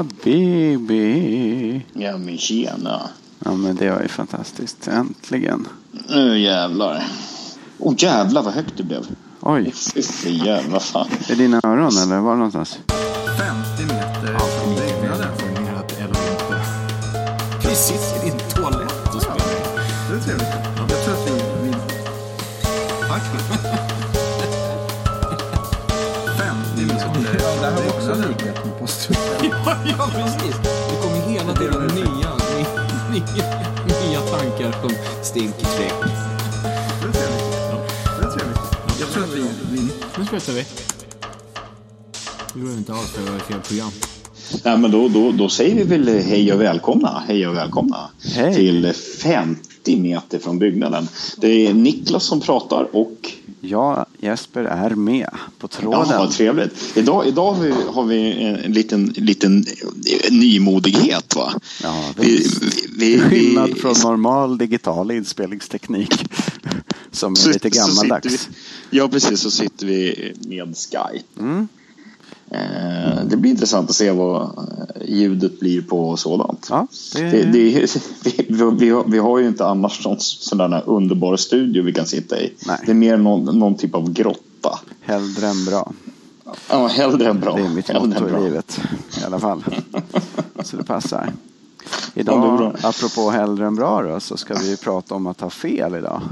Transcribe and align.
Habibi. 0.00 1.82
Ja 1.92 2.18
men 2.18 2.38
tjena. 2.38 3.00
Ja 3.44 3.52
men 3.52 3.76
det 3.76 3.90
var 3.90 4.02
ju 4.02 4.08
fantastiskt. 4.08 4.88
Äntligen. 4.88 5.68
Nu 6.08 6.38
jävlar. 6.38 7.04
Åh 7.78 7.92
oh, 7.92 7.94
jävlar 7.98 8.42
vad 8.42 8.54
högt 8.54 8.76
det 8.76 8.82
blev. 8.82 9.06
Oj. 9.40 9.72
Fy 10.22 10.30
jävlar 10.30 10.78
fan. 10.78 11.06
Är 11.28 11.28
det 11.28 11.42
dina 11.42 11.60
öron 11.64 11.96
eller 11.98 12.20
var 12.20 12.36
någonstans? 12.36 12.78
ja, 29.98 30.10
precis. 30.12 30.56
Det 30.62 30.96
kommer 31.02 31.20
hela 31.30 31.54
tiden 31.54 31.86
nya, 31.94 32.30
nya, 33.10 33.44
nya 33.86 34.20
tankar 34.20 34.72
som 34.82 34.90
stinker 35.22 35.66
trevligt. 35.66 36.20
Jag 39.00 39.08
tror 39.08 39.24
att 39.24 39.34
vi... 39.34 39.44
vi... 39.72 39.88
Nu 40.18 40.24
spetsar 40.26 40.52
vi. 40.52 40.64
Det 42.54 42.60
behöver 42.60 42.78
inte 42.78 42.92
alls 42.92 43.14
det 43.14 43.30
var 43.32 43.38
fel 43.38 43.60
program. 43.60 43.90
Nej, 44.64 44.78
men 44.78 44.90
då, 44.90 45.08
då, 45.08 45.32
då 45.32 45.48
säger 45.48 45.74
vi 45.74 45.82
väl 45.82 46.08
hej 46.08 46.52
och 46.52 46.60
välkomna. 46.60 47.22
Hej 47.28 47.48
och 47.48 47.56
välkomna 47.56 48.10
Hej. 48.34 48.54
till 48.54 48.92
50 49.22 49.96
meter 49.96 50.38
från 50.38 50.58
byggnaden. 50.58 51.08
Det 51.36 51.66
är 51.66 51.74
Niklas 51.74 52.24
som 52.24 52.40
pratar 52.40 52.96
och 52.96 53.32
Ja, 53.60 54.06
Jesper 54.18 54.64
är 54.64 54.90
med 54.90 55.28
på 55.58 55.68
tråden. 55.68 56.06
Ja, 56.10 56.30
trevligt. 56.30 56.96
Idag, 56.96 57.26
idag 57.28 57.52
har 57.52 57.62
vi, 57.62 57.74
har 57.94 58.04
vi 58.04 58.42
en 58.64 58.72
liten, 58.72 59.06
liten 59.16 59.64
nymodighet. 60.30 61.36
Va? 61.36 61.52
Ja, 61.82 62.04
vi, 62.16 62.46
vi, 62.98 63.20
Skillnad 63.20 63.78
från 63.78 63.94
normal 64.02 64.58
digital 64.58 65.10
inspelningsteknik. 65.10 66.24
Som 67.12 67.32
är 67.32 67.36
så- 67.36 67.48
lite 67.48 67.70
gammaldags. 67.70 68.48
vi- 68.90 68.98
Ja, 68.98 69.08
precis. 69.08 69.40
Så 69.40 69.50
sitter 69.50 69.86
vi 69.86 70.32
med 70.48 70.74
Skype. 70.76 71.24
Mm. 71.40 71.68
Eh, 72.50 73.24
Det 73.24 73.36
blir 73.36 73.50
intressant 73.50 73.90
att 73.90 73.96
se 73.96 74.10
vad 74.10 74.42
eh, 74.42 75.08
ljudet 75.08 75.60
blir 75.60 75.82
på 75.82 76.16
sådant. 76.16 76.66
Ja, 76.70 76.86
det, 77.14 77.30
Det, 77.30 77.42
det, 78.22 78.40
vi, 78.78 79.02
vi, 79.06 79.18
har, 79.18 79.38
ju 79.38 79.48
inte 79.48 79.66
annars 79.66 80.04
någon 80.04 80.20
sån 80.20 80.72
underbar 80.72 81.36
studio 81.36 81.82
vi 81.82 81.92
kan 81.92 82.06
sitta 82.06 82.40
i. 82.40 82.52
Nej. 82.66 82.78
Det 82.86 82.92
är 82.92 82.94
mer 82.94 83.16
någon, 83.16 83.58
någon 83.58 83.74
typ 83.74 83.94
av 83.94 84.12
grotta. 84.12 84.78
hellre 85.00 85.48
än 85.48 85.64
bra. 85.64 85.92
Ja, 86.70 86.86
hellre 86.86 87.28
än 87.28 87.40
bra. 87.40 87.56
Det 87.56 87.62
är 87.62 87.68
mitt 87.68 87.92
motto 87.92 88.28
i 88.28 88.42
livet. 88.42 88.80
I 89.20 89.24
alla 89.24 89.40
fall. 89.40 89.64
Så 90.64 90.76
det 90.76 90.84
passar. 90.84 91.32
Det 92.14 92.20
är 92.20 92.22
Idag, 92.22 92.76
apropå 92.82 93.30
hellre 93.30 93.66
än 93.66 93.74
bra 93.74 94.02
då, 94.02 94.20
så 94.20 94.36
ska 94.36 94.54
vi 94.54 94.76
prata 94.76 95.14
om 95.14 95.26
att 95.26 95.40
ha 95.40 95.50
fel 95.50 95.94
idag. 95.94 96.22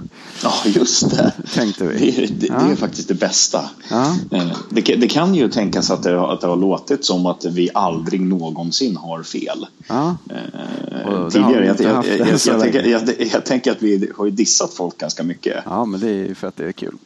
Ja, 0.43 0.53
just 0.65 1.11
det. 1.11 1.33
Tänkte 1.55 1.87
vi. 1.87 1.99
Det, 1.99 2.25
är- 2.25 2.29
det, 2.29 2.47
Ja. 2.47 2.55
det 2.67 2.73
är 2.73 2.77
faktiskt 2.77 3.09
det 3.09 3.15
bästa. 3.15 3.71
Ja. 3.91 4.17
Eh, 4.31 4.47
Det, 4.71 4.83
kan- 4.83 5.01
det 5.01 5.09
kan 5.09 5.35
ju 5.35 5.49
tänkas 5.51 5.91
att 5.91 6.03
det, 6.03 6.21
att 6.21 6.41
det 6.41 6.47
har 6.47 6.57
låtit 6.57 7.05
som 7.05 7.27
att 7.27 7.45
vi 7.45 7.71
aldrig 7.75 8.21
någonsin 8.21 8.97
har 8.97 9.23
fel. 9.23 9.67
Ja, 9.89 10.17
Eh, 10.31 11.25
det 11.25 11.31
tidigare. 11.31 11.67
Jag, 11.67 11.77
tänker, 11.79 12.87
jag, 12.87 13.69
att 13.77 13.83
vi 13.83 14.11
har 14.17 14.25
ju 14.25 14.31
dissat 14.31 14.75
folk 14.75 14.99
ganska 14.99 15.23
mycket. 15.23 15.57
ja, 15.65 15.85
men 15.85 16.01
det 16.01 16.09
är 16.09 16.27
ju 16.29 16.35
för 16.35 16.47
att 16.49 16.57
det 16.57 16.65
är 16.67 16.73
kul. 16.73 16.97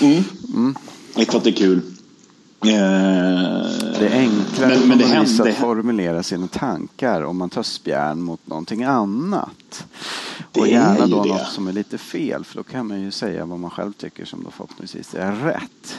Mm. 0.00 0.74
Jag 1.14 1.26
tror 1.26 1.38
att 1.38 1.44
det 1.44 1.50
är 1.50 1.54
kul. 1.54 1.80
Eh, 2.68 3.66
Det 3.98 4.06
är 4.08 4.18
enklare 4.18 4.78
Men- 4.78 4.88
men 4.88 4.98
det 4.98 5.04
händer- 5.06 5.48
att 5.50 5.56
formulera 5.56 6.22
sina 6.22 6.46
tankar 6.48 7.22
om 7.22 7.36
man 7.36 7.50
tar 7.50 7.62
spjärn 7.62 8.22
mot 8.22 8.46
någonting 8.46 8.84
annat. 8.84 9.86
Det 10.52 10.60
och 10.60 10.68
gärna 10.68 11.06
då 11.06 11.22
det. 11.22 11.28
något 11.28 11.48
som 11.52 11.68
är 11.68 11.72
lite 11.72 11.98
fel 11.98 12.44
för 12.44 12.56
då 12.56 12.62
kan 12.62 12.86
man 12.88 13.00
ju 13.00 13.10
säga 13.10 13.44
vad 13.44 13.58
man 13.58 13.70
själv 13.70 13.92
tycker 13.92 14.24
som 14.24 14.44
då 14.44 14.50
förhoppningsvis 14.50 15.14
är 15.14 15.32
rätt. 15.32 15.96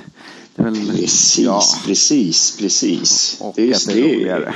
Är 0.56 0.64
väl, 0.64 0.76
Precis, 0.76 1.40
Ja, 1.40 1.62
precis, 1.86 2.58
precis. 2.58 3.38
och 3.42 3.54
Det 3.56 3.70
är 3.72 3.76
att 3.76 3.86
det 3.88 4.00
är 4.00 4.16
roligare. 4.16 4.54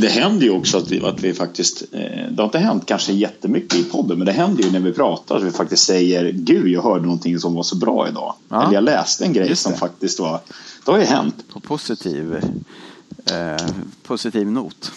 Det 0.00 0.08
händer 0.08 0.46
ju 0.46 0.50
också 0.50 0.78
att 0.78 0.90
vi, 0.90 1.04
att 1.04 1.20
vi 1.20 1.34
faktiskt, 1.34 1.82
eh, 1.92 2.00
det 2.30 2.36
har 2.36 2.44
inte 2.44 2.58
hänt 2.58 2.86
kanske 2.86 3.12
jättemycket 3.12 3.78
i 3.78 3.84
podden, 3.84 4.18
men 4.18 4.26
det 4.26 4.32
händer 4.32 4.64
ju 4.64 4.70
när 4.70 4.80
vi 4.80 4.92
pratar 4.92 5.36
att 5.36 5.42
vi 5.42 5.50
faktiskt 5.50 5.84
säger 5.84 6.32
Gud, 6.32 6.68
jag 6.68 6.82
hörde 6.82 7.04
någonting 7.04 7.38
som 7.38 7.54
var 7.54 7.62
så 7.62 7.76
bra 7.76 8.08
idag. 8.08 8.34
Ja. 8.48 8.62
Eller 8.62 8.74
jag 8.74 8.84
läste 8.84 9.24
en 9.24 9.32
grej 9.32 9.56
som 9.56 9.74
faktiskt 9.74 10.20
var, 10.20 10.40
det 10.84 10.90
har 10.90 10.98
ju 10.98 11.04
hänt. 11.04 11.44
På 11.52 11.60
positiv, 11.60 12.34
eh, 13.24 13.66
positiv 14.02 14.46
not. 14.46 14.92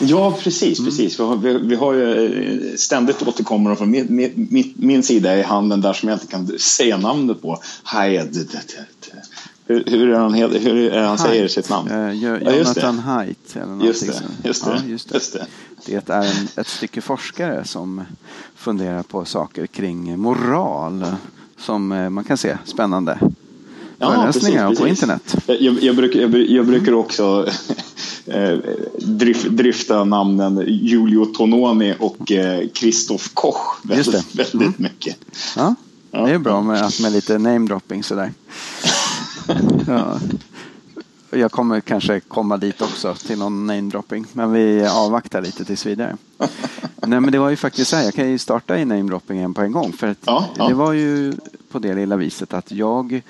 Ja, 0.00 0.38
precis, 0.42 0.78
Mm. 0.78 0.90
precis. 0.90 1.20
Vi 1.20 1.24
har, 1.24 1.36
vi, 1.36 1.58
vi 1.58 1.74
har 1.76 1.92
ju 1.92 2.26
eh, 2.70 2.76
ständigt 2.76 3.22
återkommer 3.22 3.74
från 3.74 3.90
min, 3.90 4.06
min, 4.36 4.74
min, 4.76 5.02
sida 5.02 5.38
i 5.38 5.42
handen 5.42 5.80
där 5.80 5.92
som 5.92 6.08
jag 6.08 6.16
inte 6.16 6.26
kan 6.26 6.58
säga 6.58 6.96
namnet 6.96 7.42
på. 7.42 7.62
Hayed. 7.82 8.46
Hur, 9.68 9.84
hur 9.86 10.10
är 10.10 10.18
han, 10.18 10.34
hur 10.34 10.92
är 10.92 11.02
han 11.06 11.18
säger 11.18 11.48
sitt 11.48 11.68
namn? 11.70 11.90
Eh, 11.90 12.12
Jo- 12.12 12.38
Ja. 12.44 12.52
Jonathan 12.52 12.98
Haidt 12.98 13.56
eller 13.56 13.86
Just 13.86 14.06
det, 14.06 14.12
just 14.48 14.64
det, 14.64 14.70
Ja, 14.70 14.82
just 14.86 15.08
det. 15.08 15.14
just 15.14 15.32
det. 15.32 15.46
Det 15.86 16.08
är 16.10 16.22
en, 16.22 16.48
ett 16.56 16.66
stycke 16.66 17.00
forskare 17.00 17.64
som 17.64 18.02
funderar 18.56 19.02
på 19.02 19.24
saker 19.24 19.66
kring 19.66 20.18
moral 20.20 21.06
som 21.58 21.92
eh, 21.92 22.10
man 22.10 22.24
kan 22.24 22.36
se 22.36 22.58
spännande. 22.64 23.18
Föreläsningar 23.98 24.74
på 24.74 24.88
internet. 24.88 25.34
Jag, 25.46 25.82
jag, 25.82 25.96
brukar, 25.96 26.20
jag, 26.20 26.34
jag 26.36 26.66
brukar 26.66 26.92
också 26.92 27.46
eh, 28.26 28.58
dryf, 28.98 29.44
dryfta 29.44 30.04
namnen 30.04 30.64
Giulio 30.66 31.24
Tononi 31.24 31.94
och 31.98 32.32
eh, 32.32 32.68
Christoph 32.74 33.24
Koch 33.34 33.78
väldigt, 33.82 34.12
det. 34.12 34.54
Mm. 34.54 34.64
väldigt 34.64 34.78
mycket. 34.78 35.16
Ja, 35.56 35.74
Ja. 36.10 36.26
det 36.26 36.32
är 36.32 36.38
bra 36.38 36.62
med, 36.62 36.92
med 37.02 37.12
lite 37.12 37.38
namedropping 37.38 38.02
sådär. 38.02 38.32
Ja. 39.86 40.18
Jag 41.30 41.52
kommer 41.52 41.80
kanske 41.80 42.20
komma 42.20 42.56
dit 42.56 42.82
också 42.82 43.14
till 43.14 43.38
någon 43.38 43.66
namedropping. 43.66 44.26
Men 44.32 44.52
vi 44.52 44.86
avvaktar 44.86 45.42
lite 45.42 45.64
tills 45.64 45.86
vidare. 45.86 46.16
Nej 47.06 47.20
men 47.20 47.32
det 47.32 47.38
var 47.38 47.50
ju 47.50 47.56
faktiskt 47.56 47.90
så 47.90 47.96
här, 47.96 48.04
jag 48.04 48.14
kan 48.14 48.30
ju 48.30 48.38
starta 48.38 48.78
i 48.78 48.84
namedroppingen 48.84 49.54
på 49.54 49.62
en 49.62 49.72
gång. 49.72 49.92
För 49.92 50.06
att 50.06 50.18
Ja, 50.24 50.48
ja. 50.56 50.68
det 50.68 50.74
var 50.74 50.92
ju 50.92 51.32
på 51.70 51.78
det 51.78 51.94
lilla 51.94 52.16
viset 52.16 52.54
att 52.54 52.72
jag 52.72 53.22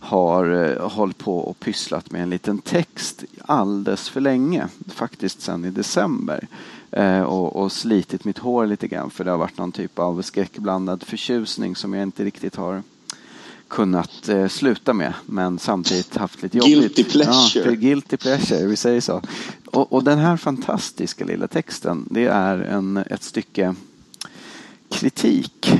har 0.00 0.64
eh, 0.64 0.90
hållit 0.90 1.18
på 1.18 1.38
och 1.38 1.60
pysslat 1.60 2.10
med 2.10 2.22
en 2.22 2.30
liten 2.30 2.58
text 2.58 3.24
alldeles 3.40 4.08
för 4.08 4.20
länge. 4.20 4.68
Faktiskt 4.88 5.42
sedan 5.42 5.64
i 5.64 5.70
december. 5.70 6.48
Eh, 6.90 7.22
och, 7.22 7.56
och 7.56 7.72
slitit 7.72 8.24
mitt 8.24 8.38
hår 8.38 8.66
lite 8.66 8.88
grann 8.88 9.10
för 9.10 9.24
det 9.24 9.30
har 9.30 9.38
varit 9.38 9.58
någon 9.58 9.72
typ 9.72 9.98
av 9.98 10.22
skräckblandad 10.22 11.02
förtjusning 11.02 11.76
som 11.76 11.94
jag 11.94 12.02
inte 12.02 12.24
riktigt 12.24 12.56
har 12.56 12.82
kunnat 13.68 14.28
eh, 14.28 14.48
sluta 14.48 14.92
med 14.92 15.12
men 15.26 15.58
samtidigt 15.58 16.16
haft 16.16 16.42
lite 16.42 16.58
jobbigt. 16.58 16.78
Guilty 16.78 17.04
pleasure. 17.04 17.64
Ja, 17.64 17.70
det 17.70 17.76
guilty 17.76 18.16
pleasure, 18.16 18.66
vi 18.66 18.76
säger 18.76 19.00
så. 19.00 19.22
Och, 19.64 19.92
och 19.92 20.04
den 20.04 20.18
här 20.18 20.36
fantastiska 20.36 21.24
lilla 21.24 21.48
texten 21.48 22.06
det 22.10 22.26
är 22.26 22.58
en, 22.58 22.96
ett 22.96 23.22
stycke 23.22 23.74
kritik. 24.88 25.72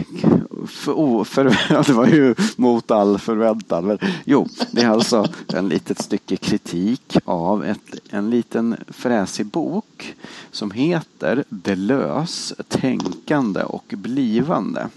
För, 0.66 0.92
oh, 0.92 1.24
för, 1.24 1.44
det 1.86 1.92
var 1.92 2.06
ju 2.06 2.34
mot 2.56 2.90
all 2.90 3.18
förväntan. 3.18 3.86
Men, 3.86 3.98
jo, 4.24 4.48
det 4.70 4.82
är 4.82 4.88
alltså 4.88 5.26
en 5.48 5.68
litet 5.68 6.02
stycke 6.02 6.36
kritik 6.36 7.16
av 7.24 7.64
ett, 7.64 7.94
en 8.10 8.30
liten 8.30 8.76
fräsig 8.88 9.46
bok 9.46 10.14
som 10.50 10.70
heter 10.70 11.44
Delös, 11.48 12.52
tänkande 12.68 13.62
och 13.62 13.94
blivande. 13.96 14.88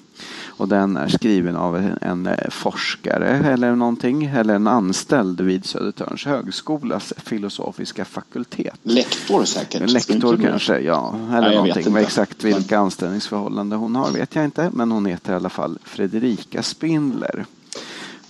Och 0.59 0.67
den 0.67 0.97
är 0.97 1.07
skriven 1.07 1.55
av 1.55 1.77
en, 1.77 2.27
en 2.27 2.29
forskare 2.51 3.27
eller 3.27 3.75
någonting, 3.75 4.25
eller 4.25 4.55
en 4.55 4.67
anställd 4.67 5.41
vid 5.41 5.65
Södertörns 5.65 6.25
högskolas 6.25 7.13
filosofiska 7.17 8.05
fakultet. 8.05 8.79
Lektor 8.83 9.45
säkert. 9.45 9.89
Lektor 9.89 10.37
kanske, 10.37 10.79
ja. 10.79 11.15
Eller 11.31 11.49
vet 11.63 11.75
någonting. 11.75 11.95
exakt 11.97 12.43
vilka 12.43 12.75
Men- 12.75 12.83
anställningsförhållanden 12.85 13.79
hon 13.79 13.95
har 13.95 14.11
vet 14.11 14.35
jag 14.35 14.45
inte. 14.45 14.69
Men 14.73 14.91
hon 14.91 15.05
heter 15.05 15.33
i 15.33 15.35
alla 15.35 15.49
fall 15.49 15.79
Fredrika 15.83 16.63
Spindler. 16.63 17.45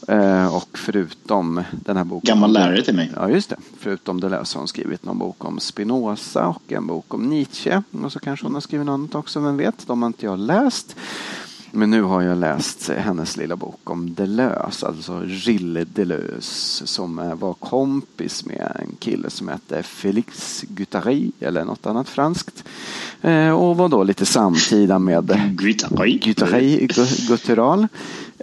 Eh, 0.07 0.55
och 0.55 0.77
förutom 0.77 1.63
den 1.71 1.97
här 1.97 2.03
boken. 2.03 2.27
Gammal 2.27 2.53
lärare 2.53 2.81
till 2.81 2.95
mig. 2.95 3.11
Ja, 3.15 3.29
just 3.29 3.49
det. 3.49 3.55
Förutom 3.79 4.19
det 4.19 4.45
så 4.45 4.57
har 4.57 4.61
hon 4.61 4.67
skrivit 4.67 5.05
någon 5.05 5.17
bok 5.17 5.45
om 5.45 5.59
Spinoza 5.59 6.47
och 6.47 6.71
en 6.71 6.87
bok 6.87 7.13
om 7.13 7.23
Nietzsche. 7.23 7.83
Och 8.03 8.11
så 8.11 8.19
kanske 8.19 8.45
hon 8.45 8.53
har 8.53 8.61
skrivit 8.61 8.85
något 8.85 8.93
annat 8.93 9.15
också, 9.15 9.39
vem 9.39 9.57
vet? 9.57 9.87
De 9.87 10.01
har 10.01 10.07
inte 10.07 10.25
jag 10.25 10.39
läst. 10.39 10.95
Men 11.71 11.89
nu 11.91 12.01
har 12.01 12.21
jag 12.21 12.37
läst 12.37 12.89
hennes 12.89 13.37
lilla 13.37 13.55
bok 13.55 13.79
om 13.89 14.13
Deleuze, 14.13 14.87
alltså 14.87 15.25
Gilles 15.25 15.87
Deleuze 15.93 16.87
som 16.87 17.19
eh, 17.19 17.35
var 17.35 17.53
kompis 17.53 18.45
med 18.45 18.71
en 18.79 18.95
kille 18.99 19.29
som 19.29 19.47
hette 19.47 19.83
Félix 19.83 20.61
Guattari 20.67 21.31
eller 21.39 21.65
något 21.65 21.85
annat 21.85 22.09
franskt. 22.09 22.63
Eh, 23.21 23.49
och 23.51 23.77
var 23.77 23.89
då 23.89 24.03
lite 24.03 24.25
samtida 24.25 24.99
med 24.99 25.55
Guattari. 25.57 26.17
Guattari 26.17 26.87
Guttural. 27.27 27.87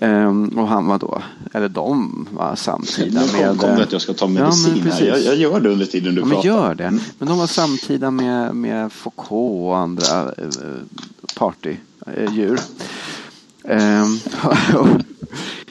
Ehm, 0.01 0.49
och 0.49 0.69
han 0.69 0.87
var 0.87 0.99
då, 0.99 1.23
eller 1.53 1.69
de 1.69 2.27
var 2.33 2.57
samtida 2.57 3.21
Nu 3.33 3.39
med... 3.39 3.59
kom 3.59 3.77
det 3.77 3.83
att 3.83 3.93
jag 3.93 4.01
ska 4.03 4.13
ta 4.13 4.27
men 4.27 4.43
medicin 4.43 4.75
här. 4.75 4.83
precis. 4.83 5.07
Jag, 5.07 5.21
jag 5.21 5.37
gör 5.37 5.61
det 5.61 5.69
under 5.71 5.87
tiden 5.87 6.15
du 6.15 6.21
Ja, 6.21 6.25
men 6.27 6.35
pratar. 6.35 6.49
gör 6.49 6.75
det. 6.75 6.91
Men 7.19 7.29
de 7.29 7.39
var 7.39 7.47
samtida 7.47 8.11
med, 8.11 8.55
med 8.57 8.93
Foucault 8.93 9.67
och 9.67 9.77
andra 9.79 10.23
eh, 10.39 10.49
partydjur. 11.37 12.61
Ehm, 13.69 14.19
och, 14.75 14.89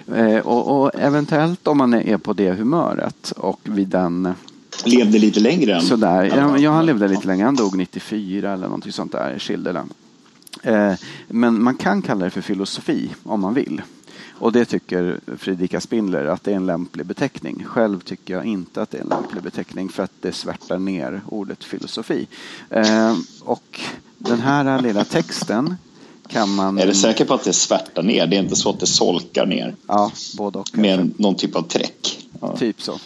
eh, 0.16 0.40
och, 0.40 0.82
och 0.82 0.92
eventuellt 0.96 1.68
om 1.68 1.78
man 1.78 1.94
är 1.94 2.18
på 2.18 2.34
det 2.34 2.52
humöret 2.52 3.32
och 3.32 3.60
vid 3.64 3.88
den 3.88 4.34
Levde 4.84 5.20
lite 5.20 5.40
längre 5.40 5.76
än... 5.76 5.82
Sådär. 5.82 6.24
Ja, 6.24 6.58
ja, 6.58 6.72
han 6.72 6.86
levde 6.86 7.08
lite 7.08 7.28
länge. 7.28 7.44
Han 7.44 7.56
dog 7.56 7.78
94 7.78 8.54
eller 8.54 8.64
någonting 8.64 8.92
sånt 8.92 9.12
där. 9.12 9.40
Schilderland. 9.40 9.94
Eh, 10.62 10.94
men 11.28 11.64
man 11.64 11.76
kan 11.76 12.02
kalla 12.02 12.26
det 12.26 12.32
för 12.32 12.42
filosofi 12.42 13.10
om 13.24 13.42
man 13.42 13.54
vill. 13.54 13.82
Och 14.38 14.52
det 14.52 14.66
tycker 14.66 15.20
Fredrika 15.38 15.82
Spindler 15.82 16.26
att 16.26 16.44
det 16.44 16.52
är 16.52 16.56
en 16.56 16.66
lämplig 16.66 17.06
beteckning. 17.06 17.64
Själv 17.66 18.00
tycker 18.00 18.34
jag 18.34 18.46
inte 18.46 18.82
att 18.82 18.92
det 18.92 18.98
är 18.98 19.02
en 19.02 19.08
lämplig 19.08 19.44
beteckning 19.44 19.90
för 19.90 20.04
att 20.04 20.12
det 20.22 20.32
svärtar 20.32 20.78
ner 20.78 21.22
ordet 21.28 21.64
filosofi. 21.64 22.28
Eh, 22.70 23.16
och 23.42 23.82
den 24.18 24.40
här 24.40 24.82
lilla 24.82 25.04
texten 25.04 25.76
kan 26.28 26.56
man... 26.56 26.78
Är 26.78 26.88
du 26.88 26.94
säker 26.94 27.26
på 27.26 27.34
att 27.34 27.44
det 27.44 27.54
svärtar 27.54 28.04
ner? 28.04 28.28
Det 28.28 28.36
är 28.36 28.40
inte 28.44 28.56
så 28.56 28.70
att 28.70 28.80
det 28.80 28.86
solkar 28.88 29.46
ner 29.46 29.76
Ja, 29.88 30.12
både 30.38 30.60
och. 30.60 30.78
med 30.78 31.12
någon 31.20 31.36
typ 31.36 31.56
av 31.56 31.62
träck? 31.62 32.28
Ja. 32.42 32.58
Typ 32.58 32.82
så. 32.82 33.00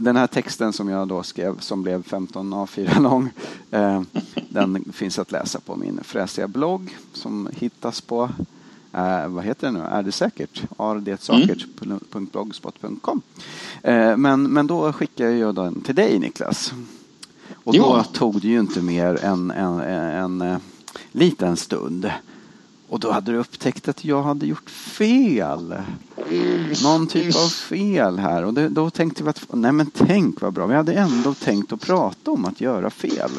Den 0.00 0.16
här 0.16 0.26
texten 0.26 0.72
som 0.72 0.88
jag 0.88 1.08
då 1.08 1.22
skrev 1.22 1.60
som 1.60 1.82
blev 1.82 2.02
15 2.02 2.54
A4 2.54 3.00
lång. 3.02 3.30
Eh, 3.70 4.02
den 4.48 4.84
finns 4.92 5.18
att 5.18 5.32
läsa 5.32 5.60
på 5.60 5.76
min 5.76 6.00
fräsiga 6.04 6.48
blogg 6.48 6.96
som 7.12 7.48
hittas 7.56 8.00
på 8.00 8.28
eh, 8.92 9.28
vad 9.28 9.44
heter 9.44 9.66
det 9.66 9.72
nu? 9.72 9.80
Är 9.80 10.02
det 10.02 10.12
säkert? 10.12 10.62
Ardetsäkert.blogspot.com 10.76 13.22
eh, 13.82 14.16
men, 14.16 14.42
men 14.42 14.66
då 14.66 14.92
skickade 14.92 15.36
jag 15.36 15.54
den 15.54 15.80
till 15.80 15.94
dig 15.94 16.18
Niklas. 16.18 16.72
Och 17.64 17.72
då 17.74 17.78
Ja. 17.78 18.04
tog 18.12 18.40
det 18.40 18.48
ju 18.48 18.58
inte 18.58 18.82
mer 18.82 19.24
än 19.24 19.50
en, 19.50 19.80
en, 19.80 20.40
en, 20.42 20.60
liten 21.16 21.56
stund. 21.56 22.10
Och 22.88 23.00
då 23.00 23.10
hade 23.12 23.32
du 23.32 23.38
upptäckt 23.38 23.88
att 23.88 24.04
jag 24.04 24.22
hade 24.22 24.46
gjort 24.46 24.70
fel. 24.70 25.74
Någon 26.82 27.06
typ 27.06 27.36
av 27.36 27.48
fel 27.48 28.18
här. 28.18 28.44
Och 28.44 28.54
det, 28.54 28.68
då 28.68 28.90
tänkte 28.90 29.22
vi 29.22 29.28
att, 29.30 29.46
nej 29.52 29.72
men 29.72 29.90
tänk 29.90 30.40
vad 30.40 30.52
bra. 30.52 30.66
Vi 30.66 30.74
hade 30.74 30.92
ändå 30.92 31.34
tänkt 31.34 31.72
att 31.72 31.80
prata 31.80 32.30
om 32.30 32.44
att 32.44 32.60
göra 32.60 32.90
fel. 32.90 33.30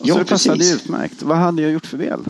Och 0.00 0.06
Ja, 0.06 0.14
så 0.14 0.18
det 0.18 0.24
passade 0.24 0.58
precis. 0.58 0.74
utmärkt. 0.74 1.22
Vad 1.22 1.36
hade 1.38 1.62
jag 1.62 1.70
gjort 1.72 1.86
för 1.86 1.98
fel? 1.98 2.20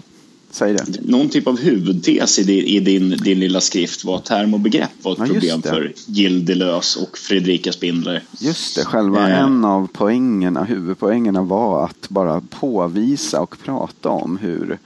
Säg 0.53 0.73
det. 0.73 0.85
Någon 1.03 1.29
typ 1.29 1.47
av 1.47 1.59
huvudtes 1.61 2.39
i 2.39 2.43
din, 2.43 2.65
i 2.65 2.81
din, 2.81 3.11
din 3.11 3.41
lilla 3.41 3.61
skrift 3.61 4.05
var 4.05 4.17
att 4.17 4.25
term 4.25 4.55
och 4.55 4.61
begrepp 4.61 4.91
var 5.03 5.13
ett 5.13 5.19
Ja, 5.19 5.27
problem 5.27 5.63
för 5.63 5.93
Deleuze 6.41 7.01
och 7.01 7.19
Fredrika 7.19 7.73
Spindler. 7.73 8.23
Just 8.39 8.77
det, 8.77 8.85
själva 8.85 9.31
Eh. 9.31 9.39
en 9.39 9.65
av 9.65 9.87
poängerna, 9.93 10.65
huvudpoängerna 10.65 11.43
var 11.43 11.85
att 11.85 12.09
bara 12.09 12.41
påvisa 12.51 13.41
och 13.41 13.57
prata 13.65 14.09
om 14.09 14.37
hur 14.37 14.79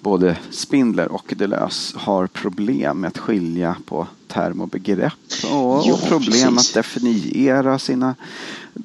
både 0.00 0.36
Spindler 0.50 1.12
och 1.12 1.34
Deleuze 1.36 1.94
har 1.98 2.26
problem 2.26 3.00
med 3.00 3.08
att 3.08 3.18
skilja 3.18 3.76
på 3.86 4.06
term 4.28 4.60
och 4.60 4.68
begrepp 4.68 5.12
och 5.52 6.08
problem 6.08 6.54
precis. 6.56 6.70
att 6.70 6.74
definiera 6.74 7.78
sina 7.78 8.14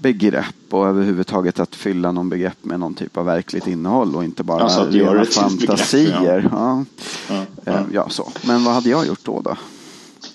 begrepp 0.02 0.56
och 0.70 0.88
överhuvudtaget 0.88 1.60
att 1.60 1.76
fylla 1.76 2.12
någon 2.12 2.30
begrepp 2.30 2.58
med 2.62 2.80
någon 2.80 2.94
typ 2.94 3.18
av 3.18 3.26
verkligt 3.26 3.68
innehåll 3.68 4.16
och 4.16 4.24
inte 4.24 4.44
bara 4.44 4.64
Alltså 4.64 4.86
rena 4.86 5.10
ett 5.10 5.16
begrepp, 5.16 5.34
fantasier. 5.34 6.50
ja. 6.52 6.86
Ja, 7.30 7.36
Eh, 7.66 7.82
ja, 7.94 8.10
så. 8.10 8.32
Men 8.48 8.64
vad 8.64 8.74
hade 8.74 8.90
jag 8.90 9.08
gjort 9.08 9.20
då? 9.26 9.42
då? 9.42 9.56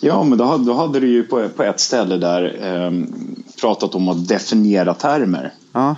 Ja, 0.01 0.25
men 0.25 0.39
då 0.39 0.45
hade, 0.45 0.65
då 0.65 0.73
hade 0.75 1.01
du 1.01 1.09
ju 1.09 1.23
på, 1.23 1.49
på 1.49 1.63
ett 1.63 1.81
ställe 1.81 2.17
där 2.17 2.59
ehm, 2.63 3.07
pratat 3.61 3.95
om 3.95 4.09
att 4.09 4.29
definiera 4.29 4.95
termer. 4.95 5.53
Ja, 5.73 5.97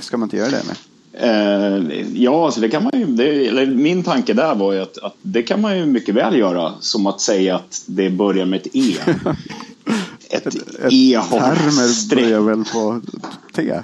ska 0.00 0.16
man 0.16 0.26
inte 0.26 0.36
göra 0.36 0.50
det 0.50 0.62
med? 0.66 0.76
Eh, 1.16 2.00
ja, 2.14 2.44
alltså 2.44 2.60
det 2.60 2.68
kan 2.68 2.82
man 2.84 2.92
ju. 2.94 3.06
Det, 3.06 3.46
eller 3.46 3.66
min 3.66 4.02
tanke 4.02 4.32
där 4.32 4.54
var 4.54 4.72
ju 4.72 4.80
att, 4.80 4.98
att 4.98 5.14
det 5.22 5.42
kan 5.42 5.60
man 5.60 5.78
ju 5.78 5.86
mycket 5.86 6.14
väl 6.14 6.36
göra. 6.38 6.72
Som 6.80 7.06
att 7.06 7.20
säga 7.20 7.56
att 7.56 7.82
det 7.86 8.10
börjar 8.10 8.46
med 8.46 8.60
ett 8.60 8.76
E. 8.76 8.94
Ett, 10.36 10.54
E 10.90 11.14
har 11.30 11.38
Termer 11.40 12.14
börjar 12.16 12.40
väl 12.40 12.64
på 12.64 13.00
T? 13.56 13.80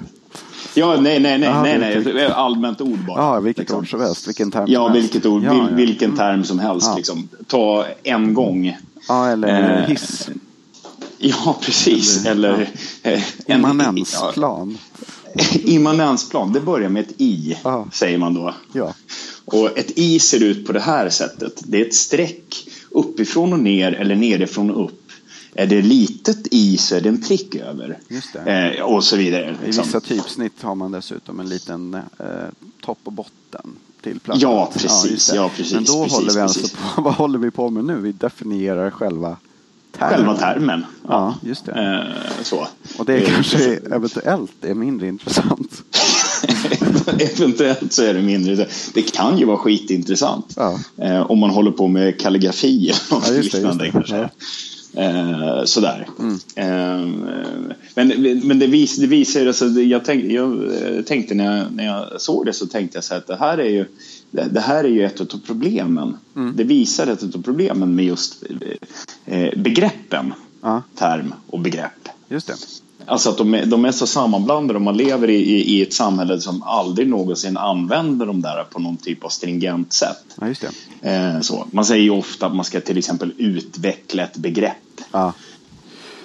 Ja, 0.73 1.01
nej, 1.01 1.19
nej, 1.19 1.37
nej, 1.37 1.49
Jaha, 1.49 1.63
nej, 1.63 2.01
nej. 2.13 2.25
Allmänt 2.25 2.81
ord 2.81 2.99
bara. 3.07 3.21
Ja, 3.21 3.39
vilket 3.39 3.59
liksom. 3.59 3.79
ord 3.79 3.89
som 3.89 4.01
helst. 4.01 4.27
Vilken 4.27 4.51
term 4.51 4.65
Ja, 4.67 4.87
vilket 4.87 5.25
ord, 5.25 5.43
Ja, 5.43 5.53
ja. 5.55 5.75
vilken 5.75 6.17
term 6.17 6.43
som 6.43 6.59
helst. 6.59 6.87
Ja. 6.87 6.95
Liksom. 6.95 7.29
Ta 7.47 7.85
en 8.03 8.33
gång. 8.33 8.77
Ja, 9.07 9.27
eller 9.29 9.81
Eh, 9.83 9.87
hiss. 9.89 10.29
Ja, 11.17 11.57
precis. 11.61 12.25
Eller, 12.25 12.69
eh, 13.03 13.21
en- 13.45 13.59
Immanensplan. 13.59 14.77
Immanensplan, 15.63 16.53
det 16.53 16.59
börjar 16.61 16.89
med 16.89 17.01
ett 17.03 17.13
I, 17.21 17.57
Ja. 17.63 17.85
säger 17.93 18.17
man 18.17 18.33
då. 18.33 18.53
Ja. 18.73 18.93
Och 19.45 19.77
ett 19.77 19.91
I 19.97 20.19
ser 20.19 20.43
ut 20.43 20.67
på 20.67 20.73
det 20.73 20.79
här 20.79 21.09
sättet. 21.09 21.53
Det 21.65 21.81
är 21.81 21.85
ett 21.85 21.93
streck 21.93 22.67
uppifrån 22.89 23.53
och 23.53 23.59
ner 23.59 23.91
eller 23.93 24.15
nerifrån 24.15 24.71
och 24.71 24.85
upp. 24.85 25.00
Är 25.53 25.67
det 25.67 25.81
litet 25.81 26.47
I 26.51 26.77
så 26.77 26.95
är 26.95 27.01
det 27.01 27.09
en 27.09 27.21
prick 27.21 27.55
över. 27.55 27.97
Eh, 28.45 28.81
och 28.83 29.03
så 29.03 29.15
vidare. 29.17 29.57
I 29.61 29.65
liksom. 29.65 29.83
vissa 29.83 29.99
typsnitt 29.99 30.61
har 30.61 30.75
man 30.75 30.91
dessutom 30.91 31.39
en 31.39 31.49
liten 31.49 31.93
eh, 31.93 32.25
topp 32.81 32.99
och 33.03 33.13
botten 33.13 33.75
till 34.01 34.19
plattan. 34.19 34.41
Ja, 34.41 34.71
precis. 34.73 35.27
det. 35.27 35.35
Ja, 35.35 35.51
precis, 35.55 35.73
Men 35.73 35.83
då 35.83 36.03
precis, 36.03 36.17
håller 36.17 36.33
vi 36.33 36.39
precis. 36.41 36.63
alltså 36.63 36.77
på, 36.95 37.01
vad 37.01 37.13
håller 37.13 37.39
vi 37.39 37.51
på 37.51 37.69
med 37.69 37.85
nu? 37.85 37.95
Vi 37.95 38.11
definierar 38.11 38.89
själva 38.91 39.37
termen. 39.97 40.15
Själva 40.15 40.35
termen. 40.35 40.85
Ja, 41.07 41.35
just 41.41 41.65
det. 41.65 41.71
Eh, 42.37 42.43
så. 42.43 42.67
Och 42.97 43.05
det 43.05 43.13
är 43.13 43.21
Eh, 43.21 43.33
kanske 43.33 43.75
eventuellt 43.75 44.63
är 44.65 44.73
mindre 44.73 45.07
intressant. 45.07 45.83
Eventuellt 47.37 47.93
så 47.93 48.03
är 48.03 48.13
det 48.13 48.21
mindre. 48.21 48.67
Det 48.93 49.01
kan 49.01 49.37
ju 49.37 49.45
vara 49.45 49.57
skitintressant. 49.57 50.53
Ja. 50.55 50.79
Eh, 50.97 51.31
om 51.31 51.39
man 51.39 51.49
håller 51.49 51.71
på 51.71 51.87
med 51.87 52.19
kalligrafi 52.19 52.89
eller 52.89 53.15
något 53.15 53.27
Ja, 53.27 53.41
liknande. 53.41 53.85
det. 53.85 53.91
kanske. 53.91 54.15
Ja. 54.17 54.29
Eh, 54.93 55.63
sådär. 55.63 56.07
Mm. 56.19 56.39
Eh, 56.55 57.07
men, 57.95 58.39
men 58.47 58.59
det, 58.59 58.67
vis, 58.67 58.97
det 58.97 59.07
visar 59.07 59.45
alltså, 59.45 59.65
jag, 59.65 60.05
tänk, 60.05 60.25
jag 60.25 60.73
eh, 60.73 61.01
tänkte 61.01 61.35
när 61.35 61.57
jag, 61.57 61.71
när 61.71 61.85
jag 61.85 62.21
såg 62.21 62.45
det 62.45 62.53
så 62.53 62.65
tänkte 62.67 62.97
jag 62.97 63.03
så 63.03 63.15
att 63.15 63.27
det 63.27 63.35
här 63.35 63.57
är 63.57 63.69
ju 63.69 63.85
det 64.31 64.59
här 64.59 64.83
är 64.83 64.89
ju 64.89 65.05
ett 65.05 65.21
av 65.21 65.41
problemen. 65.45 66.17
Mm. 66.35 66.55
Det 66.55 66.63
visar 66.63 67.07
ett 67.07 67.23
av 67.23 67.43
problemen 67.43 67.95
med 67.95 68.05
just 68.05 68.43
eh, 69.25 69.59
begreppen. 69.59 70.33
Ja, 70.61 70.83
Term 70.95 71.33
och 71.47 71.59
begrepp. 71.59 72.09
just 72.29 72.47
det. 72.47 72.55
Alltså 73.05 73.29
att 73.29 73.37
de 73.37 73.53
är, 73.53 73.65
de 73.65 73.85
är 73.85 73.91
så 73.91 74.07
sammanblandade 74.07 74.75
och 74.77 74.81
man 74.81 74.97
lever 74.97 75.29
i, 75.29 75.35
i, 75.35 75.77
i 75.77 75.81
ett 75.81 75.93
samhälle 75.93 76.39
som 76.39 76.63
aldrig 76.63 77.07
någonsin 77.07 77.57
använder 77.57 78.25
de 78.25 78.41
där 78.41 78.63
på 78.63 78.79
någon 78.79 78.97
typ 78.97 79.23
av 79.25 79.29
stringent 79.29 79.93
sätt. 79.93 80.23
Ja, 80.41 80.47
just 80.47 80.65
det. 81.01 81.09
Eh, 81.09 81.41
så. 81.41 81.67
Man 81.71 81.85
säger 81.85 82.03
ju 82.03 82.09
ofta 82.09 82.45
att 82.45 82.55
man 82.55 82.65
ska 82.65 82.81
till 82.81 82.97
exempel 82.97 83.33
utveckla 83.37 84.23
ett 84.23 84.37
begrepp. 84.37 85.01
Ja, 85.11 85.33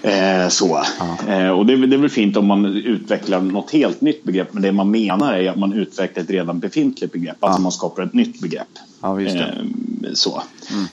Eh, 0.03 0.49
så. 0.49 0.83
Eh, 1.29 1.49
och 1.49 1.67
det, 1.67 1.87
det 1.87 1.97
är 1.97 1.99
väl 1.99 2.11
fint 2.11 2.37
om 2.37 2.47
man 2.47 2.67
utvecklar 2.67 3.41
något 3.41 3.71
helt 3.71 4.01
nytt 4.01 4.25
begrepp 4.25 4.53
men 4.53 4.63
det 4.63 4.73
man 4.73 4.91
menar 4.91 5.35
är 5.35 5.51
att 5.51 5.59
man 5.59 5.73
utvecklar 5.73 6.23
ett 6.23 6.31
redan 6.31 6.59
befintligt 6.59 7.13
begrepp. 7.13 7.45
Alltså 7.45 7.59
Ja. 7.59 7.63
man 7.63 7.73
skapar 7.73 8.03
ett 8.03 8.13
nytt 8.15 8.41
begrepp. 8.41 8.69
ja 9.01 9.21
just 9.21 9.35
det. 9.35 9.45
Mm. 9.45 10.05
Eh, 10.05 10.13
så. 10.15 10.43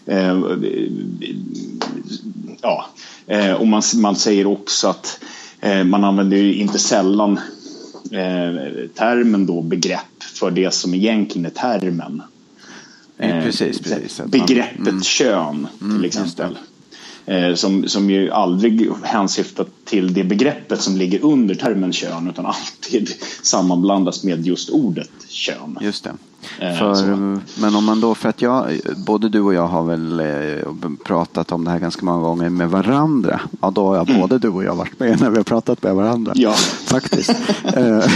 Eh, 0.06 0.38
ja. 2.62 2.86
Eh, 3.28 3.54
och 3.54 3.68
man, 3.68 3.82
man 3.96 4.16
säger 4.16 4.48
också 4.48 4.88
att 4.88 5.20
man 5.86 6.04
använder 6.04 6.38
ju 6.38 6.54
inte 6.54 6.80
sällan 6.80 7.40
eh, 8.12 8.88
termen 8.96 9.46
då 9.46 9.62
begrepp 9.62 10.24
för 10.34 10.52
det 10.52 10.74
som 10.74 10.94
egentligen 10.94 11.46
är 11.46 11.50
termen. 11.50 12.22
Eh, 13.18 13.44
precis, 13.44 13.80
precis. 13.80 14.22
Begreppet 14.26 14.88
mm. 14.88 15.02
kön 15.02 15.68
till 15.80 15.88
Mm, 15.88 16.04
exempel. 16.06 16.58
Eh, 17.26 17.54
som, 17.54 17.88
som 17.88 18.10
ju 18.10 18.32
aldrig 18.32 18.90
hänsyftar 19.04 19.66
till 19.86 20.14
det 20.14 20.24
begreppet 20.24 20.82
som 20.82 20.98
ligger 20.98 21.24
under 21.24 21.56
termen 21.56 21.94
kön 21.94 22.30
utan 22.30 22.46
alltid 22.46 23.10
sammanblandas 23.42 24.24
med 24.24 24.48
just 24.48 24.70
ordet 24.70 25.10
kön. 25.30 25.78
Just 25.82 26.04
det. 26.04 26.14
Eh, 26.60 26.78
För, 26.78 27.16
men 27.62 27.76
om 27.76 27.86
man 27.86 28.02
då, 28.02 28.16
för 28.16 28.30
att 28.30 28.42
jag, 28.42 28.80
både 29.06 29.30
du 29.30 29.42
och 29.42 29.54
jag 29.54 29.68
har 29.68 29.84
väl 29.84 30.20
eh, 30.20 30.90
pratat 31.04 31.52
om 31.52 31.64
det 31.64 31.72
här 31.72 31.80
ganska 31.80 32.06
många 32.06 32.22
gånger 32.22 32.50
med 32.50 32.70
varandra. 32.70 33.42
Ja, 33.62 33.72
då 33.72 33.88
har 33.88 33.96
jag 33.96 34.08
både 34.08 34.38
du 34.38 34.50
och 34.50 34.64
jag 34.64 34.76
varit 34.76 35.00
med 35.00 35.22
när 35.22 35.30
vi 35.30 35.38
har 35.38 35.44
pratat 35.44 35.84
med 35.84 35.96
varandra. 35.96 36.32
Mm. 36.32 36.44
Ja. 36.44 36.54
Faktiskt. 36.86 37.30
Eh, 37.64 37.74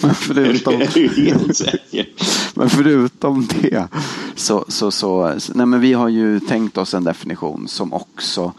men, 0.00 0.14
förutom, 0.14 0.78
men 2.54 2.70
förutom 2.70 3.48
det 3.60 3.88
Så, 4.34 4.64
så, 4.68 4.90
så, 4.90 5.34
nej 5.54 5.66
men 5.66 5.80
vi 5.80 5.92
har 5.92 6.08
ju 6.08 6.40
tänkt 6.40 6.78
oss 6.78 6.94
en 6.94 7.04
definition 7.04 7.68
som 7.68 7.92
också 7.92 8.52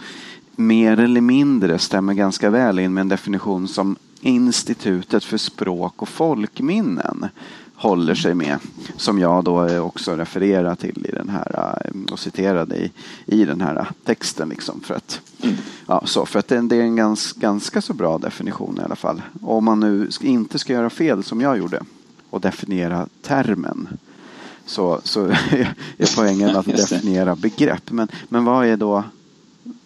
mer 0.58 1.00
eller 1.00 1.22
mindre 1.22 1.80
stämmer 1.80 2.14
ganska 2.14 2.50
väl 2.50 2.80
in 2.80 2.94
med 2.94 3.02
en 3.02 3.10
definition 3.10 3.68
som 3.68 3.96
Institutet 4.22 5.24
för 5.24 5.38
språk 5.38 6.02
och 6.02 6.10
folkminnen 6.10 7.26
håller 7.76 8.16
sig 8.16 8.34
med. 8.34 8.60
Som 8.98 9.20
jag 9.20 9.44
då 9.44 9.80
också 9.80 10.16
refererar 10.16 10.76
till 10.76 11.06
i 11.10 11.12
den 11.12 11.30
här 11.30 11.82
eh, 11.86 12.14
och 12.14 12.20
citerade 12.20 12.76
i, 12.76 12.92
i 13.26 13.46
den 13.46 13.62
här 13.62 13.88
texten. 14.04 14.50
Liksom 14.50 14.82
för 14.82 14.94
att, 14.94 15.22
ja, 15.88 16.02
så, 16.06 16.26
för 16.26 16.40
att 16.40 16.48
det, 16.48 16.62
det 16.62 16.76
är 16.76 16.82
en 16.82 16.96
ganska, 16.96 17.40
ganska 17.40 17.82
så 17.82 17.94
bra 17.94 18.18
definition 18.18 18.80
i 18.82 18.84
alla 18.84 18.96
fall. 18.96 19.22
Om 19.42 19.66
man 19.66 19.80
nu 19.80 20.10
inte 20.22 20.60
ska 20.60 20.74
göra 20.74 20.90
fel 20.90 21.24
som 21.24 21.42
jag 21.42 21.58
gjorde 21.58 21.84
och 22.30 22.42
definiera 22.42 23.08
termen 23.22 23.88
så, 24.66 25.02
så 25.04 25.26
är 25.98 26.16
poängen 26.16 26.56
att 26.56 26.66
definiera 26.66 27.36
begrepp. 27.36 27.92
Men, 27.92 28.08
men 28.30 28.46
vad, 28.46 28.66
är 28.66 28.78
då, 28.78 29.04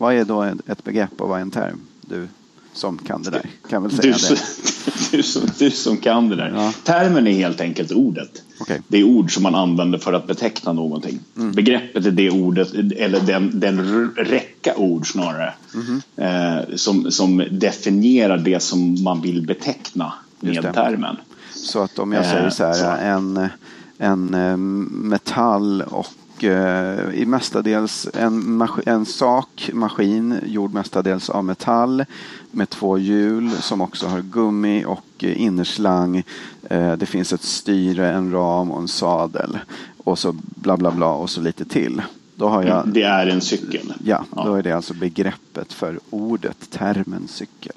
vad 0.01 0.13
är 0.15 0.25
då 0.25 0.43
ett 0.67 0.83
begrepp 0.83 1.21
och 1.21 1.29
vad 1.29 1.37
är 1.37 1.41
en 1.41 1.51
term? 1.51 1.79
Du 2.01 2.27
som 2.73 2.97
kan 2.97 3.23
det 3.23 3.29
där 3.29 3.45
kan 3.69 3.83
väl 3.83 3.91
säga 3.91 4.13
du, 4.13 4.19
som, 4.19 4.35
det. 4.35 5.11
Du 5.17 5.23
som, 5.23 5.41
du 5.59 5.71
som 5.71 5.97
kan 5.97 6.29
det 6.29 6.35
där. 6.35 6.51
Ja. 6.55 6.73
Termen 6.83 7.27
är 7.27 7.31
helt 7.31 7.61
enkelt 7.61 7.91
ordet. 7.91 8.41
Okej. 8.59 8.81
Det 8.87 8.97
är 8.97 9.03
ord 9.03 9.33
som 9.33 9.43
man 9.43 9.55
använder 9.55 9.99
för 9.99 10.13
att 10.13 10.27
beteckna 10.27 10.73
någonting. 10.73 11.19
Mm. 11.37 11.51
Begreppet 11.51 12.05
är 12.05 12.11
det 12.11 12.29
ordet, 12.31 12.73
eller 12.97 13.19
den, 13.19 13.59
den 13.59 14.09
räcka 14.15 14.75
ord 14.75 15.11
snarare, 15.11 15.53
Mhm. 15.73 16.01
eh, 16.15 16.75
som, 16.75 17.11
som 17.11 17.43
definierar 17.51 18.37
det 18.37 18.59
som 18.59 19.03
man 19.03 19.21
vill 19.21 19.45
beteckna 19.47 20.13
med 20.39 20.73
termen. 20.73 21.15
Så 21.55 21.79
att 21.83 21.99
om 21.99 22.11
jag 22.11 22.25
Eh, 22.25 22.31
säger 22.31 22.49
så 22.49 22.63
här, 22.65 22.73
så. 22.73 23.03
en, 23.03 23.47
en 23.97 24.33
eh, 24.33 24.57
metall 24.57 25.81
och 25.81 26.07
eh, 26.43 27.13
i 27.13 27.25
mestadels 27.25 28.07
en, 28.13 28.57
mas- 28.57 28.81
en 28.85 29.05
sak, 29.05 29.69
maskin 29.73 30.35
gjord 30.45 30.73
mestadels 30.73 31.29
av 31.29 31.45
metall 31.45 32.05
med 32.51 32.69
två 32.69 32.97
hjul 32.97 33.49
som 33.51 33.81
också 33.81 34.07
har 34.07 34.21
gummi 34.21 34.85
och 34.85 35.05
eh, 35.23 35.41
innerslang. 35.41 36.23
Eh, 36.69 36.93
det 36.93 37.05
finns 37.05 37.33
ett 37.33 37.43
styre, 37.43 38.11
en 38.11 38.31
ram 38.31 38.71
och 38.71 38.81
en 38.81 38.87
sadel 38.87 39.57
och 40.03 40.19
så 40.19 40.35
bla 40.41 40.77
bla 40.77 40.91
bla 40.91 41.07
och 41.13 41.29
så 41.29 41.41
lite 41.41 41.65
till. 41.65 42.01
Då 42.35 42.47
har 42.47 42.63
jag, 42.63 42.87
Det 42.87 43.03
är 43.03 43.27
en 43.27 43.41
cykel. 43.41 43.93
ja, 44.03 44.25
då 44.31 44.53
är 44.55 44.63
det 44.63 44.71
alltså 44.71 44.93
begreppet 44.93 45.73
för 45.73 45.99
ordet, 46.09 46.69
termen 46.71 47.27
cykel. 47.27 47.75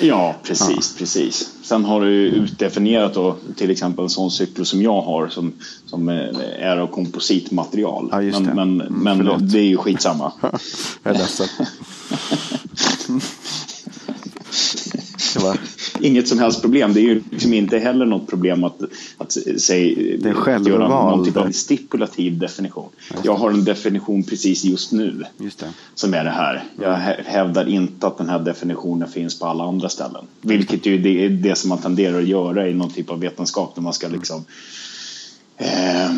Ja, 0.00 0.34
precis, 0.42 0.96
precis. 0.98 1.50
Sen 1.62 1.84
har 1.84 2.00
du 2.00 2.08
utdefinierat 2.10 3.14
då, 3.14 3.36
till 3.56 3.70
exempel 3.70 4.04
en 4.04 4.10
sån 4.10 4.30
cykel 4.30 4.66
som 4.66 4.82
jag 4.82 5.02
har 5.02 5.28
som, 5.28 5.52
som 5.86 6.08
eh, 6.08 6.28
är 6.58 6.76
av 6.76 6.86
kompositmaterial. 6.86 8.08
Ja, 8.10 8.20
men 8.20 8.44
det. 8.44 8.54
men, 8.54 8.80
Mm, 8.80 9.18
men 9.26 9.48
det 9.48 9.58
är 9.58 9.62
ju 9.62 9.76
skitsamma. 9.76 10.32
Jag 11.02 11.14
är 11.14 11.18
ledsen. 11.18 11.46
Det 15.38 15.44
var, 15.44 15.58
Inget 16.00 16.28
som 16.28 16.38
helst 16.38 16.60
problem. 16.60 16.92
Det 16.94 17.00
är 17.00 17.02
ju 17.02 17.22
liksom 17.30 17.52
inte 17.54 17.78
heller 17.78 18.06
något 18.06 18.26
problem 18.26 18.64
att, 18.64 18.82
att, 19.18 19.32
säg, 19.58 19.94
Det 20.22 20.28
är 20.28 20.34
göra 20.66 20.88
någon 20.88 21.24
typ 21.24 21.36
av 21.36 21.50
stipulativ 21.50 22.38
definition. 22.38 22.88
Jag 23.22 23.34
har 23.34 23.50
en 23.50 23.64
definition 23.64 24.22
precis 24.22 24.64
just 24.64 24.92
nu 24.92 25.24
just 25.38 25.58
som 25.94 26.14
är 26.14 26.24
det 26.24 26.30
här. 26.30 26.64
Jag 26.80 26.96
hä- 26.96 27.22
hävdar 27.26 27.68
inte 27.68 28.06
att 28.06 28.18
den 28.18 28.28
här 28.28 28.38
definitionen 28.38 29.08
finns 29.08 29.38
på 29.38 29.46
alla 29.46 29.64
andra 29.64 29.88
ställen. 29.88 30.24
Vilket 30.40 30.86
ju 30.86 30.98
det 30.98 31.24
är 31.24 31.28
det 31.28 31.54
som 31.54 31.68
man 31.68 31.78
tenderar 31.78 32.18
att 32.18 32.28
göra 32.28 32.68
i 32.68 32.74
någon 32.74 32.90
typ 32.90 33.10
av 33.10 33.20
vetenskap 33.20 33.72
när 33.76 33.82
man 33.82 33.92
ska 33.92 34.08
liksom 34.08 34.44
eh, 35.56 36.10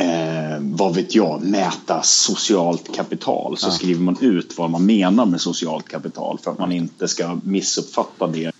eh, 0.00 0.58
vad 0.60 0.94
vet 0.94 1.14
jag, 1.14 1.42
mäta 1.42 2.02
socialt 2.02 2.96
kapital 2.96 3.56
så 3.56 3.70
skriver 3.70 4.02
man 4.02 4.16
ut 4.20 4.58
vad 4.58 4.70
man 4.70 4.86
menar 4.86 5.26
med 5.26 5.40
socialt 5.40 5.88
kapital 5.88 6.38
för 6.42 6.50
att 6.50 6.58
man 6.58 6.72
inte 6.72 7.08
ska 7.08 7.38
missuppfatta 7.44 8.26
det 8.26 8.52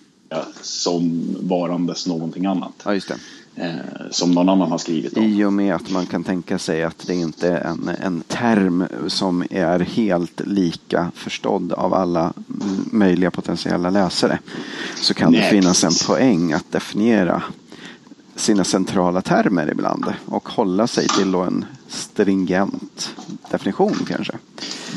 som 0.61 1.35
varandes 1.41 2.07
någonting 2.07 2.45
annat. 2.45 2.73
Ja, 2.83 2.93
just 2.93 3.07
det. 3.07 3.15
Eh, 3.55 3.75
som 4.11 4.31
någon 4.31 4.49
annan 4.49 4.71
har 4.71 4.77
skrivit 4.77 5.17
om. 5.17 5.23
I 5.23 5.43
och 5.43 5.53
med 5.53 5.75
att 5.75 5.89
man 5.89 6.05
kan 6.05 6.23
tänka 6.23 6.59
sig 6.59 6.83
att 6.83 7.07
det 7.07 7.15
inte 7.15 7.49
är 7.49 7.61
en, 7.61 7.91
en 8.01 8.21
term 8.21 8.85
som 9.07 9.43
är 9.49 9.79
helt 9.79 10.41
lika 10.45 11.11
förstådd 11.15 11.73
av 11.73 11.93
alla 11.93 12.33
möjliga 12.91 13.31
potentiella 13.31 13.89
läsare 13.89 14.39
så 15.01 15.13
kan 15.13 15.31
det 15.31 15.39
Nej, 15.39 15.49
finnas 15.49 15.83
en 15.83 16.07
poäng 16.07 16.53
att 16.53 16.71
definiera 16.71 17.43
sina 18.35 18.63
centrala 18.63 19.21
termer 19.21 19.71
ibland 19.71 20.05
och 20.25 20.49
hålla 20.49 20.87
sig 20.87 21.07
till 21.07 21.33
en 21.33 21.65
stringent 21.87 23.13
definition 23.51 24.05
kanske. 24.07 24.33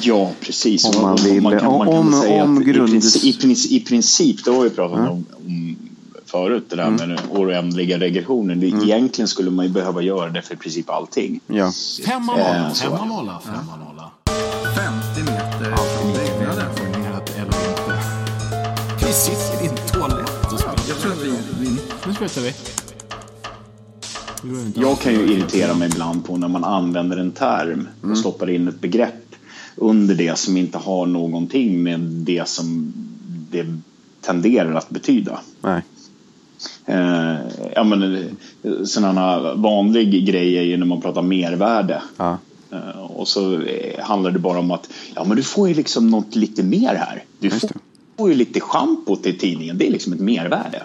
Ja, 0.01 0.31
precis. 0.41 0.85
Om 0.85 1.03
man 1.03 1.17
vill- 1.17 1.43
man 1.43 1.59
kan, 1.59 1.73
man 1.73 1.87
kan 1.87 1.97
om- 1.97 2.11
väl 2.11 2.21
säga 2.21 2.45
om 2.45 2.57
att 2.59 2.63
i, 2.67 2.73
princip, 2.75 3.25
i, 3.25 3.33
princip, 3.41 3.73
I 3.73 3.81
princip, 3.85 4.45
det 4.45 4.51
har 4.51 4.63
vi 4.63 4.71
pratat 4.71 4.99
Ja. 5.05 5.11
om, 5.11 5.27
om 5.47 5.77
förut, 6.27 6.67
det 6.71 6.77
där 6.77 6.87
Mm. 6.87 6.95
med 6.97 7.09
den 7.09 7.19
oändliga 7.31 7.99
regressionen. 7.99 8.61
Det, 8.61 8.67
Egentligen 8.67 9.29
skulle 9.29 9.51
man 9.51 9.65
ju 9.67 9.73
behöva 9.73 10.03
göra 10.03 10.31
det 10.31 10.43
för 10.43 10.55
i 10.55 10.57
princip 10.57 10.91
allting. 10.91 11.41
Ja, 11.47 11.73
Femma 12.07 12.39
Eh, 12.39 12.73
femma 12.73 13.05
nolla, 13.05 13.41
femma 13.45 13.77
nolla. 13.89 14.11
50 14.77 15.21
meter 15.33 15.77
från 15.77 16.13
byggnaden. 16.13 16.67
Formerat 16.77 17.31
eller 17.31 17.45
inte. 17.45 19.07
Vi 19.07 19.13
sitter 19.13 19.65
i 19.65 19.69
en 19.69 19.77
toalett 19.93 20.53
och 20.53 20.59
spelar. 20.61 20.77
Jag 20.89 20.99
tror 20.99 21.13
att 21.13 21.19
vi... 21.61 21.69
Nu 22.07 22.15
spelar 22.15 22.43
vi. 22.43 22.55
Jag 24.75 24.99
kan 25.01 25.13
ju 25.13 25.21
irritera 25.33 25.75
mig 25.75 25.89
ibland 25.93 26.25
på 26.25 26.37
när 26.37 26.49
man 26.49 26.65
använder 26.65 27.17
en 27.17 27.31
term 27.33 27.89
Mm. 28.03 28.13
och 28.13 28.19
stoppar 28.19 28.51
in 28.51 28.69
ett 28.69 28.81
begrepp 28.81 29.35
under 29.77 30.15
det 30.15 30.39
som 30.39 30.57
inte 30.57 30.79
har 30.79 31.07
någonting 31.07 31.83
med 31.83 32.01
det 32.01 32.49
som 32.49 32.93
det 33.51 33.67
tenderar 34.21 34.75
att 34.75 34.91
betyda. 34.91 35.41
nej. 35.61 35.83
Eh, 36.87 37.35
ja, 37.75 37.85
men, 37.85 38.15
eh, 38.15 38.83
sådana 38.85 39.55
vanlig 39.55 40.27
grej 40.27 40.59
är 40.59 40.63
ju 40.63 40.77
när 40.77 40.87
man 40.87 41.01
pratar 41.01 41.23
mervärde. 41.23 42.03
Ja, 42.17 42.39
Eh, 42.73 43.01
Och 43.01 43.29
så 43.29 43.61
eh, 43.61 44.01
handlar 44.05 44.31
det 44.31 44.39
bara 44.39 44.59
om 44.59 44.71
att 44.71 44.89
ja, 45.15 45.25
men 45.25 45.37
du 45.37 45.43
får 45.43 45.69
ju 45.69 45.75
liksom 45.75 46.11
något 46.11 46.37
lite 46.37 46.63
mer 46.63 46.95
här. 46.95 47.25
Du 47.39 47.51
får, 47.51 47.71
får 48.19 48.29
ju 48.29 48.35
lite 48.35 48.61
schampo 48.61 49.17
till 49.17 49.39
tidningen. 49.39 49.79
Det 49.79 49.87
är 49.89 49.91
liksom 49.93 50.13
ett 50.13 50.21
mervärde. 50.21 50.83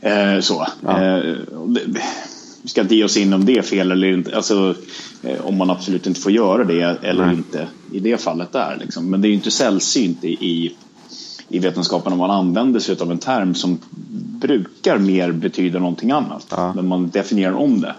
Eh, 0.00 0.40
så. 0.40 0.54
Mm. 0.60 0.70
Ja. 0.82 1.18
Eh, 1.18 1.36
det, 1.66 2.02
ska 2.68 2.80
inte 2.80 2.94
ge 2.94 3.04
oss 3.04 3.16
in 3.16 3.32
om 3.32 3.44
det 3.44 3.58
är 3.58 3.62
fel 3.62 3.92
eller 3.92 4.12
inte. 4.12 4.36
Alltså, 4.36 4.74
eh, 5.22 5.46
om 5.46 5.56
man 5.56 5.70
absolut 5.70 6.06
inte 6.06 6.20
får 6.20 6.32
göra 6.32 6.64
det 6.64 6.98
eller 7.02 7.26
Nej. 7.26 7.34
inte 7.34 7.68
i 7.92 8.00
det 8.00 8.20
fallet 8.20 8.52
där. 8.52 8.76
Liksom. 8.80 9.10
Men 9.10 9.20
det 9.20 9.26
är 9.26 9.30
ju 9.30 9.34
inte 9.34 9.50
sällsynt 9.50 10.24
i, 10.24 10.28
i, 10.28 10.74
i 11.48 11.58
vetenskapen 11.58 12.12
om 12.12 12.18
man 12.18 12.30
använder 12.30 12.80
sig 12.80 12.96
av 13.00 13.10
en 13.10 13.18
term 13.18 13.54
som 13.54 13.78
brukar 14.40 14.98
mer 14.98 15.32
betyda 15.32 15.78
någonting 15.78 16.10
annat. 16.10 16.46
Ja. 16.50 16.72
Men 16.74 16.88
man 16.88 17.10
definierar 17.10 17.52
om 17.52 17.80
det. 17.80 17.94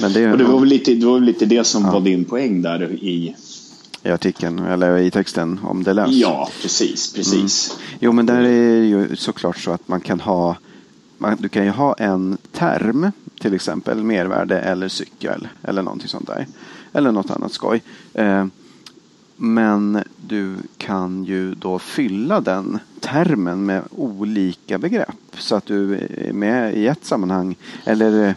men 0.00 0.12
det, 0.12 0.32
Och 0.32 0.38
det 0.38 0.44
var 0.44 0.60
väl 0.60 0.68
lite 0.68 0.94
det, 0.94 1.06
var 1.06 1.20
lite 1.20 1.46
det 1.46 1.64
som 1.64 1.82
var 1.82 2.00
din 2.00 2.24
poäng 2.24 2.62
där 2.62 2.92
i... 2.92 3.34
i 4.02 4.10
artikeln 4.10 4.58
eller 4.58 4.98
i 4.98 5.10
texten 5.10 5.60
om 5.64 5.82
det 5.82 5.92
läs. 5.92 6.10
Ja, 6.10 6.48
precis, 6.62 7.12
precis. 7.12 7.78
Jo, 8.00 8.12
men 8.12 8.26
där 8.26 8.40
är 8.40 8.80
det 8.80 8.86
ju 8.86 9.16
såklart 9.16 9.58
så 9.58 9.70
att 9.70 9.88
man 9.88 10.00
kan 10.00 10.20
ha 10.20 10.56
man, 11.18 11.36
du 11.40 11.48
kan 11.48 11.64
ju 11.64 11.70
ha 11.70 11.94
en 11.94 12.38
term, 12.52 13.12
till 13.44 13.54
exempel 13.54 14.04
mervärde 14.04 14.60
eller 14.60 14.88
cykel 14.88 15.48
eller 15.62 15.82
någonting 15.82 16.08
sånt 16.08 16.26
där. 16.26 16.46
Eller 16.92 17.12
något 17.12 17.30
annat 17.30 17.52
skoj. 17.52 17.82
Eh, 18.14 18.46
men 19.36 20.02
du 20.16 20.56
kan 20.78 21.24
ju 21.24 21.54
då 21.54 21.78
fylla 21.78 22.40
den 22.40 22.78
termen 23.00 23.66
med 23.66 23.82
olika 23.90 24.78
begrepp. 24.78 25.36
Så 25.38 25.56
att 25.56 25.66
du 25.66 25.94
är 25.94 26.32
med 26.32 26.76
i 26.76 26.86
ett 26.86 27.04
sammanhang. 27.04 27.56
Eller 27.84 28.28
eh, 28.28 28.34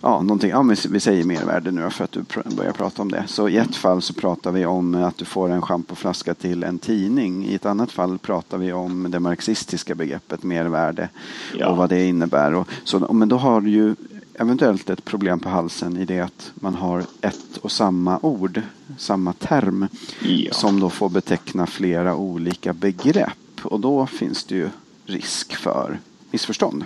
ja, 0.00 0.22
någonting, 0.22 0.50
ja, 0.50 0.62
men 0.62 0.76
vi 0.90 1.00
säger 1.00 1.24
mervärde 1.24 1.70
nu 1.70 1.90
för 1.90 2.04
att 2.04 2.12
du 2.12 2.24
börjar 2.56 2.72
prata 2.72 3.02
om 3.02 3.10
det. 3.10 3.24
Så 3.26 3.48
i 3.48 3.56
ett 3.56 3.76
fall 3.76 4.02
så 4.02 4.14
pratar 4.14 4.52
vi 4.52 4.66
om 4.66 4.94
att 4.94 5.18
du 5.18 5.24
får 5.24 5.50
en 5.50 5.62
schampoflaska 5.62 6.34
till 6.34 6.62
en 6.62 6.78
tidning. 6.78 7.46
I 7.46 7.54
ett 7.54 7.66
annat 7.66 7.92
fall 7.92 8.18
pratar 8.18 8.58
vi 8.58 8.72
om 8.72 9.10
det 9.10 9.20
marxistiska 9.20 9.94
begreppet 9.94 10.42
mervärde 10.42 11.08
Ja. 11.58 11.68
och 11.68 11.76
vad 11.76 11.88
det 11.88 12.04
innebär. 12.04 12.54
Och, 12.54 12.68
så, 12.84 13.12
men 13.12 13.28
då 13.28 13.36
har 13.36 13.60
du 13.60 13.70
ju 13.70 13.94
eventuellt 14.40 14.90
ett 14.90 15.04
problem 15.04 15.40
på 15.40 15.48
halsen 15.48 15.96
i 15.96 16.04
det 16.04 16.20
att 16.20 16.52
man 16.54 16.74
har 16.74 17.04
ett 17.20 17.56
och 17.60 17.72
samma 17.72 18.18
ord, 18.22 18.62
samma 18.98 19.32
term 19.32 19.86
Ja. 20.22 20.52
som 20.52 20.80
då 20.80 20.90
får 20.90 21.08
beteckna 21.08 21.66
flera 21.66 22.16
olika 22.16 22.72
begrepp. 22.72 23.60
Och 23.62 23.80
då 23.80 24.06
finns 24.06 24.44
det 24.44 24.54
ju 24.54 24.68
risk 25.06 25.56
för 25.56 25.98
missförstånd. 26.30 26.84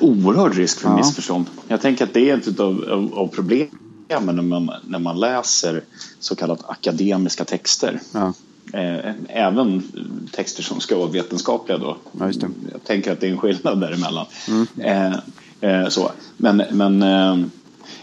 Oerhörd 0.00 0.54
risk 0.54 0.78
för 0.80 0.88
Ja. 0.88 0.96
missförstånd. 0.96 1.46
Jag 1.68 1.80
tänker 1.80 2.04
att 2.04 2.14
det 2.14 2.30
är 2.30 2.36
ett 2.36 2.60
av, 2.60 2.84
av, 2.90 3.14
av 3.18 3.26
problemen 3.28 3.70
när 4.10 4.42
man, 4.42 4.70
när 4.86 4.98
man 4.98 5.20
läser 5.20 5.84
så 6.20 6.36
kallat 6.36 6.70
akademiska 6.70 7.44
texter. 7.44 8.00
Ja, 8.12 8.32
Eh, 8.72 9.12
även 9.28 9.82
texter 10.32 10.62
som 10.62 10.80
ska 10.80 10.96
vara 10.98 11.08
vetenskapliga 11.08 11.78
då. 11.78 11.96
Ja. 12.12 12.30
Jag 12.72 12.84
tänker 12.84 13.12
att 13.12 13.20
det 13.20 13.26
är 13.26 13.30
en 13.30 13.38
skillnad 13.38 13.80
däremellan. 13.80 14.26
Eh, 14.78 15.06
eh, 15.06 15.14
så. 15.88 16.10
Men, 16.36 16.62
men 16.70 17.02
eh, 17.02 17.36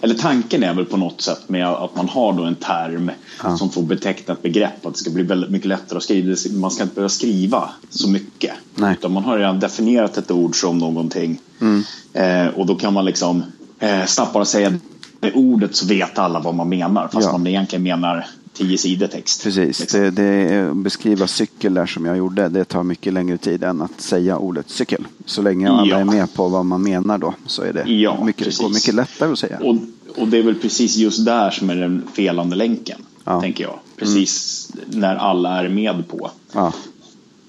eller 0.02 0.16
tanken 0.16 0.64
är 0.64 0.74
väl 0.74 0.86
på 0.86 0.98
något 0.98 1.22
sätt 1.22 1.50
med 1.50 1.68
att 1.68 1.96
man 1.96 2.10
har 2.10 2.34
då 2.34 2.44
en 2.44 2.56
term 2.56 3.12
Ja. 3.44 3.58
som 3.58 3.70
får 3.70 3.82
beteckna 3.82 4.34
ett 4.34 4.42
begrepp. 4.42 4.86
Att 4.86 4.94
det 4.94 5.00
ska 5.00 5.10
bli 5.10 5.24
väldigt 5.24 5.50
mycket 5.50 5.68
lättare 5.68 5.98
att 5.98 6.04
skriva. 6.04 6.36
Man 6.60 6.72
ska 6.72 6.84
inte 6.84 6.96
behöva 6.96 7.10
skriva 7.10 7.70
så 7.90 8.10
mycket. 8.10 8.52
Nej. 8.76 8.94
Utan 9.00 9.12
man 9.12 9.24
har 9.24 9.38
redan 9.38 9.60
definierat 9.60 10.18
ett 10.18 10.32
ord 10.32 10.56
som 10.62 10.78
någonting. 10.78 11.40
Mm. 11.62 11.84
Eh, 12.14 12.48
och 12.54 12.66
då 12.66 12.76
kan 12.76 12.94
man 12.94 13.06
liksom 13.06 13.44
eh, 13.80 14.06
snabbt 14.06 14.34
bara 14.34 14.46
säga 14.46 14.74
det 15.20 15.32
ordet 15.34 15.76
så 15.76 15.86
vet 15.88 16.20
alla 16.20 16.40
vad 16.40 16.56
man 16.56 16.70
menar. 16.70 17.08
Fast 17.14 17.26
Ja. 17.26 17.32
man 17.32 17.48
egentligen 17.48 17.84
menar 17.84 18.26
tio 18.58 18.78
sidor 18.78 19.08
text. 19.08 19.44
Precis, 19.44 19.80
liksom. 19.80 20.00
det, 20.02 20.12
det 20.12 20.74
beskriva 20.76 21.28
cykel 21.28 21.74
där 21.74 21.86
som 21.86 22.06
jag 22.06 22.18
gjorde, 22.18 22.50
det 22.50 22.66
tar 22.66 22.84
mycket 22.84 23.14
längre 23.14 23.38
tid 23.38 23.64
än 23.64 23.82
att 23.82 24.02
säga 24.02 24.38
ordet 24.38 24.70
cykel. 24.70 25.08
Så 25.26 25.42
länge 25.42 25.70
alla 25.70 25.88
Ja. 25.90 25.98
är 26.00 26.04
med 26.06 26.34
på 26.34 26.48
vad 26.48 26.66
man 26.66 26.84
menar 26.84 27.18
då 27.18 27.34
så 27.46 27.62
är 27.62 27.74
det 27.74 27.92
Ja, 27.92 28.24
mycket, 28.24 28.46
precis. 28.46 28.62
går 28.62 28.70
mycket 28.70 28.96
lättare 28.96 29.32
att 29.32 29.40
säga. 29.40 29.60
Och, 29.64 29.76
och 30.16 30.28
det 30.28 30.38
är 30.38 30.44
väl 30.44 30.56
precis 30.56 30.96
just 30.96 31.26
där 31.26 31.52
som 31.52 31.70
är 31.70 31.76
den 31.76 32.04
felande 32.14 32.56
länken. 32.56 33.00
Ja. 33.24 33.32
Mm. 33.32 33.42
Tänker 33.42 33.64
jag. 33.64 33.80
Precis 33.98 34.68
när 34.88 35.16
alla 35.16 35.64
är 35.64 35.70
med 35.70 36.08
på. 36.08 36.32
Ja, 36.52 36.74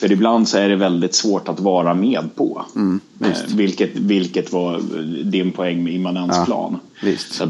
För 0.01 0.13
ibland 0.13 0.49
så 0.49 0.59
är 0.59 0.69
det 0.69 0.77
väldigt 0.77 1.15
svårt 1.15 1.49
att 1.49 1.61
vara 1.61 1.95
med 1.95 2.29
på. 2.35 2.65
Mm, 2.77 3.01
eh, 3.21 3.29
vilket, 3.55 3.97
vilket 3.97 4.53
var 4.53 4.81
din 5.25 5.53
poäng 5.53 5.85
med 5.85 5.93
immanensplan. 5.95 6.79
visst. 7.03 7.33
Så 7.35 7.47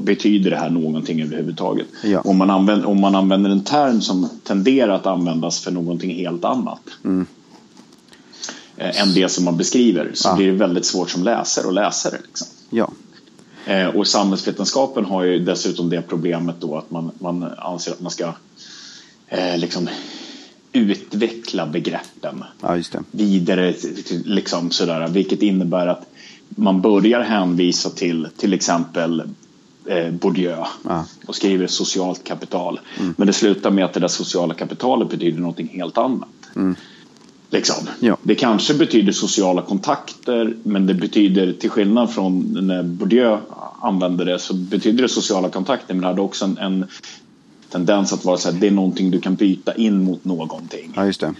betyder 0.00 0.50
det 0.50 0.56
här 0.56 0.70
någonting 0.70 1.22
överhuvudtaget? 1.22 1.86
Ja. 2.04 2.20
Om, 2.20 2.36
man 2.36 2.50
använder, 2.50 2.86
om 2.88 3.00
man 3.00 3.14
använder 3.14 3.50
en 3.50 3.64
term 3.64 4.00
som 4.00 4.28
tenderar 4.44 4.92
att 4.94 5.06
användas 5.06 5.60
för 5.60 5.70
någonting 5.70 6.14
helt 6.14 6.44
annat. 6.44 6.80
eh, 8.76 9.02
än 9.02 9.14
det 9.14 9.28
som 9.28 9.44
man 9.44 9.56
beskriver 9.56 10.10
så 10.14 10.28
Mm. 10.28 10.34
Ja. 10.34 10.36
blir 10.36 10.52
det 10.52 10.58
väldigt 10.58 10.86
svårt 10.86 11.10
som 11.10 11.22
läsare 11.24 11.68
att 11.68 11.74
läsa 11.74 12.10
det. 12.10 12.18
Liksom. 12.26 12.46
ja, 12.70 12.90
Eh, 13.66 13.86
och 13.86 14.06
samhällsvetenskapen 14.06 15.04
har 15.04 15.22
ju 15.24 15.38
dessutom 15.38 15.90
det 15.90 16.02
problemet 16.02 16.56
då 16.60 16.76
att 16.78 16.90
man, 16.90 17.10
man 17.18 17.44
anser 17.58 17.92
att 17.92 18.00
man 18.00 18.10
ska 18.10 18.32
eh, 19.28 19.58
liksom 19.58 19.88
utveckla 20.78 21.66
begreppen 21.66 22.44
ja 22.60 22.78
vidare, 23.10 23.74
liksom 24.24 24.70
sådär, 24.70 25.08
vilket 25.08 25.42
innebär 25.42 25.86
att 25.86 26.06
man 26.48 26.80
börjar 26.80 27.20
hänvisa 27.20 27.90
till 27.90 28.28
till 28.36 28.52
exempel 28.54 29.22
eh, 29.86 30.10
Bourdieu 30.10 30.64
Ja. 30.84 31.04
och 31.26 31.34
skriver 31.34 31.66
socialt 31.66 32.24
kapital. 32.24 32.80
Men 33.16 33.26
det 33.26 33.32
slutar 33.32 33.70
med 33.70 33.84
att 33.84 33.92
det 33.92 34.00
där 34.00 34.08
sociala 34.08 34.54
kapitalet 34.54 35.10
betyder 35.10 35.40
någonting 35.40 35.68
helt 35.72 35.98
annat. 35.98 36.28
Liksom. 37.50 37.88
Ja. 38.00 38.16
Det 38.22 38.34
kanske 38.34 38.74
betyder 38.74 39.12
sociala 39.12 39.62
kontakter 39.62 40.54
men 40.62 40.86
det 40.86 40.94
betyder 40.94 41.52
till 41.52 41.70
skillnad 41.70 42.10
från 42.10 42.66
när 42.66 42.82
Bourdieu 42.82 43.38
använde 43.80 44.24
det 44.24 44.38
så 44.38 44.54
betyder 44.54 45.02
det 45.02 45.08
sociala 45.08 45.48
kontakter 45.48 45.94
men 45.94 46.00
det 46.00 46.06
hade 46.06 46.20
också 46.20 46.44
en, 46.44 46.58
en 46.58 46.86
tendens 47.70 48.12
att 48.12 48.24
vara 48.24 48.36
så 48.36 48.50
här, 48.50 48.58
det 48.60 48.66
är 48.66 48.70
någonting 48.70 49.10
du 49.10 49.20
kan 49.20 49.34
byta 49.34 49.74
in 49.74 50.04
mot 50.04 50.24
någonting. 50.24 50.92
Ja, 50.96 51.06
just 51.06 51.20
det. 51.20 51.34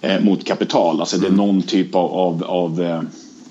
Eh, 0.00 0.20
mot 0.24 0.44
kapital, 0.44 1.00
alltså 1.00 1.18
det 1.18 1.26
är 1.26 1.30
någon 1.30 1.62
typ 1.62 1.94
av, 1.94 2.12
av, 2.12 2.44
av 2.44 2.82
eh, 2.82 3.02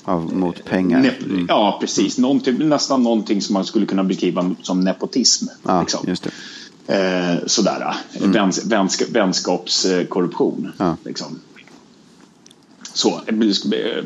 Av, 0.04 0.34
mot 0.36 0.66
pengar. 0.66 1.00
Mm. 1.26 1.46
Ja, 1.50 1.78
precis. 1.82 2.18
Någon 2.18 2.40
typ, 2.40 2.60
nästan 2.60 3.04
någonting 3.04 3.42
som 3.42 3.54
man 3.54 3.66
skulle 3.66 3.86
kunna 3.86 4.04
beskriva 4.04 4.56
som 4.62 4.80
nepotism. 4.80 5.46
Ja, 5.64 5.82
liksom. 5.82 6.00
just 6.08 6.28
det. 6.88 6.96
eh, 6.96 7.46
sådär. 7.48 7.96
Väns, 8.20 8.66
vänska, 8.66 9.06
vänskapskorruption. 9.12 10.72
Ja. 10.78 10.98
Liksom. 11.06 11.40
Så, 12.94 13.10
eh, 13.10 14.04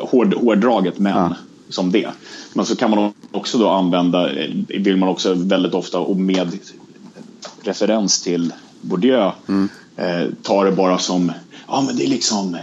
hård, 0.00 0.34
hårdraget 0.34 0.98
men 0.98 1.12
Ja. 1.16 1.34
som 1.68 1.92
det. 1.92 2.08
Men 2.54 2.66
så 2.66 2.76
kan 2.76 2.90
man 2.90 3.12
också 3.30 3.58
då 3.58 3.68
använda, 3.68 4.32
eh, 4.32 4.50
vill 4.68 4.96
man 4.96 5.08
också 5.08 5.34
väldigt 5.34 5.74
ofta 5.74 5.98
och 5.98 6.16
med 6.16 6.58
referens 7.66 8.22
till 8.22 8.52
Bourdieu 8.80 9.30
Mm. 9.48 9.68
eh, 9.96 10.28
ta 10.42 10.64
det 10.64 10.72
bara 10.72 10.98
som, 10.98 11.32
ja 11.68 11.82
men 11.86 11.96
det 11.96 12.04
är 12.04 12.08
liksom 12.08 12.56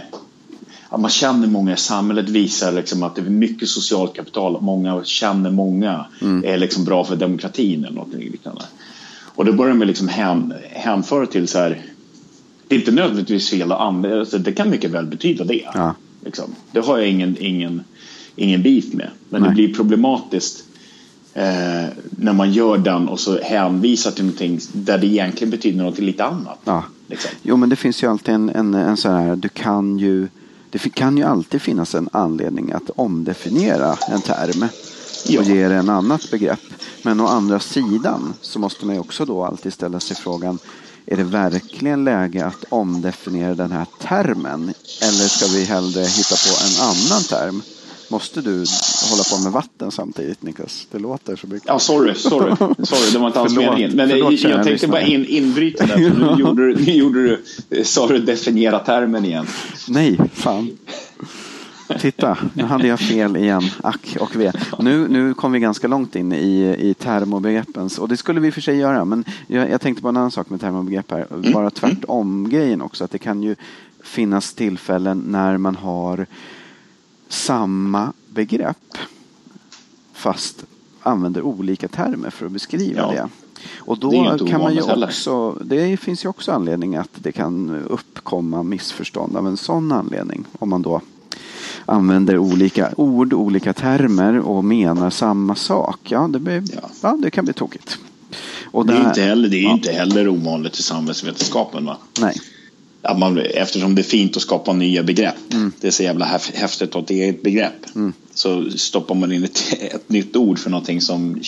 Ja, 0.90 0.98
man 0.98 1.10
känner 1.10 1.46
många 1.46 1.74
i 1.74 1.76
samhället 1.76 2.28
visar 2.28 2.72
liksom 2.72 3.02
att 3.02 3.14
det 3.14 3.20
är 3.20 3.30
mycket 3.30 3.68
socialt 3.68 4.14
kapital. 4.16 4.62
Många 4.62 5.04
känner 5.04 5.50
många. 5.50 6.06
Mm. 6.22 6.44
är 6.44 6.58
liksom 6.58 6.84
bra 6.84 7.04
för 7.04 7.16
demokratin 7.16 7.84
eller 7.84 7.96
något 7.96 8.14
liknande. 8.14 8.62
Och 9.34 9.44
då 9.44 9.52
börjar 9.52 9.74
man 9.74 9.86
liksom 9.86 10.08
hän, 10.08 10.54
hänföra 10.70 11.26
till 11.26 11.48
så 11.48 11.58
här. 11.58 11.82
Det 12.68 12.74
är 12.74 12.78
inte 12.78 12.92
nödvändigtvis 12.92 13.50
fel 13.50 13.72
att 13.72 13.80
använda. 13.80 14.38
Det 14.38 14.52
kan 14.52 14.70
mycket 14.70 14.90
väl 14.90 15.06
betyda 15.06 15.44
det. 15.44 15.64
Ja. 15.74 15.94
Liksom. 16.24 16.54
Det 16.72 16.80
har 16.80 16.98
jag 16.98 17.08
ingen, 17.08 17.36
ingen, 17.40 17.84
ingen 18.36 18.62
beef 18.62 18.84
med. 18.92 19.08
Men 19.28 19.42
Nej. 19.42 19.50
det 19.50 19.54
blir 19.54 19.74
problematiskt 19.74 20.64
eh, 21.34 21.84
när 22.10 22.32
man 22.32 22.52
gör 22.52 22.78
den 22.78 23.08
och 23.08 23.20
så 23.20 23.40
hänvisar 23.42 24.10
till 24.10 24.24
någonting 24.24 24.60
där 24.72 24.98
det 24.98 25.06
egentligen 25.06 25.50
betyder 25.50 25.84
något 25.84 25.98
lite 25.98 26.24
annat. 26.24 26.58
Ja. 26.64 26.84
Liksom. 27.06 27.30
Jo, 27.42 27.56
men 27.56 27.68
det 27.68 27.76
finns 27.76 28.02
ju 28.02 28.10
alltid 28.10 28.34
en, 28.34 28.48
en, 28.48 28.74
en 28.74 28.96
sån 28.96 29.12
här, 29.12 29.36
du 29.36 29.48
kan 29.48 29.98
ju, 29.98 30.28
det 30.70 30.78
kan 30.78 31.16
ju 31.16 31.22
alltid 31.24 31.62
finnas 31.62 31.94
en 31.94 32.08
anledning 32.12 32.72
att 32.72 32.90
omdefiniera 32.96 33.96
en 34.08 34.20
term 34.20 34.68
Ja. 35.26 35.40
och 35.40 35.46
ge 35.46 35.68
det 35.68 35.74
en 35.74 35.88
annat 35.88 36.30
begrepp. 36.30 36.60
Men 37.02 37.20
å 37.20 37.26
andra 37.26 37.60
sidan 37.60 38.34
så 38.40 38.58
måste 38.58 38.86
man 38.86 38.94
ju 38.94 39.00
också 39.00 39.24
då 39.24 39.44
alltid 39.44 39.72
ställa 39.72 40.00
sig 40.00 40.16
frågan, 40.16 40.58
är 41.06 41.16
det 41.16 41.24
verkligen 41.24 42.04
läge 42.04 42.46
att 42.46 42.64
omdefiniera 42.68 43.54
den 43.54 43.72
här 43.72 43.86
termen? 44.00 44.74
Eller 45.02 45.28
ska 45.28 45.46
vi 45.46 45.64
hellre 45.64 46.00
hitta 46.00 46.36
på 46.36 46.64
en 46.64 46.88
annan 46.88 47.22
term? 47.22 47.62
Måste 48.08 48.40
du 48.40 48.64
hålla 49.10 49.22
på 49.30 49.38
med 49.42 49.52
vatten 49.52 49.90
samtidigt 49.90 50.42
Niklas? 50.42 50.86
Det 50.90 50.98
låter 50.98 51.36
så 51.36 51.46
mycket. 51.46 51.68
Ja, 51.68 51.78
sorry, 51.78 52.14
sorry, 52.14 52.56
sorry, 52.84 53.10
det 53.12 53.18
var 53.18 53.26
inte 53.26 53.40
alls 53.40 53.56
meningen. 53.56 53.96
Men 53.96 54.08
förlåt, 54.08 54.40
jag, 54.40 54.52
jag 54.52 54.64
tänkte 54.64 54.88
bara 54.88 55.02
in, 55.02 55.26
inbryta 55.26 55.86
där. 55.86 55.96
Nu 55.96 56.34
gjorde 56.38 56.66
du, 56.66 56.74
nu 56.74 56.92
gjorde 56.92 57.38
du, 57.68 57.84
sa 57.84 58.06
du 58.06 58.18
definiera 58.18 58.78
termen 58.78 59.24
igen. 59.24 59.46
Nej, 59.88 60.18
fan. 60.32 60.78
Titta, 62.00 62.38
nu 62.54 62.62
hade 62.62 62.86
jag 62.86 63.00
fel 63.00 63.36
igen. 63.36 63.62
Ack 63.82 64.16
och 64.20 64.36
ve. 64.36 64.52
Nu, 64.78 65.08
nu 65.08 65.34
kom 65.34 65.52
vi 65.52 65.60
ganska 65.60 65.88
långt 65.88 66.16
in 66.16 66.32
i, 66.32 66.76
i 66.78 66.94
termobegreppens, 66.94 67.98
och 67.98 68.08
det 68.08 68.16
skulle 68.16 68.40
vi 68.40 68.52
för 68.52 68.60
sig 68.60 68.76
göra, 68.76 69.04
men 69.04 69.24
jag, 69.46 69.70
jag 69.70 69.80
tänkte 69.80 70.02
på 70.02 70.08
en 70.08 70.16
annan 70.16 70.30
sak 70.30 70.50
med 70.50 70.60
termobegrepp 70.60 71.10
här. 71.10 71.26
Bara 71.52 71.70
tvärtom 71.70 72.48
grejen 72.48 72.82
också, 72.82 73.04
att 73.04 73.10
det 73.10 73.18
kan 73.18 73.42
ju 73.42 73.56
finnas 74.02 74.54
tillfällen 74.54 75.24
när 75.26 75.56
man 75.56 75.76
har 75.76 76.26
samma 77.34 78.12
begrepp 78.32 78.98
fast 80.12 80.64
använder 81.02 81.42
olika 81.42 81.88
termer 81.88 82.30
för 82.30 82.46
att 82.46 82.52
beskriva 82.52 83.00
Ja. 83.00 83.10
det. 83.12 83.28
Och 83.76 83.98
Det 83.98 84.00
då 84.06 84.14
inte 84.14 84.44
kan 84.46 84.60
man 84.60 84.74
ju 84.74 84.82
heller. 84.86 85.06
också, 85.06 85.50
det 85.64 85.96
finns 85.96 86.24
ju 86.24 86.28
också 86.28 86.52
anledning 86.52 86.96
att 86.96 87.10
det 87.14 87.32
kan 87.32 87.70
uppkomma 87.90 88.62
missförstånd 88.62 89.36
av 89.36 89.46
en 89.48 89.56
sån 89.56 89.92
anledning. 89.92 90.44
Om 90.58 90.68
man 90.68 90.82
då 90.82 91.00
använder 91.86 92.38
olika 92.38 92.90
ord, 92.96 93.32
olika 93.32 93.72
termer 93.72 94.38
och 94.38 94.64
menar 94.64 95.10
samma 95.10 95.54
sak. 95.54 95.98
Ja, 96.04 96.28
det, 96.32 96.38
blir, 96.38 96.62
ja. 96.74 96.80
Ja. 97.02 97.16
det 97.22 97.30
kan 97.30 97.44
bli 97.44 97.54
tokigt. 97.54 97.98
Och 98.64 98.86
Det 98.86 98.92
är, 98.92 98.98
där- 99.00 99.08
inte 99.08 99.22
heller, 99.22 99.48
det 99.48 99.56
är 99.56 99.62
ja, 99.62 99.72
inte 99.72 99.92
heller 99.92 100.28
ovanligt 100.28 100.78
i 100.78 100.82
samhällsvetenskapen. 100.82 101.84
Va? 101.86 101.96
Nej, 102.20 102.36
Att 103.04 103.18
man, 103.18 103.38
eftersom 103.38 103.94
det 103.94 104.00
är 104.00 104.04
fint 104.04 104.36
att 104.36 104.42
skapa 104.42 104.72
nya 104.72 105.02
begrepp. 105.02 105.52
Mm. 105.52 105.72
Det 105.80 105.86
är 105.86 105.90
så 105.90 106.02
jävla 106.02 106.26
häf- 106.26 106.54
häftigt 106.56 106.96
att 106.96 107.06
det 107.06 107.24
är 107.24 107.30
ett 107.30 107.42
begrepp. 107.42 107.86
Så 108.34 108.70
stoppar 108.70 109.14
man 109.14 109.32
in 109.32 109.44
ett, 109.44 109.62
ett 109.80 110.08
nytt 110.08 110.36
ord 110.36 110.58
för 110.58 110.70
någonting 110.70 111.00
som 111.00 111.40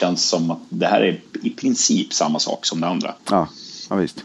känns 0.00 0.24
som 0.28 0.50
att 0.50 0.58
det 0.68 0.86
här 0.86 1.00
är 1.00 1.20
i 1.42 1.50
princip 1.50 2.12
samma 2.12 2.38
sak 2.38 2.66
som 2.66 2.80
det 2.80 2.86
andra. 2.86 3.14
ja, 3.30 3.48
ja 3.90 3.96
visst. 3.96 4.24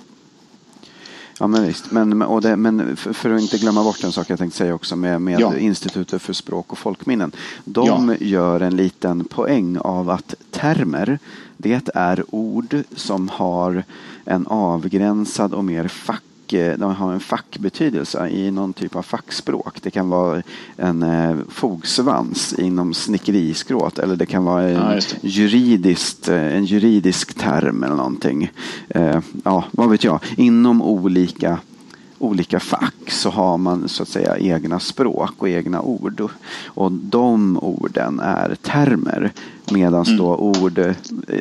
Ja 1.41 1.47
men 1.47 1.63
visst, 1.67 1.91
men, 1.91 2.21
och 2.21 2.41
det, 2.41 2.55
men 2.55 2.97
för, 2.97 3.13
för 3.13 3.29
att 3.29 3.41
inte 3.41 3.57
glömma 3.57 3.83
bort 3.83 4.03
en 4.03 4.11
sak 4.11 4.29
jag 4.29 4.39
tänkte 4.39 4.57
säga 4.57 4.75
också 4.75 4.95
med, 4.95 5.21
med 5.21 5.39
Ja. 5.39 5.57
Institutet 5.57 6.21
för 6.21 6.33
språk 6.33 6.71
och 6.71 6.77
folkminnen. 6.77 7.31
De 7.65 8.15
gör 8.19 8.59
en 8.59 8.75
liten 8.75 9.25
poäng 9.25 9.77
av 9.77 10.09
att 10.09 10.35
termer, 10.51 11.19
det 11.57 11.89
är 11.95 12.23
ord 12.29 12.83
som 12.95 13.29
har 13.29 13.83
en 14.25 14.47
avgränsad 14.47 15.53
och 15.53 15.65
mer 15.65 15.87
fack 15.87 16.23
de 16.51 16.95
har 16.95 17.13
en 17.13 17.19
fackbetydelse 17.19 18.29
i 18.29 18.51
någon 18.51 18.73
typ 18.73 18.95
av 18.95 19.01
fackspråk. 19.01 19.81
Det 19.81 19.91
kan 19.91 20.09
vara 20.09 20.41
en 20.77 21.03
eh, 21.03 21.35
fogsvans 21.49 22.53
inom 22.53 22.93
snickeriskråt 22.93 23.99
eller 23.99 24.15
det 24.15 24.25
kan 24.25 24.45
vara 24.45 24.63
en, 24.63 24.75
Ja, 24.75 24.99
juridiskt, 25.21 26.29
eh, 26.29 26.55
en 26.55 26.65
juridisk 26.65 27.33
term 27.33 27.83
eller 27.83 27.95
någonting. 27.95 28.51
Eh, 28.89 29.19
ja, 29.43 29.63
vad 29.71 29.89
vet 29.89 30.03
jag. 30.03 30.19
Inom 30.37 30.81
olika, 30.81 31.57
olika 32.19 32.59
fack 32.59 33.11
så 33.11 33.29
har 33.29 33.57
man 33.57 33.89
så 33.89 34.03
att 34.03 34.09
säga 34.09 34.37
egna 34.37 34.79
språk 34.79 35.33
och 35.37 35.49
egna 35.49 35.81
ord. 35.81 36.29
Och 36.65 36.91
de 36.91 37.57
orden 37.61 38.19
är 38.19 38.55
termer. 38.61 39.31
Medan 39.71 40.05
Mm. 40.05 40.17
då 40.17 40.35
ord 40.35 40.79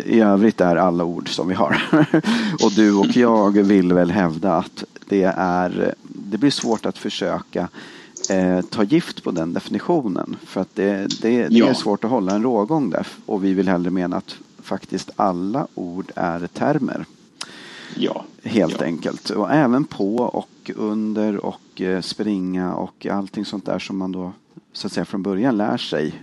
i 0.06 0.20
övrigt 0.20 0.60
är 0.60 0.76
alla 0.76 1.04
ord 1.04 1.28
som 1.28 1.48
vi 1.48 1.54
har. 1.54 1.82
och 2.64 2.72
du 2.76 2.94
och 2.94 3.16
jag 3.16 3.50
vill 3.62 3.92
väl 3.92 4.10
hävda 4.10 4.52
att 4.54 4.84
det 5.08 5.22
är 5.36 5.94
det 6.30 6.38
blir 6.38 6.50
svårt 6.50 6.86
att 6.86 6.98
försöka 6.98 7.68
eh, 8.30 8.60
ta 8.60 8.82
gift 8.82 9.24
på 9.24 9.30
den 9.30 9.52
definitionen. 9.52 10.36
För 10.46 10.60
att 10.60 10.74
det, 10.74 11.06
det, 11.22 11.48
det 11.48 11.58
Ja. 11.58 11.66
är 11.68 11.74
svårt 11.74 12.04
att 12.04 12.10
hålla 12.10 12.34
en 12.34 12.42
rågång 12.42 12.90
där. 12.90 13.06
Och 13.26 13.44
vi 13.44 13.54
vill 13.54 13.68
hellre 13.68 13.90
mena 13.90 14.16
att 14.16 14.36
faktiskt 14.62 15.10
alla 15.16 15.66
ord 15.74 16.12
är 16.16 16.46
termer. 16.46 17.04
Ja. 17.96 18.24
Helt 18.42 18.76
ja. 18.80 18.84
enkelt. 18.86 19.30
Och 19.30 19.52
även 19.52 19.84
på 19.84 20.16
och 20.16 20.48
under 20.76 21.36
och 21.36 21.80
eh, 21.80 22.00
springa 22.00 22.74
och 22.74 23.06
allting 23.06 23.44
sånt 23.44 23.66
där 23.66 23.78
som 23.78 23.98
man 23.98 24.12
då 24.12 24.32
så 24.72 24.86
att 24.86 24.92
säga 24.92 25.04
från 25.04 25.22
början 25.22 25.56
lär 25.56 25.76
sig 25.76 26.22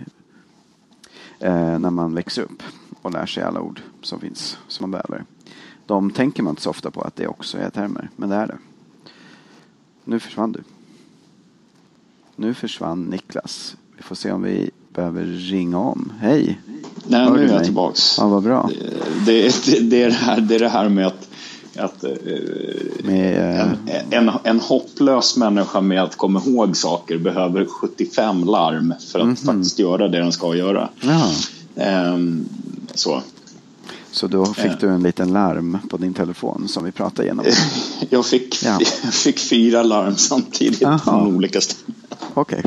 eh, 1.38 1.78
när 1.78 1.90
man 1.90 2.14
växer 2.14 2.42
upp 2.42 2.62
och 3.02 3.12
lär 3.12 3.26
sig 3.26 3.42
alla 3.42 3.60
ord 3.60 3.80
som 4.02 4.20
finns 4.20 4.58
som 4.68 4.84
man 4.84 4.90
behöver. 4.90 5.24
De 5.86 6.10
tänker 6.10 6.42
man 6.42 6.50
inte 6.50 6.62
så 6.62 6.70
ofta 6.70 6.90
på 6.90 7.00
att 7.00 7.16
det 7.16 7.26
också 7.26 7.58
är 7.58 7.70
termer, 7.70 8.10
men 8.16 8.28
det 8.28 8.36
är 8.36 8.46
det. 8.46 8.58
Nu 10.04 10.20
försvann 10.20 10.52
du. 10.52 10.62
Nu 12.36 12.54
försvann 12.54 13.02
Niklas. 13.02 13.76
Vi 13.96 14.02
får 14.02 14.14
se 14.14 14.32
om 14.32 14.42
vi 14.42 14.70
behöver 14.94 15.24
ringa 15.24 15.78
om. 15.78 16.12
Hej! 16.20 16.60
Nej, 17.06 17.24
Hör 17.24 17.36
nu 17.36 17.42
är 17.42 17.46
jag 17.46 17.54
mig? 17.54 17.64
tillbaks. 17.64 18.18
Ja, 18.18 18.28
vad 18.28 18.42
bra. 18.42 18.70
Det, 19.26 19.66
det, 19.66 19.90
det, 19.90 20.02
är 20.02 20.08
det, 20.08 20.14
här, 20.14 20.40
det 20.40 20.54
är 20.54 20.58
det 20.58 20.68
här 20.68 20.88
med 20.88 21.06
att, 21.06 21.28
att 21.78 22.04
eh, 22.04 22.10
Med, 23.04 23.58
eh, 23.60 23.68
en, 24.10 24.28
en, 24.28 24.30
en 24.44 24.60
hopplös 24.60 25.36
människa 25.36 25.80
med 25.80 26.02
att 26.02 26.16
komma 26.16 26.42
ihåg 26.46 26.76
saker 26.76 27.18
behöver 27.18 27.64
75 27.66 28.44
larm 28.44 28.94
för 29.12 29.18
att 29.18 29.24
Mhm. 29.26 29.36
faktiskt 29.36 29.78
göra 29.78 30.08
det 30.08 30.18
den 30.18 30.32
ska 30.32 30.54
göra. 30.56 30.88
ja. 31.00 31.30
Ehm, 31.76 32.48
så. 32.94 33.22
Så 34.10 34.26
då 34.26 34.46
fick 34.46 34.66
Ja. 34.66 34.76
du 34.80 34.88
en 34.88 35.02
liten 35.02 35.32
larm 35.32 35.78
på 35.90 35.96
din 35.96 36.14
telefon 36.14 36.68
som 36.68 36.84
vi 36.84 36.92
pratade 36.92 37.22
igenom. 37.22 37.44
Jag 38.10 38.26
fick, 38.26 38.62
Ja. 38.64 38.78
jag 39.04 39.14
fick 39.14 39.38
fyra 39.38 39.82
larm 39.82 40.16
samtidigt 40.16 40.80
Jaha. 40.80 40.98
från 40.98 41.34
olika 41.36 41.60
ställen. 41.60 41.94
Okej. 42.34 42.62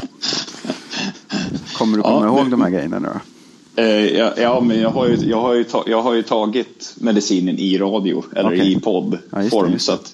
Kommer 1.73 1.97
du 1.97 2.03
komma 2.03 2.15
Ja, 2.15 2.25
ihåg 2.27 2.41
men- 2.41 2.49
de 2.51 2.61
här 2.61 2.69
grejerna 2.69 2.99
nu 2.99 3.07
då? 3.13 3.19
Eh, 3.75 3.85
ja, 4.17 4.33
ja, 4.37 4.59
men 4.61 4.79
jag 4.79 4.89
har, 4.89 5.07
ju, 5.07 5.15
jag, 5.15 5.41
har 5.41 5.53
ju 5.53 5.63
ta, 5.63 5.83
jag 5.87 6.01
har 6.01 6.13
ju 6.13 6.23
tagit 6.23 6.93
medicinen 6.97 7.59
i 7.59 7.77
radio 7.77 8.23
eller 8.35 8.49
Okej. 8.49 8.71
i 8.73 8.79
poddform. 8.79 9.71
Ja, 9.71 9.79
Så 9.79 9.91
att, 9.91 10.13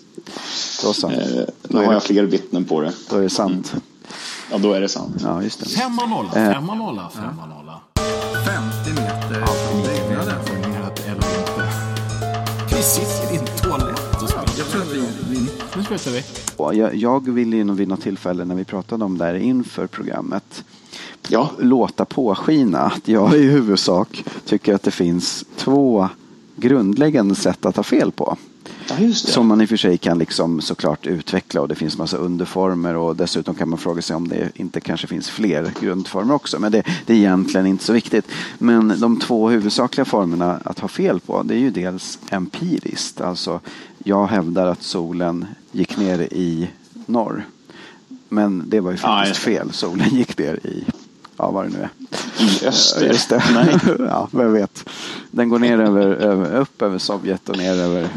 Då 0.83 0.93
så. 0.93 1.09
eh, 1.09 1.17
Då 1.63 1.77
nu 1.77 1.79
är 1.81 1.85
har 1.85 1.93
jag 1.93 2.03
fler 2.03 2.23
vittnen 2.23 2.65
på 2.65 2.81
det. 2.81 2.91
Då 3.09 3.15
är 3.17 3.21
det 3.21 3.29
sant. 3.29 3.75
Ja, 4.51 4.57
då 4.57 4.73
är 4.73 4.81
det 4.81 4.89
sant. 4.89 5.15
Ja, 5.23 5.43
just 5.43 5.59
det. 5.59 5.69
Femma 5.69 6.05
nolla, 6.05 6.31
femma 6.31 6.75
nolla, 6.75 7.09
femma 7.15 7.45
nolla. 7.45 7.79
50 8.85 9.01
meter 9.01 9.45
från 9.45 9.81
byggnaden. 9.81 10.45
Fungerat 10.45 10.99
eller 11.05 11.15
inte. 11.15 11.69
Vi 12.75 12.81
sitter 12.83 13.33
i 13.33 13.37
din 13.37 13.45
toalett 13.63 14.21
och 14.23 14.29
spelar. 14.29 14.45
Jag 14.57 14.67
tror 14.67 14.81
att 14.81 14.93
vi... 14.93 15.03
vi 15.29 15.39
Nu 15.77 15.83
slutar 15.83 16.11
vi. 16.11 16.23
Jag, 16.79 16.95
jag 16.95 17.29
ville 17.33 17.55
ju 17.57 17.71
vid 17.73 17.87
något 17.87 18.01
tillfälle 18.01 18.45
när 18.45 18.55
vi 18.55 18.63
pratade 18.63 19.05
om 19.05 19.17
det 19.17 19.25
här 19.25 19.35
inför 19.35 19.87
programmet 19.87 20.63
Ja, 21.27 21.51
låta 21.59 22.05
påskina 22.05 22.79
att 22.79 23.07
jag 23.07 23.33
i 23.35 23.43
huvudsak 23.47 24.25
tycker 24.45 24.75
att 24.75 24.83
det 24.83 24.91
finns 24.91 25.45
två 25.55 26.09
grundläggande 26.55 27.35
sätt 27.35 27.65
att 27.65 27.75
ha 27.75 27.83
fel 27.83 28.11
på. 28.11 28.37
ja. 28.99 29.13
Som 29.13 29.47
man 29.47 29.61
i 29.61 29.65
och 29.65 29.69
för 29.69 29.77
sig 29.77 29.97
kan 29.97 30.17
liksom 30.19 30.61
såklart 30.61 31.07
utveckla 31.07 31.61
och 31.61 31.67
det 31.67 31.75
finns 31.75 31.97
massa 31.97 32.17
underformer 32.17 32.95
och 32.95 33.15
dessutom 33.15 33.55
kan 33.55 33.69
man 33.69 33.79
fråga 33.79 34.01
sig 34.01 34.15
om 34.15 34.27
det 34.27 34.49
inte 34.55 34.79
kanske 34.81 35.07
finns 35.07 35.29
fler 35.29 35.71
grundformer 35.81 36.33
också. 36.33 36.59
Men 36.59 36.71
det, 36.71 36.83
det 37.05 37.13
är 37.13 37.17
egentligen 37.17 37.67
inte 37.67 37.83
så 37.83 37.93
viktigt. 37.93 38.27
Men 38.57 38.93
de 38.99 39.19
två 39.19 39.49
huvudsakliga 39.49 40.05
formerna 40.05 40.59
att 40.65 40.79
ha 40.79 40.87
fel 40.87 41.19
på 41.19 41.43
det 41.43 41.53
är 41.55 41.59
ju 41.59 41.69
dels 41.71 42.19
empiriskt. 42.29 43.21
Alltså 43.21 43.59
jag 44.03 44.27
hävdar 44.27 44.67
att 44.67 44.83
solen 44.83 45.45
gick 45.71 45.97
ner 45.97 46.19
i 46.19 46.69
norr. 47.05 47.45
Men 48.29 48.63
det 48.67 48.79
var 48.79 48.91
ju 48.91 48.97
Ja, 49.01 49.07
faktiskt 49.07 49.45
det. 49.45 49.51
fel. 49.51 49.71
Solen 49.71 50.09
gick 50.15 50.37
ner 50.37 50.59
i, 50.67 50.83
ja 51.37 51.51
vad 51.51 51.65
det 51.65 51.69
nu 51.69 51.79
är. 51.79 51.89
I 52.39 52.67
öster. 52.67 53.07
Just 53.07 53.29
det. 53.29 53.43
Nej. 53.53 53.77
ja, 53.99 54.27
vem 54.31 54.53
vet. 54.53 54.89
Den 55.31 55.49
går 55.49 55.59
ner 55.59 55.79
över, 55.79 56.07
över, 56.07 56.55
upp 56.59 56.81
över 56.81 56.97
Sovjet 56.97 57.49
och 57.49 57.57
ner 57.57 57.73
över 57.73 58.07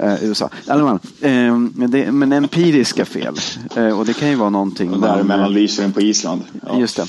eh, 0.00 0.24
USA. 0.24 0.50
Fall, 0.66 0.98
eh, 1.20 1.56
men, 1.56 1.90
det, 1.90 2.12
men 2.12 2.32
empiriska 2.32 3.04
fel. 3.04 3.34
Eh, 3.76 3.98
och 3.98 4.06
det 4.06 4.12
kan 4.12 4.28
ju 4.28 4.34
vara 4.34 4.50
någonting 4.50 4.92
Och 4.92 5.00
där 5.00 5.16
där 5.16 5.22
mellan 5.22 5.52
med, 5.52 5.60
Lyseren 5.60 5.92
på 5.92 6.00
Island. 6.00 6.42
Ja. 6.66 6.78
Just 6.78 6.96
det. 6.96 7.06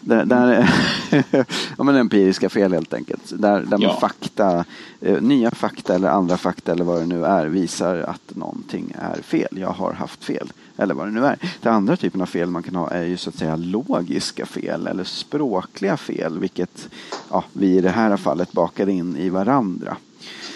Där, 0.00 0.24
där, 0.24 0.70
ja, 1.78 1.84
men 1.84 1.96
empiriska 1.96 2.48
fel 2.48 2.72
helt 2.72 2.94
enkelt. 2.94 3.22
Där, 3.28 3.62
där 3.62 3.78
Ja. 3.80 3.98
fakta, 4.00 4.64
eh, 5.00 5.22
nya 5.22 5.50
fakta 5.50 5.94
eller 5.94 6.08
andra 6.08 6.36
fakta 6.36 6.72
eller 6.72 6.84
vad 6.84 7.00
det 7.00 7.06
nu 7.06 7.24
är 7.24 7.46
visar 7.46 7.96
att 7.96 8.36
någonting 8.36 8.94
är 8.98 9.22
fel. 9.22 9.48
Jag 9.50 9.70
har 9.70 9.92
haft 9.92 10.24
fel. 10.24 10.52
Eller 10.80 10.94
vad 10.94 11.06
det 11.06 11.10
nu 11.10 11.26
är. 11.26 11.38
Den 11.62 11.74
andra 11.74 11.96
typen 11.96 12.20
av 12.20 12.26
fel 12.26 12.50
man 12.50 12.62
kan 12.62 12.74
ha 12.74 12.90
är 12.90 13.04
ju 13.04 13.16
så 13.16 13.28
att 13.28 13.36
säga 13.36 13.56
logiska 13.56 14.46
fel 14.46 14.86
eller 14.86 15.04
språkliga 15.04 15.96
fel. 15.96 16.38
Vilket 16.38 16.88
ja, 17.30 17.44
vi 17.52 17.76
i 17.76 17.80
det 17.80 17.90
här 17.90 18.16
fallet 18.16 18.52
bakar 18.52 18.88
in 18.88 19.16
i 19.16 19.28
varandra. 19.28 19.96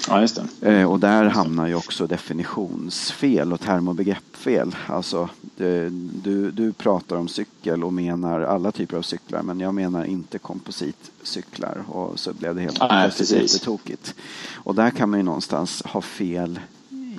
ja, 0.09 0.21
just 0.21 0.41
det. 0.61 0.73
Eh, 0.73 0.91
och 0.91 1.01
där 1.01 1.25
hamnar 1.25 1.67
ju 1.67 1.75
också 1.75 2.07
definitionsfel 2.07 3.53
och 3.53 3.61
termobegreppfel. 3.61 4.77
Alltså, 4.87 5.29
du, 5.57 6.51
du 6.51 6.73
pratar 6.73 7.17
om 7.17 7.29
cykel 7.29 7.85
och 7.85 7.93
menar 7.93 8.41
alla 8.41 8.73
typer 8.73 8.97
av 8.97 9.03
cyklar 9.03 9.43
men 9.43 9.61
jag 9.61 9.75
menar 9.75 10.05
inte 10.05 10.39
kompositcyklar. 10.39 11.83
Och 11.89 12.21
så 12.21 12.33
blev 12.33 12.55
det 12.55 12.61
helt 12.61 12.81
Nej, 12.81 13.11
jättetokigt. 13.19 14.15
Och 14.55 14.75
där 14.75 14.91
kan 14.91 15.11
man 15.11 15.19
ju 15.21 15.25
någonstans 15.25 15.83
ha 15.85 16.01
fel 16.01 16.61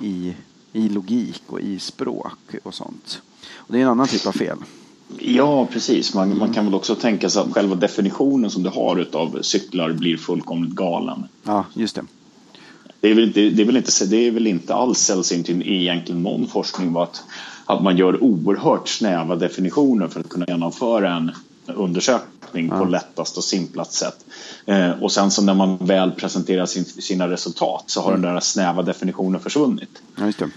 i, 0.02 0.34
i 0.76 0.88
logik 0.88 1.42
och 1.46 1.60
i 1.60 1.78
språk 1.78 2.54
och 2.62 2.74
sånt. 2.74 3.22
Och 3.54 3.72
det 3.72 3.78
är 3.78 3.82
en 3.82 3.88
annan 3.88 4.08
typ 4.08 4.26
av 4.26 4.32
fel. 4.32 4.58
Ja, 5.18 5.66
precis. 5.66 6.14
Man, 6.14 6.38
man 6.38 6.52
kan 6.52 6.64
väl 6.64 6.74
också 6.74 6.94
tänka 6.94 7.30
sig 7.30 7.42
att 7.42 7.52
själva 7.52 7.74
definitionen 7.74 8.50
som 8.50 8.62
du 8.62 8.68
har 8.68 8.96
utav 8.96 9.42
cyklar 9.42 9.92
blir 9.92 10.16
fullkomligt 10.16 10.74
galen. 10.74 11.24
Ja, 11.42 11.64
just 11.74 11.96
det. 11.96 12.02
Det 13.00 13.10
är 13.10 13.14
väl 13.14 13.24
inte, 13.24 13.40
det 13.40 13.62
är 13.62 13.66
väl 13.66 13.76
inte, 13.76 14.06
det 14.06 14.16
är 14.16 14.30
väl 14.30 14.46
inte 14.46 14.74
alls 14.74 14.98
sällsynt 14.98 15.48
i 15.48 15.74
egentligen 15.74 16.22
någon 16.22 16.46
forskning 16.46 16.96
att, 16.96 17.22
att 17.64 17.82
man 17.82 17.96
gör 17.96 18.22
oerhört 18.22 18.88
snäva 18.88 19.36
definitioner 19.36 20.08
för 20.08 20.20
att 20.20 20.28
kunna 20.28 20.46
genomföra 20.48 21.16
en 21.16 21.30
undersökning 21.66 22.70
på 22.70 22.84
lättast 22.84 23.36
och 23.36 23.44
simplast 23.44 23.92
sätt. 23.92 24.24
Eh, 24.66 24.90
och 24.90 25.12
sen 25.12 25.30
så 25.30 25.42
när 25.42 25.54
man 25.54 25.76
väl 25.76 26.10
presenterar 26.10 26.66
sin, 26.66 26.84
sina 26.84 27.28
resultat 27.28 27.84
så 27.86 28.00
har 28.00 28.12
den 28.12 28.22
där 28.22 28.40
snäva 28.40 28.82
definitionen 28.82 29.40
försvunnit. 29.40 30.02
Ja, 30.16 30.26
just 30.26 30.38
det. 30.38 30.50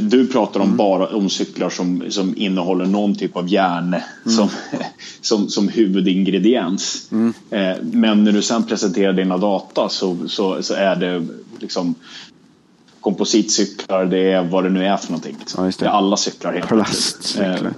Du 0.00 0.26
pratar 0.26 0.60
om 0.60 0.76
bara 0.76 1.06
om 1.06 1.30
cyklar 1.30 1.70
som, 1.70 2.02
som 2.08 2.34
innehåller 2.36 2.86
någon 2.86 3.14
typ 3.14 3.36
av 3.36 3.48
järn 3.48 3.96
som, 4.24 4.48
som, 5.20 5.48
som 5.48 5.68
huvudingrediens. 5.68 7.10
Eh, 7.50 7.76
Men 7.82 8.24
när 8.24 8.32
du 8.32 8.42
sen 8.42 8.62
presenterar 8.62 9.12
dina 9.12 9.36
data 9.38 9.88
så, 9.88 10.16
så, 10.28 10.62
så 10.62 10.74
är 10.74 10.96
det 10.96 11.26
liksom 11.58 11.94
kompositcyklar, 13.00 14.04
det 14.04 14.32
är 14.32 14.42
vad 14.44 14.64
det 14.64 14.70
nu 14.70 14.86
är 14.86 14.96
för 14.96 15.08
någonting. 15.10 15.36
Liksom. 15.38 15.64
Ja, 15.64 15.70
det. 15.70 15.84
det. 15.84 15.86
är 15.86 15.90
alla 15.90 16.16
cyklar 16.16 16.52
helt. 16.52 16.68
Plastcyklar. 16.68 17.54
Eh, 17.54 17.72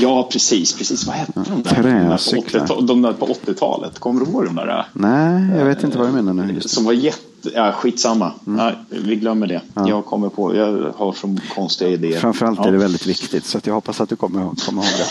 Ja, 0.00 0.28
precis. 0.32 0.72
precis. 0.72 1.06
Vad 1.06 1.16
hette 1.16 1.32
de 1.50 1.62
där? 1.62 1.70
Träcyklar. 1.82 2.66
De 2.66 2.72
där 2.72 2.76
på 2.76 2.76
80-talet- 2.76 2.86
De 2.86 3.02
där 3.02 3.12
på 3.12 3.26
80-talet. 3.26 3.98
Kommer 3.98 4.24
du 4.24 4.30
ihåg 4.30 4.44
de 4.44 4.54
där? 4.56 4.86
Nej, 4.92 5.58
jag 5.58 5.64
vet 5.64 5.84
inte 5.84 5.98
vad 5.98 6.08
du 6.08 6.12
menar 6.12 6.32
nu. 6.32 6.60
Som 6.60 6.84
var 6.84 6.92
jätte... 6.92 7.18
Ja, 7.54 7.72
skitsamma. 7.72 8.32
Nej, 8.44 8.74
vi 8.88 9.16
glömmer 9.16 9.46
det. 9.46 9.54
Mm. 9.54 9.68
Ja. 9.74 9.88
Jag 9.88 10.04
kommer 10.04 10.28
på... 10.28 10.56
Jag 10.56 10.92
har 10.96 11.12
som 11.12 11.40
konstiga 11.54 11.90
idéer. 11.90 12.20
Framförallt 12.20 12.58
ja. 12.58 12.68
är 12.68 12.72
det 12.72 12.78
väldigt 12.78 13.06
viktigt 13.06 13.44
så 13.44 13.60
jag 13.64 13.74
hoppas 13.74 14.00
att 14.00 14.08
du 14.08 14.16
kommer 14.16 14.40
ihåg, 14.40 14.58
kommer 14.58 14.82
ihåg 14.82 14.92
det. 14.98 15.08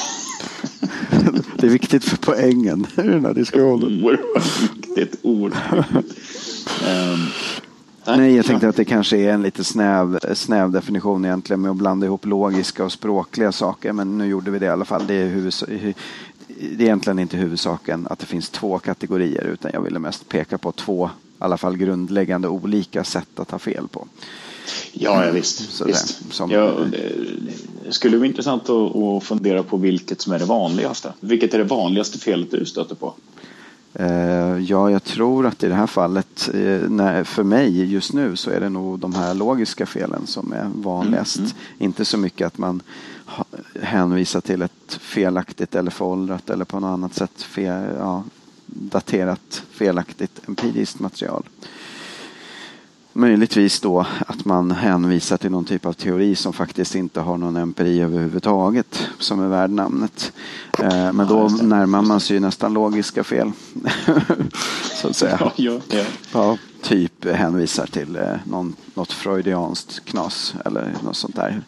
det 1.58 1.68
är 1.68 1.72
viktigt 1.72 2.04
för 2.04 2.18
poängen 2.18 2.88
i 2.98 3.02
den 3.02 3.26
här 3.26 3.34
diskussionen. 3.34 4.04
Oerhört 4.04 4.62
viktigt. 4.62 5.20
Oerhört 5.22 5.92
viktigt. 5.96 6.18
Ehm, 6.88 7.28
Nej, 8.06 8.36
jag 8.36 8.46
tänkte 8.46 8.70
att 8.70 8.76
det 8.76 8.86
kanske 8.86 9.18
är 9.18 9.34
en 9.34 9.42
lite 9.42 9.64
snäv, 9.64 10.20
snäv 10.34 10.72
definition 10.72 11.26
egentligen 11.26 11.62
med 11.62 11.72
att 11.72 11.78
blanda 11.78 12.06
ihop 12.06 12.26
logiska 12.26 12.86
och 12.86 12.92
språkliga 12.92 13.52
saker. 13.52 13.94
Men 13.94 14.18
nu 14.18 14.26
gjorde 14.26 14.52
vi 14.52 14.60
det 14.60 14.66
i 14.66 14.70
alla 14.70 14.86
fall. 14.86 15.08
Det 15.08 15.14
är, 15.14 15.28
huvudsa- 15.30 15.94
det 16.48 16.84
är 16.84 16.86
egentligen 16.86 17.20
inte 17.20 17.38
huvudsaken 17.38 18.08
att 18.10 18.20
det 18.20 18.26
finns 18.26 18.50
två 18.50 18.80
kategorier 18.80 19.44
utan 19.44 19.72
jag 19.74 19.82
ville 19.82 20.00
mest 20.00 20.30
peka 20.30 20.58
på 20.58 20.72
två 20.72 21.10
alla 21.44 21.58
fall 21.58 21.78
grundläggande 21.78 22.48
olika 22.48 23.04
sätt 23.04 23.40
att 23.40 23.52
ha 23.52 23.60
fel 23.60 23.88
på. 23.88 24.08
Ja, 24.94 25.26
ja 25.26 25.32
visst. 25.32 25.74
Så 25.74 25.86
visst. 25.86 26.20
det, 26.28 26.34
som- 26.34 26.52
ja, 26.52 26.74
det 27.86 27.92
skulle 27.92 28.18
vara 28.18 28.28
intressant 28.28 28.70
att, 28.70 29.24
fundera 29.24 29.64
på 29.64 29.78
vilket 29.78 30.22
som 30.22 30.34
är 30.34 30.40
det 30.40 30.46
vanligaste. 30.46 31.14
Vilket 31.20 31.54
är 31.54 31.58
det 31.58 31.64
vanligaste 31.64 32.20
felet 32.20 32.52
du 32.52 32.66
stöter 32.66 32.96
på? 32.96 33.14
Eh, 33.94 34.58
ja, 34.60 34.92
jag 34.92 35.04
tror 35.04 35.46
att 35.46 35.64
i 35.64 35.68
det 35.68 35.76
här 35.76 35.88
fallet, 35.88 36.50
eh, 36.54 37.24
för 37.24 37.44
mig 37.44 37.92
just 37.94 38.14
nu 38.14 38.36
så 38.36 38.50
är 38.52 38.60
det 38.60 38.70
nog 38.70 39.00
de 39.00 39.16
här 39.16 39.34
logiska 39.34 39.86
felen 39.86 40.28
som 40.28 40.54
är 40.54 40.70
vanligast. 40.76 41.42
Inte 41.78 42.06
så 42.06 42.18
mycket 42.18 42.48
att 42.48 42.58
man 42.58 42.82
hänvisar 43.82 44.42
till 44.42 44.62
ett 44.62 44.94
felaktigt 45.02 45.76
eller 45.76 45.92
föråldrat 45.92 46.50
eller 46.50 46.66
på 46.66 46.80
något 46.80 46.88
annat 46.88 47.14
sätt 47.16 47.42
fel, 47.42 47.84
ja, 48.00 48.24
daterat 48.76 49.64
felaktigt 49.72 50.42
empiriskt 50.48 51.00
material. 51.00 51.44
Möjligtvis 53.16 53.80
då 53.80 54.06
att 54.28 54.46
man 54.46 54.72
hänvisar 54.72 55.38
till 55.38 55.52
någon 55.52 55.66
typ 55.66 55.86
av 55.86 55.94
teori 55.94 56.36
som 56.36 56.54
faktiskt 56.54 56.96
inte 56.96 57.20
har 57.20 57.38
någon 57.38 57.58
empiri 57.58 58.02
överhuvudtaget 58.02 59.08
som 59.20 59.40
är 59.40 59.48
värd 59.48 59.70
namnet. 59.70 60.32
Eh, 60.80 61.14
Men 61.14 61.28
då 61.28 61.48
närmar 61.62 62.02
man 62.02 62.20
sig 62.20 62.36
ju 62.36 62.40
nästan 62.40 62.74
logiska 62.74 63.24
fel. 63.24 63.52
Så 65.02 65.08
att 65.08 65.16
säga. 65.16 65.52
Ja, 66.34 66.58
typ 66.82 67.26
hänvisar 67.26 67.86
till 67.86 68.16
eh, 68.16 68.36
någon, 68.46 68.76
något 68.94 69.12
freudianskt 69.12 70.06
knas 70.06 70.56
eller 70.66 70.94
något 71.04 71.18
sånt 71.18 71.36
där. 71.36 71.62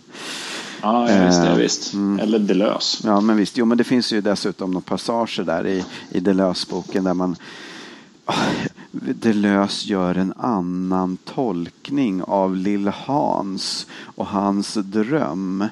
Ja, 0.86 1.02
visst. 1.02 1.38
Ja, 1.44 1.52
Eh, 1.52 1.56
visst. 1.56 1.94
Eller 2.20 2.40
Deleuze. 2.40 3.08
Ja, 3.08 3.22
men 3.22 3.38
visst. 3.38 3.58
Jo, 3.58 3.66
men 3.66 3.78
det 3.78 3.84
finns 3.84 4.14
ju 4.14 4.22
dessutom 4.22 4.72
några 4.72 4.82
passager 4.82 5.44
där 5.44 5.68
i, 5.68 5.86
i 6.10 6.20
Deleuze-boken 6.20 7.04
där 7.04 7.14
man 7.14 7.36
Deleuze 8.92 9.88
gör 9.88 10.16
en 10.16 10.34
annan 10.38 11.18
tolkning 11.18 12.24
av 12.24 12.56
Lill 12.56 12.88
Hans 12.88 13.88
och 14.16 14.28
hans 14.28 14.74
dröm 14.74 15.66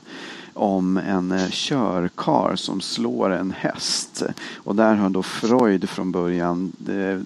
om 0.53 0.97
en 0.97 1.31
eh, 1.31 1.49
körkar 1.49 2.55
som 2.55 2.81
slår 2.81 3.29
en 3.29 3.51
häst. 3.51 4.23
Och 4.55 4.75
där 4.75 4.95
har 4.95 5.09
då 5.09 5.23
Freud 5.23 5.89
från 5.89 6.11
början 6.11 6.71
eh, 6.89 7.19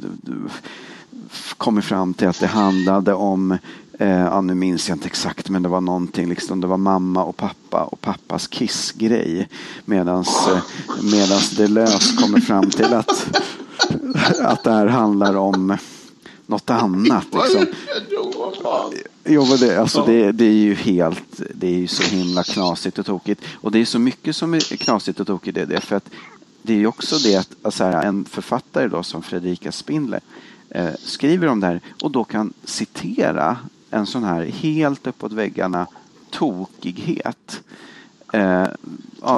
kommit 1.57 1.85
fram 1.85 2.13
till 2.13 2.27
att 2.27 2.39
det 2.39 2.47
handlade 2.47 3.13
om 3.13 3.57
Eh, 3.97 4.19
ja, 4.19 4.41
nu 4.41 4.55
minns 4.55 4.89
jag 4.89 4.95
inte 4.95 5.07
exakt 5.07 5.49
men 5.49 5.63
det 5.63 5.69
var 5.69 5.81
någonting 5.81 6.29
liksom. 6.29 6.61
Det 6.61 6.67
var 6.67 6.77
mamma 6.77 7.23
och 7.23 7.37
pappa 7.37 7.83
och 7.83 8.01
pappas 8.01 8.47
kissgrej. 8.47 9.49
Medans, 9.85 10.47
eh, 10.47 10.59
medans 11.03 11.51
Deleuze 11.51 12.17
kommer 12.17 12.39
fram 12.39 12.69
till 12.69 12.93
att, 12.93 13.39
att 14.41 14.63
det 14.63 14.71
här 14.71 14.87
handlar 14.87 15.35
om 15.35 15.77
något 16.45 16.69
annat. 16.69 17.25
Liksom. 17.33 17.65
Jo, 19.25 19.45
det, 19.59 19.77
alltså 19.77 20.03
det, 20.05 20.31
det 20.31 20.45
är 20.45 20.51
ju 20.51 20.73
helt, 20.73 21.41
det 21.55 21.67
är 21.67 21.79
ju 21.79 21.87
så 21.87 22.03
himla 22.03 22.43
knasigt 22.43 22.99
och 22.99 23.05
tokigt. 23.05 23.41
Och 23.53 23.71
det 23.71 23.79
är 23.79 23.85
så 23.85 23.99
mycket 23.99 24.35
som 24.35 24.53
är 24.53 24.59
knasigt 24.59 25.19
och 25.19 25.27
tokigt 25.27 25.57
i 25.57 25.65
det. 25.65 25.81
För 25.81 25.95
att 25.95 26.09
det 26.61 26.73
är 26.73 26.77
ju 26.77 26.87
också 26.87 27.17
det 27.17 27.35
att 27.35 27.49
alltså 27.61 27.83
här, 27.83 28.03
en 28.03 28.25
författare 28.25 28.87
då 28.87 29.03
som 29.03 29.21
Fredrika 29.21 29.71
Spindler 29.71 30.19
eh, 30.69 30.89
skriver 31.03 31.47
om 31.47 31.59
det 31.59 31.67
här 31.67 31.81
och 32.03 32.11
då 32.11 32.23
kan 32.23 32.53
citera 32.63 33.57
en 33.89 34.05
sån 34.05 34.23
här 34.23 34.45
helt 34.45 35.07
uppåt 35.07 35.33
väggarna 35.33 35.87
tokighet. 36.29 37.61
Eh, 38.33 38.67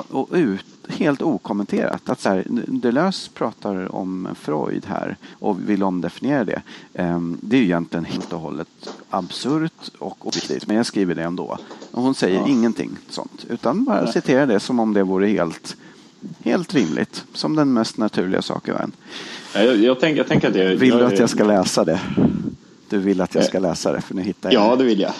och 0.09 0.29
ut, 0.31 0.65
helt 0.87 1.21
okommenterat. 1.21 2.09
Att 2.09 2.21
så 2.21 2.29
här, 2.29 2.43
Deleuze 2.67 3.29
pratar 3.33 3.95
om 3.95 4.27
Freud 4.39 4.85
här 4.85 5.17
och 5.39 5.69
vill 5.69 5.83
omdefiniera 5.83 6.43
det. 6.43 6.61
Eh, 6.93 7.19
det 7.41 7.55
är 7.57 7.59
ju 7.59 7.65
egentligen 7.65 8.05
helt 8.05 8.33
och 8.33 8.39
hållet 8.39 8.67
absurt 9.09 9.89
och 9.99 10.27
objektivt. 10.27 10.67
Men 10.67 10.75
jag 10.75 10.85
skriver 10.85 11.15
det 11.15 11.23
ändå. 11.23 11.57
Och 11.91 12.01
hon 12.03 12.15
säger 12.15 12.39
Ja. 12.39 12.47
ingenting 12.47 12.91
sånt. 13.09 13.45
Utan 13.49 13.83
bara 13.83 14.01
Nej. 14.01 14.13
citerar 14.13 14.47
det 14.47 14.59
som 14.59 14.79
om 14.79 14.93
det 14.93 15.03
vore 15.03 15.27
helt, 15.27 15.75
helt 16.43 16.73
rimligt. 16.73 17.25
Som 17.33 17.55
den 17.55 17.73
mest 17.73 17.97
naturliga 17.97 18.41
sak 18.41 18.67
i 18.67 18.71
världen. 18.71 18.91
Ja, 19.55 19.61
Jag, 19.61 19.77
jag, 19.77 19.99
tänker, 19.99 20.17
jag 20.17 20.27
tänker 20.27 20.49
att 20.49 20.55
jag... 20.55 20.75
Vill 20.75 20.97
du 20.97 21.05
att 21.05 21.19
jag 21.19 21.29
ska 21.29 21.43
läsa 21.43 21.83
det? 21.85 21.99
Du 22.89 22.97
vill 22.97 23.21
att 23.21 23.35
jag 23.35 23.45
ska 23.45 23.59
läsa 23.59 23.91
det 23.91 24.01
för 24.01 24.15
nu 24.15 24.21
hittar 24.21 24.51
jag 24.51 24.71
Ja, 24.71 24.75
det 24.75 24.83
vill 24.83 24.99
jag. 24.99 25.13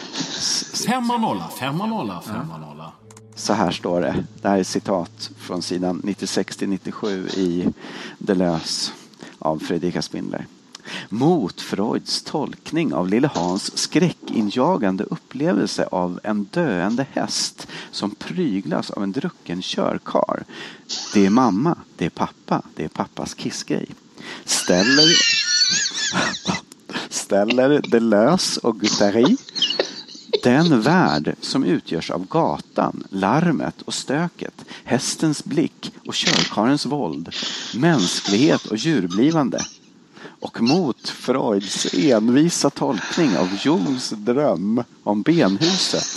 Femma 0.88 1.17
nolla, 1.17 1.49
femma 1.60 1.86
nolla, 1.86 2.21
femma 2.21 2.58
nolla. 2.58 2.91
Så 3.36 3.53
här 3.53 3.71
står 3.71 4.01
det. 4.01 4.23
Det 4.41 4.47
här 4.49 4.58
är 4.58 4.63
citat 4.63 5.32
från 5.38 5.62
sidan 5.62 6.01
96 6.03 6.58
till 6.58 6.69
97 6.69 7.27
i 7.27 7.67
Deleuze 8.17 8.91
av 9.39 9.60
Fredrika 9.60 10.01
Spindler. 10.01 10.45
Mot 11.10 11.62
Freuds 11.62 12.23
tolkning 12.23 12.93
av 12.93 13.08
Lille 13.08 13.29
Hans 13.34 13.77
skräckinjagande 13.77 15.03
upplevelse 15.03 15.86
av 15.91 16.19
en 16.23 16.43
döende 16.43 17.05
häst 17.13 17.67
som 17.91 18.15
pryglas 18.15 18.91
av 18.91 19.03
en 19.03 19.12
drucken 19.12 19.62
körkar. 19.62 20.43
Det 21.13 21.25
är 21.25 21.29
mamma, 21.29 21.77
det 21.97 22.05
är 22.05 22.10
pappa, 22.10 22.62
det 22.75 22.84
är 22.84 22.88
pappas 22.89 23.34
kissgrej. 23.34 23.89
Ställer, 24.45 25.08
ställer 27.10 27.82
Deleuze 27.82 28.60
och 28.63 28.80
Guattari 28.80 29.38
den 30.43 30.82
värld 30.82 31.36
som 31.41 31.63
utgörs 31.63 32.12
av 32.12 32.28
gatan, 32.28 33.04
larmet 33.10 33.82
och 33.82 33.93
stöket, 33.93 34.65
hästens 34.84 35.45
blick 35.45 35.93
och 36.08 36.13
körkarens 36.13 36.86
våld, 36.86 37.30
mänsklighet 37.76 38.65
och 38.65 38.78
djurblivande. 38.78 39.60
Och 40.41 40.62
mot 40.62 41.10
Freuds 41.10 41.93
envisa 41.93 42.69
tolkning 42.69 43.38
av 43.38 43.50
Jungs 43.62 44.10
dröm 44.10 44.84
om 45.04 45.22
benhuset 45.22 46.08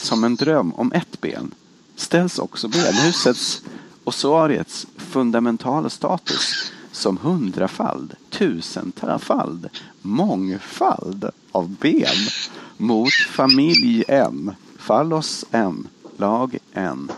som 0.00 0.24
en 0.24 0.36
dröm 0.36 0.72
om 0.74 0.92
ett 0.92 1.20
ben 1.20 1.54
ställs 1.96 2.38
också 2.38 2.68
benhusets 2.68 3.62
och 4.04 4.14
soariets 4.14 4.86
fundamentala 4.96 5.90
status 5.90 6.72
som 7.00 7.16
hundrafald, 7.16 8.14
tusentafald, 8.30 9.68
mångfald 10.02 11.30
av 11.52 11.76
ben 11.80 12.28
mot 12.76 13.12
familj 13.12 14.04
en, 14.08 14.54
fallos 14.78 15.44
en, 15.50 15.88
lag 16.16 16.58
en, 16.72 17.12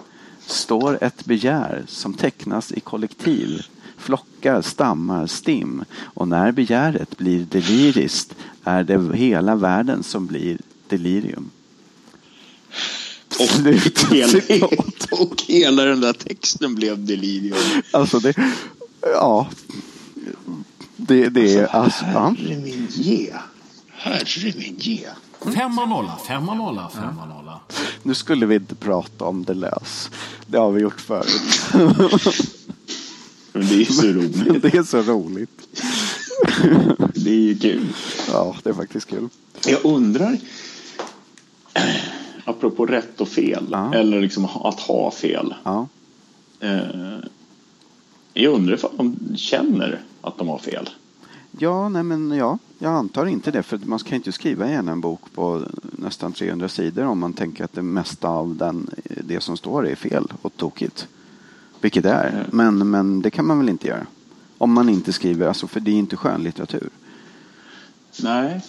står 0.47 0.99
ett 1.05 1.25
begär 1.25 1.85
som 1.89 2.15
tecknas 2.15 2.73
i 2.73 2.81
kollektiv, 2.81 3.67
flockar, 3.97 4.63
stammar, 4.63 5.27
stim 5.27 5.85
och 6.01 6.29
när 6.29 6.53
begäret 6.53 7.19
blir 7.19 7.45
deliriskt 7.45 8.35
är 8.65 8.85
det 8.85 9.17
hela 9.17 9.55
världen 9.55 10.03
som 10.03 10.27
blir 10.27 10.59
delirium. 10.89 11.51
Och 13.41 13.49
Slut 13.49 14.07
hela, 14.11 14.67
och 15.11 15.43
hela 15.47 15.85
den 15.85 16.01
där 16.01 16.13
texten 16.13 16.75
blev 16.75 17.07
delirium. 17.07 17.83
Alltså 17.91 18.19
det, 18.19 18.35
ja. 19.03 19.49
Det, 20.97 21.29
det 21.29 21.55
är 21.57 21.67
alltså. 21.67 22.05
Herre 22.05 22.59
min 22.59 22.87
ge. 22.91 23.33
Herre 23.91 24.53
min 24.57 24.77
ge. 24.79 25.07
Femma 25.55 25.87
nolla, 25.87 26.17
femma 26.29 26.55
nolla, 26.55 26.89
femma 26.89 27.27
nolla. 27.27 27.61
Nu 28.03 28.15
skulle 28.15 28.47
vi 28.47 28.55
inte 28.55 28.75
prata 28.75 29.25
om 29.25 29.45
Deleuze. 29.45 30.11
Det 30.47 30.59
har 30.59 30.71
vi 30.71 30.83
gjort 30.83 31.01
förut. 31.01 31.63
Men 33.53 33.67
det 33.69 33.75
är 33.75 33.85
så 33.93 34.07
roligt. 34.07 34.63
Det 34.63 34.75
är 34.75 34.83
så 34.83 35.03
roligt. 35.03 35.69
Det 37.15 37.31
är 37.31 37.35
ju 37.35 37.59
kul. 37.59 37.87
Ja, 38.33 38.57
det 38.63 38.71
är 38.71 38.75
faktiskt 38.75 39.11
kul. 39.11 39.29
Jag 39.67 39.85
undrar, 39.85 40.39
apropå 42.45 42.87
rätt 42.87 43.21
och 43.21 43.29
fel, 43.29 43.67
Ja. 43.71 43.95
eller 43.95 44.21
liksom 44.21 44.45
att 44.45 44.81
ha 44.81 45.11
fel. 45.11 45.55
Ja. 45.65 45.89
Eh, 46.61 46.79
jag 48.35 48.53
undrar 48.53 48.75
ifall 48.75 48.97
de 48.97 49.37
känner 49.37 50.01
att 50.21 50.39
de 50.39 50.49
har 50.49 50.59
fel. 50.59 50.91
Ja, 51.59 51.89
nej 51.89 52.03
men 52.03 52.31
ja, 52.31 52.59
jag 52.79 52.93
antar 52.93 53.27
inte 53.27 53.51
det. 53.51 53.63
För 53.63 53.81
man 53.85 53.99
kan 53.99 54.17
inte 54.17 54.33
skriva 54.33 54.69
igen 54.69 54.89
en 54.89 55.01
bok 55.01 55.21
på 55.35 55.63
nästan 55.83 56.33
300 56.33 56.69
sidor 56.69 57.05
om 57.05 57.19
man 57.19 57.33
tänker 57.33 57.65
att 57.65 57.73
det 57.73 57.83
mesta 57.83 58.29
av 58.29 58.57
den, 58.57 58.91
det 59.25 59.41
som 59.41 59.57
står 59.57 59.89
är 59.89 59.95
fel 59.95 60.33
och 60.43 60.57
tokigt. 60.57 61.09
Vilket 61.81 62.03
det 62.03 62.11
är. 62.11 62.47
Men, 62.53 62.91
men 62.91 63.23
det 63.23 63.31
kan 63.31 63.47
man 63.47 63.59
väl 63.59 63.69
inte 63.69 63.89
göra. 63.89 64.07
Om 64.59 64.73
man 64.73 64.89
inte 64.89 65.13
skriver, 65.13 65.49
alltså 65.49 65.67
för 65.67 65.81
det 65.81 65.91
är 65.91 65.95
inte 65.95 66.17
skönlitteratur. 66.17 66.91
Nej, 68.23 68.61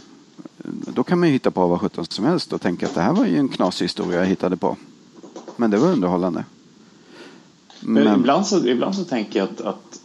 Då 0.94 1.04
kan 1.04 1.20
man 1.20 1.30
ju 1.30 1.34
hitta 1.34 1.52
på 1.52 1.68
vad 1.68 1.82
sjutton 1.82 2.06
som 2.06 2.26
helst 2.26 2.54
och 2.54 2.62
tänka 2.62 2.86
att 2.86 2.96
det 2.96 3.02
här 3.02 3.14
var 3.14 3.26
ju 3.26 3.38
en 3.38 3.50
knasig 3.50 3.86
historia 3.86 4.20
jag 4.20 4.26
hittade 4.26 4.58
på. 4.58 4.78
Men 5.56 5.72
det 5.72 5.78
var 5.78 5.88
underhållande. 5.88 6.46
Men, 7.86 8.04
Men, 8.04 8.20
ibland, 8.20 8.48
så, 8.48 8.68
ibland 8.68 8.96
så 8.96 9.04
tänker 9.04 9.40
jag 9.40 9.50
att, 9.50 9.62
att 9.62 10.00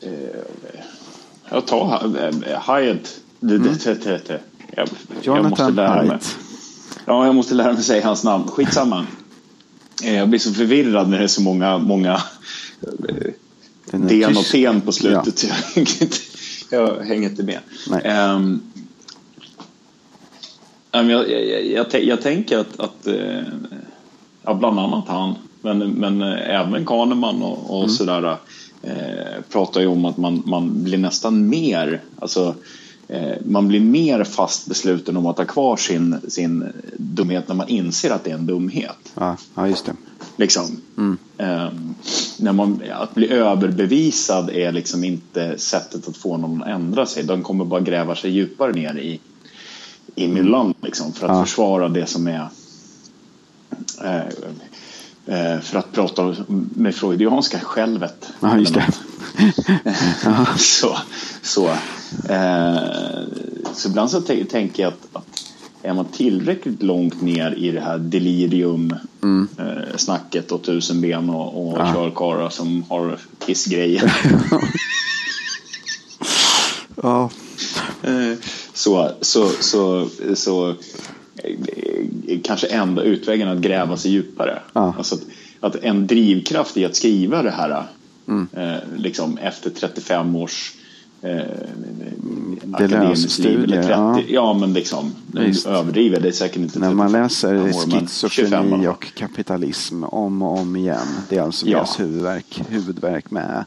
eh, 0.00 0.08
eh, 0.12 0.40
jag 1.50 1.66
tar 1.66 2.04
eh, 2.48 2.74
Hyatt. 2.76 3.20
Det, 3.40 3.58
det, 3.58 3.84
det, 3.84 3.94
det, 4.04 4.20
det. 4.26 4.40
Jag, 4.76 4.88
jag 5.22 5.44
måste 5.50 5.70
lära 5.70 6.02
mig. 6.02 6.18
Ja, 7.04 7.26
jag 7.26 7.34
måste 7.34 7.54
lära 7.54 7.72
mig 7.72 7.82
säga 7.82 8.04
hans 8.06 8.24
namn. 8.24 8.44
Skitsamma. 8.48 9.06
Eh, 10.04 10.14
Jag 10.14 10.28
blir 10.28 10.38
så 10.40 10.52
förvirrad 10.54 11.08
när 11.08 11.18
det 11.18 11.24
är 11.24 11.28
så 11.28 11.42
många, 11.42 11.78
många 11.78 12.12
eh, 12.82 13.14
Den 13.90 14.06
den 14.06 14.36
och 14.36 14.44
ten 14.44 14.80
på 14.80 14.92
slutet. 14.92 15.44
Jag, 15.44 15.54
hänger 15.74 16.02
inte- 16.02 16.16
jag 16.70 17.00
hänger 17.00 17.28
inte 17.30 17.42
med. 17.42 17.58
Men 20.92 21.08
jag, 21.08 21.30
jag, 21.30 21.46
jag, 21.46 21.66
jag, 21.66 21.86
tän- 21.90 22.08
jag 22.08 22.22
tänker 22.22 22.58
att, 22.58 22.80
att 22.80 23.06
eh, 23.06 23.42
ja, 24.42 24.54
bland 24.54 24.78
annat 24.78 25.04
han, 25.08 25.34
men, 25.62 25.78
men 25.78 26.22
eh, 26.22 26.60
även 26.60 26.86
Kahneman 26.86 27.42
och, 27.42 27.70
och 27.76 27.84
Mm. 27.84 27.90
sådär 27.90 28.36
eh, 28.82 29.42
pratar 29.52 29.80
ju 29.80 29.86
om 29.86 30.04
att 30.04 30.16
man, 30.16 30.42
man 30.46 30.84
blir 30.84 30.98
nästan 30.98 31.48
mer, 31.48 32.00
alltså 32.18 32.54
eh, 33.08 33.36
man 33.46 33.68
blir 33.68 33.80
mer 33.80 34.24
fast 34.24 34.66
besluten 34.66 35.16
om 35.16 35.26
att 35.26 35.38
ha 35.38 35.44
kvar 35.44 35.76
sin, 35.76 36.16
sin 36.28 36.64
dumhet 36.96 37.48
när 37.48 37.54
man 37.54 37.68
inser 37.68 38.10
att 38.10 38.24
det 38.24 38.30
är 38.30 38.34
en 38.34 38.46
dumhet. 38.46 39.12
Ja, 39.14 39.36
ja, 39.54 39.68
just 39.68 39.86
det. 39.86 39.92
Liksom. 40.36 40.64
Mm. 40.98 41.18
Ehm, 41.38 41.94
när 42.38 42.52
man, 42.52 42.82
att 42.92 43.14
bli 43.14 43.30
överbevisad 43.32 44.50
är 44.50 44.72
liksom 44.72 45.04
inte 45.04 45.58
sättet 45.58 46.08
att 46.08 46.16
få 46.16 46.36
någon 46.36 46.62
att 46.62 46.68
ändra 46.68 47.06
sig. 47.06 47.22
De 47.24 47.42
kommer 47.42 47.64
bara 47.64 47.80
gräva 47.80 48.16
sig 48.16 48.30
djupare 48.30 48.72
ner 48.72 48.98
i, 48.98 49.20
i 50.14 50.28
myllan 50.28 50.74
liksom, 50.82 51.12
för 51.12 51.26
att 51.28 51.36
Ja. 51.36 51.44
försvara 51.44 51.88
det 51.88 52.06
som 52.06 52.26
är 52.26 52.48
eh, 54.04 54.16
eh, 54.16 54.22
för 55.62 55.76
att 55.78 55.92
prata 55.92 56.34
med 56.74 56.94
freudianska 56.94 57.60
självet. 57.60 58.30
Ja, 58.40 58.58
just 58.58 58.74
det. 58.74 58.86
så, 60.56 60.96
så, 61.42 61.68
eh, 62.28 62.78
så 63.74 63.88
ibland 63.88 64.10
så 64.10 64.20
tänker 64.20 64.82
jag 64.82 64.92
att, 64.92 65.08
att 65.12 65.26
är 65.82 65.94
man 65.94 66.04
tillräckligt 66.04 66.82
långt 66.82 67.22
ner 67.22 67.54
i 67.58 67.70
det 67.70 67.80
här 67.80 67.98
delirium 67.98 68.94
eh, 69.58 69.96
snacket 69.96 70.52
och 70.52 70.62
tusen 70.62 71.00
ben 71.00 71.30
och, 71.30 71.66
och 71.70 71.78
Ja. 71.78 71.92
körkarlar 71.94 72.48
som 72.48 72.84
har 72.88 73.18
kissgrejer. 73.46 74.12
Ja. 77.02 77.30
Eh, 78.02 78.38
så, 78.74 79.10
så, 79.20 79.50
så, 79.60 80.08
så 80.34 80.68
eh, 80.68 80.74
kanske 82.44 82.66
enda 82.66 83.02
utvägen 83.02 83.48
att 83.48 83.58
gräva 83.58 83.96
sig 83.96 84.10
djupare. 84.10 84.58
Ja. 84.72 84.94
Alltså 84.98 85.14
att, 85.14 85.22
att 85.60 85.84
en 85.84 86.06
drivkraft 86.06 86.76
i 86.76 86.84
att 86.84 86.96
skriva 86.96 87.42
det 87.42 87.50
här 87.50 87.84
Mm. 88.28 88.48
eh, 88.52 88.78
liksom 88.96 89.38
efter 89.38 89.70
35 89.70 90.36
års 90.36 90.72
eh, 91.22 91.30
Det 92.78 92.88
30, 92.88 93.88
ja. 93.90 94.20
ja. 94.28 94.54
men 94.54 94.72
liksom 94.72 95.12
överdriver. 95.66 96.20
Det 96.20 96.28
är 96.28 96.32
säkert 96.32 96.56
inte 96.56 96.78
När 96.78 96.94
man 96.94 97.06
35 97.12 97.22
läser 97.22 97.56
år, 97.60 97.86
men 97.86 98.08
25 98.08 98.52
i 98.52 98.56
alla 98.56 98.62
schizofreni 98.64 98.86
och 98.88 99.14
kapitalism 99.14 100.04
om 100.04 100.42
och 100.42 100.58
om 100.58 100.76
igen. 100.76 101.06
Det 101.28 101.36
är 101.36 101.42
alltså 101.42 101.66
Ja. 101.66 101.76
deras 101.78 102.00
huvudverk, 102.00 102.62
huvudverk 102.68 103.30
med. 103.30 103.64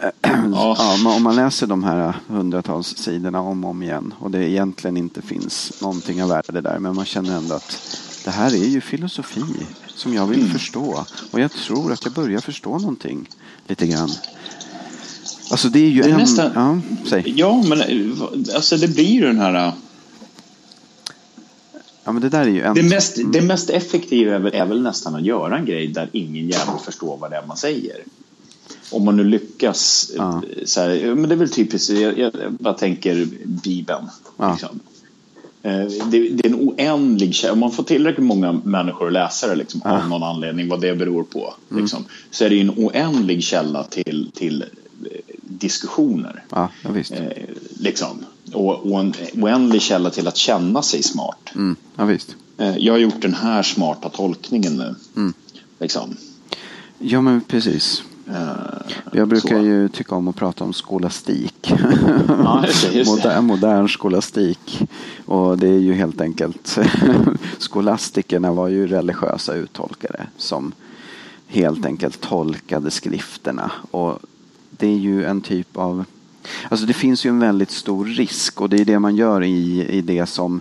Ja, 0.52 0.96
men 1.02 1.12
om 1.12 1.22
man 1.22 1.36
läser 1.36 1.66
de 1.66 1.84
här 1.84 2.14
hundratals 2.26 2.96
sidorna 2.96 3.40
om 3.40 3.64
och 3.64 3.70
om 3.70 3.82
igen 3.82 4.14
och 4.18 4.30
det 4.30 4.50
egentligen 4.50 4.96
inte 4.96 5.22
finns 5.22 5.78
någonting 5.82 6.22
av 6.22 6.28
värde 6.28 6.60
där 6.60 6.78
men 6.78 6.94
man 6.94 7.04
känner 7.04 7.36
ändå 7.36 7.54
att 7.54 7.78
det 8.24 8.30
här 8.30 8.54
är 8.54 8.68
ju 8.68 8.80
filosofi 8.80 9.42
som 9.88 10.14
jag 10.14 10.26
vill 10.26 10.38
Mm. 10.40 10.50
förstå 10.52 11.04
och 11.30 11.40
jag 11.40 11.50
tror 11.52 11.92
att 11.92 12.04
jag 12.04 12.12
börjar 12.14 12.40
förstå 12.40 12.78
någonting 12.78 13.28
lite 13.66 13.86
grann. 13.86 14.08
Alltså 15.50 15.68
det 15.68 15.78
är 15.78 15.88
ju 15.88 16.02
Det 16.02 16.08
är 16.08 16.12
en... 16.12 16.18
nästan- 16.20 16.50
Ja, 16.54 16.80
säg. 17.08 17.32
Ja, 17.36 17.62
men 17.68 17.80
alltså 18.54 18.76
det 18.76 18.88
blir 18.88 19.04
ju 19.04 19.20
den 19.20 19.38
här... 19.38 19.72
Ja, 22.04 22.12
men 22.12 22.22
det 22.22 22.28
där 22.28 22.40
är 22.42 22.48
ju 22.48 22.62
en... 22.62 22.74
Det 22.74 22.82
mest, 22.82 23.18
det 23.32 23.40
mest 23.40 23.70
effektiva 23.70 24.34
är 24.34 24.38
väl, 24.38 24.54
är 24.54 24.66
väl 24.66 24.82
nästan 24.82 25.14
att 25.14 25.22
göra 25.22 25.58
en 25.58 25.64
grej 25.66 25.86
där 25.86 26.08
ingen 26.12 26.48
jävel 26.48 26.78
förstår 26.84 27.16
vad 27.16 27.30
det 27.30 27.36
är 27.36 27.46
man 27.46 27.56
säger. 27.56 27.96
Om 28.90 29.04
man 29.04 29.16
nu 29.16 29.24
lyckas. 29.24 30.10
Ja. 30.16 30.42
Så 30.64 30.80
här, 30.80 31.14
men 31.14 31.28
det 31.28 31.34
är 31.34 31.36
väl 31.36 31.48
typiskt, 31.48 31.90
jag, 31.90 32.18
jag 32.18 32.32
bara 32.58 32.74
tänker 32.74 33.26
Bibeln. 33.44 34.04
Ja. 34.36 34.52
Liksom. 34.52 34.80
Eh, 35.62 35.84
Det, 36.10 36.28
det 36.28 36.46
är 36.46 36.50
en 36.50 36.54
oändlig. 36.68 37.34
Om 37.52 37.58
man 37.58 37.72
får 37.72 37.82
tillräckligt 37.82 38.26
många 38.26 38.52
människor 38.52 39.06
att 39.06 39.12
läsa 39.12 39.46
det 39.46 39.54
liksom, 39.54 39.82
av 39.82 40.08
någon 40.08 40.22
anledning, 40.22 40.68
vad 40.68 40.80
det 40.80 40.94
beror 40.94 41.22
på. 41.22 41.54
Mm. 41.70 41.82
Liksom, 41.82 42.04
så 42.30 42.44
är 42.44 42.48
det 42.48 42.54
ju 42.54 42.60
en 42.60 42.70
oändlig 42.70 43.42
källa 43.42 43.84
till, 43.84 44.30
till 44.34 44.64
diskussioner. 45.58 46.44
Ja, 46.50 46.68
ja 46.82 46.90
visst. 46.90 47.12
Eh, 47.12 47.20
liksom. 47.80 48.24
och, 48.52 48.92
och 48.92 49.00
en 49.00 49.14
oändlig 49.34 49.82
källa 49.82 50.10
till 50.10 50.28
att 50.28 50.36
känna 50.36 50.82
sig 50.82 51.02
smart. 51.02 51.50
Mm, 51.54 51.76
ja, 51.96 52.04
visst. 52.04 52.36
Eh, 52.58 52.76
Jag 52.78 52.92
har 52.92 52.98
gjort 52.98 53.22
den 53.22 53.34
här 53.34 53.62
smarta 53.62 54.08
tolkningen 54.08 54.76
nu. 54.76 54.94
Mm. 55.16 55.32
Liksom. 55.78 56.16
Ja, 56.98 57.20
men 57.20 57.40
precis. 57.40 58.02
Eh, 58.28 58.92
Jag 59.12 59.28
brukar 59.28 59.58
så. 59.58 59.64
ju 59.64 59.88
tycka 59.88 60.14
om 60.14 60.28
att 60.28 60.36
prata 60.36 60.64
om 60.64 60.72
skolastik. 60.72 61.72
Ja, 62.28 62.64
modern, 63.06 63.44
modern 63.44 63.88
skolastik. 63.88 64.82
Och 65.26 65.58
det 65.58 65.68
är 65.68 65.78
ju 65.78 65.92
helt 65.94 66.20
enkelt 66.20 66.78
skolastikerna 67.58 68.52
var 68.52 68.68
ju 68.68 68.86
religiösa 68.86 69.54
uttolkare 69.54 70.26
som 70.36 70.72
helt 71.46 71.86
enkelt 71.86 72.20
tolkade 72.20 72.90
skrifterna. 72.90 73.70
Och 73.90 74.18
det 74.78 74.86
är 74.86 74.98
ju 74.98 75.24
en 75.24 75.40
typ 75.40 75.76
av 75.76 76.04
Alltså 76.68 76.86
det 76.86 76.92
finns 76.92 77.26
ju 77.26 77.28
en 77.28 77.38
väldigt 77.38 77.70
stor 77.70 78.04
risk 78.04 78.60
och 78.60 78.68
det 78.68 78.80
är 78.80 78.84
det 78.84 78.98
man 78.98 79.16
gör 79.16 79.42
i, 79.42 79.86
i 79.88 80.00
det 80.00 80.26
som 80.26 80.60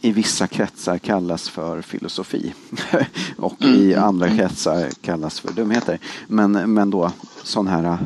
i 0.00 0.12
vissa 0.12 0.46
kretsar 0.46 0.98
kallas 0.98 1.48
för 1.48 1.82
filosofi 1.82 2.54
och 3.36 3.62
i 3.62 3.94
andra 3.94 4.28
kretsar 4.28 4.88
kallas 5.00 5.40
för 5.40 5.52
dumheter. 5.52 5.98
Men, 6.26 6.52
men 6.52 6.90
då 6.90 7.12
sån 7.42 7.66
här 7.66 7.98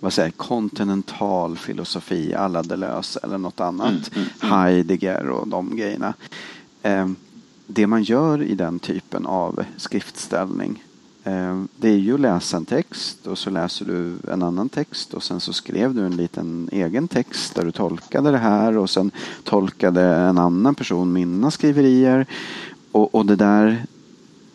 vad 0.00 0.12
säger, 0.12 0.30
kontinental 0.30 1.56
filosofi, 1.56 2.34
alla 2.34 2.62
Deleuze 2.62 3.20
eller 3.22 3.38
något 3.38 3.60
annat. 3.60 4.10
Heidegger 4.40 5.28
och 5.28 5.48
de 5.48 5.76
grejerna. 5.76 6.14
Eh, 6.82 7.08
det 7.66 7.86
man 7.86 8.02
gör 8.02 8.42
i 8.42 8.54
den 8.54 8.78
typen 8.78 9.26
av 9.26 9.64
skriftställning 9.76 10.84
Ehm, 11.26 11.68
det 11.76 11.88
är 11.88 11.96
ju 11.96 12.14
att 12.14 12.20
läsa 12.20 12.56
en 12.56 12.64
text 12.64 13.26
och 13.26 13.38
så 13.38 13.50
läser 13.50 13.84
du 13.84 14.12
en 14.32 14.42
annan 14.42 14.68
text 14.68 15.14
och 15.14 15.22
sen 15.22 15.40
så 15.40 15.52
skrev 15.52 15.94
du 15.94 16.06
en 16.06 16.16
liten 16.16 16.68
egen 16.72 17.08
text 17.08 17.54
där 17.54 17.64
du 17.64 17.72
tolkade 17.72 18.30
det 18.30 18.38
här 18.38 18.78
och 18.78 18.90
sen 18.90 19.10
tolkade 19.44 20.02
en 20.02 20.38
annan 20.38 20.74
person 20.74 21.12
mina 21.12 21.50
skriverier. 21.50 22.26
Och, 22.92 23.14
och 23.14 23.26
det 23.26 23.36
där 23.36 23.86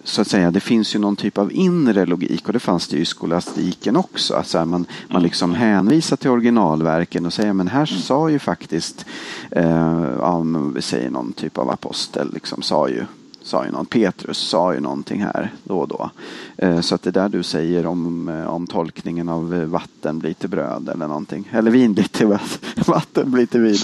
så 0.04 0.22
att 0.22 0.28
säga, 0.28 0.52
det 0.52 0.60
finns 0.60 0.96
ju 0.96 1.00
någon 1.00 1.16
typ 1.16 1.38
av 1.38 1.52
inre 1.54 2.06
logik 2.06 2.48
och 2.48 2.54
det 2.54 2.60
fanns 2.60 2.88
det 2.88 2.96
ju 2.96 3.02
i 3.02 3.06
skolastiken 3.06 3.96
också. 3.96 4.36
Alltså 4.36 4.66
man, 4.66 4.86
man 5.08 5.24
liksom 5.24 5.54
hänvisar 5.54 6.18
till 6.18 6.30
originalverken 6.30 7.26
och 7.26 7.34
säger 7.34 7.54
men 7.54 7.68
här 7.68 7.86
sa 7.86 8.30
ju 8.30 8.40
faktiskt, 8.40 9.06
eh, 9.52 10.06
ja, 10.20 10.44
vi 10.76 10.82
säger 10.82 11.10
någon 11.10 11.34
typ 11.34 11.58
av 11.58 11.70
apostel, 11.70 12.34
liksom, 12.34 12.62
sa 12.62 12.90
ju 12.90 13.06
sa 13.44 13.66
ju 13.66 13.72
någon, 13.72 13.86
Petrus 13.86 14.38
sa 14.38 14.74
ju 14.74 14.80
någonting 14.80 15.24
här 15.24 15.54
då 15.64 15.80
och 15.80 15.88
då. 15.88 16.10
Eh, 16.58 16.82
Så 16.82 16.96
att 16.96 17.04
det 17.04 17.12
där 17.12 17.30
du 17.30 17.44
säger 17.44 17.86
om, 17.86 18.30
eh, 18.30 18.48
om 18.48 18.68
tolkningen 18.68 19.30
av 19.30 19.54
eh, 19.54 19.64
vatten 19.64 20.20
blir 20.20 20.34
till 20.34 20.50
bröd 20.50 20.90
eller 20.90 21.08
någonting. 21.08 21.50
Eller 21.52 21.72
vin 21.72 21.94
blir 21.94 22.04
till 22.04 22.28
vatten, 22.28 22.70
vatten 22.88 23.32
blir 23.32 23.46
till 23.46 23.62
vin. 23.62 23.78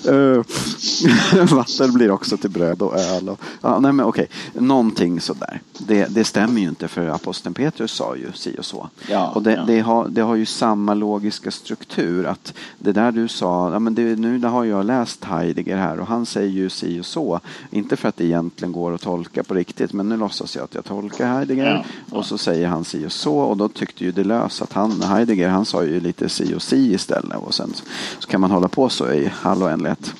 Vatten 1.50 1.92
blir 1.92 2.10
också 2.10 2.36
till 2.36 2.50
bröd 2.50 2.82
och 2.82 2.98
öl. 2.98 3.28
Och, 3.28 3.40
ja, 3.60 3.78
nej 3.78 3.92
men 3.92 4.06
okej, 4.06 4.28
någonting 4.54 5.20
sådär. 5.20 5.60
Det, 5.78 6.06
det 6.14 6.24
stämmer 6.24 6.60
ju 6.60 6.68
inte 6.68 6.88
för 6.88 7.06
aposteln 7.06 7.54
Petrus 7.54 7.92
sa 7.92 8.16
ju 8.16 8.32
si 8.34 8.56
och 8.58 8.64
så. 8.64 8.88
Ja, 9.08 9.28
och 9.34 9.42
det, 9.42 9.52
ja. 9.52 9.64
det, 9.66 9.80
har, 9.80 10.08
det 10.08 10.20
har 10.20 10.34
ju 10.34 10.46
samma 10.46 10.94
logiska 10.94 11.50
struktur. 11.50 12.26
Att 12.26 12.54
det 12.78 12.92
där 12.92 13.12
du 13.12 13.28
sa, 13.28 13.72
ja, 13.72 13.78
men 13.78 13.94
det, 13.94 14.16
nu 14.18 14.44
har 14.44 14.64
jag 14.64 14.86
läst 14.86 15.24
Heidegger 15.24 15.76
här 15.76 16.00
och 16.00 16.06
han 16.06 16.26
säger 16.26 16.50
ju 16.50 16.70
si 16.70 17.00
och 17.00 17.06
så. 17.06 17.40
Inte 17.70 17.96
för 17.96 18.08
att 18.08 18.16
det 18.16 18.24
egentligen 18.24 18.72
går 18.72 18.92
att 19.00 19.04
tolka 19.04 19.42
på 19.42 19.54
riktigt 19.54 19.92
men 19.92 20.08
nu 20.08 20.16
låtsas 20.16 20.56
jag 20.56 20.64
att 20.64 20.74
jag 20.74 20.84
tolkar 20.84 21.32
Heidegger. 21.34 21.66
Ja, 21.66 21.84
ja. 22.10 22.16
Och 22.18 22.26
så 22.26 22.38
säger 22.38 22.66
han 22.68 22.84
si 22.84 23.06
och 23.06 23.12
så 23.12 23.38
och 23.38 23.56
då 23.56 23.68
tyckte 23.68 24.04
ju 24.04 24.12
Deleuze 24.12 24.64
att 24.64 24.72
han, 24.72 25.02
Heidegger, 25.02 25.48
han 25.48 25.64
sa 25.64 25.84
ju 25.84 26.00
lite 26.00 26.28
si 26.28 26.54
och 26.54 26.62
si 26.62 26.92
istället. 26.94 27.36
Och 27.38 27.54
sen 27.54 27.72
så, 28.18 28.26
kan 28.28 28.40
man 28.40 28.50
hålla 28.50 28.68
på 28.68 28.88
så 28.88 29.12
i 29.12 29.30
all 29.42 29.62
oändlighet. 29.62 30.14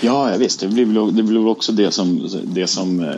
Ja, 0.00 0.30
ja, 0.30 0.36
visst. 0.38 0.60
Det 0.60 0.68
blir, 0.68 1.12
det 1.12 1.22
blir 1.22 1.46
också 1.46 1.72
det 1.72 1.90
som, 1.90 2.28
det 2.44 2.66
som 2.66 3.00
eh, 3.00 3.10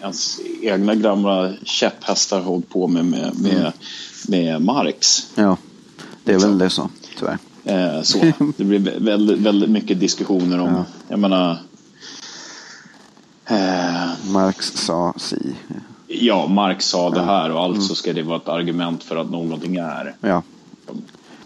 ens 0.00 0.40
egna 0.62 0.94
gamla 0.94 1.52
käpphästar 1.62 2.40
hållit 2.40 2.68
på 2.68 2.86
med 2.88 3.04
med, 3.04 3.32
med, 3.40 3.72
med 4.28 4.62
Marx. 4.62 5.26
Ja, 5.34 5.56
det 6.24 6.32
är 6.32 6.38
väl 6.38 6.58
det 6.58 6.70
så, 6.70 6.90
tyvärr. 7.18 7.38
Eh, 7.64 8.02
så. 8.02 8.18
Det 8.56 8.64
blir 8.64 8.78
vä- 8.78 9.04
väldigt, 9.04 9.38
väldigt 9.38 9.70
mycket 9.70 10.00
diskussioner 10.00 10.58
om, 10.60 10.74
Ja. 10.74 10.84
jag 11.08 11.18
menar, 11.18 11.58
eh, 13.46 14.30
Marx 14.32 14.72
sa 14.72 15.14
si. 15.16 15.54
ja, 16.06 16.46
Marx 16.46 16.84
sa 16.86 17.10
det 17.10 17.22
här 17.22 17.50
och 17.50 17.60
alltså 17.60 17.94
ska 17.94 18.12
det 18.12 18.22
vara 18.22 18.36
ett 18.36 18.48
argument 18.48 19.04
för 19.04 19.16
att 19.16 19.30
någonting 19.30 19.76
är. 19.76 20.14
Ja, 20.20 20.42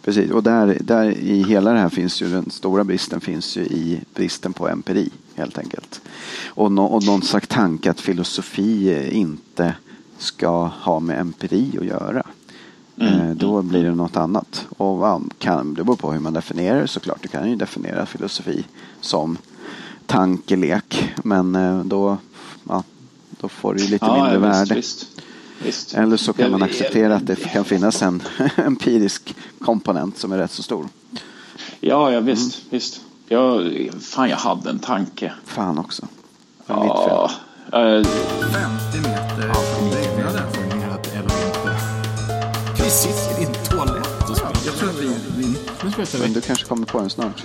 precis. 0.05 0.31
Och 0.31 0.43
där, 0.43 0.79
där 0.81 1.11
i 1.11 1.43
hela 1.43 1.73
det 1.73 1.79
här 1.79 1.89
finns 1.89 2.23
ju 2.23 2.29
den 2.29 2.51
stora 2.51 2.85
bristen 2.85 3.21
finns 3.21 3.57
ju 3.57 3.63
i 3.63 4.01
bristen 4.15 4.53
på 4.53 4.69
empiri 4.69 5.11
helt 5.35 5.59
enkelt. 5.59 6.01
Och, 6.47 6.73
nå, 6.73 6.85
och 6.85 7.05
någon 7.05 7.23
slags 7.23 7.49
tanke 7.49 7.91
att 7.91 8.01
filosofi 8.01 9.09
inte 9.13 9.75
ska 10.19 10.65
ha 10.65 11.01
med 11.01 11.21
empiri 11.21 11.79
att 11.81 11.87
göra. 11.87 12.23
Eh, 13.01 13.31
då 13.31 13.63
blir 13.63 13.85
det 13.85 13.95
något 13.95 14.17
annat. 14.17 14.67
Och 14.77 15.23
kan, 15.39 15.75
det 15.75 15.85
beror 15.85 15.97
på 15.97 16.13
hur 16.13 16.21
man 16.21 16.33
definierar 16.33 16.81
det 16.81 16.89
såklart. 16.89 17.23
Du 17.23 17.29
kan 17.29 17.51
ju 17.51 17.57
definiera 17.57 18.07
filosofi 18.07 18.65
som 19.01 19.39
tankelek. 20.11 21.13
Men 21.25 21.55
eh, 21.57 21.85
då, 21.85 22.17
ja, 22.69 22.83
då 23.41 23.49
får 23.49 23.75
det 23.75 23.81
ju 23.83 23.89
lite 23.89 24.13
mindre 24.13 24.39
visst, 24.39 24.43
värde. 24.61 24.75
Visst, 24.75 25.07
visst. 25.65 25.95
Eller 25.95 26.17
så 26.17 26.33
kan 26.33 26.43
Jag- 26.43 26.51
man 26.53 26.63
acceptera 26.63 27.15
att 27.17 27.27
det 27.27 27.37
kan 27.37 27.65
finnas 27.65 28.03
en 28.03 28.23
empirisk 28.57 29.35
komponent 29.61 30.19
som 30.19 30.33
är 30.33 30.39
rätt 30.39 30.51
så 30.53 30.63
stor. 30.63 30.89
Ja, 31.81 32.13
ja 32.13 32.21
visst. 32.21 32.55
Mm. 32.59 32.67
visst. 32.71 33.01
Jag, 33.29 33.73
fan, 34.01 34.29
jag 34.29 34.37
hade 34.37 34.71
en 34.71 34.79
tanke. 34.79 35.33
Fan 35.45 35.79
också. 35.79 36.09
Det 36.67 36.73
är 36.73 36.77
mitt 36.77 36.93
fel. 36.93 37.09
Ja, 37.09 37.31
50 37.73 39.09
meter 39.09 39.53
från 39.53 39.91
byggnaden. 39.91 40.43
Informerat 40.65 41.07
eller 41.13 41.47
inte. 41.47 41.77
Vi 42.85 42.91
sitter 42.91 43.43
i 43.43 43.45
din 43.45 43.55
toalett 43.65 44.31
och 44.31 44.37
spelar. 44.37 44.53
Jag 44.67 44.75
tror 44.75 44.89
att 44.91 44.99
vi... 45.01 45.15
vi 45.37 45.47
Nu 45.85 45.91
spelar 46.07 46.25
Men 46.25 46.33
du 46.33 46.41
kanske 46.41 46.65
kommer 46.67 46.87
på 46.87 46.99
den 47.01 47.11
snart. 47.11 47.45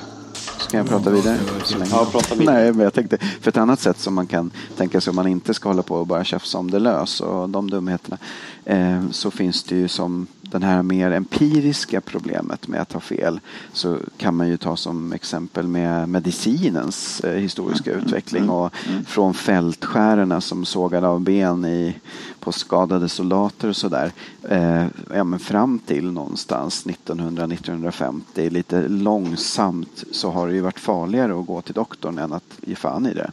Kan 0.75 0.85
jag 0.85 0.89
prata 0.89 1.09
vidare? 1.09 1.37
Så 1.63 1.77
länge. 1.77 1.91
Ja, 1.91 2.07
prata 2.11 2.35
vidare. 2.35 2.55
Nej, 2.55 2.73
men 2.73 2.83
jag 2.83 2.93
tänkte, 2.93 3.17
för 3.17 3.49
ett 3.49 3.57
annat 3.57 3.79
sätt 3.79 3.99
som 3.99 4.13
man 4.15 4.27
kan 4.27 4.51
tänka 4.77 5.01
sig 5.01 5.11
om 5.11 5.15
man 5.15 5.27
inte 5.27 5.53
ska 5.53 5.69
hålla 5.69 5.81
på 5.81 5.95
och 5.95 6.07
bara 6.07 6.23
tjafsa 6.23 6.57
om 6.57 6.71
det 6.71 6.79
lös 6.79 7.21
och 7.21 7.49
de 7.49 7.69
dumheterna. 7.69 8.17
Eh, 8.65 9.09
så 9.11 9.31
finns 9.31 9.63
det 9.63 9.75
ju 9.75 9.87
som 9.87 10.27
den 10.55 10.63
här 10.63 10.83
mer 10.83 11.11
empiriska 11.11 12.01
problemet 12.01 12.67
med 12.67 12.81
att 12.81 12.93
ha 12.93 12.99
fel. 12.99 13.39
Så 13.73 13.97
kan 14.17 14.35
man 14.35 14.47
ju 14.47 14.57
ta 14.57 14.77
som 14.77 15.13
exempel 15.13 15.67
med 15.67 16.09
medicinens 16.09 17.19
eh, 17.19 17.33
historiska 17.33 17.91
utveckling 17.91 18.49
och 18.49 18.73
från 19.07 19.33
fältskärerna 19.33 20.41
som 20.41 20.65
sågade 20.65 21.07
av 21.07 21.21
ben 21.21 21.65
i, 21.65 21.95
på 22.39 22.51
skadade 22.51 23.09
soldater 23.09 23.69
och 23.69 23.75
sådär. 23.75 24.11
Eh, 24.49 24.85
ja, 25.13 25.23
men 25.23 25.39
fram 25.39 25.79
till 25.79 26.11
någonstans 26.11 26.85
1900-1950 26.85 28.49
lite 28.49 28.87
långsamt 28.87 30.03
så 30.11 30.31
har 30.31 30.47
det 30.47 30.53
ju 30.53 30.61
varit 30.61 30.79
farligare 30.79 31.39
att 31.39 31.47
gå 31.47 31.61
till 31.61 31.73
doktorn 31.73 32.17
än 32.17 32.33
att 32.33 32.57
ge 32.61 32.75
fan 32.75 33.05
i 33.05 33.13
det. 33.13 33.31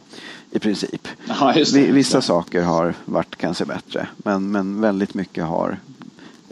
I 0.51 0.59
princip. 0.59 1.07
Just 1.55 1.73
det, 1.73 1.91
Vissa 1.91 2.21
saker 2.21 2.63
har 2.63 2.93
varit 3.05 3.35
kanske 3.35 3.65
bättre 3.65 4.07
men, 4.17 4.51
men 4.51 4.81
väldigt 4.81 5.13
mycket 5.13 5.45
har 5.45 5.77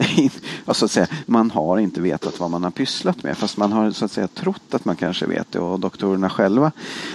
alltså, 0.64 0.88
säga, 0.88 1.06
man 1.26 1.50
har 1.50 1.78
inte 1.78 2.00
vetat 2.00 2.40
vad 2.40 2.50
man 2.50 2.64
har 2.64 2.70
pysslat 2.70 3.22
med 3.22 3.38
fast 3.38 3.56
man 3.56 3.72
har 3.72 3.90
så 3.90 4.04
att 4.04 4.12
säga 4.12 4.28
trott 4.28 4.62
att 4.74 4.84
man 4.84 4.96
kanske 4.96 5.26
vet 5.26 5.52
det 5.52 5.58
och 5.58 5.80
doktorerna 5.80 6.30
själva 6.30 6.72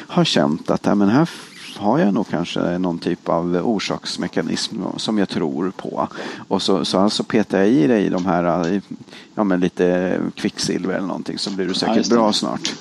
har 0.07 0.23
känt 0.23 0.69
att 0.69 0.85
ja, 0.85 0.95
men 0.95 1.09
här 1.09 1.29
har 1.77 1.99
jag 1.99 2.13
nog 2.13 2.29
kanske 2.29 2.77
någon 2.77 2.99
typ 2.99 3.29
av 3.29 3.55
orsaksmekanism 3.63 4.81
som 4.97 5.17
jag 5.17 5.29
tror 5.29 5.71
på. 5.71 6.07
Och 6.47 6.61
så, 6.61 6.85
så 6.85 6.99
alltså 6.99 7.23
petar 7.23 7.57
jag 7.57 7.67
i 7.67 7.87
dig 7.87 8.05
i 8.05 8.09
de 8.09 8.25
här, 8.25 8.81
ja 9.35 9.43
men 9.43 9.59
lite 9.59 10.19
kvicksilver 10.35 10.93
eller 10.93 11.07
någonting 11.07 11.37
så 11.37 11.51
blir 11.51 11.67
du 11.67 11.73
säkert 11.73 12.09
det. 12.09 12.15
bra 12.15 12.33
snart. 12.33 12.73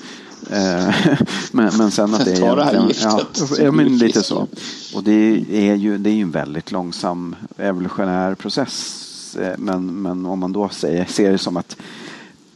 Eh, 0.51 0.95
men, 1.51 1.77
men 1.77 1.91
sen 1.91 2.13
att 2.13 2.25
det 2.25 2.31
är 2.31 2.37
Ta 2.37 2.55
det 2.55 2.63
här 2.63 2.73
ja, 2.73 2.87
giftet, 2.87 3.59
ja, 3.59 3.71
blir 3.71 3.71
men 3.71 3.97
lite 3.97 4.23
så. 4.23 4.47
Och 4.95 5.03
det 5.03 5.45
är 5.51 5.75
ju, 5.75 5.97
det 5.97 6.09
är 6.09 6.13
ju 6.13 6.21
en 6.21 6.31
väldigt 6.31 6.71
långsam 6.71 7.35
evolutionär 7.57 8.35
process. 8.35 9.06
Eh, 9.35 9.53
Men, 9.57 10.01
men 10.01 10.25
om 10.25 10.39
man 10.39 10.53
då 10.53 10.69
säger, 10.69 11.05
ser 11.05 11.31
det 11.31 11.37
som 11.37 11.57
att 11.57 11.77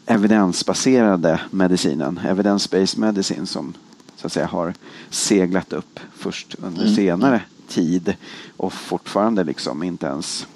evidensbaserade 0.05 1.41
medicinen, 1.51 2.19
evidence-based 2.23 2.99
medicine 2.99 3.47
som 3.47 3.73
så 4.15 4.27
att 4.27 4.33
säga 4.33 4.47
har 4.47 4.73
seglat 5.09 5.73
upp 5.73 5.99
först 6.13 6.55
under 6.63 6.81
Mm. 6.81 6.95
senare 6.95 7.41
tid 7.67 8.15
och 8.57 8.73
fortfarande 8.73 9.43
liksom 9.43 9.83
inte 9.83 10.05
ens 10.07 10.47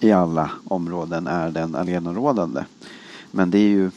i 0.00 0.12
alla 0.12 0.50
områden 0.64 1.26
är 1.26 1.50
den 1.50 1.74
allenarådande. 1.74 2.64
Men 3.30 3.50
det 3.50 3.58
är 3.58 3.68
ju 3.68 3.90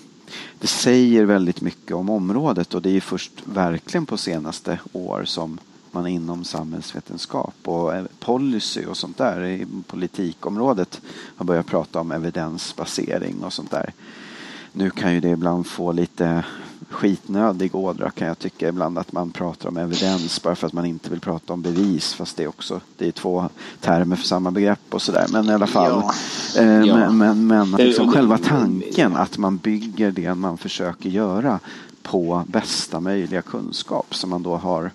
det 0.59 0.67
säger 0.67 1.25
väldigt 1.25 1.61
mycket 1.61 1.95
om 1.95 2.09
området 2.09 2.73
och 2.73 2.81
det 2.81 2.97
är 2.97 3.01
först 3.01 3.31
verkligen 3.45 4.05
på 4.05 4.17
senaste 4.17 4.79
år 4.93 5.23
som 5.25 5.59
man 5.93 6.07
inom 6.07 6.43
samhällsvetenskap 6.43 7.53
och 7.63 7.95
eh, 7.95 8.03
policy 8.19 8.85
och 8.85 8.97
sånt 8.97 9.17
där 9.17 9.43
i 9.45 9.65
politikområdet 9.87 11.01
har 11.35 11.45
börjat 11.45 11.65
prata 11.65 11.99
om 11.99 12.11
evidensbasering 12.11 13.43
och 13.43 13.53
sånt 13.53 13.71
där. 13.71 13.93
Nu 14.71 14.89
kan 14.89 15.13
ju 15.13 15.19
det 15.19 15.29
ibland 15.29 15.67
få 15.67 15.91
lite 15.91 16.43
skitnödig 16.89 17.75
ådra 17.75 18.09
kan 18.11 18.27
jag 18.27 18.39
tycka 18.39 18.67
ibland 18.69 18.97
att 18.97 19.11
man 19.11 19.31
pratar 19.31 19.69
om 19.69 19.77
evidens 19.77 20.43
bara 20.43 20.55
för 20.55 20.67
att 20.67 20.73
man 20.73 20.85
inte 20.85 21.09
vill 21.09 21.19
prata 21.19 21.53
om 21.53 21.61
bevis 21.61 22.13
fast 22.13 22.37
det 22.37 22.43
är 22.43 22.47
också 22.47 22.81
det 22.97 23.07
är 23.07 23.11
två 23.11 23.49
termer 23.79 24.15
för 24.15 24.25
samma 24.27 24.51
begrepp 24.51 24.79
och 24.89 25.01
sådär 25.01 25.25
men 25.31 25.45
i 25.49 25.53
alla 25.53 25.67
fall 25.67 26.03
Ja. 26.55 26.61
eh, 26.61 26.81
Ja. 26.81 26.95
men, 26.95 27.17
men, 27.17 27.47
men 27.47 27.71
liksom 27.71 28.11
själva 28.11 28.37
tanken 28.37 29.15
att 29.15 29.37
man 29.37 29.57
bygger 29.57 30.11
det 30.11 30.35
man 30.35 30.57
försöker 30.57 31.09
göra 31.09 31.59
på 32.01 32.43
bästa 32.47 32.99
möjliga 32.99 33.41
kunskap 33.41 34.15
som 34.15 34.29
man 34.29 34.43
då 34.43 34.55
har 34.57 34.91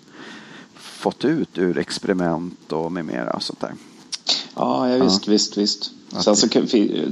fått 0.99 1.25
ut 1.25 1.59
ur 1.59 1.79
experiment 1.79 2.73
och 2.73 2.93
med 2.93 3.05
mera 3.05 3.41
sånt 3.41 3.61
där. 3.61 3.75
Ja, 4.55 4.89
ja 4.91 5.05
visst, 5.05 5.29
visst, 5.29 5.57
visst. 5.57 5.91
Att 6.13 6.25
Sen 6.25 6.37
så 6.37 6.49
kan 6.49 6.67
vi 6.67 6.99
eh, 6.99 7.05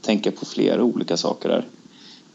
tänka 0.00 0.30
på 0.32 0.46
flera 0.46 0.82
olika 0.82 1.16
saker 1.16 1.48
där. 1.48 1.66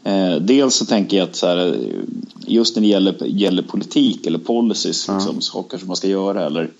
Eh, 0.04 0.40
dels 0.42 0.74
så 0.74 0.84
tänker 0.86 1.16
jag 1.16 1.28
att 1.28 1.36
så 1.36 1.46
här, 1.46 1.66
eh, 1.66 2.00
just 2.46 2.76
när 2.76 2.82
det 2.82 2.88
gäller, 2.88 3.24
gäller 3.26 3.62
politik 3.62 4.26
eller 4.26 4.38
policies, 4.38 5.08
Ja. 5.08 5.14
liksom, 5.14 5.40
saker 5.40 5.78
som 5.78 5.86
man 5.86 5.96
ska 5.96 6.08
göra 6.08 6.46
eller 6.46 6.70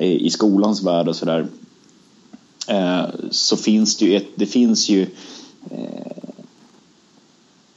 i, 0.00 0.26
i 0.26 0.30
skolans 0.30 0.82
värld 0.82 1.08
och 1.08 1.16
sådär. 1.16 1.46
Eh, 2.68 3.04
så 3.30 3.56
finns 3.56 3.96
det 3.96 4.04
ju, 4.04 4.16
ett, 4.16 4.28
det 4.34 4.46
finns 4.46 4.88
ju 4.88 5.02
eh, 5.70 6.09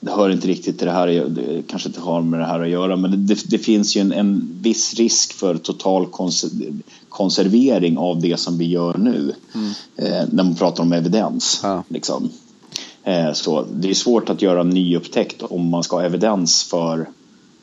det 0.03 0.11
hör 0.11 0.29
inte 0.29 0.47
riktigt 0.47 0.77
till 0.77 0.87
det 0.87 0.93
här, 0.93 1.07
det 1.07 1.61
kanske 1.67 1.89
inte 1.89 2.01
har 2.01 2.21
med 2.21 2.39
det 2.39 2.45
här 2.45 2.59
att 2.59 2.69
göra, 2.69 2.95
men 2.95 3.27
det, 3.27 3.49
det 3.49 3.57
finns 3.57 3.95
ju 3.95 4.01
en, 4.01 4.11
en 4.11 4.57
viss 4.61 4.93
risk 4.93 5.33
för 5.33 5.57
total 5.57 6.05
kons- 6.05 6.81
konservering 7.09 7.97
av 7.97 8.21
det 8.21 8.39
som 8.39 8.57
vi 8.57 8.65
gör 8.65 8.97
nu. 8.97 9.33
Eh, 9.95 10.23
när 10.31 10.43
man 10.43 10.55
pratar 10.55 10.83
om 10.83 10.93
evidens. 10.93 11.59
Ja. 11.63 11.83
Liksom. 11.87 12.29
Eh, 13.03 13.33
så 13.33 13.65
det 13.73 13.89
är 13.89 13.93
svårt 13.93 14.29
att 14.29 14.41
göra 14.41 14.61
en 14.61 14.69
nyupptäckt 14.69 15.41
om 15.41 15.69
man 15.69 15.83
ska 15.83 15.95
ha 15.95 16.03
evidens 16.03 16.63
för 16.63 17.09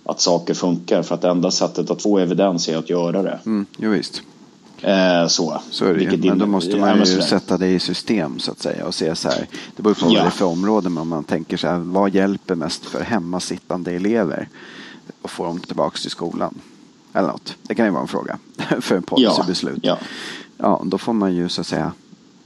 att 0.04 0.20
saker 0.20 0.54
funkar. 0.54 1.02
För 1.02 1.14
att 1.14 1.20
det 1.20 1.28
enda 1.28 1.50
sättet 1.50 1.90
att 1.90 2.02
få 2.02 2.18
evidens 2.18 2.68
är 2.68 2.76
att 2.76 2.90
göra 2.90 3.22
det. 3.22 3.38
Mm, 3.46 3.66
jo 3.78 3.90
visst, 3.90 4.22
Eh, 4.82 5.26
så. 5.26 5.62
så 5.70 5.84
är 5.84 5.88
det. 5.88 5.98
Vilket 5.98 6.24
Men 6.24 6.38
då 6.38 6.46
måste 6.46 6.70
ja, 6.70 6.78
man 6.78 6.98
ju 6.98 7.22
sätta 7.22 7.56
det 7.58 7.68
i 7.68 7.78
system 7.80 8.38
så 8.38 8.50
att 8.52 8.58
säga 8.60 8.86
och 8.86 8.94
se 8.94 9.16
så 9.16 9.28
här. 9.28 9.46
Det 9.76 9.82
beror 9.82 9.94
på 9.94 10.04
vad 10.06 10.14
Ja. 10.14 10.20
det 10.20 10.26
är 10.26 10.30
för 10.30 10.44
område 10.46 10.88
men 10.88 10.98
om 11.02 11.08
man 11.08 11.24
tänker 11.24 11.56
så 11.56 11.68
här. 11.68 11.78
Vad 11.78 12.14
hjälper 12.14 12.54
mest 12.54 12.84
för 12.86 13.00
hemmasittande 13.00 13.92
elever 13.92 14.48
och 15.22 15.30
få 15.30 15.44
dem 15.44 15.60
tillbaks 15.60 16.02
till 16.02 16.10
skolan? 16.10 16.54
Eller 17.12 17.28
något. 17.28 17.56
Det 17.62 17.74
kan 17.74 17.84
ju 17.86 17.90
vara 17.92 18.02
en 18.02 18.08
fråga 18.08 18.38
för 18.80 18.96
en 18.96 19.02
policybeslut. 19.02 19.78
Ja, 19.82 19.98
ja, 20.56 20.82
då 20.84 20.98
får 20.98 21.12
man 21.12 21.34
ju 21.34 21.48
så 21.48 21.60
att 21.60 21.66
säga 21.66 21.92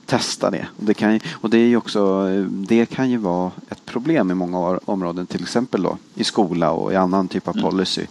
testa 0.06 0.50
det. 0.50 0.66
Och 0.78 0.84
det, 0.84 0.94
kan, 0.94 1.12
ju- 1.12 1.20
och 1.32 1.50
det, 1.50 1.58
är 1.58 1.66
ju 1.66 1.76
också, 1.76 2.26
det 2.50 2.86
kan 2.86 3.10
ju 3.10 3.16
vara 3.16 3.50
ett 3.70 3.84
problem 3.86 4.30
i 4.30 4.34
många 4.34 4.78
områden, 4.84 5.26
till 5.26 5.42
exempel 5.42 5.82
då, 5.82 5.98
i 6.14 6.24
skola 6.24 6.70
och 6.70 6.92
i 6.92 6.96
annan 6.96 7.28
typ 7.28 7.48
av 7.48 7.52
policy. 7.52 8.06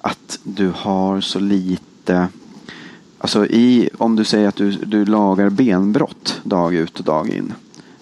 Att 0.00 0.38
du 0.42 0.72
har 0.76 1.20
så 1.20 1.38
lite 1.38 2.28
Alltså 3.24 3.46
i, 3.46 3.88
om 3.98 4.16
du 4.16 4.24
säger 4.24 4.48
att 4.48 4.56
du, 4.56 4.70
du 4.70 5.04
lagar 5.04 5.50
benbrott 5.50 6.40
dag 6.42 6.74
ut 6.74 6.98
och 6.98 7.04
dag 7.04 7.28
in. 7.28 7.52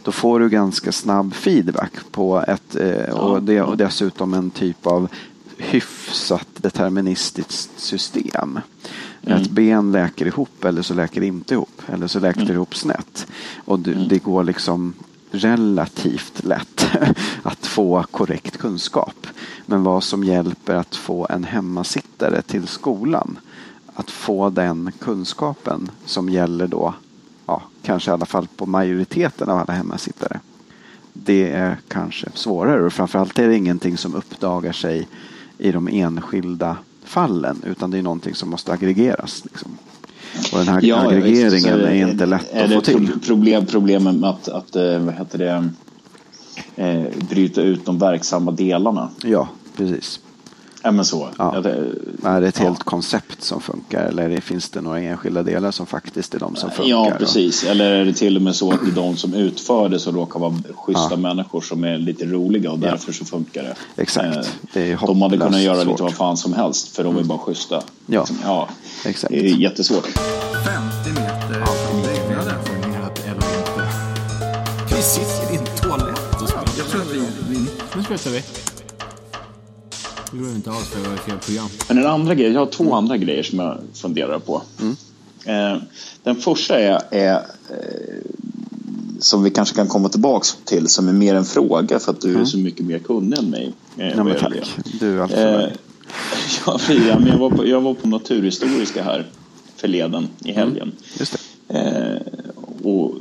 Då 0.02 0.12
får 0.12 0.40
du 0.40 0.48
ganska 0.48 0.92
snabb 0.92 1.34
feedback 1.34 1.92
på 2.10 2.44
ett 2.48 2.76
eh, 2.76 3.14
och, 3.14 3.42
det, 3.42 3.62
och 3.62 3.76
dessutom 3.76 4.34
en 4.34 4.50
typ 4.50 4.86
av 4.86 5.08
hyfsat 5.56 6.48
deterministiskt 6.56 7.80
system. 7.80 8.60
Ett 9.22 9.50
ben 9.50 9.92
läker 9.92 10.26
ihop 10.26 10.64
eller 10.64 10.82
så 10.82 10.94
läker 10.94 11.20
det 11.20 11.26
inte 11.26 11.54
ihop. 11.54 11.82
Eller 11.86 12.06
så 12.06 12.20
läker 12.20 12.44
det 12.44 12.52
ihop 12.52 12.74
snett. 12.74 13.26
Och 13.64 13.78
det, 13.78 13.94
det 13.94 14.18
går 14.18 14.44
liksom 14.44 14.94
relativt 15.30 16.44
lätt 16.44 16.86
att 17.42 17.66
få 17.66 18.04
korrekt 18.10 18.56
kunskap. 18.56 19.26
Men 19.66 19.82
vad 19.82 20.04
som 20.04 20.24
hjälper 20.24 20.74
att 20.74 20.96
få 20.96 21.26
en 21.30 21.44
hemmasittare 21.44 22.42
till 22.42 22.66
skolan 22.66 23.38
att 23.94 24.10
få 24.10 24.50
den 24.50 24.92
kunskapen 25.00 25.90
som 26.06 26.28
gäller 26.28 26.66
då, 26.66 26.94
ja, 27.46 27.62
kanske 27.82 28.10
i 28.10 28.14
alla 28.14 28.26
fall 28.26 28.46
på 28.56 28.66
majoriteten 28.66 29.48
av 29.50 29.58
alla 29.58 29.72
hemmasittare. 29.72 30.40
Det 31.12 31.50
är 31.50 31.76
kanske 31.88 32.26
svårare 32.34 32.84
och 32.86 32.92
framförallt 32.92 33.38
är 33.38 33.48
det 33.48 33.56
ingenting 33.56 33.96
som 33.96 34.14
uppdagar 34.14 34.72
sig 34.72 35.08
i 35.58 35.72
de 35.72 35.88
enskilda 35.88 36.76
fallen 37.04 37.62
utan 37.66 37.90
det 37.90 37.98
är 37.98 38.02
någonting 38.02 38.34
som 38.34 38.50
måste 38.50 38.72
aggregeras. 38.72 39.44
Liksom. 39.44 39.70
Och 40.52 40.58
den 40.58 40.68
här 40.68 40.80
Ja, 40.82 40.86
ja, 41.04 41.08
visst. 41.08 41.44
aggregeringen 41.44 41.62
Så 41.80 41.86
är 41.86 42.10
inte 42.10 42.26
lätt 42.26 42.52
är 42.52 42.64
att 42.64 42.72
få 42.72 42.80
till. 42.80 43.06
pro- 43.08 43.18
Problem, 43.26 43.66
problemen 43.66 44.20
med 44.20 44.30
att, 44.30 44.48
att 44.48 44.76
eh, 44.76 44.98
vad 44.98 45.14
heter 45.14 45.38
det, 45.38 45.68
eh, 46.76 47.02
bryta 47.28 47.62
ut 47.62 47.84
de 47.86 47.98
verksamma 47.98 48.50
delarna. 48.50 49.10
Ja, 49.22 49.48
precis. 49.76 50.20
Ja, 50.84 50.90
men 50.90 51.04
så. 51.04 51.28
Ja. 51.38 51.50
Ja, 51.54 51.60
det, 51.60 51.70
Är 52.24 52.40
det 52.40 52.48
ett 52.48 52.58
Ja. 52.58 52.64
helt 52.64 52.82
koncept 52.84 53.42
som 53.42 53.60
funkar 53.60 54.04
eller 54.06 54.40
finns 54.40 54.70
det 54.70 54.80
några 54.80 55.00
enskilda 55.00 55.42
delar 55.42 55.70
som 55.70 55.86
faktiskt 55.86 56.34
är 56.34 56.38
de 56.38 56.56
som 56.56 56.70
funkar? 56.70 56.90
ja, 56.90 57.12
och- 57.12 57.18
precis. 57.18 57.64
Eller 57.64 57.90
är 57.92 58.04
det 58.04 58.12
till 58.12 58.36
och 58.36 58.42
med 58.42 58.56
så 58.56 58.72
att 58.72 58.80
det 58.84 58.90
är 58.90 58.94
de 58.94 59.16
som 59.16 59.34
utför 59.34 59.88
det 59.88 59.98
som 59.98 60.14
råkar 60.14 60.40
vara 60.40 60.54
schyssta 60.74 61.06
Ja. 61.10 61.16
människor 61.16 61.60
som 61.60 61.84
är 61.84 61.98
lite 61.98 62.24
roliga 62.26 62.70
och 62.72 62.78
Ja. 62.82 62.90
därför 62.90 63.12
så 63.12 63.24
funkar 63.24 63.62
det. 63.62 64.02
Exakt. 64.02 64.36
Eh, 64.36 64.42
Det 64.72 64.92
är 64.92 64.98
de 65.06 65.22
hade 65.22 65.38
kunnat 65.38 65.60
göra 65.60 65.74
svårt. 65.74 65.82
Mm. 65.82 65.92
lite 65.92 66.02
vad 66.02 66.12
fan 66.14 66.36
som 66.36 66.52
helst 66.52 66.96
för 66.96 67.04
de 67.04 67.16
är 67.18 67.22
bara 67.22 67.38
schyssta. 67.38 67.82
Ja. 68.06 68.20
Liksom, 68.20 68.36
ja. 68.44 68.68
Exakt. 69.04 69.30
Det 69.34 69.40
är 69.50 69.56
jättesvårt. 69.56 70.06
50 70.06 71.10
meter 71.20 71.64
från 71.64 72.02
byggnaden. 72.02 72.54
Vi 74.96 75.02
sitter 75.02 75.54
i 75.54 75.56
en 75.56 75.64
toalett 75.64 76.42
och 76.42 76.48
spelar. 76.48 76.64
Jag 76.78 76.86
tror 76.86 77.00
att 77.02 77.12
vi... 77.50 77.56
Nu 77.96 78.02
spelar 78.18 78.30
vi. 78.36 78.42
Det 80.32 80.38
går 80.38 80.48
inte 80.50 80.70
alls 80.70 80.90
jag 80.94 81.10
var 81.10 81.16
fel 81.16 81.38
program. 81.38 81.68
Men 81.88 81.98
en 81.98 82.06
andra 82.06 82.34
grej, 82.34 82.52
jag 82.52 82.60
har 82.60 82.66
två 82.66 82.84
Mm. 82.84 82.94
andra 82.94 83.16
grejer 83.16 83.42
som 83.42 83.58
jag 83.58 83.78
funderar 83.94 84.38
på. 84.38 84.62
Eh, 85.44 85.76
den 86.22 86.36
första 86.36 86.78
är, 86.80 87.02
är 87.10 87.34
eh, 87.34 87.40
som 89.18 89.42
vi 89.42 89.50
kanske 89.50 89.74
kan 89.76 89.88
komma 89.88 90.08
tillbaka 90.08 90.46
till 90.64 90.88
som 90.88 91.08
är 91.08 91.12
mer 91.12 91.34
en 91.34 91.44
fråga 91.44 91.98
för 91.98 92.12
att 92.12 92.20
du 92.20 92.40
är 92.40 92.44
så 92.44 92.58
mycket 92.58 92.86
mer 92.86 92.98
kunnig 92.98 93.38
än 93.38 93.50
mig. 93.50 93.72
eh, 93.98 94.08
Ja, 94.08 94.24
men 94.24 94.38
tack. 94.38 94.52
det. 94.52 94.98
Du 95.00 95.18
är 95.18 95.22
alltid 95.22 95.38
Eh, 95.38 95.44
värd. 95.44 95.72
ja, 96.66 96.78
Frida, 96.78 97.18
men 97.18 97.28
jag, 97.28 97.38
var 97.38 97.50
på, 97.50 97.66
jag 97.66 97.80
var 97.80 97.94
på 97.94 98.08
Naturhistoriska 98.08 99.02
här 99.02 99.26
förleden 99.76 100.28
i 100.44 100.52
helgen. 100.52 100.92
Just 101.18 101.38
det. 101.68 101.74
Eh, 101.78 102.42
och, 102.82 103.14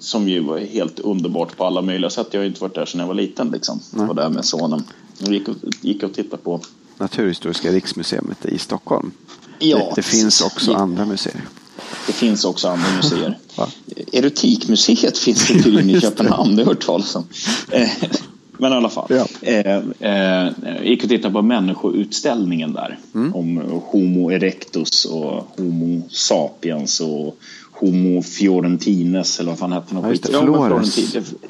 som 0.00 0.28
ju 0.28 0.40
var 0.40 0.58
helt 0.58 0.98
underbart 0.98 1.56
på 1.56 1.64
alla 1.64 1.82
möjliga 1.82 2.10
sätt. 2.10 2.26
Jag 2.30 2.40
har 2.40 2.42
ju 2.44 2.48
inte 2.48 2.60
varit 2.60 2.74
där 2.74 2.86
sedan 2.86 3.00
jag 3.00 3.06
var 3.06 3.14
liten. 3.14 3.50
Liksom. 3.50 3.80
Nej. 3.90 4.06
Var 4.06 4.14
där 4.14 4.28
med 4.28 4.44
sonen. 4.44 4.82
Jag 5.18 5.32
gick 5.34 5.48
och, 5.48 5.54
gick 5.80 6.02
och 6.02 6.14
tittade 6.14 6.42
på. 6.42 6.60
Naturhistoriska 6.98 7.70
riksmuseet 7.72 8.44
i 8.46 8.58
Stockholm. 8.58 9.12
Ja, 9.58 9.76
det, 9.78 9.92
det 9.96 10.02
finns 10.02 10.40
också 10.42 10.70
gick- 10.70 10.78
andra 10.80 11.06
museer. 11.06 11.40
Det 12.06 12.12
finns 12.12 12.44
också 12.44 12.68
andra 12.68 12.86
museer. 12.96 13.38
Erotikmuseet 14.12 15.18
finns 15.18 15.48
det 15.48 15.62
tydligen 15.62 15.90
i 15.90 15.92
det. 15.94 16.00
Köpenhamn, 16.00 16.56
det 16.56 16.62
har 16.62 16.70
jag 16.70 16.74
hört 16.74 16.86
talas 16.86 17.16
om. 17.16 17.24
Eh, 17.70 17.88
Men 18.58 18.72
i 18.72 18.76
alla 18.76 18.88
fall. 18.88 19.06
Ja. 19.08 19.26
Eh, 19.42 19.76
eh, 20.00 20.52
gick 20.84 21.02
och 21.02 21.08
tittade 21.08 21.34
på 21.34 21.42
människoutställningen 21.42 22.72
där. 22.72 22.98
Mm. 23.14 23.34
Om 23.34 23.56
Homo 23.86 24.32
erectus 24.32 25.04
och 25.04 25.46
Homo 25.56 26.02
sapiens 26.10 27.00
och 27.00 27.36
Homo 27.82 28.22
fiorentines 28.22 29.40
eller 29.40 29.50
vad 29.50 29.58
fan 29.58 29.72
hette 29.72 29.94
den? 29.94 30.02
Ja, 30.02 30.10
just 30.10 30.22
det. 30.22 30.32
Flores. 30.32 30.94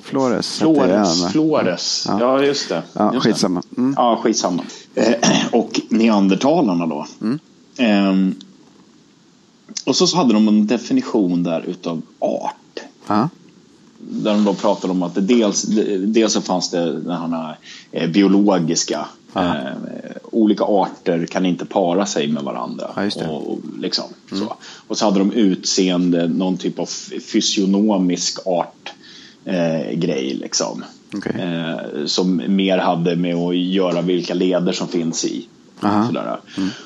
Flores 0.03 0.59
Flores. 0.59 1.33
Flores. 1.33 2.05
Ja. 2.09 2.21
Ja, 2.21 2.43
just 2.43 2.69
det. 2.69 2.83
Ja, 2.93 3.15
just 3.15 3.27
skitsamma. 3.27 3.63
Mm. 3.77 3.95
Ja, 3.97 4.21
skitsamma. 4.23 4.63
Eh, 4.95 5.15
och 5.53 5.81
neandertalarna 5.89 6.87
då. 6.87 7.07
Mm. 7.21 7.39
Ehm, 7.77 8.35
och 9.85 9.97
så 9.97 10.17
hade 10.17 10.33
de 10.33 10.49
en 10.49 10.67
definition 10.67 11.43
där 11.43 11.61
utav 11.61 12.03
art. 12.19 12.81
Ja. 13.07 13.29
Där 13.99 14.33
de 14.33 14.45
då 14.45 14.55
pratade 14.55 14.91
om 14.91 15.03
att 15.03 15.15
det 15.15 15.21
dels, 15.21 15.63
dels 16.07 16.33
så 16.33 16.41
fanns 16.41 16.71
det 16.71 17.01
den 17.01 17.33
här 17.33 17.57
eh, 17.93 18.11
biologiska. 18.11 19.07
Eh, 19.35 19.67
olika 20.33 20.65
arter 20.65 21.27
kan 21.27 21.47
inte 21.47 21.65
para 21.67 22.07
sig 22.07 22.29
med 22.29 22.43
varandra. 22.43 22.91
Ja. 22.97 23.29
Och, 23.29 23.53
och, 23.53 23.59
liksom, 23.79 24.05
så. 24.31 24.57
och 24.89 24.99
så 24.99 25.05
hade 25.05 25.19
de 25.19 25.33
utseende, 25.33 26.29
någon 26.29 26.57
typ 26.57 26.79
av 26.79 26.89
fysionomisk 27.33 28.47
art 28.47 28.93
eh, 29.45 29.93
grej. 29.93 30.35
Liksom. 30.35 30.85
Okej. 31.15 31.43
Eh, 31.43 32.07
som 32.07 32.43
mer 32.49 32.79
hade 32.79 33.17
med 33.17 33.35
att 33.35 33.57
göra 33.57 34.01
vilka 34.01 34.35
leder 34.35 34.73
som 34.73 34.89
finns 34.89 35.25
i. 35.25 35.47
Sådär. 36.07 36.41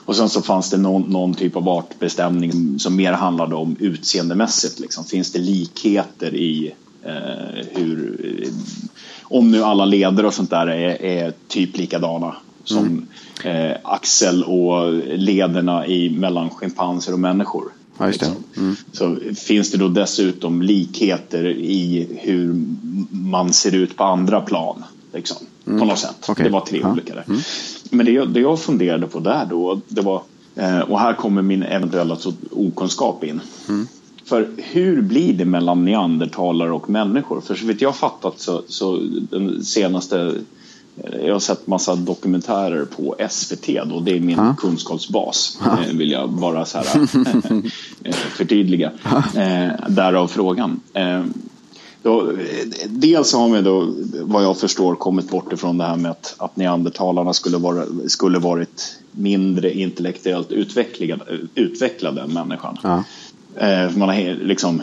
Och 0.05 0.17
sen 0.17 0.29
så 0.29 0.43
fanns 0.43 0.71
det 0.71 0.77
någon, 0.77 1.03
någon 1.03 1.35
typ 1.35 1.57
av 1.57 1.69
artbestämning 1.69 2.79
som 2.79 2.97
mer 2.97 3.13
handlade 3.13 3.55
om 3.55 3.77
utseendemässigt. 3.81 4.81
Liksom. 4.81 5.05
Finns 5.05 5.33
det 5.33 5.39
likheter 5.39 6.35
i 6.35 6.73
eh, 7.03 7.65
hur... 7.71 8.19
Om 9.23 9.51
nu 9.51 9.63
alla 9.63 9.85
leder 9.85 10.27
och 10.27 10.35
sånt 10.35 10.51
där 10.51 10.67
är, 10.67 11.03
är 11.03 11.33
typ 11.49 11.77
likadana 11.77 12.37
som 12.67 13.07
eh, 13.45 13.77
axel 13.83 14.45
och 14.45 14.93
lederna 15.19 15.87
i, 15.87 16.11
mellan 16.11 16.51
schimpanser 16.51 17.13
och 17.13 17.21
människor. 17.21 17.65
Ja, 17.99 18.07
liksom. 18.07 18.33
Så 18.93 19.17
finns 19.37 19.71
det 19.71 19.79
då 19.79 19.89
dessutom 19.89 20.63
likheter 20.63 21.45
i 21.47 22.07
hur 22.21 22.55
man 23.11 23.53
ser 23.53 23.75
ut 23.75 23.97
på 23.97 24.05
andra 24.05 24.41
plan. 24.41 24.85
Liksom, 25.13 25.37
På 25.65 25.71
något 25.85 25.99
sätt. 25.99 26.17
Okej. 26.29 26.45
Det 26.45 26.51
var 26.51 26.61
tre 26.61 26.81
Ja. 26.83 26.93
olika 26.93 27.15
där. 27.15 27.25
Men 27.91 28.07
det, 28.07 28.13
jag- 28.13 28.29
det 28.31 28.41
jag 28.41 28.61
funderade 28.61 29.07
på 29.07 29.21
där 29.21 29.47
då, 29.51 29.81
det 29.89 30.01
var, 30.01 30.23
eh, 30.55 30.81
och 30.81 31.01
här 31.01 31.13
kommer 31.13 31.43
min 31.43 31.63
eventuella 31.63 32.17
okunskap 32.51 33.25
in. 33.25 33.41
För 34.25 34.49
hur 34.57 35.03
blir 35.03 35.33
det 35.35 35.45
mellan 35.45 35.85
neandertalare 35.85 36.71
och 36.73 36.91
människor? 36.91 37.41
För 37.41 37.55
så 37.55 37.67
vitt 37.67 37.81
jag 37.81 37.97
fattat 37.97 38.41
så, 38.41 38.63
så 38.69 39.01
den 39.31 39.65
senaste 39.65 40.35
jag 41.25 41.33
har 41.33 41.41
sett 41.41 41.67
massa 41.67 41.95
dokumentärer 41.97 42.85
på 42.85 43.17
SVT 43.31 43.67
då, 43.87 44.01
det 44.01 44.17
är 44.17 44.21
min 44.21 44.37
Ja. 44.39 44.55
kunskapsbas. 44.59 45.59
eh, 45.67 45.95
Vill 45.97 46.11
jag 46.11 46.31
bara 46.31 46.65
så 46.65 46.79
här, 46.79 46.87
eh, 48.05 48.13
förtydliga. 48.15 48.93
Eh, 49.37 49.69
därav 49.89 50.29
frågan. 50.29 50.81
Då, 52.03 52.33
dels 52.87 53.33
har 53.35 53.49
vi 53.49 53.63
då, 53.63 53.95
vad 54.23 54.45
jag 54.45 54.59
förstår, 54.59 54.95
kommit 54.95 55.31
bort 55.31 55.53
ifrån 55.53 55.79
det 55.79 55.85
här 55.85 55.97
med 55.97 56.11
att, 56.11 56.35
att 56.39 56.57
neandertalarna 56.57 57.33
skulle, 57.33 57.57
vara, 57.59 57.85
skulle 58.07 58.39
varit 58.39 58.99
mindre 59.11 59.73
intellektuellt 59.79 60.53
utvecklade, 60.53 61.25
utvecklade 61.55 62.21
än 62.23 62.33
människan. 62.33 62.77
Ja. 62.83 63.05
Eh, 63.67 63.97
man, 63.97 64.09
har 64.09 64.45
liksom, 64.45 64.83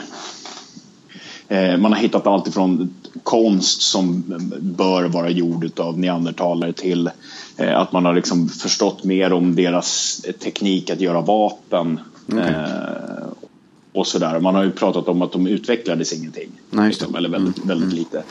man 1.78 1.94
har 1.94 2.00
hittat 2.00 2.28
allt 2.28 2.48
ifrån 2.48 2.94
konst 3.24 3.82
som 3.82 4.24
bör 4.60 5.04
vara 5.04 5.30
gjord 5.30 5.80
av 5.80 6.00
neandertalare 6.00 6.74
till 6.74 7.10
eh, 7.58 7.80
att 7.80 7.92
man 7.92 8.06
har 8.06 8.14
liksom 8.14 8.50
förstått 8.50 9.04
mer 9.04 9.34
om 9.34 9.56
deras 9.56 10.22
teknik 10.44 10.90
att 10.90 11.02
göra 11.02 11.22
vapen. 11.22 12.00
Eh, 12.32 13.28
och 13.94 14.08
sådär. 14.08 14.40
Man 14.40 14.56
har 14.56 14.64
ju 14.64 14.72
pratat 14.72 15.08
om 15.08 15.22
att 15.22 15.32
de 15.32 15.48
utvecklades 15.48 16.14
ingenting. 16.14 16.50
Nej. 16.70 16.88
Liksom, 16.88 17.16
eller 17.16 17.30
väldigt, 17.30 17.66
väldigt 17.66 17.94
lite. 17.94 18.24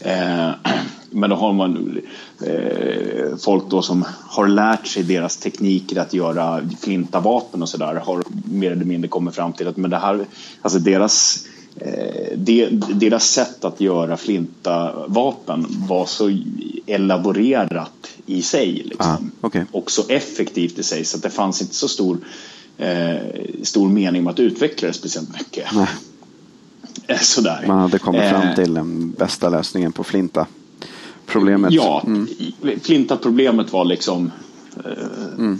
Eh, 0.00 0.50
men 1.10 1.30
då 1.30 1.36
har 1.36 1.52
man 1.52 2.00
eh, 2.46 3.36
folk 3.36 3.64
då 3.70 3.82
som 3.82 4.04
har 4.28 4.48
lärt 4.48 4.86
sig 4.86 5.02
deras 5.02 5.36
tekniker 5.36 6.00
att 6.00 6.14
göra 6.14 6.60
flintavapen 6.80 7.62
och 7.62 7.68
sådär 7.68 7.94
har 7.94 8.22
mer 8.50 8.70
eller 8.70 8.84
mindre 8.84 9.08
kommit 9.08 9.34
fram 9.34 9.52
till 9.52 9.68
att 9.68 9.76
men 9.76 9.90
det 9.90 9.96
här, 9.96 10.26
alltså 10.62 10.78
deras 10.78 11.46
eh, 11.80 12.36
de, 12.38 12.66
deras 12.94 13.28
sätt 13.30 13.64
att 13.64 13.80
göra 13.80 14.16
flintavapen 14.16 15.66
var 15.88 16.06
så 16.06 16.38
elaborerat 16.86 17.90
i 18.26 18.42
sig. 18.42 18.72
Liksom. 18.72 19.06
Ah, 19.06 19.18
okej. 19.46 19.64
Och 19.72 19.90
så 19.90 20.02
effektivt 20.08 20.78
i 20.78 20.82
sig 20.82 21.04
så 21.04 21.16
att 21.16 21.22
det 21.22 21.30
fanns 21.30 21.62
inte 21.62 21.74
så 21.74 21.88
stor, 21.88 22.18
eh, 22.78 23.16
stor 23.62 23.88
mening 23.88 24.24
med 24.24 24.30
att 24.30 24.40
utveckla 24.40 24.88
det 24.88 24.94
speciellt 24.94 25.32
mycket. 25.38 25.66
Nej. 25.74 25.86
Eh, 27.06 27.18
Sådär. 27.20 27.64
Man 27.66 27.78
hade 27.78 27.98
kommit 27.98 28.22
Eh, 28.22 28.30
fram 28.30 28.54
till 28.54 28.74
den 28.74 29.10
bästa 29.10 29.48
lösningen 29.48 29.92
på 29.92 30.04
flinta. 30.04 30.46
Problemet. 31.26 31.72
Ja, 31.72 32.02
Mm. 32.06 32.28
flinta-problemet 32.82 33.72
var 33.72 33.84
liksom... 33.84 34.30
Eh, 34.84 34.90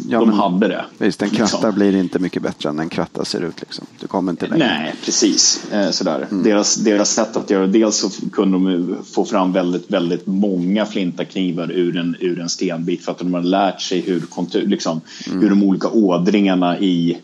ja, 0.08 0.18
de 0.20 0.28
men- 0.28 0.38
hade 0.38 0.68
det. 0.68 0.84
Visst, 0.98 1.22
en 1.22 1.28
liksom. 1.28 1.46
kratta 1.48 1.72
blir 1.72 1.96
inte 1.96 2.18
mycket 2.18 2.42
bättre 2.42 2.68
än 2.68 2.78
en 2.78 2.88
kratta 2.88 3.24
ser 3.24 3.40
ut. 3.40 3.60
Liksom. 3.60 3.86
Du 4.00 4.06
kommer 4.06 4.32
inte 4.32 4.46
längre. 4.46 4.66
Nej, 4.66 4.94
precis. 5.04 5.64
Eh, 5.72 5.90
sådär. 5.90 6.26
Mm. 6.30 6.42
Deras, 6.44 6.74
deras 6.74 7.10
sätt 7.14 7.36
att 7.36 7.50
göra, 7.50 7.66
dels 7.66 7.96
så 7.96 8.10
kunde 8.32 8.58
de 8.58 8.96
få 9.12 9.24
fram 9.24 9.52
väldigt, 9.52 9.90
väldigt 9.90 10.26
många 10.26 10.86
flintaknivar 10.86 11.70
ur 11.72 11.96
en, 11.96 12.16
ur 12.20 12.40
en 12.40 12.48
stenbit 12.48 13.04
för 13.04 13.12
att 13.12 13.18
de 13.18 13.34
hade 13.34 13.48
lärt 13.48 13.80
sig 13.80 14.00
hur, 14.00 14.20
kontur, 14.20 14.66
liksom, 14.66 15.00
Mm. 15.26 15.40
hur 15.40 15.50
de 15.50 15.62
olika 15.62 15.88
ådringarna 15.88 16.78
i, 16.78 17.18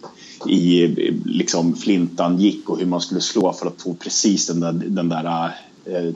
i 0.48 0.86
liksom, 1.24 1.74
flintan 1.76 2.38
gick 2.38 2.70
och 2.70 2.78
hur 2.78 2.86
man 2.86 3.00
skulle 3.00 3.20
slå 3.20 3.52
för 3.52 3.66
att 3.66 3.82
få 3.82 3.94
precis 3.94 4.46
den 4.46 4.60
där, 4.60 4.72
den 4.72 5.08
där 5.08 5.50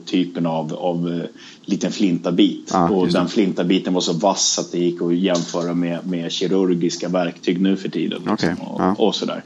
typen 0.05 0.45
av, 0.45 0.73
av 0.73 1.11
eh, 1.13 1.29
liten 1.65 1.91
flintabit. 1.91 2.69
Ja, 2.73 2.89
och 2.89 3.07
den 3.07 3.27
flintabiten 3.27 3.93
var 3.93 4.01
så 4.01 4.13
vass 4.13 4.59
att 4.59 4.71
det 4.71 4.77
gick 4.79 5.01
att 5.01 5.15
jämföra 5.15 5.73
med, 5.73 6.07
med 6.07 6.31
kirurgiska 6.31 7.09
verktyg 7.09 7.61
nu 7.61 7.77
för 7.77 7.89
tiden. 7.89 8.17
Liksom, 8.17 8.33
Okej, 8.33 8.55
och, 8.67 8.81
ja. 8.81 8.95
och 8.97 9.15
sådär. 9.15 9.43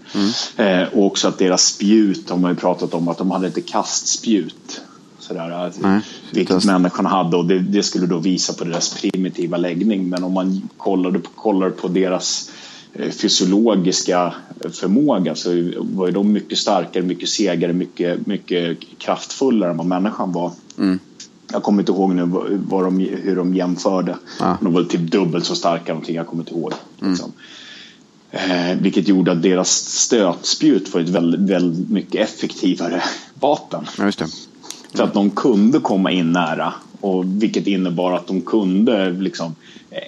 Eh, 0.58 0.84
och 0.94 1.06
också 1.06 1.28
att 1.28 1.38
deras 1.38 1.64
spjut 1.66 2.30
har 2.30 2.38
man 2.38 2.52
ju 2.52 2.56
pratat 2.58 2.94
om 2.94 3.08
att 3.08 3.18
de 3.18 3.32
hade 3.32 3.48
inte 3.48 3.62
kastspjut. 3.62 4.82
Sådär, 5.20 5.50
att- 5.52 5.82
Nej, 5.82 6.02
vilket 6.32 6.54
just- 6.56 6.66
människan 6.68 7.06
hade 7.06 7.38
och 7.38 7.46
det, 7.46 7.60
det 7.60 7.84
skulle 7.84 8.08
då 8.08 8.18
visa 8.18 8.54
på 8.54 8.64
deras 8.64 9.02
primitiva 9.02 9.58
läggning. 9.58 10.10
Men 10.10 10.24
om 10.24 10.34
man 10.34 10.70
kollade 10.78 11.20
på, 11.20 11.30
kollar 11.36 11.70
på 11.70 11.88
deras 11.88 12.50
eh, 12.50 12.54
fysiologiska 12.94 14.34
förmåga 14.72 15.36
så 15.36 15.50
var 15.80 16.08
ju 16.08 16.14
de 16.14 16.32
mycket 16.32 16.58
starkare, 16.58 17.04
mycket 17.04 17.30
segare, 17.30 17.74
mycket, 17.74 18.28
mycket 18.28 18.78
kraftfullare 18.98 19.72
än 19.72 19.78
vad 19.78 19.86
människan 19.86 20.32
var. 20.32 20.52
Jag 21.52 21.64
kommer 21.64 21.82
inte 21.82 21.92
ihåg 21.92 22.16
nu 22.16 22.24
vad, 22.70 22.84
de, 22.84 23.00
hur 23.00 23.36
de 23.36 23.56
jämförde. 23.56 24.16
Ja. 24.40 24.58
De 24.62 24.74
var 24.74 24.84
typ 24.84 25.12
dubbelt 25.12 25.46
så 25.46 25.56
starka 25.56 25.92
någonting, 25.94 26.16
jag 26.16 26.28
kommer 26.28 26.44
inte 26.44 26.54
ihåg. 26.54 26.74
Liksom. 27.00 27.32
Eh, 28.32 28.78
vilket 28.82 29.08
gjorde 29.08 29.32
att 29.32 29.42
deras 29.42 29.70
stötspjut 29.86 30.94
var 30.94 31.02
ett 31.02 31.10
väldigt, 31.10 31.40
väldigt 31.40 31.90
mycket 31.90 32.22
effektivare 32.22 33.04
vapen. 33.40 33.86
Ja, 33.98 34.06
just 34.06 34.20
det. 34.20 34.28
För 34.94 35.04
att 35.04 35.14
de 35.14 35.30
kunde 35.30 35.80
komma 35.80 36.12
in 36.12 36.32
nära. 36.32 36.74
Och 37.02 37.44
vilket 37.44 37.68
innebar 37.68 38.14
att 38.14 38.28
de 38.28 38.42
kunde, 38.42 39.10
liksom, 39.10 39.56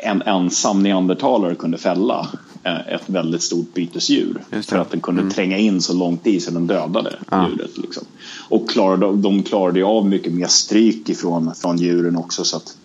en 0.04 0.22
ensam 0.22 0.84
neandertalare 0.84 1.56
kunde 1.56 1.78
fälla 1.78 2.20
eh, 2.20 2.51
ett 2.64 3.03
väldigt 3.05 3.41
stort 3.43 3.74
bytesdjur. 3.74 4.41
För 4.68 4.78
att 4.78 4.91
den 4.91 5.01
kunde 5.01 5.30
tränga 5.30 5.57
in 5.57 5.82
så 5.82 5.93
långt 5.93 6.28
i 6.28 6.39
så 6.39 6.51
den 6.51 6.68
dödade 6.68 7.16
Ja. 7.30 7.47
djuret. 7.49 7.78
Liksom. 7.78 8.03
Och 8.49 8.70
klarade, 8.70 9.16
de 9.18 9.43
klarade 9.43 9.80
ju 9.80 9.86
av 9.86 10.07
mycket 10.07 10.34
mer 10.34 10.47
stryk 10.47 11.09
ifrån 11.09 11.51
från 11.55 11.78
djuren 11.78 12.16
också. 12.18 12.43
Så 12.43 12.57
att, 12.57 12.78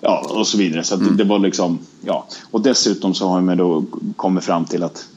ja, 0.00 0.26
och 0.30 0.46
så 0.46 0.58
vidare. 0.58 0.84
Så 0.84 0.94
att 0.94 1.18
det, 1.18 1.24
var 1.24 1.38
liksom, 1.38 1.78
ja. 2.00 2.26
Och 2.50 2.60
dessutom 2.60 3.14
så 3.14 3.28
har 3.28 3.40
man 3.40 3.56
då 3.56 3.84
kommit 4.16 4.44
fram 4.44 4.64
till 4.64 4.82
att 4.82 5.08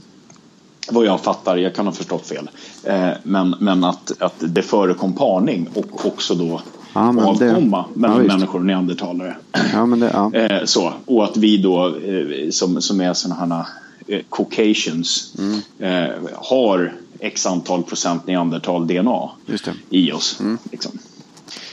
vad 0.92 1.06
jag 1.06 1.22
fattar, 1.22 1.58
jag 1.58 1.76
kan 1.76 1.86
ha 1.86 1.94
förstått 1.94 2.28
fel, 2.28 2.50
eh, 2.84 3.10
men, 3.24 3.56
men 3.60 3.84
att, 3.84 4.12
att 4.20 4.34
det 4.40 4.62
förekom 4.62 5.14
parning 5.14 5.68
och 5.74 6.06
också 6.06 6.36
då 6.36 6.62
Ja, 6.94 7.12
men 7.12 7.38
det- 7.38 7.50
avkomma 7.52 7.86
mellan 7.94 8.18
ja, 8.26 8.28
människor 8.28 8.60
och 8.60 8.66
neandertalare. 8.66 9.38
Ja, 9.74 9.86
men 9.86 10.00
det, 10.00 10.12
ja. 10.14 10.34
Eh, 10.34 10.66
så, 10.66 10.94
och 11.06 11.24
att 11.24 11.38
vi 11.38 11.58
då 11.58 11.88
eh, 11.88 12.50
som, 12.50 12.82
som 12.82 13.02
är 13.02 13.14
sådana 13.14 13.56
här 13.56 13.66
eh, 14.08 14.22
Caucasians 14.30 15.34
Mm. 15.38 15.60
eh, 15.80 16.16
har 16.36 16.94
x 17.20 17.46
antal 17.46 17.84
procent 17.84 18.28
neandertal-DNA 18.28 19.30
Just 19.46 19.66
det. 19.66 19.74
i 19.90 20.12
oss. 20.12 20.40
Mm. 20.40 20.58
Liksom. 20.72 20.92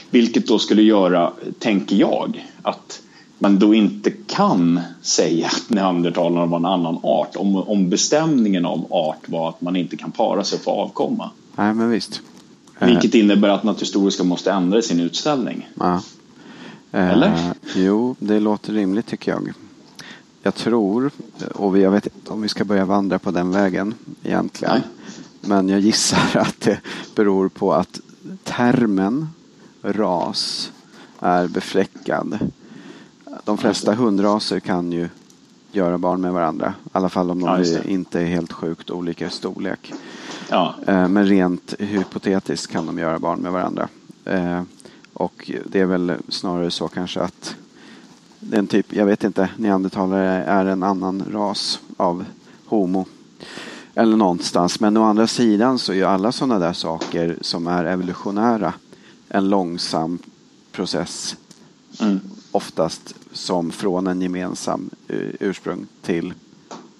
Vilket 0.09 0.47
då 0.47 0.59
skulle 0.59 0.81
göra, 0.81 1.33
tänker 1.59 1.95
jag, 1.95 2.47
att 2.61 3.01
man 3.39 3.59
då 3.59 3.73
inte 3.73 4.11
kan 4.11 4.79
säga 5.01 5.47
att 5.47 5.69
neandertalarna 5.69 6.45
var 6.45 6.57
en 6.57 6.65
annan 6.65 6.99
art 7.03 7.35
om, 7.35 7.55
om 7.55 7.89
bestämningen 7.89 8.65
av 8.65 8.87
art 8.93 9.29
var 9.29 9.49
att 9.49 9.61
man 9.61 9.75
inte 9.75 9.97
kan 9.97 10.11
para 10.11 10.43
sig 10.43 10.59
få 10.59 10.71
avkomma. 10.71 11.29
Nej, 11.55 11.73
men 11.73 11.89
visst. 11.89 12.21
Eh, 12.79 12.87
Vilket 12.87 13.13
innebär 13.15 13.49
att 13.49 13.63
Naturhistoriska 13.63 14.23
måste 14.23 14.51
ändra 14.51 14.81
sin 14.81 14.99
utställning. 14.99 15.69
Ja. 15.79 16.01
Eh, 16.91 17.09
Eller? 17.09 17.33
Jo, 17.75 18.15
det 18.19 18.39
låter 18.39 18.73
rimligt 18.73 19.07
tycker 19.07 19.31
jag. 19.31 19.53
Jag 20.45 20.55
tror, 20.55 21.11
och 21.55 21.77
jag 21.79 21.91
vet 21.91 22.05
inte 22.05 22.31
om 22.33 22.41
vi 22.41 22.47
ska 22.47 22.65
börja 22.65 22.85
vandra 22.85 23.19
på 23.19 23.31
den 23.31 23.51
vägen 23.51 23.93
egentligen. 24.23 24.73
Nej. 24.73 24.83
Men 25.41 25.69
jag 25.69 25.79
gissar 25.79 26.37
att 26.41 26.59
det 26.61 26.79
beror 27.15 27.49
på 27.49 27.73
att 27.73 27.99
termen 28.43 29.27
ras 29.81 30.71
är 31.19 31.47
befläckad. 31.47 32.39
De 33.43 33.57
flesta 33.57 33.93
hundraser 33.93 34.59
kan 34.59 34.91
ju 34.91 35.09
göra 35.71 35.97
barn 35.97 36.21
med 36.21 36.33
varandra. 36.33 36.73
I 36.85 36.89
alla 36.91 37.09
fall 37.09 37.31
om 37.31 37.39
de 37.39 37.49
Ja, 37.49 37.57
det. 37.57 37.91
inte 37.91 38.21
är 38.21 38.25
helt 38.25 38.53
sjukt 38.53 38.89
olika 38.89 39.27
i 39.27 39.29
storlek. 39.29 39.93
Ja, 40.49 40.75
Eh, 40.87 41.07
Men 41.07 41.25
rent 41.25 41.73
hypotetiskt 41.79 42.71
kan 42.71 42.85
de 42.85 42.97
göra 42.99 43.19
barn 43.19 43.39
med 43.39 43.51
varandra. 43.51 43.87
Eh, 44.25 44.61
Och 45.13 45.51
det 45.65 45.79
är 45.79 45.85
väl 45.85 46.13
snarare 46.29 46.71
så 46.71 46.87
kanske 46.87 47.21
att 47.21 47.55
det 48.43 48.55
är 48.55 48.59
en 48.59 48.67
typ, 48.67 48.93
jag 48.93 49.05
vet 49.05 49.23
inte, 49.23 49.49
neandertalare 49.57 50.43
är 50.43 50.65
en 50.65 50.83
annan 50.83 51.23
ras 51.31 51.79
av 51.97 52.25
homo. 52.65 53.05
Eller 53.95 54.17
någonstans. 54.17 54.79
Men 54.79 54.97
å 54.97 55.03
andra 55.03 55.27
sidan 55.27 55.79
så 55.79 55.91
är 55.91 55.95
ju 55.95 56.03
alla 56.03 56.31
sådana 56.31 56.59
där 56.59 56.73
saker 56.73 57.37
som 57.41 57.67
är 57.67 57.85
evolutionära 57.85 58.73
en 59.29 59.49
långsam 59.49 60.19
process. 60.71 61.35
mm. 61.99 62.19
Oftast 62.51 63.15
som 63.31 63.71
från 63.71 64.07
en 64.07 64.21
gemensam 64.21 64.89
eh, 65.07 65.17
ursprung 65.39 65.87
till 66.01 66.33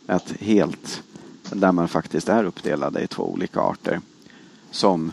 ett 0.08 0.34
helt 0.40 1.04
där 1.52 1.72
man 1.72 1.88
faktiskt 1.88 2.30
är 2.30 2.44
uppdelade 2.44 3.02
i 3.02 3.08
två 3.08 3.24
olika 3.24 3.62
arter. 3.62 4.02
Som 4.72 5.12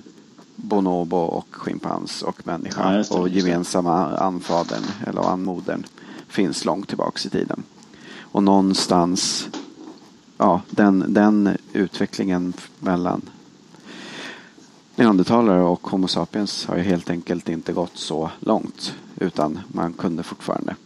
bonobo 0.56 1.16
och 1.16 1.46
schimpans 1.50 2.22
och 2.22 2.46
människa. 2.46 2.92
Ja, 2.92 2.98
det, 2.98 3.10
och 3.10 3.28
gemensamma 3.28 4.16
anfadern 4.16 4.82
eller 5.06 5.22
anmodern 5.22 5.84
finns 6.30 6.64
långt 6.64 6.88
tillbaks 6.88 7.26
i 7.26 7.30
tiden. 7.30 7.62
Och 8.20 8.42
någonstans, 8.42 9.48
ja, 10.38 10.60
den, 10.70 11.04
den 11.08 11.56
utvecklingen 11.72 12.52
mellan 12.78 13.22
neandertalare 14.96 15.62
och 15.62 15.86
Homo 15.88 16.08
sapiens 16.08 16.66
har 16.66 16.76
ju 16.76 16.82
helt 16.82 17.10
enkelt 17.10 17.48
inte 17.48 17.72
gått 17.72 17.96
så 17.96 18.30
långt. 18.40 18.94
Utan 19.16 19.58
man 19.68 19.92
kunde 19.92 20.22
fortfarande 20.22 20.76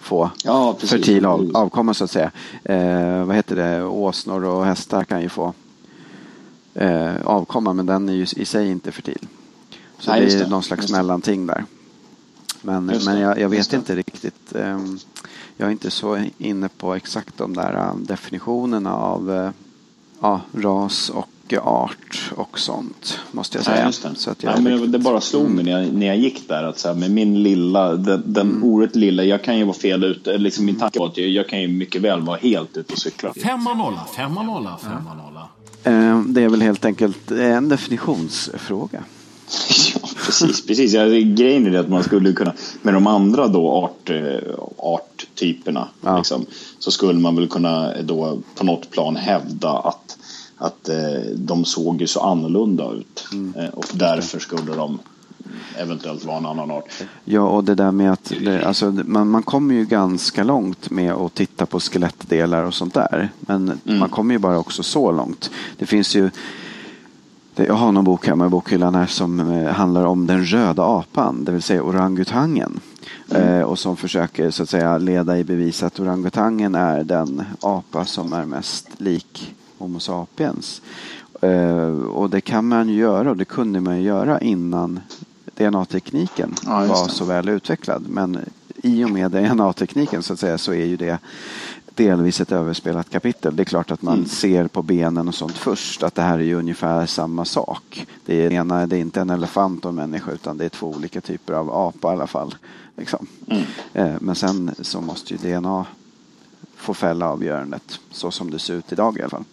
få 0.00 0.30
Ja, 0.44 0.72
precis. 0.72 0.90
fertil 0.90 1.24
av, 1.26 1.50
avkomma 1.54 1.94
så 1.94 2.04
att 2.04 2.10
säga. 2.10 2.30
Eh, 2.64 3.24
vad 3.24 3.36
heter 3.36 3.56
det? 3.56 3.84
Åsnor 3.84 4.44
och 4.44 4.64
hästar 4.64 5.04
kan 5.04 5.22
ju 5.22 5.28
få 5.28 5.54
eh, 6.74 7.16
avkomma 7.24 7.72
men 7.72 7.86
den 7.86 8.08
är 8.08 8.12
ju 8.12 8.26
i 8.36 8.44
sig 8.44 8.70
inte 8.70 8.92
fertil. 8.92 9.26
Så 9.98 10.10
Nej, 10.10 10.20
det 10.20 10.34
är 10.34 10.38
det, 10.38 10.50
någon 10.50 10.62
slags 10.62 10.92
mellanting 10.92 11.46
där. 11.46 11.64
Men, 12.62 12.90
Just 12.94 13.06
men 13.06 13.20
jag, 13.20 13.38
jag 13.40 13.48
vet 13.48 13.72
inte 13.72 13.96
riktigt. 13.96 14.54
ehm, 14.54 14.98
jag 15.56 15.66
är 15.66 15.72
inte 15.72 15.90
så 15.90 16.24
inne 16.38 16.68
på 16.68 16.94
exakt 16.94 17.38
de 17.38 17.54
där 17.54 17.74
eh, 17.74 17.94
definitionerna 17.96 18.94
av 18.94 19.32
eh, 19.32 19.50
ja, 20.20 20.40
ras 20.52 21.10
och 21.10 21.28
art 21.62 22.30
och 22.36 22.58
sånt. 22.58 23.18
Måste 23.32 23.58
jag 23.58 23.64
säga. 23.64 23.76
Nej, 23.76 23.86
just 23.86 24.02
det. 24.02 24.10
Så 24.14 24.30
att 24.30 24.42
jag 24.42 24.52
Nej, 24.54 24.62
men 24.62 24.72
riktigt- 24.72 24.92
det 24.92 24.98
bara 24.98 25.20
slog 25.20 25.50
mig 25.50 25.64
när 25.64 25.82
jag, 25.82 25.92
när 25.94 26.06
jag 26.06 26.16
gick 26.16 26.48
där 26.48 26.62
att 26.64 26.78
så 26.78 26.88
här, 26.88 26.94
med 26.94 27.10
min 27.10 27.42
lilla, 27.42 27.92
den, 27.96 28.22
den 28.26 28.62
oerhört 28.62 28.94
lilla, 28.96 29.24
jag 29.24 29.42
kan 29.44 29.58
ju 29.58 29.64
vara 29.64 29.76
fel 29.76 30.04
ute, 30.04 30.38
liksom 30.38 30.64
min 30.64 30.78
tanke 30.78 30.98
var 30.98 31.06
att 31.06 31.16
jag, 31.18 31.28
jag 31.28 31.48
kan 31.48 31.60
ju 31.60 31.68
mycket 31.68 32.02
väl 32.02 32.20
vara 32.20 32.36
helt 32.38 32.76
ute 32.76 32.92
och 32.92 32.98
cykla. 32.98 33.32
Femma 33.34 33.74
nolla, 33.74 34.06
femma 34.16 34.42
nolla, 34.42 34.78
femma 34.82 35.14
nolla. 35.14 35.48
Eh, 35.84 36.20
Det 36.26 36.42
är 36.42 36.48
väl 36.48 36.62
helt 36.62 36.84
enkelt 36.84 37.30
en 37.30 37.68
definitionsfråga. 37.68 39.02
Precis. 40.28 40.66
precis. 40.66 40.92
Ja, 40.92 41.04
grejen 41.06 41.66
är 41.66 41.70
det 41.70 41.80
att 41.80 41.88
man 41.88 42.02
skulle 42.02 42.32
kunna, 42.32 42.52
med 42.82 42.94
de 42.94 43.06
andra 43.06 43.48
då 43.48 43.70
art, 43.70 44.10
eh, 44.10 44.54
arttyperna, 44.76 45.88
Ja. 46.00 46.16
liksom, 46.16 46.46
så 46.78 46.90
skulle 46.90 47.20
man 47.20 47.36
väl 47.36 47.48
kunna 47.48 47.92
då 48.02 48.38
på 48.54 48.64
något 48.64 48.90
plan 48.90 49.16
hävda 49.16 49.70
att, 49.70 50.18
att 50.56 50.88
eh, 50.88 50.96
de 51.34 51.64
såg 51.64 52.00
ju 52.00 52.06
så 52.06 52.20
annorlunda 52.20 52.92
ut. 52.92 53.24
Mm. 53.32 53.54
Eh, 53.56 53.68
och 53.68 53.86
därför 53.92 54.38
skulle 54.38 54.74
de 54.74 54.98
eventuellt 55.78 56.24
vara 56.24 56.36
en 56.38 56.46
annan 56.46 56.70
art. 56.70 56.84
Ja, 57.24 57.40
och 57.40 57.64
det 57.64 57.74
där 57.74 57.92
med 57.92 58.12
att 58.12 58.32
det, 58.44 58.64
alltså, 58.64 58.90
man, 59.04 59.28
man 59.28 59.42
kommer 59.42 59.74
ju 59.74 59.84
ganska 59.84 60.44
långt 60.44 60.90
med 60.90 61.12
att 61.12 61.34
titta 61.34 61.66
på 61.66 61.80
skelettdelar 61.80 62.64
och 62.64 62.74
sånt 62.74 62.94
där. 62.94 63.28
Men 63.40 63.80
man 63.84 64.08
kommer 64.08 64.34
ju 64.34 64.38
bara 64.38 64.58
också 64.58 64.82
så 64.82 65.12
långt. 65.12 65.50
Det 65.78 65.86
finns 65.86 66.16
ju 66.16 66.30
jag 67.66 67.74
har 67.74 67.92
någon 67.92 68.04
bok 68.04 68.26
hemma 68.26 68.46
i 68.46 68.48
bokhyllan 68.48 68.94
här 68.94 69.06
som 69.06 69.40
eh, 69.40 69.72
handlar 69.72 70.04
om 70.04 70.26
den 70.26 70.44
röda 70.44 70.82
apan, 70.82 71.44
det 71.44 71.52
vill 71.52 71.62
säga 71.62 71.82
orangutangen. 71.82 72.80
Eh, 73.30 73.60
och 73.60 73.78
som 73.78 73.96
försöker 73.96 74.50
så 74.50 74.62
att 74.62 74.68
säga 74.68 74.98
leda 74.98 75.38
i 75.38 75.44
bevis 75.44 75.82
att 75.82 76.00
orangutangen 76.00 76.74
är 76.74 77.04
den 77.04 77.42
apa 77.60 78.04
som 78.04 78.32
är 78.32 78.44
mest 78.44 78.88
lik 78.98 79.54
Homo 79.78 80.00
sapiens. 80.00 80.82
Eh, 81.40 81.98
och 81.98 82.30
det 82.30 82.40
kan 82.40 82.68
man 82.68 82.88
ju 82.88 82.94
göra 82.94 83.30
och 83.30 83.36
det 83.36 83.44
kunde 83.44 83.80
man 83.80 83.96
ju 83.96 84.02
göra 84.02 84.40
innan 84.40 85.00
DNA-tekniken 85.54 86.54
Ja, 86.64 86.84
var 86.86 87.08
så 87.08 87.24
väl 87.24 87.48
utvecklad. 87.48 88.04
Men 88.08 88.38
i 88.82 89.04
och 89.04 89.10
med 89.10 89.30
DNA-tekniken 89.30 90.22
så 90.22 90.32
att 90.32 90.40
säga 90.40 90.58
så 90.58 90.72
är 90.72 90.84
ju 90.84 90.96
det 90.96 91.18
delvis 91.98 92.40
ett 92.40 92.52
överspelat 92.52 93.10
kapitel. 93.10 93.56
Det 93.56 93.62
är 93.62 93.64
klart 93.64 93.90
att 93.90 94.02
man 94.02 94.14
Mm. 94.14 94.28
ser 94.28 94.68
på 94.68 94.82
benen 94.82 95.28
och 95.28 95.34
sånt 95.34 95.52
först 95.56 96.02
att 96.02 96.14
det 96.14 96.22
här 96.22 96.38
är 96.38 96.42
ju 96.42 96.54
ungefär 96.54 97.06
samma 97.06 97.44
sak. 97.44 98.06
Det 98.26 98.34
är, 98.46 98.50
ena, 98.52 98.86
det 98.86 98.96
är 98.96 99.00
inte 99.00 99.20
en 99.20 99.30
elefant 99.30 99.84
och 99.84 99.88
en 99.88 99.94
människa 99.94 100.30
utan 100.32 100.58
det 100.58 100.64
är 100.64 100.68
två 100.68 100.86
olika 100.86 101.20
typer 101.20 101.52
av 101.52 101.70
apa 101.70 102.08
i 102.08 102.12
alla 102.12 102.26
fall. 102.26 102.54
Liksom. 102.96 103.26
Mm. 103.50 103.62
Eh, 103.94 104.14
Men 104.20 104.34
sen 104.34 104.70
så 104.80 105.00
måste 105.00 105.34
ju 105.34 105.38
DNA 105.38 105.86
få 106.76 106.94
fälla 106.94 107.28
avgörandet 107.28 108.00
så 108.10 108.30
som 108.30 108.50
det 108.50 108.58
ser 108.58 108.74
ut 108.74 108.92
idag 108.92 109.18
i 109.18 109.20
alla 109.20 109.30
fall. 109.30 109.44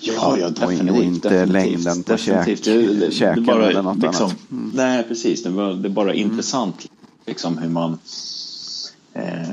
Ja, 0.00 0.36
ja, 0.38 0.46
och 0.46 0.52
definitivt. 0.52 0.90
och 0.90 1.02
inte 1.04 1.28
definitivt, 1.28 1.52
längden 1.52 2.02
på 2.02 2.12
definitivt. 2.12 2.64
käk, 2.64 3.00
det- 3.00 3.12
käken 3.14 3.44
bara 3.44 3.70
eller 3.70 3.82
något 3.82 3.98
liksom, 4.02 4.24
annat. 4.26 4.36
Mm. 4.50 4.70
Nej, 4.74 5.02
precis. 5.08 5.42
Det, 5.42 5.50
var, 5.50 5.72
det 5.74 5.88
är 5.88 5.92
bara 5.92 6.14
intressant 6.14 6.86
liksom, 7.26 7.58
hur 7.58 7.68
man... 7.68 7.98
Eh, 9.12 9.48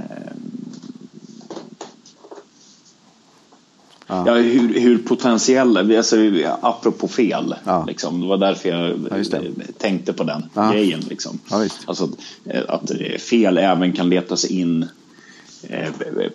Ja. 4.07 4.23
ja. 4.27 4.33
hur, 4.33 4.79
hur 4.79 4.97
potentiella, 4.97 5.97
alltså, 5.97 6.15
apropå 6.61 7.07
fel, 7.07 7.55
Ja. 7.65 7.85
liksom, 7.87 8.21
det 8.21 8.27
var 8.27 8.37
därför 8.37 8.69
jag 8.69 8.89
Ja, 9.11 9.37
eh, 9.37 9.41
tänkte 9.77 10.13
på 10.13 10.23
den 10.23 10.43
Ja. 10.53 10.71
grejen. 10.71 10.99
Liksom. 11.09 11.39
Ja. 11.49 11.67
Alltså, 11.85 12.09
eh, 12.45 12.61
att 12.67 12.91
eh, 12.91 13.17
fel 13.19 13.57
även 13.57 13.93
kan 13.93 14.09
leta 14.09 14.37
sig 14.37 14.59
in 14.59 14.85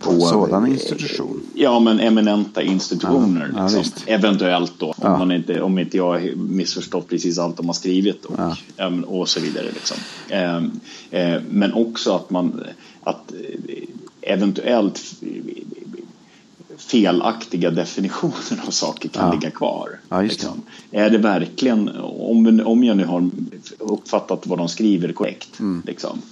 på 0.00 0.10
en 0.10 0.20
sådan 0.20 0.66
institution. 0.66 1.40
Ja, 1.54 1.80
men 1.80 2.00
eminenta 2.00 2.62
institutioner. 2.62 3.50
Ja, 3.52 3.58
ja, 3.58 3.62
liksom. 3.62 3.78
visst. 3.82 4.02
Eventuellt 4.06 4.72
då, 4.78 4.86
om, 4.86 4.94
Ja. 5.02 5.18
man 5.18 5.32
inte, 5.32 5.62
om 5.62 5.78
inte 5.78 5.96
jag 5.96 6.36
missförstått 6.36 7.08
precis 7.08 7.38
allt 7.38 7.56
de 7.56 7.66
har 7.66 7.74
skrivit 7.74 8.24
och, 8.24 8.34
Ja. 8.76 8.90
och 9.06 9.28
så 9.28 9.40
vidare. 9.40 9.66
Liksom. 9.74 9.96
Men 11.50 11.72
också 11.74 12.12
att 12.16 12.30
man 12.30 12.64
att 13.02 13.32
eventuellt 14.22 15.00
felaktiga 16.90 17.70
definitioner 17.70 18.60
av 18.66 18.70
saker 18.70 19.08
kan 19.08 19.26
Ja. 19.26 19.32
ligga 19.32 19.50
kvar. 19.50 20.00
Ja, 20.08 20.16
det. 20.16 20.22
liksom. 20.22 20.62
Är 20.90 21.10
det 21.10 21.18
verkligen, 21.18 21.88
om, 22.00 22.62
om 22.66 22.84
jag 22.84 22.96
nu 22.96 23.04
har 23.04 23.30
uppfattat 23.78 24.46
vad 24.46 24.58
de 24.58 24.68
skriver 24.68 25.12
korrekt, 25.12 25.60
Mm. 25.60 25.82
liksom. 25.86 26.22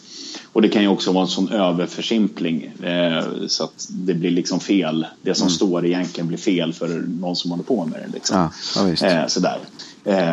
och 0.52 0.62
det 0.62 0.68
kan 0.68 0.82
ju 0.82 0.88
också 0.88 1.12
vara 1.12 1.22
en 1.24 1.28
sån 1.30 1.48
överförsimpling 1.48 2.72
eh, 2.82 3.24
så 3.46 3.64
att 3.64 3.86
det 3.90 4.14
blir 4.14 4.30
liksom 4.30 4.60
fel. 4.60 5.06
Det 5.22 5.34
som 5.34 5.50
står 5.50 5.86
egentligen 5.86 6.28
blir 6.28 6.38
fel 6.38 6.72
för 6.72 6.88
någon 7.20 7.36
som 7.36 7.50
håller 7.50 7.64
på 7.64 7.84
med 7.84 8.00
det. 8.00 8.12
Liksom. 8.14 8.48
Mm. 8.78 8.96
Ja. 9.00 9.06
Eh, 9.06 9.26
sådär. 9.26 9.58
Eh, 10.04 10.32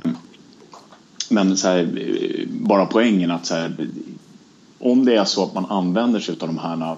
men 1.29 1.57
här, 1.63 1.89
bara 2.47 2.85
poängen 2.85 3.31
att 3.31 3.49
här, 3.49 3.87
om 4.79 5.05
det 5.05 5.15
är 5.15 5.25
så 5.25 5.43
att 5.43 5.53
man 5.53 5.65
använder 5.65 6.19
sig 6.19 6.35
av 6.41 6.47
de 6.47 6.57
här 6.57 6.95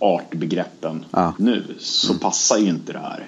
artbegreppen 0.00 1.04
Ja. 1.10 1.32
nu 1.38 1.64
så 1.78 2.14
passar 2.14 2.58
ju 2.58 2.68
inte 2.68 2.92
det 2.92 2.98
här. 2.98 3.26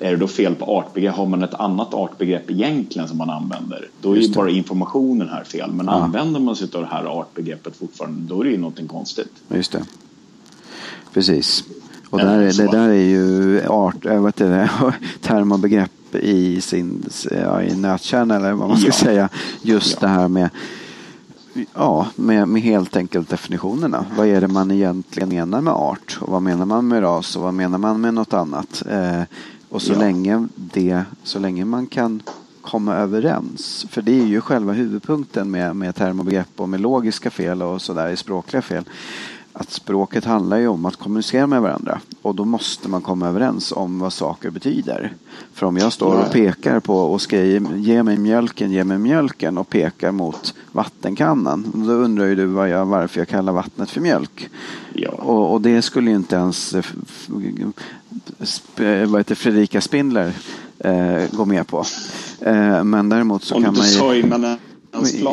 är 0.00 0.10
det 0.10 0.16
då 0.16 0.26
fel 0.28 0.54
på 0.54 0.64
artbegrepp? 0.78 1.14
Har 1.14 1.26
man 1.26 1.42
ett 1.42 1.54
annat 1.54 1.94
artbegrepp 1.94 2.50
egentligen 2.50 3.08
som 3.08 3.18
man 3.18 3.30
använder? 3.30 3.88
Då 4.00 4.10
är 4.10 4.14
ju 4.16 4.20
Just 4.22 4.34
bara 4.34 4.50
informationen 4.50 5.28
här 5.28 5.44
fel. 5.44 5.72
Men 5.72 5.88
använder 5.88 6.40
man 6.40 6.56
sig 6.56 6.68
av 6.74 6.80
det 6.80 6.88
här 6.88 7.04
artbegreppet 7.04 7.76
fortfarande, 7.76 8.34
då 8.34 8.40
är 8.40 8.44
det 8.44 8.50
ju 8.50 8.58
någonting 8.58 8.86
konstigt. 8.88 9.32
Just 9.48 9.72
det. 9.72 9.82
Precis. 11.12 11.64
Och 12.10 12.20
Ja, 12.20 12.24
där, 12.24 12.38
det 12.52 12.72
där 12.72 12.88
är 12.88 12.92
ju 13.04 13.60
art, 13.66 14.06
äh, 14.06 14.20
vad 14.20 14.28
heter 14.28 14.50
det, 14.50 14.70
term 15.20 15.52
och 15.52 15.58
begrepp 15.58 15.90
i 16.14 16.60
sin 16.60 17.04
ja, 17.30 17.62
i 17.62 17.76
nötkärna 17.76 18.36
eller 18.36 18.52
vad 18.52 18.68
man 18.68 18.78
ska 18.78 18.86
Ja. 18.88 18.92
säga. 18.92 19.28
Just 19.62 19.92
Ja. 19.92 19.98
det 20.00 20.08
här 20.08 20.28
med 20.28 20.50
Ja, 21.74 22.06
med, 22.16 22.48
med 22.48 22.62
helt 22.62 22.96
enkelt 22.96 23.28
definitionerna. 23.28 24.06
Vad 24.16 24.26
är 24.26 24.40
det 24.40 24.48
man 24.48 24.70
egentligen 24.70 25.28
menar 25.28 25.60
med 25.60 25.72
art? 25.72 26.18
Och 26.20 26.28
vad 26.32 26.42
menar 26.42 26.64
man 26.66 26.88
med 26.88 27.02
ras? 27.02 27.36
Och 27.36 27.42
vad 27.42 27.54
menar 27.54 27.78
man 27.78 28.00
med 28.00 28.14
något 28.14 28.32
annat? 28.32 28.82
Eh, 28.90 29.22
och 29.68 29.82
så, 29.82 29.92
Ja. 29.92 29.98
länge 29.98 30.48
det, 30.54 31.02
så 31.22 31.38
länge 31.38 31.64
man 31.64 31.86
kan 31.86 32.22
komma 32.60 32.94
överens. 32.94 33.86
För 33.90 34.02
det 34.02 34.20
är 34.20 34.26
ju 34.26 34.40
själva 34.40 34.72
huvudpunkten 34.72 35.50
med, 35.50 35.76
med 35.76 35.94
term 35.94 36.48
och 36.56 36.68
med 36.68 36.80
logiska 36.80 37.30
fel 37.30 37.62
och 37.62 37.82
sådär, 37.82 38.16
språkliga 38.16 38.62
fel. 38.62 38.84
Att 39.60 39.70
språket 39.70 40.24
handlar 40.24 40.56
ju 40.58 40.68
om 40.68 40.86
att 40.86 40.96
kommunicera 40.96 41.46
med 41.46 41.62
varandra. 41.62 42.00
Och 42.22 42.34
då 42.34 42.44
måste 42.44 42.88
man 42.88 43.02
komma 43.02 43.28
överens 43.28 43.72
om 43.72 43.98
vad 43.98 44.12
saker 44.12 44.50
betyder. 44.50 45.12
För 45.54 45.66
om 45.66 45.76
jag 45.76 45.92
står 45.92 46.18
och 46.18 46.32
pekar 46.32 46.80
på 46.80 46.96
och 46.96 47.20
ska 47.20 47.44
ge, 47.44 48.02
mig 48.02 48.16
mjölken, 48.16 48.70
ge 48.70 48.84
mig 48.84 48.98
mjölken 48.98 49.58
och 49.58 49.68
pekar 49.68 50.12
mot 50.12 50.54
vattenkannan. 50.72 51.72
Då 51.74 51.92
undrar 51.92 52.26
ju 52.26 52.34
du 52.34 52.46
vad 52.46 52.68
jag, 52.68 52.86
varför 52.86 53.20
jag 53.20 53.28
kallar 53.28 53.52
vattnet 53.52 53.90
för 53.90 54.00
mjölk. 54.00 54.50
Ja. 54.92 55.10
Och, 55.10 55.52
och 55.52 55.60
det 55.60 55.82
skulle 55.82 56.10
ju 56.10 56.16
inte 56.16 56.36
ens 56.36 56.74
eh, 56.74 56.84
sp- 58.38 59.06
vad 59.06 59.20
heter 59.20 59.34
Fredrika 59.34 59.80
Spindler 59.80 60.32
eh, 60.78 61.22
gå 61.32 61.44
med 61.44 61.66
på. 61.66 61.84
Eh, 62.40 62.84
men 62.84 63.08
däremot 63.08 63.44
så 63.44 63.54
Om 63.54 63.62
kan 63.62 63.74
man 63.76 63.86
ju... 63.86 63.92
sa 63.92 64.14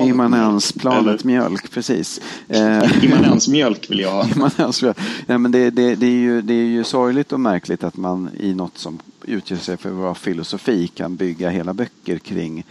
immanensplanet. 0.06 1.24
Mjölk, 1.24 1.72
precis. 1.72 2.22
Eh, 2.50 3.06
Immanensmjölk 3.06 3.92
vill 3.92 4.00
jag 4.00 4.12
ha. 4.12 4.28
Immanensmjölk. 4.36 4.98
Ja, 5.28 5.38
men 5.38 5.52
det, 5.52 5.70
det, 5.70 5.96
det, 5.96 6.06
är 6.06 6.10
ju, 6.10 6.42
det 6.42 6.54
är 6.54 6.66
ju 6.66 6.84
sorgligt 6.84 7.32
och 7.32 7.40
märkligt 7.40 7.84
att 7.84 7.98
man 7.98 8.30
i 8.40 8.54
något 8.54 8.78
som 8.78 9.00
utger 9.22 9.56
sig 9.56 9.78
för 9.78 9.90
att 9.90 9.96
vara 9.96 10.16
filosofi 10.16 10.88
kan 10.88 11.16
bygga 11.16 11.50
hela 11.50 11.74
böcker 11.74 12.18
kring 12.18 12.64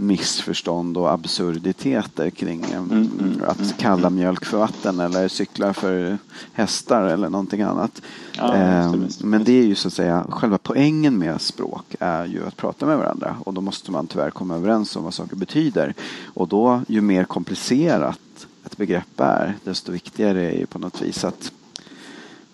missförstånd 0.00 0.96
och 0.96 1.12
absurditeter 1.12 2.30
kring 2.30 2.64
eh, 2.64 2.76
mm, 2.76 3.42
att 3.46 3.78
kalla 3.78 4.10
mjölk 4.10 4.44
för 4.44 4.58
vatten 4.58 5.00
eller 5.00 5.28
cyklar 5.28 5.72
för 5.72 6.18
hästar 6.52 7.02
eller 7.02 7.28
någonting 7.28 7.62
annat. 7.62 8.02
Ja, 8.32 8.54
Eh, 8.56 8.92
det. 8.92 9.24
men 9.24 9.44
det 9.44 9.52
är 9.52 9.66
ju 9.66 9.74
så 9.74 9.88
att 9.88 9.94
säga 9.94 10.26
själva 10.28 10.58
poängen 10.62 11.18
med 11.18 11.40
språk 11.40 11.94
är 12.00 12.24
ju 12.24 12.46
att 12.46 12.56
prata 12.56 12.86
med 12.86 12.98
varandra 12.98 13.36
och 13.44 13.54
då 13.54 13.60
måste 13.60 13.90
man 13.90 14.06
tyvärr 14.06 14.30
komma 14.30 14.56
överens 14.56 14.96
om 14.96 15.04
vad 15.04 15.14
saker 15.14 15.36
betyder. 15.36 15.94
Och 16.34 16.48
då 16.48 16.82
ju 16.88 17.00
mer 17.00 17.24
komplicerat 17.24 18.46
ett 18.64 18.76
begrepp 18.76 19.20
är 19.20 19.54
desto 19.64 19.92
viktigare 19.92 20.50
är 20.52 20.58
ju 20.58 20.66
på 20.66 20.78
något 20.78 21.02
vis 21.02 21.24
att 21.24 21.52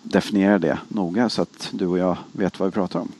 definiera 0.03 0.59
det 0.59 0.77
noga 0.87 1.29
så 1.29 1.41
att 1.41 1.69
du 1.71 1.87
och 1.87 1.97
jag 1.97 2.17
vet 2.31 2.59
vad 2.59 2.69
vi 2.69 2.73
pratar 2.73 2.99
om. 2.99 3.11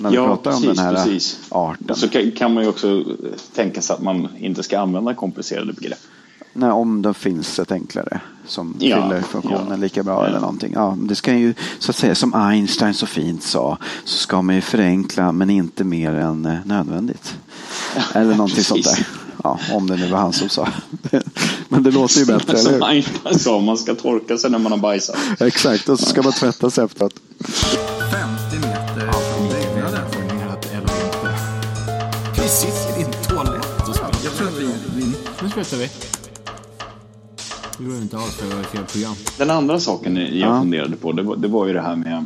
När 0.00 0.10
vi 0.10 0.16
Ja, 0.16 0.26
pratar 0.26 0.50
precis, 0.50 0.68
om 0.68 0.74
den 0.74 0.84
här 0.84 0.94
precis. 0.94 1.38
arten. 1.48 1.96
Så 1.96 2.08
kan, 2.36 2.54
man 2.54 2.62
ju 2.62 2.68
också 2.68 3.04
tänka 3.54 3.82
sig 3.82 3.94
att 3.94 4.02
man 4.02 4.28
inte 4.38 4.62
ska 4.62 4.78
använda 4.78 5.14
komplicerade 5.14 5.72
begrepp. 5.72 5.98
Nej, 6.52 6.70
om 6.70 7.02
det 7.02 7.14
finns 7.14 7.58
ett 7.58 7.72
enklare 7.72 8.20
som 8.46 8.74
Ja, 8.78 9.02
fyller 9.02 9.22
funktionen 9.22 9.66
ja. 9.70 9.76
lika 9.76 10.02
bra 10.02 10.22
Ja. 10.22 10.26
eller 10.28 10.40
någonting. 10.40 10.72
Ja, 10.74 10.96
det 11.00 11.14
ska 11.14 11.34
ju, 11.34 11.54
så 11.78 11.90
att 11.90 11.96
säga, 11.96 12.14
som 12.14 12.34
Einstein 12.34 12.94
så 12.94 13.06
fint 13.06 13.42
sa, 13.42 13.78
så 14.04 14.18
ska 14.18 14.42
man 14.42 14.54
ju 14.54 14.60
förenkla 14.60 15.32
men 15.32 15.50
inte 15.50 15.84
mer 15.84 16.12
än 16.14 16.46
eh, 16.46 16.56
nödvändigt. 16.64 17.36
Eller 18.14 18.34
någonting 18.34 18.64
sånt 18.64 18.84
där. 18.84 19.06
Ja, 19.44 19.58
om 19.72 19.86
det 19.86 19.96
nu 19.96 20.08
var 20.08 20.18
han 20.18 20.32
som 20.32 20.48
sa. 20.48 20.68
men 21.68 21.82
det 21.82 21.90
låter 21.94 22.18
ju 22.20 22.26
bättre, 22.26 22.58
Som? 22.58 22.82
Einstein 22.82 23.38
sa, 23.38 23.60
man 23.60 23.78
ska 23.78 23.94
torka 23.94 24.38
sig 24.38 24.50
när 24.50 24.58
man 24.58 24.72
har 24.72 24.78
bajsat. 24.78 25.16
Exakt, 25.40 25.88
och 25.88 25.98
så 26.00 26.06
ska 26.06 26.22
man 26.22 26.32
tvätta 26.32 26.70
sig 26.70 26.84
efteråt. 26.84 27.14
Slutar 35.64 35.76
vi. 35.76 35.88
Det 37.78 37.84
går 37.84 37.96
inte 37.96 38.16
alls 38.18 38.42
var 38.42 38.62
fel 38.62 38.84
program. 38.84 39.14
Den 39.38 39.50
andra 39.50 39.80
saken 39.80 40.16
jag 40.16 40.32
Ja. 40.34 40.60
funderade 40.60 40.96
på, 40.96 41.12
det 41.12 41.22
var, 41.22 41.36
det 41.36 41.48
var 41.48 41.66
ju 41.66 41.72
det 41.72 41.80
här 41.82 41.96
med... 41.96 42.24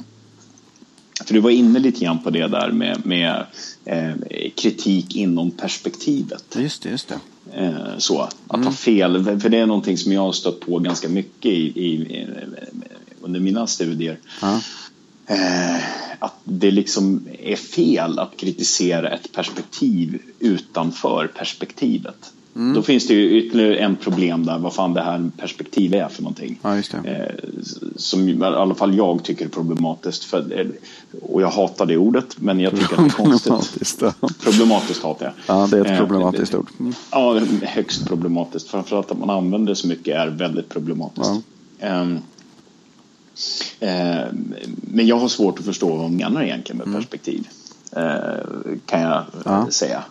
För 1.24 1.34
du 1.34 1.40
var 1.40 1.50
inne 1.50 1.78
lite 1.78 2.00
grann 2.04 2.22
på 2.22 2.30
det 2.30 2.46
där 2.48 2.72
med, 2.72 3.06
med 3.06 3.46
eh, 3.84 4.10
kritik 4.56 5.16
inom 5.16 5.50
perspektivet. 5.50 6.56
Just 6.58 6.82
det, 6.82 6.88
just 6.90 7.08
det. 7.08 7.18
Eh, 7.64 7.98
så, 7.98 8.20
att 8.20 8.36
Mm. 8.54 8.66
ha 8.66 8.72
fel, 8.72 9.40
för 9.40 9.48
det 9.48 9.58
är 9.58 9.66
någonting 9.66 9.98
som 9.98 10.12
jag 10.12 10.20
har 10.20 10.32
stött 10.32 10.60
på 10.60 10.78
ganska 10.78 11.08
mycket 11.08 11.52
i, 11.52 11.72
i, 11.84 11.94
i, 11.94 12.26
under 13.20 13.40
mina 13.40 13.66
studier. 13.66 14.18
Ja. 14.42 14.60
Eh, 15.26 15.76
att 16.18 16.34
det 16.44 16.70
liksom 16.70 17.28
är 17.42 17.56
fel 17.56 18.18
att 18.18 18.36
kritisera 18.36 19.10
ett 19.10 19.32
perspektiv 19.32 20.18
utanför 20.38 21.26
perspektivet. 21.26 22.32
Mm. 22.56 22.74
Då 22.74 22.82
finns 22.82 23.06
det 23.06 23.14
ju 23.14 23.38
ytterligare 23.38 23.76
en 23.76 23.96
problem 23.96 24.46
där, 24.46 24.58
vad 24.58 24.74
fan 24.74 24.94
det 24.94 25.02
här 25.02 25.30
perspektiv 25.36 25.94
är 25.94 26.08
för 26.08 26.22
någonting. 26.22 26.58
Ja. 26.62 26.76
Eh, 26.76 27.34
som 27.96 28.28
i 28.28 28.42
alla 28.44 28.74
fall 28.74 28.96
jag 28.96 29.22
tycker 29.22 29.44
är 29.44 29.48
problematiskt. 29.48 30.24
För, 30.24 30.60
eh, 30.60 30.66
och 31.22 31.42
jag 31.42 31.50
hatar 31.50 31.86
det 31.86 31.96
ordet, 31.96 32.36
men 32.40 32.60
jag 32.60 32.72
tycker 32.72 32.94
att 32.94 32.98
det 32.98 33.06
är 33.06 33.24
konstigt. 33.24 33.42
Problematiskt. 33.52 34.02
Ja. 34.02 34.12
Problematiskt 34.44 35.02
hatar 35.02 35.26
jag. 35.26 35.34
ja, 35.56 35.66
det 35.70 35.76
är 35.78 35.84
ett 35.84 35.90
Eh, 35.90 35.96
problematiskt 35.98 36.54
ord. 36.54 36.68
Mm. 36.80 36.94
Ja, 37.10 37.40
högst 37.62 38.06
problematiskt. 38.06 38.68
Framförallt 38.68 39.10
att 39.10 39.18
man 39.18 39.30
använder 39.30 39.72
det 39.72 39.76
så 39.76 39.86
mycket 39.88 40.16
är 40.16 40.26
väldigt 40.28 40.68
problematiskt. 40.68 41.30
Ehm, 41.80 42.18
ehm, 43.80 44.54
men 44.82 45.06
jag 45.06 45.16
har 45.18 45.28
svårt 45.28 45.58
att 45.58 45.64
förstå 45.64 45.88
vad 45.88 45.98
man 45.98 46.16
menar 46.16 46.42
egentligen 46.42 46.78
med 46.78 46.96
perspektiv. 46.96 47.48
eh, 47.96 48.02
kan 48.86 49.00
jag 49.00 49.16
eh, 49.18 49.24
Ja. 49.44 49.66
säga. 49.70 50.02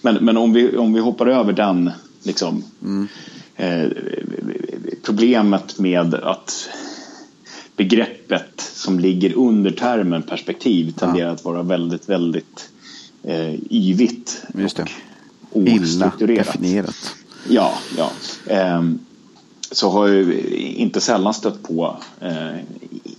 Men, 0.00 0.14
men 0.14 0.36
om, 0.36 0.52
vi, 0.52 0.76
om 0.76 0.92
vi 0.92 1.00
hoppar 1.00 1.26
över 1.26 1.52
den 1.52 1.90
liksom, 2.22 2.64
eh, 3.56 3.86
problemet 5.02 5.78
med 5.78 6.14
att 6.14 6.68
begreppet 7.76 8.60
som 8.60 8.98
ligger 8.98 9.34
under 9.34 9.70
termen 9.70 10.22
perspektiv 10.22 10.92
tenderar 10.92 11.30
att 11.30 11.44
vara 11.44 11.62
väldigt, 11.62 12.08
väldigt 12.08 12.70
eh, 13.22 13.54
yvigt 13.70 14.42
Just 14.54 14.76
det. 14.76 14.86
och 15.50 15.62
Illa 15.68 16.12
definierat. 16.18 17.14
Ja, 17.48 17.72
ja. 17.96 18.10
Ehm, 18.46 18.98
så 19.70 19.90
har 19.90 20.08
jag 20.08 20.32
inte 20.54 21.00
sällan 21.00 21.34
stött 21.34 21.62
på 21.62 21.96
eh, 22.20 22.58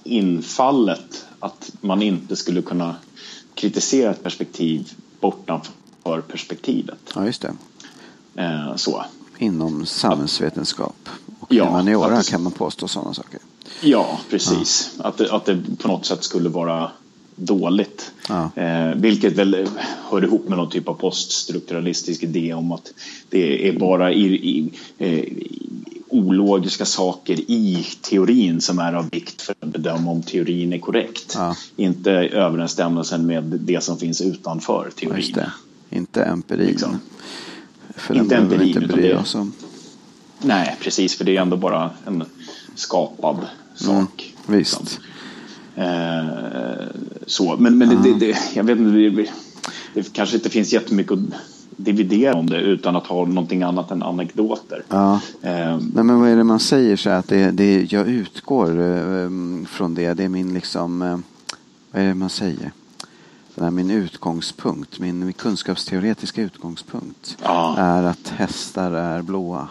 infallet 0.04 1.26
att 1.40 1.72
man 1.82 2.02
inte 2.02 2.36
skulle 2.36 2.62
kunna 2.62 2.96
kritisera 3.56 4.12
ett 4.12 4.24
perspektiv 4.24 4.92
bortanför 5.20 5.74
perspektivet. 6.22 7.00
Ja, 7.16 7.26
just 7.26 7.42
det. 7.42 7.54
Eh, 8.42 8.76
så. 8.76 9.06
Inom 9.38 9.86
samhällsvetenskap 9.86 11.10
och 11.40 11.54
Ja, 11.54 11.66
humaniora 11.66 12.24
kan 12.24 12.44
man 12.44 12.52
påstå 12.52 12.88
sådana 12.88 13.14
saker. 13.14 13.40
Ja, 13.82 14.20
precis. 14.30 14.92
Att, 14.98 15.18
det, 15.18 15.32
att 15.32 15.46
det 15.46 15.60
på 15.82 15.88
något 15.88 16.06
sätt 16.06 16.24
skulle 16.24 16.50
vara 16.50 16.92
dåligt. 17.36 18.12
Ja. 18.30 18.52
Eh, 18.56 18.96
vilket 18.96 19.34
väl 19.34 19.68
hör 20.10 20.24
ihop 20.24 20.48
med 20.48 20.58
någon 20.58 20.70
typ 20.70 20.88
av 20.88 20.94
poststrukturalistisk 20.94 22.24
idé 22.24 22.54
om 22.54 22.72
att 22.72 22.94
det 23.30 23.68
är 23.68 23.80
bara 23.80 24.14
i, 24.14 24.26
i, 24.26 24.72
eh, 24.98 25.26
ologiska 26.10 26.86
saker 26.86 27.52
i 27.52 27.86
teorin 28.02 28.62
som 28.62 28.80
är 28.80 28.94
av 28.94 29.10
vikt 29.10 29.42
för 29.42 29.56
att 29.60 29.70
bedöma 29.70 30.12
om 30.12 30.24
teorin 30.24 30.74
är 30.74 30.80
korrekt. 30.80 31.34
Ja. 31.36 31.56
Inte 31.76 32.12
överensstämmelsen 32.12 33.26
med 33.26 33.44
det 33.44 33.84
som 33.84 33.98
finns 33.98 34.22
utanför 34.22 34.92
Ja, 34.96 35.08
teorin. 35.08 35.36
Inte 35.94 36.24
empirin. 36.24 36.68
Liksom. 36.68 37.00
För 37.96 38.16
Inte 38.16 38.36
den 38.36 38.50
vi 38.50 38.56
empirin, 38.56 38.84
inte 38.84 38.96
bry 38.96 39.14
oss 39.14 39.36
om. 39.36 39.54
Nej, 40.42 40.78
precis, 40.82 41.18
för 41.18 41.26
det 41.26 41.38
är 41.38 41.42
ändå 41.42 41.58
bara 41.58 41.90
en 42.08 42.24
skapad 42.76 43.38
sak. 43.76 44.34
Mm, 44.48 44.60
visst. 44.60 45.00
Eh, 45.76 46.26
så, 47.26 47.56
men, 47.58 47.78
men 47.78 48.04
det, 48.04 48.14
det, 48.20 48.38
jag 48.54 48.64
vet 48.64 48.80
inte, 48.80 49.22
det, 49.22 49.30
det 49.94 50.14
kanske 50.14 50.36
inte 50.36 50.50
finns 50.50 50.74
jättemycket 50.74 51.12
att 51.12 51.20
dividera 51.78 52.34
om 52.34 52.50
det 52.50 52.62
utan 52.62 52.96
att 52.96 53.08
ha 53.08 53.26
någonting 53.26 53.64
annat 53.64 53.92
än 53.92 54.04
anekdoter. 54.04 54.84
Ja. 54.90 55.14
Eh, 55.42 55.78
Nej, 55.94 56.04
men 56.04 56.20
vad 56.20 56.30
är 56.30 56.36
det 56.36 56.44
man 56.44 56.60
säger 56.60 56.96
så 56.96 57.10
att 57.10 57.28
det, 57.28 57.52
det, 57.52 57.92
jag 57.92 58.08
utgår 58.08 58.70
eh, 58.70 59.30
från 59.68 59.96
det. 59.96 60.14
Det 60.14 60.24
är 60.24 60.30
min 60.30 60.54
liksom, 60.54 61.02
eh, 61.02 61.18
vad 61.92 62.02
är 62.02 62.08
det 62.08 62.14
man 62.14 62.30
säger? 62.30 62.72
Den 63.56 63.64
här, 63.64 63.72
min 63.72 63.92
utgångspunkt, 63.92 65.00
min, 65.00 65.20
min 65.26 65.34
kunskapsteoretiska 65.34 66.42
utgångspunkt 66.42 67.38
Ja. 67.44 67.76
är 67.78 68.04
att 68.04 68.30
hästar 68.36 68.92
är 68.92 69.22
blåa. 69.22 69.68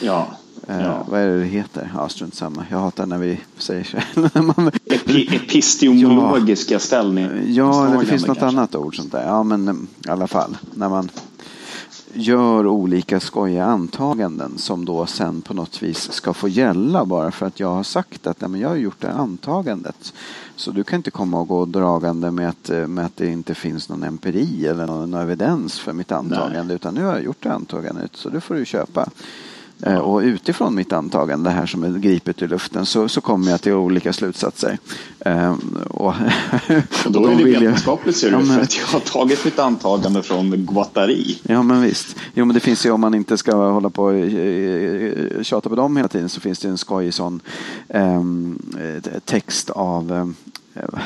ja, 0.00 0.26
Eh, 0.68 0.80
Ja. 0.82 1.04
Vad 1.08 1.20
är 1.20 1.26
det 1.28 1.38
det 1.38 1.44
heter? 1.46 1.90
Ja, 1.94 2.08
strunt 2.08 2.34
samma. 2.34 2.66
Jag 2.70 2.78
hatar 2.78 3.06
när 3.06 3.18
vi 3.18 3.40
säger 3.58 3.84
så. 3.84 3.96
Epi, 4.94 5.36
epistemologiska 5.36 6.78
ställning. 6.78 7.28
Ja, 7.54 7.86
eller 7.86 7.98
det 8.00 8.06
finns 8.06 8.26
något 8.26 8.38
kanske. 8.38 8.58
annat 8.58 8.74
ord 8.74 8.96
sånt 8.96 9.12
där. 9.12 9.26
Ja, 9.26 9.42
men 9.42 9.88
i 10.06 10.10
alla 10.10 10.26
fall. 10.26 10.56
När 10.74 10.88
man 10.88 11.10
gör 12.14 12.66
olika 12.66 13.20
skojiga 13.20 13.64
antaganden 13.64 14.58
som 14.58 14.84
då 14.84 15.06
sen 15.06 15.42
på 15.42 15.54
något 15.54 15.82
vis 15.82 16.12
ska 16.12 16.34
få 16.34 16.48
gälla 16.48 17.04
bara 17.04 17.30
för 17.30 17.46
att 17.46 17.60
jag 17.60 17.68
har 17.68 17.82
sagt 17.82 18.26
att 18.26 18.40
nej, 18.40 18.50
men 18.50 18.60
jag 18.60 18.68
har 18.68 18.76
gjort 18.76 19.00
det 19.00 19.12
antagandet. 19.12 20.12
Så 20.56 20.70
du 20.70 20.84
kan 20.84 20.96
inte 20.96 21.10
komma 21.10 21.40
och 21.40 21.48
gå 21.48 21.64
dragande 21.64 22.30
med 22.30 22.48
att, 22.48 22.70
eh, 22.70 22.86
med 22.86 23.06
att 23.06 23.16
det 23.16 23.26
inte 23.26 23.54
finns 23.54 23.88
någon 23.88 24.02
empiri 24.02 24.66
eller 24.66 24.86
någon, 24.86 25.10
någon 25.10 25.20
evidens 25.20 25.78
för 25.78 25.92
mitt 25.92 26.12
antagande. 26.12 26.74
Utan 26.74 26.94
nu 26.94 27.04
har 27.04 27.12
jag 27.12 27.24
gjort 27.24 27.42
det 27.42 27.52
antagandet 27.52 28.10
så 28.16 28.28
det 28.28 28.40
får 28.40 28.54
du 28.54 28.64
köpa. 28.64 29.08
Eh, 29.86 29.98
Och 29.98 30.18
utifrån 30.20 30.74
mitt 30.74 30.92
antagande 30.92 31.50
här 31.50 31.66
som 31.66 31.84
är 31.84 31.98
gripet 31.98 32.42
ur 32.42 32.48
luften 32.48 32.86
så, 32.86 33.08
så 33.08 33.20
kommer 33.20 33.50
jag 33.50 33.60
till 33.60 33.72
olika 33.72 34.12
slutsatser. 34.12 34.78
Eh, 35.20 35.54
Och, 35.90 36.14
då 37.08 37.26
är 37.26 37.30
de 37.30 37.36
det 37.36 37.44
vetenskapligt 37.44 38.16
ser 38.16 38.30
det 38.30 38.32
Ja, 38.36 38.38
men- 38.38 38.46
för 38.56 38.60
att 38.62 38.78
jag 38.78 38.86
har 38.86 39.00
tagit 39.00 39.44
mitt 39.44 39.58
antagande 39.58 40.22
från 40.22 40.50
Guattari. 40.50 41.38
Ja 41.42 41.62
men 41.62 41.82
visst. 41.82 42.16
Jo 42.34 42.44
men 42.44 42.54
det 42.54 42.60
finns 42.60 42.86
ju 42.86 42.90
om 42.90 43.00
man 43.00 43.14
inte 43.14 43.36
ska 43.38 43.56
hålla 43.56 43.90
på 43.90 44.02
och 44.04 44.14
eh, 44.14 45.42
tjata 45.42 45.68
på 45.68 45.74
dem 45.74 45.96
hela 45.96 46.08
tiden 46.08 46.28
så 46.28 46.40
finns 46.40 46.58
det 46.58 46.68
en 46.68 46.78
skojig 46.78 47.14
sån 47.14 47.40
ehm, 47.88 48.58
eh, 48.80 49.12
text 49.24 49.70
av 49.70 50.12
ehm, 50.12 50.34
eh, 50.74 51.00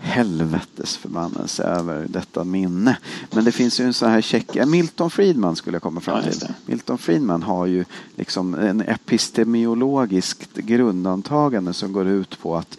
helvetes 0.00 0.96
förbannelse 0.96 1.62
över 1.62 2.06
detta 2.08 2.44
minne. 2.44 2.96
Men 3.30 3.44
det 3.44 3.52
finns 3.52 3.80
ju 3.80 3.84
en 3.84 3.94
sån 3.94 4.10
här 4.10 4.20
check. 4.20 4.66
Milton 4.66 5.10
Friedman 5.10 5.56
skulle 5.56 5.74
jag 5.74 5.82
komma 5.82 6.00
fram 6.00 6.22
till. 6.22 6.48
Milton 6.66 6.98
Friedman 6.98 7.42
har 7.42 7.66
ju 7.66 7.84
liksom 8.16 8.54
en 8.54 8.80
epistemologiskt 8.80 10.56
grundantagande 10.56 11.72
som 11.72 11.92
går 11.92 12.06
ut 12.06 12.42
på 12.42 12.56
att 12.56 12.78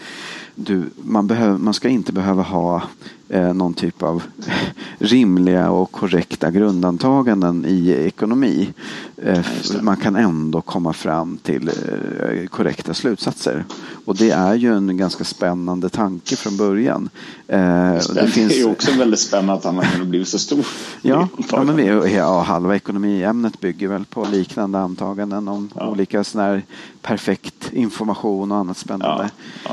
du, 0.55 0.89
man, 1.03 1.27
behöver, 1.27 1.57
man 1.57 1.73
ska 1.73 1.89
inte 1.89 2.13
behöva 2.13 2.43
ha 2.43 2.83
eh, 3.31 3.53
någon 3.53 3.73
typ 3.73 4.03
av 4.03 4.23
rimliga 4.99 5.69
och 5.69 5.91
korrekta 5.91 6.51
grundantaganden 6.51 7.65
i 7.67 7.89
ekonomi. 7.89 8.73
Eh, 9.17 9.39
det. 9.71 9.81
man 9.81 9.97
kan 9.97 10.15
ändå 10.15 10.61
komma 10.61 10.93
fram 10.93 11.37
till 11.37 11.67
eh, 11.67 12.47
korrekta 12.47 12.93
slutsatser. 12.93 13.65
Och 14.05 14.15
det 14.15 14.31
är 14.31 14.55
ju 14.55 14.77
en 14.77 14.97
ganska 14.97 15.23
spännande 15.23 15.89
tanke 15.89 16.35
från 16.35 16.57
början. 16.57 17.09
Eh, 17.47 17.91
och 17.93 18.15
Det, 18.15 18.37
är 18.37 18.57
ju 18.57 18.65
också 18.65 18.91
väldigt 18.91 19.19
spännande 19.19 19.53
att 19.53 19.63
han 19.63 19.75
har 19.75 19.83
kunnat 19.83 20.07
bli 20.07 20.25
så 20.25 20.39
stor. 20.39 20.65
Ja, 21.01 21.27
ja, 21.51 21.63
men 21.63 21.75
vi, 21.75 22.13
ja, 22.15 22.41
halva 22.41 22.75
ekonomiämnet 22.75 23.59
bygger 23.59 23.87
väl 23.87 24.05
på 24.05 24.27
liknande 24.31 24.79
antaganden 24.79 25.47
om 25.47 25.69
Ja. 25.75 25.87
olika 25.87 26.23
sån 26.23 26.41
här 26.41 26.63
perfekt 27.01 27.73
information 27.73 28.51
och 28.51 28.57
annat 28.57 28.77
spännande. 28.77 29.29
Ja, 29.63 29.71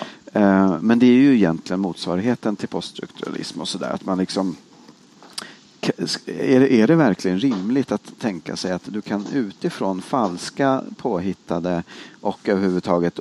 Men 0.80 0.98
det 0.98 1.06
är 1.06 1.12
ju 1.12 1.34
egentligen 1.34 1.80
motsvarigheten 1.80 2.56
till 2.56 2.68
poststrukturalism 2.68 3.60
och 3.60 3.68
sådär. 3.68 3.90
Att 3.90 4.04
man 4.04 4.18
liksom 4.18 4.56
är 6.26 6.60
det, 6.60 6.72
är 6.72 6.86
det 6.86 6.94
verkligen 6.94 7.38
rimligt 7.40 7.92
att 7.92 8.18
tänka 8.18 8.56
sig 8.56 8.72
att 8.72 8.82
du 8.84 9.00
kan 9.00 9.26
utifrån 9.32 10.02
falska, 10.02 10.82
påhittade 10.96 11.82
och 12.20 12.48
överhuvudtaget 12.48 13.18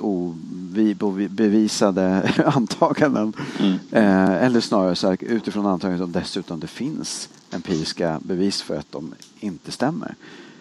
obevisade 0.98 2.32
antaganden 2.46 3.32
Mm. 3.58 3.72
eh, 3.90 4.44
eller 4.44 4.60
snarare 4.60 4.94
så 4.94 5.08
här, 5.08 5.18
utifrån 5.20 5.66
antaganden 5.66 6.06
som 6.06 6.12
dessutom 6.12 6.60
det 6.60 6.66
finns 6.66 7.28
empiriska 7.50 8.20
bevis 8.22 8.62
för 8.62 8.76
att 8.76 8.92
de 8.92 9.14
inte 9.40 9.72
stämmer 9.72 10.14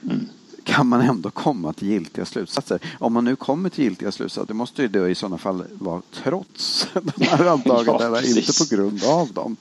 Mm. 0.04 0.26
Kan 0.68 0.88
man 0.88 1.02
ändå 1.02 1.30
komma 1.30 1.74
till 1.74 1.88
giltiga 1.88 2.26
slutsatser. 2.26 2.80
Om 3.00 3.14
man 3.14 3.26
nu 3.26 3.36
kommer 3.36 3.70
till 3.70 3.84
giltiga 3.84 4.12
slutsatser, 4.12 4.48
det 4.48 4.54
måste 4.54 4.82
ju 4.82 4.88
då 4.88 5.10
i 5.10 5.16
sådana 5.16 5.38
fall 5.38 5.64
vara 5.74 6.02
trots 6.14 6.88
de 7.16 7.26
här 7.26 7.46
antagandena, 7.46 8.22
inte 8.22 8.42
precis. 8.42 8.70
på 8.70 8.76
grund 8.76 9.04
av 9.04 9.34
dem. 9.34 9.56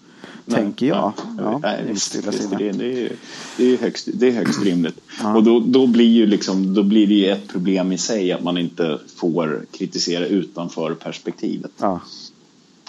Nej, 0.44 0.60
tänker 0.60 0.86
jag. 0.86 1.12
Ja, 1.38 1.58
nej, 1.62 1.84
visst, 1.88 2.14
visst, 2.14 2.50
det, 2.50 2.56
det, 2.56 2.68
är, 2.68 3.12
det, 3.56 3.64
är 3.64 3.78
högst, 3.78 4.08
det 4.14 4.28
är 4.28 4.32
högst 4.32 4.62
rimligt. 4.62 5.00
Ja. 5.22 5.36
Och 5.36 5.42
då, 5.42 5.60
då, 5.60 5.86
blir 5.86 6.10
ju 6.10 6.26
liksom, 6.26 6.74
då 6.74 6.82
blir 6.82 7.06
det 7.06 7.14
ju 7.14 7.30
ett 7.30 7.48
problem 7.48 7.92
i 7.92 7.98
sig 7.98 8.32
att 8.32 8.42
man 8.42 8.58
inte 8.58 8.98
får 9.16 9.66
kritisera 9.72 10.26
utanför 10.26 10.94
perspektivet. 10.94 11.70
Ja, 11.78 12.00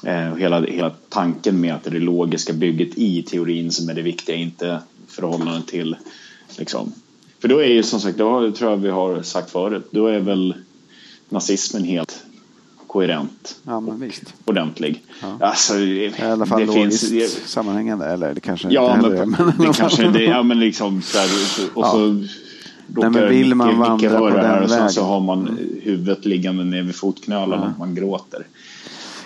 Eh, 0.03 0.35
hela, 0.35 0.61
hela 0.61 0.89
tanken 1.09 1.61
med 1.61 1.73
att 1.75 1.83
det 1.83 1.89
är 1.89 1.93
det 1.93 1.99
logiska 1.99 2.53
bygget 2.53 2.97
i 2.97 3.23
teorin 3.23 3.71
som 3.71 3.89
är 3.89 3.93
det 3.93 4.01
viktiga, 4.01 4.35
inte 4.35 4.79
förhållandet 5.07 5.67
till 5.67 5.95
liksom. 6.57 6.93
För 7.39 7.47
då 7.47 7.59
är 7.59 7.67
ju 7.67 7.83
som 7.83 7.99
sagt, 7.99 8.17
då 8.17 8.51
tror 8.51 8.71
jag 8.71 8.77
vi 8.77 8.89
har 8.89 9.21
sagt 9.21 9.49
förut, 9.51 9.87
då 9.91 10.07
är 10.07 10.19
väl 10.19 10.55
nazismen 11.29 11.83
helt 11.83 12.23
koherent, 12.87 13.55
ja 13.63 13.79
men 13.79 13.99
visst. 13.99 14.33
ordentlig. 14.45 15.03
Ja. 15.21 15.37
Alltså, 15.41 15.77
I 15.79 16.13
alla 16.21 16.45
fall 16.45 16.59
det 16.59 16.65
logiskt 16.65 17.09
finns, 17.09 17.47
sammanhängande, 17.47 18.05
eller 18.05 18.33
det 18.33 18.39
kanske 18.41 18.69
Ja, 18.69 18.95
inte 18.95 19.09
men, 19.09 19.33
är. 19.33 19.67
det 19.67 19.73
kanske 19.77 20.07
det, 20.09 20.23
ja, 20.23 20.43
men 20.43 20.59
liksom 20.59 21.01
så 21.01 21.17
här, 21.17 21.29
och 21.73 21.85
Ja. 21.85 21.91
så 21.91 22.25
råkar 22.95 23.09
men 23.09 23.29
vill 23.29 23.55
man 23.55 23.67
Micke- 23.69 23.71
Micke 23.79 23.87
vandra 23.87 24.09
på 24.09 24.15
höra 24.29 24.41
den 24.41 24.45
här 24.45 24.61
och 24.63 24.69
sen 24.69 24.77
vägen? 24.77 24.93
så 24.93 25.03
har 25.03 25.19
man 25.19 25.57
huvudet 25.81 26.25
liggande 26.25 26.63
ner 26.63 26.83
vid 26.83 26.95
fotknölarna 26.95 27.73
och 27.73 27.79
man 27.79 27.95
gråter. 27.95 28.47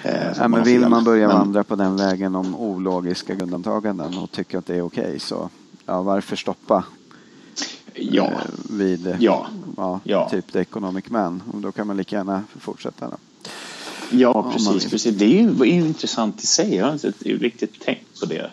Eh, 0.03 0.11
Ja, 0.13 0.33
man 0.39 0.51
men 0.51 0.59
har 0.59 0.65
vill 0.65 0.87
man 0.89 1.03
börja 1.03 1.27
Men- 1.27 1.37
vandra 1.37 1.63
på 1.63 1.75
den 1.75 1.97
vägen 1.97 2.35
om 2.35 2.55
ologiska 2.55 3.35
grundantaganden 3.35 4.17
och 4.17 4.31
tycker 4.31 4.57
att 4.57 4.65
det 4.65 4.75
är 4.75 4.81
okej 4.85 5.19
så 5.19 5.49
ja, 5.85 6.01
varför 6.01 6.35
stoppa 6.35 6.83
Ja, 7.95 8.25
eh, 8.31 8.37
vid 8.69 9.07
eh, 9.07 9.15
Ja. 9.19 9.47
ja, 9.77 9.99
Ja. 10.03 10.29
typ 10.29 10.51
The 10.51 10.59
Economic 10.59 11.09
Man? 11.09 11.43
Och 11.53 11.61
Då 11.61 11.71
kan 11.71 11.87
man 11.87 11.97
lika 11.97 12.15
gärna 12.15 12.43
fortsätta. 12.59 13.09
Då. 13.09 13.17
ja 14.11 14.51
precis, 14.51 14.91
precis. 14.91 15.15
Det 15.15 15.25
är 15.25 15.65
ju, 15.65 15.65
intressant 15.65 16.43
i 16.43 16.47
sig. 16.47 16.75
Jag 16.75 16.85
har 16.85 16.93
inte 16.93 17.11
riktigt 17.23 17.79
tänkt 17.79 18.19
på 18.19 18.25
det. 18.25 18.51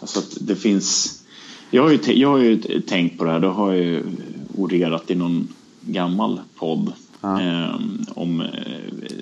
Alltså 0.00 0.18
att 0.18 0.36
det 0.40 0.56
finns... 0.56 1.18
Jag 1.70 1.82
har, 1.82 1.90
ju, 1.90 1.98
jag 2.12 2.28
har 2.30 2.38
ju 2.38 2.80
tänkt 2.80 3.18
på 3.18 3.24
det 3.24 3.30
här. 3.30 3.40
Då 3.40 3.50
har 3.50 3.72
jag 3.72 3.84
ju 3.84 4.04
orerat 4.56 5.10
i 5.10 5.14
någon 5.14 5.48
gammal 5.80 6.40
podd 6.54 6.92
Ja. 7.20 7.40
eh, 7.42 7.76
om 8.14 8.46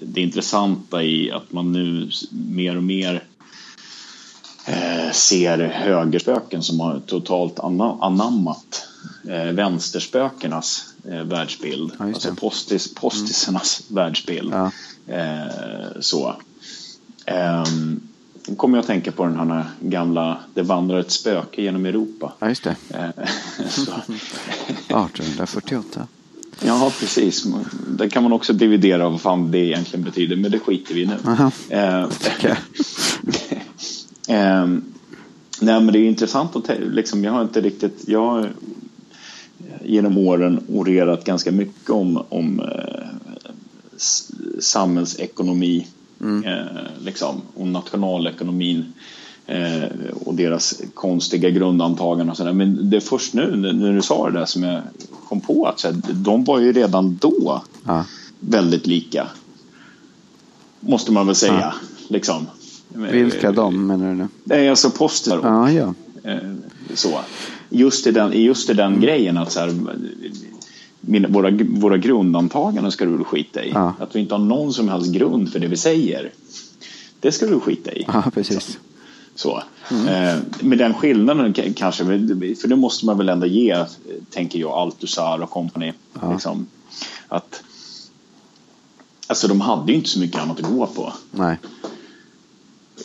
det 0.02 0.20
intressanta 0.20 1.02
i 1.02 1.30
att 1.30 1.52
man 1.52 1.72
nu 1.72 2.10
mer 2.30 2.76
och 2.76 2.82
mer 2.82 3.22
eh, 4.66 5.12
ser 5.12 5.58
högerspöken 5.58 6.62
som 6.62 6.80
har 6.80 7.00
totalt 7.06 7.58
anammat 8.00 8.88
eh, 9.28 9.52
vänsterspökenas 9.52 10.94
eh, 11.10 11.22
världsbild. 11.22 11.92
Ja, 11.98 12.04
alltså 12.04 12.22
det. 12.22 12.28
Mm. 12.28 12.36
postis, 12.36 12.94
postisarnas 12.94 13.82
världsbild. 13.88 14.54
Ja. 14.54 14.70
Eh, 15.14 16.00
så. 16.00 16.36
Då 18.46 18.54
kommer 18.54 18.78
jag 18.78 18.82
att 18.82 18.86
tänka 18.86 19.12
på 19.12 19.24
den 19.24 19.50
här 19.50 19.64
gamla 19.80 20.38
Det 20.54 20.62
vandrar 20.62 21.00
ett 21.00 21.10
spöke 21.10 21.62
genom 21.62 21.86
Europa. 21.86 22.32
Ja, 22.38 22.48
just 22.48 22.64
det. 22.64 22.76
Eh, 22.90 23.10
så. 23.68 23.92
1848. 24.88 26.06
Ja, 26.64 26.92
precis. 27.00 27.46
Där 27.88 28.08
kan 28.08 28.22
man 28.22 28.32
också 28.32 28.52
dividera 28.52 29.08
vad 29.08 29.20
fan 29.20 29.50
det 29.50 29.58
egentligen 29.58 30.04
betyder, 30.04 30.36
men 30.36 30.50
det 30.50 30.58
skiter 30.58 30.94
vi 30.94 31.02
i 31.02 31.06
nu. 31.06 31.16
Eh. 31.68 32.06
Ehm, 34.28 34.84
nej, 35.60 35.80
men 35.80 35.92
det 35.92 35.98
är 35.98 36.04
intressant 36.04 36.56
att 36.56 36.70
liksom, 36.80 37.24
jag 37.24 37.32
har 37.32 37.42
inte 37.42 37.60
riktigt, 37.60 38.04
jag 38.06 38.48
genom 39.84 40.18
åren 40.18 40.60
orerat 40.68 41.24
ganska 41.24 41.52
mycket 41.52 41.90
om, 41.90 42.22
om 42.28 42.60
eh, 42.60 43.06
samhällsekonomi 44.60 45.86
eh, 46.44 46.64
liksom, 47.04 47.40
och 47.54 47.66
nationalekonomin 47.66 48.84
eh, 49.46 49.82
och 50.24 50.34
deras 50.34 50.80
konstiga 50.94 51.50
grundantaganden 51.50 52.30
och 52.30 52.36
sådär. 52.36 52.52
Men 52.52 52.90
det 52.90 52.96
är 52.96 53.00
först 53.00 53.34
nu 53.34 53.56
när- 53.56 53.92
du 53.92 54.02
sa 54.02 54.30
det 54.30 54.38
där 54.38 54.46
som 54.46 54.62
jag 54.62 54.80
kom 55.28 55.40
på 55.40 55.66
att 55.66 55.80
så 55.80 55.88
här, 55.88 55.96
de 56.12 56.44
var 56.44 56.58
ju 56.58 56.72
redan 56.72 57.18
då 57.20 57.62
Ja. 57.86 58.04
väldigt 58.40 58.86
lika. 58.86 59.26
Måste 60.80 61.12
man 61.12 61.26
väl 61.26 61.36
säga. 61.36 61.74
Liksom. 62.08 62.46
Vilka 62.94 63.52
de 63.52 63.86
menar 63.86 64.08
du 64.08 64.14
nu? 64.14 64.56
Är 64.56 64.70
alltså 64.70 64.90
poster 64.90 65.38
Ja, 65.42 65.70
ja. 65.70 65.94
Så. 66.94 67.20
Just 67.68 68.06
i 68.06 68.10
den, 68.10 68.42
just 68.42 68.70
i 68.70 68.72
Mm. 68.72 68.92
den 68.92 69.00
grejen 69.00 69.38
att 69.38 69.52
så 69.52 69.60
här, 69.60 69.74
mina, 71.00 71.28
våra, 71.28 71.50
våra 71.68 71.96
grundantaganden 71.96 72.92
ska 72.92 73.04
du 73.04 73.10
väl 73.16 73.24
skita 73.24 73.64
i. 73.64 73.70
Ja. 73.74 73.94
Att 74.00 74.16
vi 74.16 74.20
inte 74.20 74.34
har 74.34 74.38
någon 74.44 74.72
som 74.72 74.88
helst 74.88 75.12
grund 75.12 75.52
för 75.52 75.58
det 75.58 75.66
vi 75.66 75.76
säger. 75.76 76.32
Det 77.20 77.32
ska 77.32 77.46
du 77.46 77.60
skita 77.60 77.92
i. 77.92 78.04
Ja, 78.08 78.24
precis. 78.34 78.78
Så. 79.34 79.62
Mm. 79.90 80.08
Eh, 80.08 80.42
med 80.60 80.78
den 80.78 80.94
skillnaden 80.94 81.52
kanske, 81.76 82.04
för 82.60 82.68
det 82.68 82.76
måste 82.76 83.06
man 83.06 83.18
väl 83.18 83.28
ändå 83.28 83.46
ge, 83.46 83.84
tänker 84.30 84.58
jag, 84.58 84.70
Althusar 84.70 85.42
och 85.42 85.50
company. 85.50 85.92
Ja. 86.20 86.32
Liksom, 86.32 86.66
att, 87.28 87.62
alltså 89.26 89.48
de 89.48 89.60
hade 89.60 89.92
ju 89.92 89.98
inte 89.98 90.08
så 90.10 90.20
mycket 90.20 90.40
annat 90.40 90.60
att 90.60 90.70
gå 90.70 90.86
på. 90.86 91.12
Nej. 91.30 91.56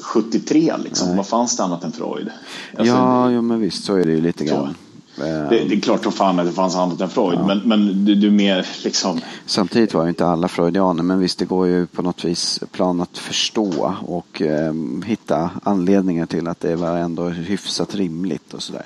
73 0.01 0.73
liksom, 0.83 1.07
Nej. 1.07 1.17
vad 1.17 1.27
fanns 1.27 1.57
det 1.57 1.63
annat 1.63 1.83
än 1.83 1.91
Freud? 1.91 2.29
Alltså, 2.77 2.93
ja, 2.93 3.31
jo, 3.31 3.41
men 3.41 3.59
visst 3.59 3.83
så 3.83 3.95
är 3.95 4.05
det 4.05 4.11
ju 4.11 4.21
lite 4.21 4.45
grann. 4.45 4.75
Det, 5.15 5.49
det 5.49 5.75
är 5.75 5.79
klart 5.79 6.03
som 6.03 6.11
fan 6.11 6.39
att 6.39 6.45
det 6.45 6.51
fanns 6.51 6.75
annat 6.75 7.01
än 7.01 7.09
Freud, 7.09 7.39
men, 7.47 7.59
men 7.59 8.05
du, 8.05 8.15
du 8.15 8.31
mer 8.31 8.67
liksom... 8.83 9.21
Samtidigt 9.45 9.93
var 9.93 10.03
ju 10.03 10.09
inte 10.09 10.25
alla 10.25 10.47
freudianer, 10.47 11.03
men 11.03 11.19
visst 11.19 11.39
det 11.39 11.45
går 11.45 11.67
ju 11.67 11.85
på 11.85 12.01
något 12.01 12.25
vis 12.25 12.59
plan 12.71 13.01
att 13.01 13.17
förstå 13.17 13.95
och 14.05 14.41
eh, 14.41 14.73
hitta 15.05 15.49
anledningar 15.63 16.25
till 16.25 16.47
att 16.47 16.59
det 16.59 16.75
var 16.75 16.97
ändå 16.97 17.29
hyfsat 17.29 17.95
rimligt 17.95 18.53
och 18.53 18.63
sådär. 18.63 18.85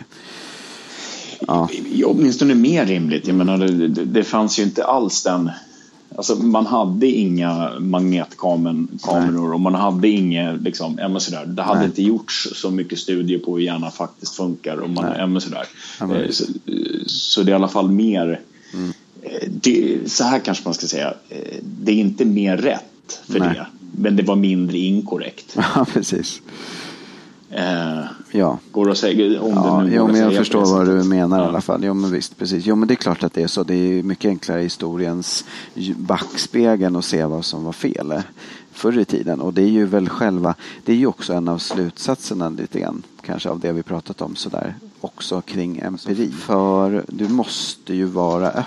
Ja. 1.47 1.69
Ja, 1.93 2.07
åtminstone 2.07 2.55
mer 2.55 2.85
rimligt. 2.85 3.27
Jag 3.27 3.35
menar, 3.35 3.57
det, 3.57 3.87
det, 3.87 4.05
det 4.05 4.23
fanns 4.23 4.59
ju 4.59 4.63
inte 4.63 4.85
alls 4.85 5.23
den... 5.23 5.49
Alltså, 6.15 6.35
man 6.35 6.65
hade 6.65 7.07
inga 7.07 7.71
magnetkameror 7.79 9.53
och 9.53 9.59
man 9.59 9.75
hade 9.75 10.07
inget... 10.07 10.61
Liksom, 10.61 10.97
ja, 11.01 11.19
sådär. 11.19 11.45
Det 11.45 11.61
hade 11.61 11.79
Nej. 11.79 11.87
inte 11.87 12.01
gjorts 12.03 12.47
så 12.53 12.71
mycket 12.71 12.99
studier 12.99 13.39
på 13.39 13.57
hur 13.57 13.63
hjärnan 13.63 13.91
faktiskt 13.91 14.35
funkar. 14.35 14.77
Och 14.77 14.89
man, 14.89 15.33
ja, 15.33 15.39
sådär. 15.39 15.65
Ja, 15.99 16.15
Eh, 16.15 16.29
så, 16.29 16.43
så 17.07 17.43
det 17.43 17.49
är 17.49 17.53
i 17.53 17.55
alla 17.55 17.67
fall 17.67 17.91
mer... 17.91 18.39
Mm. 18.73 18.93
eh, 19.21 19.49
Det, 19.49 19.99
så 20.11 20.23
här 20.23 20.39
kanske 20.39 20.63
man 20.65 20.73
ska 20.73 20.87
säga. 20.87 21.13
eh, 21.29 21.57
Det 21.83 21.91
är 21.91 21.95
inte 21.95 22.25
mer 22.25 22.57
rätt 22.57 23.19
för 23.29 23.39
Nej. 23.39 23.49
det. 23.49 23.65
Men 23.97 24.15
det 24.15 24.23
var 24.23 24.35
mindre 24.35 24.77
inkorrekt. 24.77 25.55
ja, 25.75 25.85
precis. 25.93 26.41
Eh, 27.49 27.99
Ja. 28.31 28.59
går 28.71 28.91
att 28.91 28.97
säga 28.97 29.41
om 29.41 29.51
Ja, 29.55 29.77
det 29.77 29.89
nu 29.89 29.95
jo, 29.95 30.07
men 30.07 30.15
jag 30.21 30.33
förstår 30.35 30.65
vad 30.65 30.87
du 30.87 31.03
menar 31.03 31.37
i 31.37 31.41
Ja. 31.41 31.47
alla 31.47 31.61
fall. 31.61 31.83
Jo, 31.83 31.93
men 31.93 32.11
visst, 32.11 32.37
precis. 32.37 32.65
Jo, 32.65 32.75
men 32.75 32.87
det 32.87 32.93
är 32.93 32.95
klart 32.95 33.23
att 33.23 33.33
det 33.33 33.43
är 33.43 33.47
så. 33.47 33.63
Det 33.63 33.73
är 33.75 34.03
mycket 34.03 34.29
enklare 34.29 34.59
i 34.59 34.63
historiens 34.63 35.45
backspegeln 35.97 36.95
att 36.95 37.05
se 37.05 37.25
vad 37.25 37.45
som 37.45 37.63
var 37.63 37.71
fel 37.73 38.11
eh, 38.11 38.19
förr 38.71 38.97
i 38.99 39.05
tiden. 39.05 39.41
Och 39.41 39.53
det 39.53 39.61
är 39.61 39.67
ju 39.69 39.85
väl 39.85 40.09
själva, 40.09 40.55
det 40.85 40.91
är 40.91 40.95
ju 40.95 41.07
också 41.07 41.33
en 41.33 41.47
av 41.47 41.57
slutsatserna 41.57 42.49
lite 42.49 42.79
grann, 42.79 43.03
kanske 43.21 43.49
av 43.49 43.59
det 43.59 43.71
vi 43.71 43.83
pratat 43.83 44.21
om 44.21 44.35
sådär, 44.35 44.75
också 45.01 45.41
kring 45.41 45.79
empiri. 45.79 46.31
För 46.31 47.03
du 47.07 47.27
måste 47.27 47.93
ju 47.93 48.05
vara 48.05 48.47
öppen. 48.47 48.65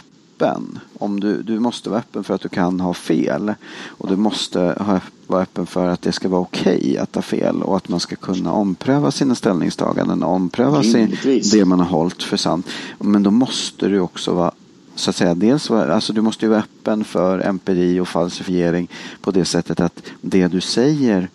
Om 0.99 1.21
du, 1.21 1.43
du 1.43 1.59
måste 1.59 1.91
vara 1.91 2.01
öppen 2.01 2.25
för 2.25 2.35
att 2.35 2.41
du 2.41 2.49
kan 2.49 2.81
ha 2.81 2.95
fel. 2.95 3.55
Och 3.87 4.09
du 4.09 4.17
måste 4.17 4.61
ha, 4.61 5.01
vara 5.27 5.43
öppen 5.43 5.67
för 5.67 5.89
att 5.89 6.03
det 6.03 6.13
ska 6.13 6.29
vara 6.29 6.41
okej 6.41 6.99
att 6.99 7.15
ha 7.15 7.23
fel. 7.23 7.63
Och 7.63 7.77
att 7.77 7.89
man 7.89 8.01
ska 8.01 8.17
kunna 8.17 8.53
ompröva 8.53 9.11
sina 9.11 9.35
ställningstaganden. 9.35 10.23
och 10.23 10.33
Ompröva 10.33 10.83
sin, 10.83 11.17
det 11.53 11.65
man 11.65 11.81
har 11.81 11.87
hållit 11.87 12.23
för 12.23 12.37
sant. 12.37 12.67
Men 12.99 13.23
då 13.23 13.31
måste 13.31 13.89
du 13.89 14.01
också 14.01 14.35
vara 14.35 14.53
så 14.97 15.11
att 15.11 15.17
säga, 15.17 15.35
dels 15.35 15.71
vara, 15.71 15.95
alltså 15.95 16.13
du 16.13 16.21
måste 16.21 16.45
ju 16.45 16.51
vara 16.51 16.61
öppen 16.61 17.05
för 17.05 17.47
empiri 17.47 18.01
och 18.01 18.09
falsifiering 18.09 18.89
på 19.21 19.31
det 19.31 19.45
sättet 19.45 19.81
att 19.81 20.03
det 20.21 20.49
du 20.49 20.61
säger 20.61 21.29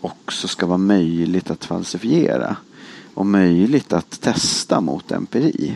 också 0.00 0.48
ska 0.48 0.66
vara 0.66 0.78
möjligt 0.78 1.50
att 1.50 1.64
falsifiera 1.64 2.56
och 3.14 3.26
möjligt 3.26 3.92
att 3.92 4.20
testa 4.20 4.80
mot 4.80 5.12
empiri. 5.12 5.74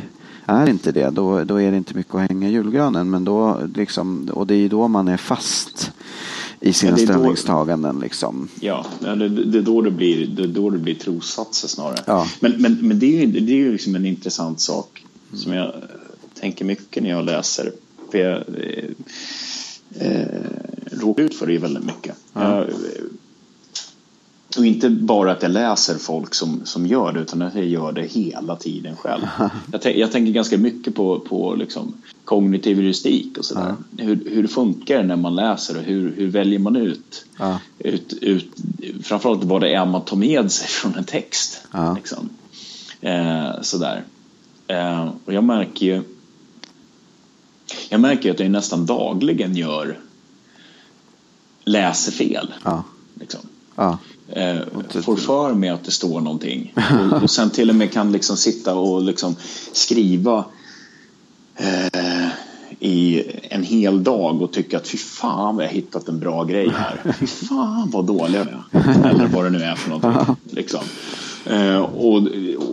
Är 0.50 0.68
inte 0.68 0.92
det, 0.92 1.10
då, 1.10 1.44
då 1.44 1.60
är 1.60 1.70
det 1.70 1.76
inte 1.76 1.94
mycket 1.96 2.14
att 2.14 2.28
hänga 2.30 2.48
i 2.48 2.52
julgranen. 2.52 3.10
Men 3.10 3.24
då, 3.24 3.60
liksom, 3.74 4.28
och 4.32 4.46
det 4.46 4.54
är 4.54 4.58
ju 4.58 4.68
då 4.68 4.88
man 4.88 5.08
är 5.08 5.16
fast 5.16 5.92
i 6.60 6.72
sina 6.72 6.90
Ja, 6.92 6.96
är 6.96 7.00
då- 7.00 7.12
ställningstaganden. 7.12 8.00
Liksom. 8.00 8.48
Ja, 8.60 8.86
det, 9.00 9.28
det, 9.28 9.58
är 9.58 9.62
då 9.62 9.80
det 9.82 9.90
blir, 9.90 10.26
det 10.26 10.42
är 10.42 10.46
då 10.46 10.70
det 10.70 10.78
blir 10.78 10.94
trossatser 10.94 11.68
snarare. 11.68 11.98
Ja. 12.06 12.26
Men, 12.40 12.52
men, 12.62 12.78
men 12.88 12.98
det 12.98 13.06
är 13.06 13.26
ju, 13.26 13.40
det 13.40 13.52
är 13.52 13.56
ju 13.56 13.72
liksom 13.72 13.94
en 13.94 14.06
intressant 14.06 14.60
sak 14.60 15.04
som 15.34 15.52
jag 15.52 15.72
tänker 16.40 16.64
mycket 16.64 17.02
när 17.02 17.10
jag 17.10 17.24
läser. 17.24 17.72
För 18.10 18.18
jag 18.18 18.36
eh, 18.38 18.84
eh, 20.06 20.26
råkar 20.92 21.22
ut 21.22 21.34
för 21.34 21.46
det 21.46 21.58
väldigt 21.58 21.84
mycket. 21.84 22.14
Jag, 22.32 22.58
eh, 22.58 22.64
och 24.56 24.66
inte 24.66 24.90
bara 24.90 25.32
att 25.32 25.42
jag 25.42 25.50
läser 25.50 25.98
folk 25.98 26.34
som, 26.34 26.60
som 26.64 26.86
gör 26.86 27.12
det 27.12 27.20
utan 27.20 27.42
att 27.42 27.54
jag 27.54 27.66
gör 27.66 27.92
det 27.92 28.02
hela 28.02 28.56
tiden 28.56 28.96
själv. 28.96 29.26
Jag, 29.72 29.96
jag 29.96 30.12
tänker 30.12 30.32
ganska 30.32 30.58
mycket 30.58 30.94
på, 30.94 31.20
på 31.20 31.54
liksom 31.54 31.94
kognitiv 32.24 32.76
heuristik 32.76 33.38
och 33.38 33.44
sådär. 33.44 33.74
Hur, 33.96 34.30
hur 34.30 34.42
det 34.42 34.48
funkar 34.48 35.02
när 35.02 35.16
man 35.16 35.34
läser 35.34 35.76
och 35.76 35.82
hur, 35.82 36.14
hur 36.16 36.28
väljer 36.28 36.58
man 36.58 36.76
ut, 36.76 37.24
Ja. 37.38 37.60
ut, 37.78 38.12
ut 38.20 38.54
framförallt 39.02 39.44
vad 39.44 39.60
det 39.60 39.74
är 39.74 39.86
man 39.86 40.04
tar 40.04 40.16
med 40.16 40.52
sig 40.52 40.68
från 40.68 40.94
en 40.94 41.04
text. 41.04 41.62
Ja. 41.72 41.94
Liksom. 41.94 42.28
Eh, 43.00 43.50
sådär. 43.62 44.04
Eh, 44.66 45.08
och 45.24 45.32
jag 45.32 45.44
märker 45.44 45.86
ju 45.86 46.02
jag 47.88 48.00
märker 48.00 48.30
att 48.30 48.40
jag 48.40 48.50
nästan 48.50 48.86
dagligen 48.86 49.56
gör 49.56 49.98
läser 51.64 52.12
fel. 52.12 52.54
Ja. 52.64 52.84
Liksom. 53.14 53.40
Ja. 53.76 53.98
Eh, 54.32 55.02
får 55.02 55.16
för 55.16 55.54
mig 55.54 55.70
att 55.70 55.84
det 55.84 55.90
står 55.90 56.20
någonting. 56.20 56.74
Och, 57.12 57.22
och 57.22 57.30
sen 57.30 57.50
till 57.50 57.70
och 57.70 57.76
med 57.76 57.92
kan 57.92 58.12
liksom 58.12 58.36
sitta 58.36 58.74
och 58.74 59.02
liksom 59.02 59.36
skriva 59.72 60.44
eh, 61.56 62.28
i 62.80 63.22
en 63.42 63.62
hel 63.62 64.04
dag 64.04 64.42
och 64.42 64.52
tycka 64.52 64.76
att 64.76 64.88
fy 64.88 64.98
fan 64.98 65.56
vad 65.56 65.64
jag 65.64 65.70
hittat 65.70 66.08
en 66.08 66.18
bra 66.18 66.44
grej 66.44 66.72
här. 66.76 67.12
Fy 67.12 67.26
fan 67.26 67.90
vad 67.90 68.06
dålig 68.06 68.38
jag 68.38 68.46
är. 68.46 69.10
Eller 69.10 69.26
vad 69.26 69.44
det 69.44 69.50
nu 69.50 69.62
är 69.62 69.74
för 69.74 69.90
någonting. 69.90 70.36
Liksom. 70.50 70.80
Eh, 71.46 71.80
och, 71.80 72.16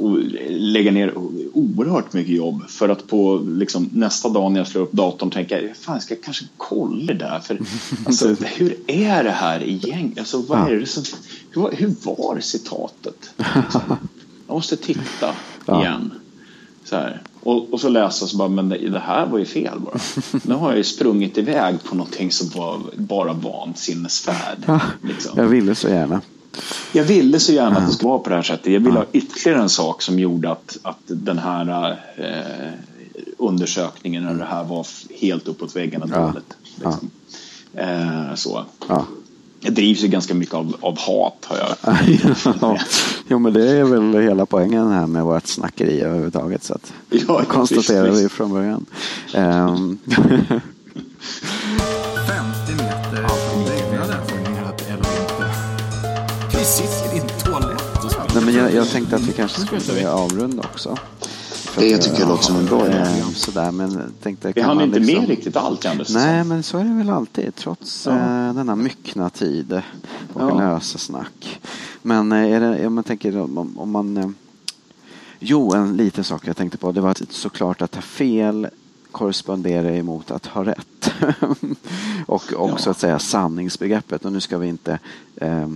och 0.01 0.19
lägga 0.49 0.91
ner 0.91 1.13
oerhört 1.57 2.13
mycket 2.13 2.35
jobb 2.35 2.69
för 2.69 2.89
att 2.89 3.07
på 3.07 3.45
liksom, 3.47 3.89
nästa 3.93 4.29
dag 4.29 4.51
när 4.51 4.59
jag 4.59 4.67
slår 4.67 4.81
upp 4.81 4.91
datorn 4.91 5.31
tänka 5.31 5.59
fan 5.81 5.95
jag 5.95 6.03
ska 6.03 6.15
kanske 6.15 6.45
kolla 6.57 7.05
det 7.05 7.13
där. 7.13 7.39
För, 7.39 7.59
alltså, 8.05 8.35
hur 8.39 8.75
är 8.87 9.23
det 9.23 9.31
här 9.31 9.63
egentligen? 9.63 10.13
Alltså, 10.17 10.41
vad 10.41 10.71
är 10.71 10.75
det 10.75 10.85
som, 10.85 11.03
hur, 11.51 11.71
hur 11.71 11.95
var 12.03 12.39
citatet? 12.39 13.29
Liksom. 13.55 13.81
Jag 14.47 14.53
måste 14.55 14.77
titta 14.77 15.33
Ja. 15.65 15.81
igen. 15.81 16.11
Så 16.83 16.95
här. 16.95 17.21
Och, 17.43 17.73
och 17.73 17.81
så 17.81 17.89
läsa 17.89 18.27
så 18.27 18.37
bara, 18.37 18.49
men 18.49 18.69
det, 18.69 18.89
det 18.89 18.99
här 18.99 19.25
var 19.25 19.39
ju 19.39 19.45
fel 19.45 19.79
bara. 19.79 19.99
Nu 20.43 20.55
har 20.55 20.69
jag 20.69 20.77
ju 20.77 20.83
sprungit 20.83 21.37
iväg 21.37 21.83
på 21.83 21.95
någonting 21.95 22.31
som 22.31 22.49
var 22.61 22.79
bara 22.95 23.33
vansinnesfärd. 23.33 24.63
Ja. 24.65 24.79
Liksom. 25.03 25.31
Jag 25.35 25.47
ville 25.47 25.75
så 25.75 25.87
gärna. 25.87 26.21
Jag 26.91 27.03
ville 27.03 27.39
så 27.39 27.53
gärna 27.53 27.77
att 27.77 27.87
det 27.87 27.93
skulle 27.93 28.09
vara 28.09 28.19
på 28.19 28.29
det 28.29 28.35
här 28.35 28.43
sättet. 28.43 28.73
Jag 28.73 28.79
ville 28.79 28.97
ha 28.97 29.05
ytterligare 29.11 29.61
en 29.61 29.69
sak 29.69 30.01
som 30.01 30.19
gjorde 30.19 30.51
att, 30.51 30.77
att 30.81 30.99
den 31.05 31.39
här 31.39 31.91
eh, 32.17 32.73
undersökningen 33.37 34.27
eller 34.27 34.39
det 34.39 34.49
här 34.49 34.63
var 34.63 34.87
helt 35.19 35.47
uppåt 35.47 35.75
väggarna 35.75 36.05
dåligt. 36.05 36.57
Liksom. 36.75 37.09
Eh, 37.73 38.35
så. 38.35 38.65
Ja. 38.87 39.05
Jag 39.59 39.73
drivs 39.73 40.03
ju 40.03 40.07
ganska 40.07 40.33
mycket 40.33 40.55
av, 40.55 40.75
av 40.79 40.99
hat 40.99 41.45
har 41.45 41.57
jag. 41.57 41.75
ja. 42.61 42.77
Jo, 43.27 43.39
men 43.39 43.53
det 43.53 43.69
är 43.69 43.83
väl 43.83 44.21
hela 44.21 44.45
poängen 44.45 44.91
här 44.91 45.07
med 45.07 45.23
vårt 45.23 45.47
snackeri 45.47 46.01
överhuvudtaget. 46.01 46.63
Så 46.63 46.73
att 46.73 46.93
Ja, 47.09 47.43
konstaterar 47.47 48.11
vi 48.11 48.29
från 48.29 48.53
början. 48.53 48.85
sitter 56.67 57.15
i 57.15 57.19
din 57.19 57.27
toalett 57.45 58.03
och 58.05 58.11
spelar. 58.11 58.27
nej, 58.35 58.45
men 58.45 58.53
jag, 58.53 58.73
jag 58.73 58.89
tänkte 58.89 59.15
att 59.15 59.21
vi 59.21 59.33
kanske 59.33 59.61
skulle 59.61 60.09
avrunda 60.11 60.63
också. 60.73 60.95
För 61.51 61.81
Det 61.81 61.93
att, 61.95 62.01
tycker 62.01 62.19
jag 62.19 62.29
låter 62.29 62.43
som 62.43 62.55
en 62.55 62.65
bra 62.65 62.87
idé. 62.87 63.05
Sådär, 63.35 63.71
men 63.71 64.13
tänkte, 64.21 64.47
Vi 64.47 64.53
kan 64.53 64.63
hann 64.63 64.81
inte 64.81 64.99
liksom- 64.99 65.19
med 65.21 65.29
riktigt 65.29 65.55
allt 65.55 65.81
det 65.81 66.05
Nej, 66.09 66.43
men 66.43 66.63
så 66.63 66.77
är 66.77 66.83
det 66.83 66.93
väl 66.93 67.09
alltid. 67.09 67.55
Trots 67.55 68.05
Ja. 68.05 68.11
eh, 68.11 68.53
denna 68.53 68.75
myckna 68.75 69.29
tid 69.29 69.81
och 70.33 70.41
Ja. 70.41 70.57
lösa 70.59 70.97
snack. 70.97 71.59
Men 72.01 72.31
eh, 72.31 72.51
är 72.53 72.59
det, 72.59 72.87
om 72.87 72.93
man 72.95 73.03
tänker 73.03 73.37
om, 73.37 73.77
om 73.79 73.91
man... 73.91 74.17
Eh, 74.17 74.29
jo, 75.39 75.73
en 75.73 75.97
liten 75.97 76.23
sak 76.23 76.47
jag 76.47 76.57
tänkte 76.57 76.77
på. 76.77 76.91
Det 76.91 77.01
var 77.01 77.09
att 77.11 77.21
såklart 77.29 77.81
att 77.81 77.95
ha 77.95 78.01
fel 78.01 78.67
korresponderar 79.11 79.91
emot 79.91 80.31
att 80.31 80.45
ha 80.45 80.65
rätt. 80.65 81.11
och 82.25 82.53
också 82.55 82.87
Ja. 82.87 82.91
att 82.91 82.99
säga 82.99 83.19
sanningsbegreppet. 83.19 84.25
Och 84.25 84.31
nu 84.31 84.39
ska 84.39 84.57
vi 84.57 84.67
inte 84.67 84.99
eh, 85.35 85.67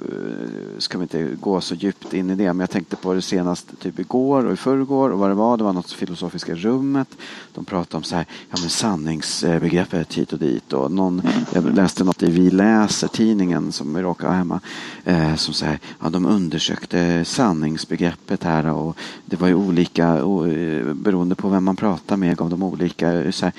Eh, 0.00 0.78
ska 0.78 0.98
vi 0.98 1.02
inte 1.02 1.28
gå 1.40 1.60
så 1.60 1.74
djupt 1.74 2.14
in 2.14 2.30
i 2.30 2.34
det. 2.34 2.44
Men 2.44 2.60
jag 2.60 2.70
tänkte 2.70 2.96
på 2.96 3.14
det 3.14 3.22
senast 3.22 3.80
typ 3.80 3.98
igår 3.98 4.44
och 4.44 4.52
i 4.52 4.56
förrgår 4.56 5.10
och 5.10 5.18
vad 5.18 5.30
det 5.30 5.34
var. 5.34 5.56
Det 5.56 5.64
var 5.64 5.72
något 5.72 5.92
filosofiska 5.92 6.54
rummet. 6.54 7.08
De 7.54 7.64
pratade 7.64 7.96
om 7.96 8.02
så 8.02 8.16
här, 8.16 8.26
ja 8.50 8.56
men 8.60 8.70
sanningsbegreppet 8.70 10.14
hit 10.14 10.32
och 10.32 10.38
dit. 10.38 10.72
Och 10.72 10.92
någon, 10.92 11.22
jag 11.52 11.74
läste 11.74 12.04
något 12.04 12.22
i 12.22 12.30
Vi 12.30 12.50
läser 12.50 13.08
tidningen 13.08 13.72
som 13.72 13.94
vi 13.94 14.02
råkar 14.02 14.28
ha 14.28 14.34
hemma. 14.34 14.60
Eh, 15.04 15.34
som 15.34 15.54
så 15.54 15.64
här, 15.64 15.78
ja 16.00 16.10
de 16.10 16.26
undersökte 16.26 17.24
sanningsbegreppet 17.24 18.44
här 18.44 18.66
och 18.66 18.96
det 19.24 19.40
var 19.40 19.48
ju 19.48 19.54
olika 19.54 20.24
och, 20.24 20.48
eh, 20.48 20.94
beroende 20.94 21.34
på 21.34 21.48
vem 21.48 21.64
man 21.64 21.76
pratar 21.76 22.16
med 22.16 22.36
gav 22.36 22.50
de 22.50 22.62
olika 22.62 23.32
så 23.32 23.44
här, 23.44 23.54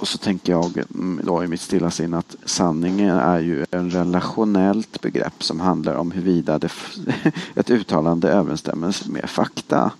och 0.00 0.08
så 0.08 0.18
tänker 0.18 0.52
jag 0.52 0.76
mm, 0.94 1.20
då 1.24 1.44
i 1.44 1.48
mitt 1.48 1.60
stilla 1.60 1.90
sinne 1.90 2.18
att 2.18 2.36
sanningen 2.44 3.16
är 3.16 3.38
ju 3.38 3.66
en 3.70 3.90
relationellt 3.90 5.00
begrepp 5.00 5.42
som 5.42 5.60
handlar 5.60 5.94
om 5.94 6.10
huruvida 6.10 6.58
det 6.58 6.72
ett 7.54 7.70
uttalande 7.70 8.28
överensstämmer 8.28 8.96
med 9.10 9.30
fakta 9.30 9.92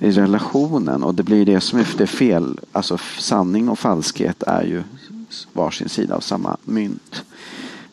i 0.00 0.10
relationen. 0.10 1.02
Och 1.02 1.14
det 1.14 1.22
blir 1.22 1.46
det 1.46 1.60
som 1.60 1.78
är 1.78 1.88
det 1.98 2.06
fel. 2.06 2.60
Alltså 2.72 2.98
sanning 3.18 3.68
och 3.68 3.78
falskhet 3.78 4.42
är 4.42 4.62
ju 4.62 4.82
varsin 5.52 5.88
sida 5.88 6.14
av 6.14 6.20
samma 6.20 6.56
mynt. 6.64 7.24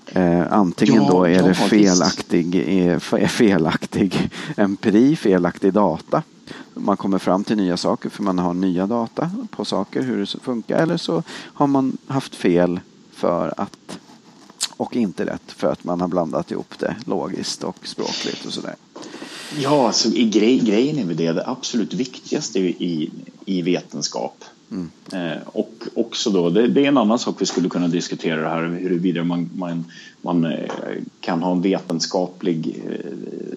Eh, 0.05 0.53
antingen 0.53 1.03
Ja, 1.03 1.09
då 1.11 1.23
är 1.23 1.29
ja, 1.29 1.41
det 1.41 1.53
felaktig, 1.53 2.55
är, 2.55 3.15
är 3.15 3.27
felaktig 3.27 4.31
empiri, 4.57 5.15
felaktig 5.15 5.73
data 5.73 6.23
man 6.73 6.97
kommer 6.97 7.19
fram 7.19 7.43
till 7.43 7.57
nya 7.57 7.77
saker 7.77 8.09
för 8.09 8.23
man 8.23 8.39
har 8.39 8.53
nya 8.53 8.87
data 8.87 9.31
på 9.49 9.65
saker, 9.65 10.01
hur 10.01 10.19
det 10.19 10.27
funkar. 10.27 10.77
Eller 10.77 10.97
så 10.97 11.23
har 11.29 11.67
man 11.67 11.97
haft 12.07 12.35
fel 12.35 12.79
för 13.11 13.53
att 13.57 13.99
och 14.79 14.95
inte 14.95 15.25
rätt 15.25 15.51
för 15.51 15.71
att 15.71 15.83
man 15.83 16.01
har 16.01 16.07
blandat 16.07 16.51
ihop 16.51 16.79
det 16.79 16.95
logiskt 17.05 17.63
och 17.63 17.87
språkligt 17.87 18.45
och 18.45 18.53
sådär. 18.53 18.75
Ja, 19.57 19.87
alltså, 19.87 20.09
i 20.09 20.29
grej, 20.29 20.59
grejen 20.59 20.99
är 20.99 21.05
väl 21.05 21.17
det, 21.17 21.31
det 21.31 21.47
absolut 21.47 21.93
viktigaste 21.93 22.59
i, 22.59 23.11
i 23.45 23.61
vetenskap. 23.61 24.43
Mm. 24.71 24.89
Eh, 25.13 25.37
och 25.45 25.73
också 25.95 26.29
då, 26.29 26.49
det, 26.49 26.67
det, 26.67 26.83
är 26.83 26.87
en 26.87 26.97
annan 26.97 27.19
sak 27.19 27.35
vi 27.41 27.45
skulle 27.45 27.69
kunna 27.69 27.87
diskutera 27.87 28.41
det 28.41 28.49
här 28.49 28.63
huruvida 28.63 29.23
man, 29.23 29.49
man, 29.55 29.85
man 30.21 30.45
eh, 30.45 30.69
kan 31.19 31.43
ha 31.43 31.51
en 31.51 31.61
vetenskaplig 31.61 32.83
eh, 32.89 33.11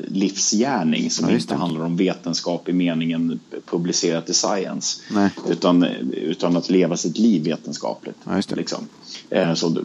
livsgärning 0.09 1.11
som 1.11 1.29
Ja, 1.29 1.35
inte 1.35 1.55
handlar 1.55 1.85
om 1.85 1.97
vetenskap 1.97 2.69
i 2.69 2.73
meningen 2.73 3.41
publicerat 3.67 4.29
i 4.31 4.35
science. 4.35 5.03
Nej. 5.11 5.31
Utan, 5.49 5.85
utan 6.13 6.57
att 6.57 6.71
leva 6.71 6.97
sitt 6.97 7.19
liv 7.19 7.45
vetenskapligt. 7.45 8.17
Ja. 8.25 8.41
Liksom. 8.57 8.89
Eh, 9.31 9.55
Så 9.55 9.77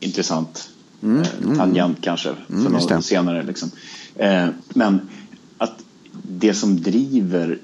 intressant 0.00 0.70
Mm, 1.02 1.20
eh, 1.20 1.28
mm, 1.42 1.56
tangent 1.58 1.98
kanske 2.00 2.28
Mm, 2.28 2.64
för 2.64 2.72
just 2.72 2.88
det. 2.88 2.94
något 2.94 3.04
senare. 3.04 3.42
Liksom. 3.42 3.70
Eh, 4.16 4.46
Men 4.68 5.00
att 5.58 5.84
det 6.12 6.54
som 6.54 6.82
driver 6.82 7.58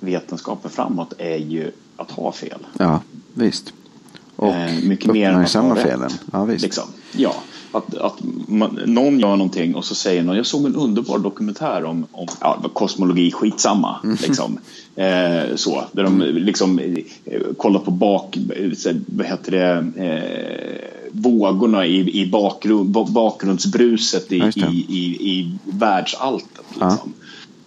vetenskapen 0.00 0.70
framåt 0.70 1.12
är 1.18 1.36
ju 1.36 1.70
att 1.98 2.10
ha 2.10 2.32
fel. 2.32 2.58
Ja, 2.78 3.00
visst. 3.34 3.72
Och 4.36 4.48
Eh, 4.54 4.82
mycket 4.84 5.12
mer 5.12 5.24
än 5.28 5.30
att 5.30 5.34
uppmärksamma 5.36 5.68
ha 5.68 5.76
rätt. 5.76 5.82
felen. 5.82 6.10
Ja, 6.32 6.44
visst. 6.44 6.62
Liksom. 6.64 6.84
Ja, 7.16 7.34
att, 7.72 7.94
att 7.94 8.14
man, 8.48 8.80
någon 8.86 9.20
gör 9.20 9.36
någonting 9.36 9.74
och 9.74 9.84
så 9.84 9.94
säger 9.94 10.22
någon, 10.22 10.36
jag 10.36 10.46
såg 10.46 10.66
en 10.66 10.76
underbar 10.76 11.18
dokumentär 11.18 11.84
om, 11.84 12.06
om 12.12 12.26
ja, 12.40 12.62
kosmologi, 12.72 13.30
skitsamma. 13.32 13.96
Mm. 14.04 14.16
Liksom. 14.22 14.58
Eh, 14.96 15.56
så, 15.56 15.84
där 15.92 16.02
de 16.04 16.20
liksom 16.22 16.78
eh, 16.78 17.40
kollar 17.56 17.80
på 17.80 17.90
bak, 17.90 18.38
så, 18.76 18.90
vad 19.06 19.26
heter 19.26 19.50
det, 19.52 20.02
eh, 20.04 20.90
vågorna 21.12 21.86
i, 21.86 22.22
i 22.22 22.26
bakgrund, 22.30 22.90
ba- 22.90 23.04
bakgrundsbruset 23.10 24.32
i, 24.32 24.38
Ja, 24.38 24.66
i, 24.70 24.76
i, 24.88 25.30
i 25.30 25.58
världsalltet. 25.64 26.64
Ja. 26.80 26.90
Liksom. 26.90 27.12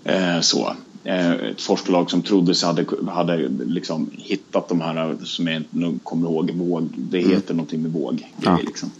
Eh, 0.03 0.39
så. 0.41 0.73
Eh, 1.03 1.31
ett 1.31 1.61
forskarlag 1.61 2.09
som 2.11 2.21
trodde 2.21 2.55
sig 2.55 2.67
hade, 2.67 2.85
hade 3.11 3.49
liksom 3.65 4.09
hittat 4.17 4.69
de 4.69 4.81
här 4.81 5.15
som 5.23 5.47
jag 5.47 5.55
inte 5.55 5.99
kommer 6.03 6.27
ihåg, 6.27 6.51
våg, 6.51 6.89
det 6.95 7.19
heter 7.19 7.53
någonting 7.53 7.81
med 7.81 7.91
våg. 7.91 8.27
Ja. 8.41 8.59
Liksom. 8.65 8.91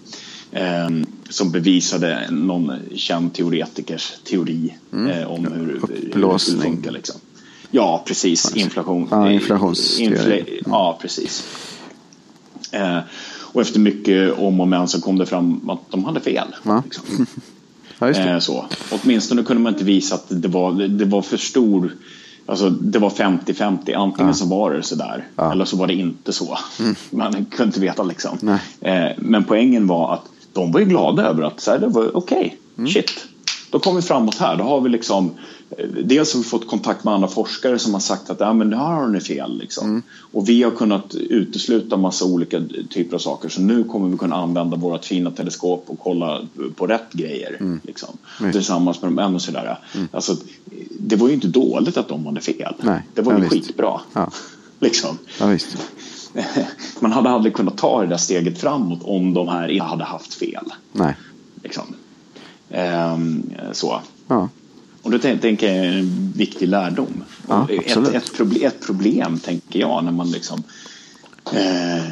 Eh, 0.52 0.90
som 1.30 1.52
bevisade 1.52 2.32
någon 2.32 2.74
känd 2.96 3.34
teoretikers 3.34 4.14
teori 4.24 4.76
eh, 4.92 5.32
om 5.32 5.46
hur, 5.46 5.82
hur 6.14 6.32
det 6.32 6.40
skulle 6.40 6.62
funka. 6.62 6.92
Liksom. 6.92 7.16
Ja, 7.72 8.04
precis. 8.08 8.56
Inflation. 8.56 9.08
Ja, 9.12 9.32
inflationsteori. 9.32 10.62
Ja, 10.66 10.98
precis. 11.02 11.44
Eh, 12.72 13.00
och 13.54 13.62
efter 13.62 13.80
mycket 13.80 14.40
om 14.40 14.60
och 14.60 14.68
men 14.68 14.88
så 14.88 15.02
kom 15.02 15.18
det 15.18 15.26
fram 15.26 15.70
att 15.70 15.92
de 15.92 16.04
hade 16.04 16.20
fel. 16.20 16.48
Ja. 16.64 16.84
Liksom. 16.86 17.26
Ja. 18.08 18.30
Eh, 18.30 18.40
så. 18.40 18.66
Åtminstone 18.92 19.44
kunde 19.44 19.64
man 19.64 19.74
inte 19.74 19.84
visa 19.86 20.16
att 20.16 20.26
det 20.30 20.48
var, 20.48 20.74
det 20.88 21.06
var 21.06 21.22
för 21.22 21.38
stor 21.38 21.92
Alltså 22.46 22.70
det 22.70 23.00
var 23.00 23.10
50-50, 23.10 23.96
antingen 23.96 24.34
så 24.36 24.46
var 24.46 24.72
det 24.72 24.84
sådär 24.84 25.28
Ja. 25.36 25.44
Mm. 25.44 25.52
eller 25.52 25.66
så 25.66 25.78
var 25.78 25.88
det 25.88 25.94
inte 25.94 26.34
så. 26.34 26.58
Man 27.10 27.34
kunde 27.46 27.64
inte 27.64 27.80
veta 27.80 28.04
liksom. 28.04 28.58
Eh, 28.82 29.06
men 29.18 29.44
poängen 29.44 29.88
var 29.88 30.14
att 30.14 30.22
de 30.54 30.72
var 30.72 30.80
ju 30.80 30.86
glada 30.86 31.24
över 31.24 31.44
att 31.44 31.60
så 31.60 31.72
här, 31.72 31.80
det 31.80 31.88
var 31.88 32.18
okej, 32.18 32.58
Mm. 32.78 32.92
shit. 32.92 33.12
Då 33.72 33.80
kom 33.80 33.96
vi 33.96 34.02
framåt 34.02 34.36
här. 34.36 34.58
Då 34.58 34.64
har 34.64 34.82
vi 34.82 34.90
liksom 34.90 35.32
eh, 35.78 35.88
Dels 36.04 36.34
har 36.34 36.40
vi 36.40 36.46
fått 36.46 36.68
kontakt 36.68 37.04
med 37.04 37.14
andra 37.14 37.28
forskare 37.28 37.80
som 37.80 37.94
har 37.94 38.02
sagt 38.02 38.30
att 38.30 38.40
ja, 38.40 38.54
men 38.54 38.70
det 38.70 38.78
här 38.78 38.94
har 38.94 39.08
ni 39.08 39.20
fel. 39.20 39.58
Liksom. 39.58 39.90
Mm. 39.90 40.02
Och 40.32 40.50
vi 40.50 40.64
har 40.64 40.72
kunnat 40.72 41.16
utesluta 41.16 41.98
massa 41.98 42.26
olika 42.26 42.62
typer 42.90 43.16
av 43.16 43.20
saker. 43.20 43.50
Så 43.50 43.62
nu 43.62 43.84
kommer 43.84 44.10
vi 44.10 44.18
kunna 44.18 44.36
använda 44.36 44.78
vårt 44.78 45.06
fina 45.06 45.32
teleskop 45.32 45.84
och 45.88 46.00
kolla 46.00 46.42
på 46.76 46.88
rätt 46.88 47.14
grejer. 47.14 47.80
Liksom. 47.84 48.18
Visst. 48.42 48.54
Tillsammans 48.54 49.02
med 49.02 49.12
de 49.12 49.20
andra 49.20 49.36
och 49.36 49.42
sådär. 49.42 49.80
Alltså, 50.12 50.36
det 51.00 51.16
var 51.16 51.28
ju 51.28 51.34
inte 51.34 51.48
dåligt 51.48 51.98
att 51.98 52.08
de 52.08 52.26
hade 52.26 52.42
fel. 52.42 52.74
Nej, 52.80 53.02
Det 53.14 53.22
var 53.22 53.34
ja, 53.34 53.38
ju 53.40 53.44
visst. 53.44 53.68
skitbra. 53.68 54.02
Ja. 54.14 54.32
Liksom. 54.80 55.18
Ja. 55.40 55.58
Man 57.00 57.12
hade 57.12 57.30
aldrig 57.30 57.54
kunnat 57.54 57.78
ta 57.78 58.02
det 58.02 58.08
där 58.08 58.18
steget 58.18 58.62
framåt 58.62 59.00
om 59.04 59.34
de 59.34 59.48
här 59.48 59.68
inte 59.68 59.86
hade 59.86 60.04
haft 60.04 60.34
fel. 60.34 60.66
Nej. 60.92 61.16
Liksom. 61.64 61.84
Ehm, 62.72 63.44
så. 63.72 64.02
Ja. 64.28 64.50
Och 65.02 65.12
då 65.12 65.18
tän- 65.18 65.40
tänker 65.40 65.74
jag 65.74 65.86
en 65.86 66.34
viktig 66.36 66.68
lärdom. 66.68 67.24
Ja, 67.48 67.68
ett, 67.70 67.98
ett, 67.98 68.34
proble- 68.38 68.68
ett 68.68 68.86
problem 68.86 69.40
tänker 69.40 69.80
jag 69.80 70.04
när 70.04 70.12
man 70.12 70.32
liksom 70.32 70.64
eh, 71.54 72.04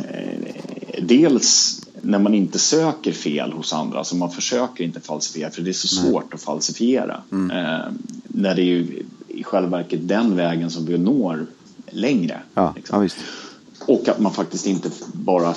Dels 1.01 1.81
när 2.01 2.19
man 2.19 2.33
inte 2.33 2.59
söker 2.59 3.11
fel 3.11 3.51
hos 3.51 3.73
andra, 3.73 3.97
alltså 3.97 4.15
man 4.15 4.31
försöker 4.31 4.83
inte 4.83 4.99
falsifiera 4.99 5.49
för 5.51 5.61
det 5.61 5.71
är 5.71 5.73
så 5.73 5.87
svårt 5.87 6.33
att 6.33 6.41
falsifiera. 6.41 7.21
Mm. 7.31 7.51
Eh, 7.51 7.85
när 8.27 8.55
det 8.55 8.61
är 8.61 8.65
ju 8.65 9.03
i 9.27 9.43
själva 9.43 9.77
verket 9.77 10.07
den 10.07 10.35
vägen 10.35 10.69
som 10.69 10.85
vi 10.85 10.97
når 10.97 11.45
längre. 11.89 12.41
Ja, 12.53 12.73
liksom. 12.75 12.95
ja, 12.95 13.01
visst. 13.01 13.17
Och 13.89 14.07
att 14.07 14.19
man 14.19 14.33
faktiskt 14.33 14.67
inte 14.67 14.89
bara 15.13 15.53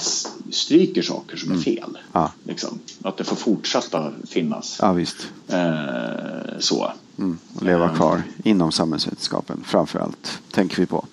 stryker 0.50 1.02
saker 1.02 1.36
som 1.36 1.52
är 1.52 1.58
fel. 1.58 1.88
Mm. 1.88 2.00
Ja. 2.12 2.32
Liksom. 2.44 2.78
Att 3.02 3.16
det 3.16 3.24
får 3.24 3.36
fortsätta 3.36 4.12
finnas. 4.28 4.78
Ja, 4.80 4.92
visst. 4.92 5.28
Eh, 5.48 6.58
så. 6.58 6.92
Mm. 7.18 7.38
Och 7.54 7.62
leva 7.62 7.88
kvar 7.88 8.22
inom 8.44 8.72
samhällsvetenskapen 8.72 9.64
framför 9.66 9.98
allt, 9.98 10.38
tänker 10.50 10.76
vi 10.76 10.86
på. 10.86 11.04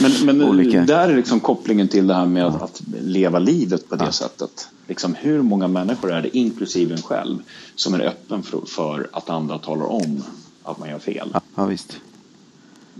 Men, 0.00 0.12
men 0.24 0.42
Olika. 0.48 0.80
där 0.80 1.08
är 1.08 1.16
liksom 1.16 1.40
kopplingen 1.40 1.88
till 1.88 2.06
det 2.06 2.14
här 2.14 2.26
med 2.26 2.46
att, 2.46 2.62
att 2.62 2.82
leva 3.02 3.38
livet 3.38 3.88
på 3.88 3.96
det 3.96 4.12
sättet. 4.12 4.68
Liksom, 4.86 5.14
hur 5.14 5.42
många 5.42 5.68
människor 5.68 6.12
är 6.12 6.22
det, 6.22 6.36
inklusive 6.36 6.94
en 6.94 7.02
själv, 7.02 7.38
som 7.74 7.94
är 7.94 8.00
öppen 8.00 8.42
för, 8.42 8.60
för 8.66 9.08
att 9.12 9.30
andra 9.30 9.58
talar 9.58 9.86
om 9.86 10.22
att 10.62 10.78
man 10.78 10.88
gör 10.88 10.98
fel? 10.98 11.30
Ja, 11.32 11.40
ja 11.54 11.64
visst. 11.64 12.00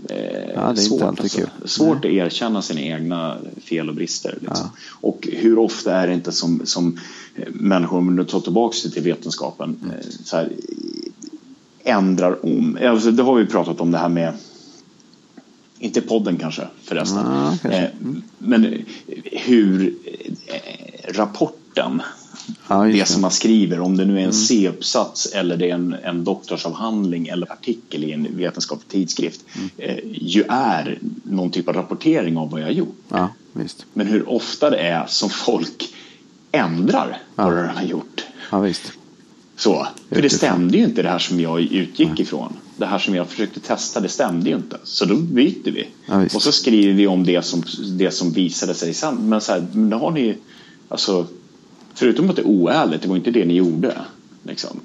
Eh, 0.09 0.49
Ja, 0.55 0.73
det 0.73 0.81
är 0.81 0.91
inte 0.93 1.07
alltid 1.07 1.23
alltså. 1.23 1.49
Svårt 1.65 2.05
att 2.05 2.11
erkänna 2.11 2.61
sina 2.61 2.81
egna 2.81 3.37
fel 3.63 3.89
och 3.89 3.95
brister. 3.95 4.37
Liksom. 4.41 4.69
Ja. 4.73 4.79
Och 5.01 5.27
hur 5.31 5.59
ofta 5.59 5.93
är 5.95 6.07
det 6.07 6.13
inte 6.13 6.31
som, 6.31 6.61
som 6.65 6.99
människor, 7.47 7.97
om 7.97 8.15
du 8.15 8.23
tar 8.25 8.39
tillbaka 8.39 8.77
det 8.83 8.89
till 8.89 9.03
vetenskapen, 9.03 9.77
Mm. 9.83 9.95
eh, 9.95 10.05
så 10.23 10.35
här, 10.35 10.49
ändrar 11.83 12.45
om. 12.45 12.77
Alltså, 12.83 13.11
det 13.11 13.23
har 13.23 13.35
vi 13.35 13.45
pratat 13.45 13.81
om 13.81 13.91
det 13.91 13.97
här 13.97 14.09
med 14.09 14.33
inte 15.79 16.01
podden 16.01 16.37
kanske 16.37 16.67
förresten. 16.83 17.17
Ja, 17.25 17.57
kanske. 17.61 17.79
Eh, 17.79 17.89
men 18.37 18.83
hur 19.31 19.93
eh, 20.47 21.13
rapporten, 21.13 22.01
Ja, 22.67 22.83
det 22.83 23.07
som 23.07 23.21
man 23.21 23.31
skriver, 23.31 23.79
om 23.79 23.97
det 23.97 24.05
nu 24.05 24.13
är 24.13 24.17
en 24.17 24.23
Mm. 24.23 24.33
C-uppsats 24.33 25.25
eller 25.25 25.57
det 25.57 25.69
är 25.69 25.73
en, 25.75 25.95
en 26.03 26.23
doktorsavhandling 26.23 27.27
eller 27.27 27.51
artikel 27.51 28.03
i 28.03 28.11
en 28.11 28.27
vetenskaplig 28.37 28.87
tidskrift, 28.89 29.41
Mm. 29.55 29.69
eh, 29.77 29.97
ju 30.13 30.43
är 30.49 30.99
någon 31.23 31.51
typ 31.51 31.67
av 31.67 31.73
rapportering 31.75 32.37
av 32.37 32.49
vad 32.51 32.61
jag 32.61 32.65
har 32.65 32.71
gjort. 32.73 32.97
Ja, 33.09 33.29
visst. 33.53 33.85
Men 33.93 34.07
hur 34.07 34.29
ofta 34.29 34.69
det 34.69 34.77
är 34.77 35.05
som 35.07 35.29
folk 35.29 35.89
ändrar 36.51 37.17
Ja. 37.35 37.45
vad 37.45 37.55
de 37.55 37.67
har 37.67 37.83
gjort. 37.83 38.23
Ja, 38.51 38.59
visst. 38.59 38.91
Så, 39.57 39.87
för 40.11 40.21
det 40.21 40.29
stämde 40.29 40.77
ju 40.77 40.83
inte 40.83 41.01
det 41.01 41.09
här 41.09 41.19
som 41.19 41.39
jag 41.39 41.61
utgick 41.61 42.19
ifrån. 42.19 42.53
Det 42.77 42.85
här 42.85 42.99
som 42.99 43.15
jag 43.15 43.27
försökte 43.29 43.59
testa, 43.59 43.99
det 43.99 44.09
stämde 44.09 44.49
ju 44.49 44.55
inte. 44.55 44.77
Så 44.83 45.05
då 45.05 45.15
byter 45.15 45.71
vi. 45.71 45.87
Ja, 46.05 46.23
och 46.35 46.41
så 46.41 46.51
skriver 46.51 46.93
vi 46.93 47.07
om 47.07 47.23
det 47.25 47.45
som, 47.45 47.63
det 47.97 48.11
som 48.11 48.31
visade 48.31 48.73
sig 48.73 48.93
sen. 48.93 49.29
Men 49.29 49.41
så 49.41 49.51
här, 49.51 49.67
men 49.73 49.99
har 49.99 50.11
ni 50.11 50.37
alltså, 50.89 51.27
förutom 51.99 52.29
att 52.29 52.35
det 52.35 52.41
är 52.41 52.47
oärligt, 52.47 53.01
det 53.01 53.07
var 53.09 53.15
inte 53.15 53.31
det 53.31 53.45
ni 53.45 53.53
gjorde. 53.53 53.93
Liksom, 54.43 54.79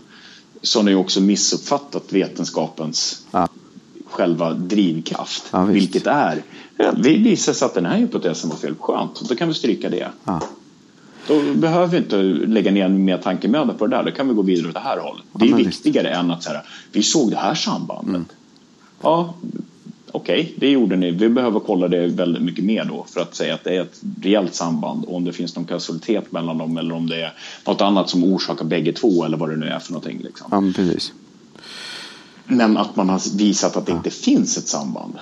så 0.62 0.78
har 0.78 0.84
ni 0.84 0.94
också 0.94 1.20
missuppfattat 1.20 2.12
vetenskapens 2.12 3.22
Ja, 3.30 3.48
själva 4.06 4.54
drivkraft. 4.54 5.44
Ja, 5.50 5.64
visst. 5.64 5.76
vilket 5.82 6.06
är, 6.06 6.42
ja, 6.76 6.92
det 6.92 7.16
visar 7.16 7.52
sig 7.52 7.66
att 7.66 7.74
den 7.74 7.86
här 7.86 7.96
hypotesen 7.98 8.50
var 8.50 8.56
fel. 8.56 8.74
Skönt, 8.80 9.20
då 9.28 9.34
kan 9.34 9.48
vi 9.48 9.54
stryka 9.54 9.90
det. 9.90 10.08
ja. 10.24 10.40
Då 11.28 11.40
behöver 11.54 11.86
vi 11.86 11.96
inte 11.96 12.16
lägga 12.22 12.70
ner 12.70 12.88
mer 12.88 13.18
tankemöda 13.18 13.72
på 13.74 13.86
det 13.86 13.96
där. 13.96 14.04
Då 14.04 14.10
kan 14.10 14.28
vi 14.28 14.34
gå 14.34 14.42
vidare 14.42 14.68
åt 14.68 14.74
det 14.74 14.80
här 14.80 14.98
hållet. 14.98 15.24
Det 15.32 15.44
är 15.44 15.50
men 15.50 15.58
viktigare 15.58 16.08
än 16.08 16.30
att 16.30 16.42
säga 16.42 16.62
vi 16.92 17.02
såg 17.02 17.30
det 17.30 17.36
här 17.36 17.54
sambandet. 17.54 18.22
Ja, 19.02 19.34
okej, 20.14 20.54
det 20.56 20.70
gjorde 20.70 20.96
ni. 20.96 21.10
Vi 21.10 21.28
behöver 21.28 21.60
kolla 21.60 21.88
det 21.88 22.06
väldigt 22.06 22.42
mycket 22.42 22.64
mer 22.64 22.84
då 22.84 23.06
för 23.08 23.20
att 23.20 23.34
säga 23.34 23.54
att 23.54 23.64
det 23.64 23.76
är 23.76 23.80
ett 23.82 24.02
rejält 24.22 24.54
samband 24.54 25.04
och 25.04 25.16
om 25.16 25.24
det 25.24 25.32
finns 25.32 25.56
någon 25.56 25.64
kausalitet 25.64 26.32
mellan 26.32 26.58
dem 26.58 26.76
eller 26.76 26.94
om 26.94 27.08
det 27.08 27.22
är 27.22 27.32
något 27.66 27.80
annat 27.80 28.10
som 28.10 28.24
orsakar 28.24 28.64
bägge 28.64 28.92
två 28.92 29.24
eller 29.24 29.36
vad 29.36 29.50
det 29.50 29.56
nu 29.56 29.66
är 29.66 29.78
för 29.78 29.92
någonting. 29.92 30.20
Liksom. 30.22 30.48
ja 30.50 30.60
men 30.60 30.72
precis. 30.72 31.12
Men 32.44 32.76
att 32.76 32.96
man 32.96 33.08
har 33.08 33.38
visat 33.38 33.76
att 33.76 33.86
det 33.86 33.92
inte 33.92 34.10
finns 34.10 34.58
ett 34.58 34.68
samband. 34.68 35.14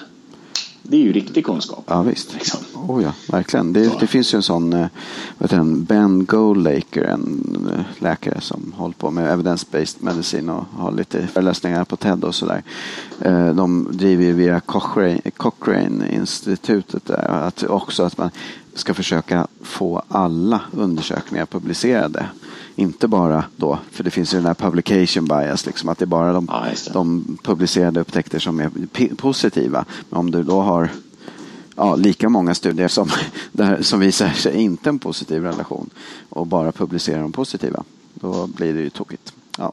Det 0.83 0.97
är 0.97 1.01
ju 1.01 1.13
riktig 1.13 1.47
kunskap. 1.47 1.85
Ja, 1.87 2.03
visst. 2.03 2.35
Liksom. 2.35 2.61
Oh, 2.89 3.03
ja, 3.03 3.13
verkligen. 3.29 3.73
Det, 3.73 4.01
det 4.01 4.07
finns 4.07 4.35
ju 4.35 4.37
en 4.37 4.43
sån, 4.43 4.73
eh, 4.73 4.87
vad 5.39 5.51
heter 5.51 5.57
den, 5.57 5.85
Ben 5.85 6.25
Goldacre, 6.25 7.07
en 7.07 7.69
eh, 7.75 8.03
läkare 8.03 8.41
som 8.41 8.73
håller 8.77 8.95
på 8.95 9.11
med 9.11 9.39
evidence-based 9.39 9.97
medicin 9.99 10.49
och 10.49 10.65
har 10.77 10.93
lite 10.93 11.27
föreläsningar 11.27 11.85
på 11.85 11.97
TED 11.97 12.25
och 12.25 12.35
sådär. 12.35 12.63
Eh, 13.21 13.55
De 13.55 13.89
driver 13.93 14.25
ju 14.25 14.33
via 14.33 14.61
Cochrane, 14.61 15.21
Cochrane-institutet 15.37 17.05
där, 17.07 17.29
att 17.29 17.63
också 17.63 18.03
att 18.03 18.19
man 18.19 18.31
ska 18.75 18.95
försöka 18.95 19.47
få 19.63 20.03
alla 20.09 20.61
undersökningar 20.73 21.47
publicerade. 21.47 22.27
Inte 22.77 23.09
bara 23.09 23.45
då, 23.57 23.79
för 23.91 24.05
det 24.05 24.11
finns 24.11 24.35
ju 24.35 24.39
den 24.39 24.47
här 24.47 24.55
publication 24.55 25.25
bias, 25.25 25.67
liksom, 25.67 25.89
att 25.89 25.99
det 25.99 26.05
är 26.05 26.07
bara 26.07 26.33
de, 26.33 26.47
Ja, 26.51 26.65
det. 26.87 26.93
de 26.93 27.39
publicerade 27.43 28.01
upptäckter 28.01 28.39
som 28.39 28.61
är 28.61 28.71
positiva. 29.17 29.85
Men 30.11 30.19
om 30.19 30.31
du 30.31 30.43
då 30.43 30.61
har 30.61 30.91
ja, 31.77 31.97
lika 31.97 32.29
många 32.29 32.55
studier 32.55 32.89
som, 32.89 33.09
där, 33.53 33.83
som 33.83 34.01
visar 34.01 34.31
sig 34.31 34.57
inte 34.61 34.89
en 34.89 34.99
positiv 34.99 35.43
relation 35.43 35.91
och 36.29 36.47
bara 36.47 36.73
publicerar 36.73 37.23
de 37.23 37.33
positiva, 37.33 37.85
då 38.15 38.47
blir 38.47 38.73
det 38.75 38.81
ju 38.81 38.91
tokigt. 38.91 39.33
Ja. 39.59 39.73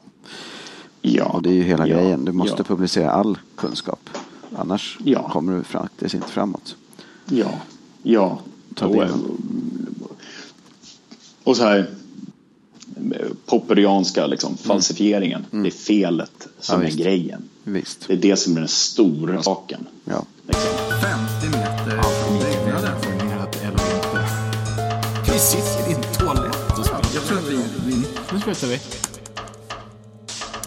Ja. 1.02 1.24
Och 1.24 1.42
det 1.42 1.50
är 1.50 1.54
ju 1.54 1.62
hela 1.62 1.86
ja, 1.86 1.96
grejen. 1.96 2.24
Du 2.24 2.32
måste 2.32 2.54
ja, 2.58 2.64
publicera 2.64 3.10
all 3.10 3.38
kunskap. 3.56 4.10
Annars 4.56 4.98
Ja. 5.04 5.28
kommer 5.28 5.56
du 5.56 5.64
faktiskt 5.64 6.14
inte 6.14 6.28
framåt. 6.28 6.76
Ja. 7.26 7.50
Ja. 8.02 8.38
Ta 8.74 8.86
Och, 8.86 8.92
bilden. 8.92 9.20
och 11.44 11.56
så 11.56 11.62
här 11.64 11.90
popperianska 13.50 14.26
liksom, 14.26 14.56
falsifieringen. 14.56 15.46
Det 15.50 15.66
är 15.66 15.70
felet 15.70 16.48
som 16.60 16.80
Mm. 16.80 16.86
Ja, 16.86 16.94
är 16.94 17.04
grejen. 17.04 17.42
Visst. 17.64 18.04
Det 18.06 18.12
är 18.12 18.16
det 18.16 18.36
som 18.36 18.56
är 18.56 18.60
den 18.60 18.68
stora 18.68 19.42
saken. 19.42 19.86
Ja. 20.04 20.24
Liksom. 20.46 20.70
50 21.42 21.58
meter 21.58 22.02
från 22.02 22.38
byggnaden. 22.38 22.96
Informerat 22.96 23.56
eller 23.56 23.70
inte. 23.70 25.32
Vi 25.32 25.38
sitter 25.38 25.90
i 25.90 25.94
din 25.94 26.02
toalett 26.18 26.78
och 26.78 26.84
spelar. 26.84 27.02
Jag 27.14 27.24
tror 27.24 27.38
att 27.38 27.48
vi... 27.48 27.56
vi 27.86 27.94
Nu 28.32 28.40
slutar 28.40 28.66
vi. 28.66 28.80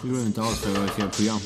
Går 0.02 0.20
inte 0.20 0.40
fel 0.40 1.08
program. 1.08 1.40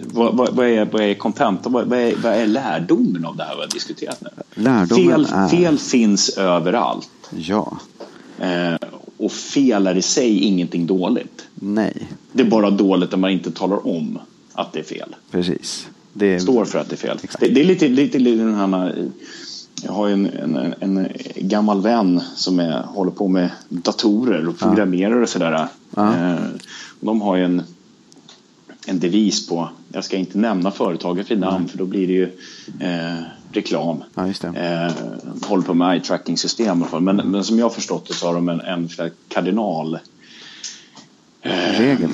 Vad, 0.00 0.36
vad, 0.36 0.56
vad 0.56 0.66
är, 0.66 0.84
vad 0.84 1.02
är 1.02 1.14
content 1.14 1.66
och 1.66 1.72
vad, 1.72 1.86
vad, 1.86 1.98
är, 1.98 2.16
vad 2.16 2.32
är 2.32 2.46
lärdomen 2.46 3.24
av 3.24 3.36
det 3.36 3.44
här 3.44 3.54
vi 3.54 3.60
har 3.60 3.68
diskuterat 3.68 4.20
nu? 4.20 4.30
Lärdomen 4.54 5.04
fel, 5.04 5.26
är... 5.32 5.48
fel 5.48 5.78
finns 5.78 6.28
överallt. 6.28 7.10
Ja. 7.30 7.76
Eh, 8.38 8.74
och 9.22 9.32
fel 9.32 9.86
är 9.86 9.94
i 9.94 10.02
sig 10.02 10.38
ingenting 10.38 10.86
dåligt. 10.86 11.46
Nej. 11.54 12.08
Det 12.32 12.42
är 12.42 12.50
bara 12.50 12.70
dåligt 12.70 13.10
när 13.10 13.18
man 13.18 13.30
inte 13.30 13.50
talar 13.50 13.86
om 13.86 14.18
att 14.52 14.72
det 14.72 14.78
är 14.78 14.84
fel. 14.84 15.14
Precis. 15.30 15.88
Det 16.12 16.34
är... 16.34 16.38
Står 16.38 16.64
för 16.64 16.78
att 16.78 16.88
det 16.88 16.94
är 16.94 16.96
fel. 16.96 17.18
Det, 17.40 17.48
det 17.48 17.60
är 17.60 17.64
lite, 17.64 17.88
lite, 17.88 18.18
lite 18.18 18.42
den 18.42 18.54
här... 18.54 18.94
Jag 19.84 19.92
har 19.92 20.06
ju 20.08 20.12
en, 20.12 20.26
en, 20.26 20.76
en 20.80 21.08
gammal 21.36 21.82
vän 21.82 22.20
som 22.36 22.60
är, 22.60 22.82
håller 22.82 23.10
på 23.10 23.28
med 23.28 23.50
datorer 23.68 24.48
och 24.48 24.58
programmerar 24.58 25.22
och 25.22 25.28
sådär. 25.28 25.68
Ja. 25.94 26.16
Eh, 26.16 26.40
de 27.00 27.20
har 27.20 27.36
ju 27.36 27.44
en, 27.44 27.62
en 28.86 28.98
devis 28.98 29.46
på, 29.46 29.68
jag 29.92 30.04
ska 30.04 30.16
inte 30.16 30.38
nämna 30.38 30.70
företaget 30.70 31.30
vid 31.30 31.38
namn 31.38 31.68
för 31.68 31.78
då 31.78 31.84
blir 31.84 32.06
det 32.06 32.12
ju 32.12 32.30
eh, 32.80 33.22
reklam. 33.56 34.02
Ja. 34.14 34.26
Eh, 34.54 34.92
håller 35.42 35.62
på 35.62 35.74
med 35.74 35.92
eye 35.94 36.00
tracking 36.00 36.38
system 36.38 36.66
i 36.66 36.70
alla 36.70 36.86
fall. 36.86 37.00
Men, 37.00 37.16
men 37.16 37.44
som 37.44 37.58
jag 37.58 37.64
har 37.64 37.70
förstått 37.70 38.08
det 38.08 38.14
så 38.14 38.26
har 38.26 38.34
de 38.34 38.48
en, 38.48 38.60
en 38.60 38.88
kardinal 39.28 39.98
Regel. 41.42 42.10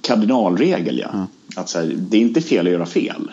kardinalregel. 0.00 0.98
Ja. 0.98 1.26
Att 1.56 1.68
så 1.68 1.78
här, 1.78 1.94
det 1.96 2.16
är 2.16 2.20
inte 2.20 2.40
fel 2.40 2.66
att 2.66 2.72
göra 2.72 2.86
fel. 2.86 3.30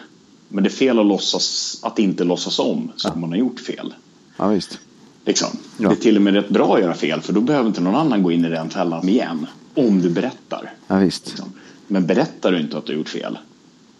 Men 0.49 0.63
det 0.63 0.67
är 0.67 0.71
fel 0.71 0.99
att, 0.99 1.05
låtsas, 1.05 1.79
att 1.83 1.99
inte 1.99 2.23
låtsas 2.23 2.59
om 2.59 2.91
som 2.95 3.21
man 3.21 3.29
har 3.29 3.37
gjort 3.37 3.59
fel. 3.59 3.93
Ja, 4.37 4.47
visst. 4.47 4.79
Liksom. 5.25 5.47
Ja. 5.77 5.89
Det 5.89 5.95
är 5.95 5.99
till 5.99 6.15
och 6.15 6.21
med 6.21 6.33
rätt 6.33 6.49
bra 6.49 6.75
att 6.75 6.81
göra 6.81 6.93
fel 6.93 7.21
för 7.21 7.33
då 7.33 7.41
behöver 7.41 7.67
inte 7.67 7.81
någon 7.81 7.95
annan 7.95 8.23
gå 8.23 8.31
in 8.31 8.45
i 8.45 8.49
den 8.49 8.69
fällan 8.69 9.09
igen. 9.09 9.47
Om 9.73 10.01
du 10.01 10.09
berättar. 10.09 10.73
Ja, 10.87 10.97
visst. 10.97 11.27
Liksom. 11.27 11.53
Men 11.87 12.05
berättar 12.05 12.51
du 12.51 12.59
inte 12.59 12.77
att 12.77 12.85
du 12.85 12.93
har 12.93 12.97
gjort 12.97 13.09
fel. 13.09 13.37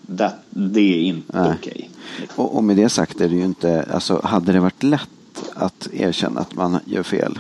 Det, 0.10 0.34
det 0.50 0.82
är 0.82 1.02
inte 1.02 1.56
okej. 1.60 1.90
Liksom. 2.18 2.46
Och, 2.46 2.56
och 2.56 2.64
med 2.64 2.78
det 2.78 2.90
sagt 2.90 3.22
är 3.22 3.30
det 3.30 3.36
ju 3.36 3.46
inte, 3.46 3.86
alltså 3.94 4.22
hade 4.24 4.52
det 4.52 4.60
varit 4.60 4.84
lätt 4.84 5.10
att 5.54 5.88
erkänna 5.94 6.40
att 6.40 6.56
man 6.56 6.80
gör 6.86 7.04
fel, 7.04 7.40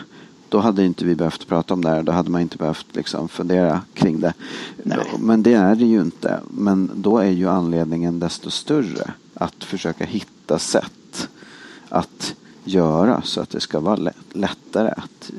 då 0.49 0.59
hade 0.59 0.85
inte 0.85 1.05
vi 1.05 1.15
behövt 1.15 1.47
prata 1.47 1.73
om 1.73 1.83
det 1.83 1.89
här. 1.89 2.03
Då 2.03 2.11
hade 2.11 2.29
man 2.29 2.41
inte 2.41 2.57
behövt 2.57 2.85
liksom 2.95 3.29
fundera 3.29 3.81
kring 3.93 4.19
det. 4.19 4.33
Nej. 4.83 4.97
Men 5.19 5.43
det 5.43 5.53
är 5.53 5.75
det 5.75 5.85
ju 5.85 6.01
inte. 6.01 6.39
Men 6.51 6.91
då 6.95 7.17
är 7.17 7.31
ju 7.31 7.49
anledningen 7.49 8.19
desto 8.19 8.49
större 8.49 9.11
att 9.33 9.63
försöka 9.63 10.05
hitta 10.05 10.59
sätt 10.59 11.29
att 11.89 12.35
göra 12.63 13.21
så 13.21 13.41
att 13.41 13.49
det 13.49 13.59
ska 13.59 13.79
vara 13.79 13.95
lätt, 13.95 14.15
lättare 14.33 14.91
att 14.97 15.31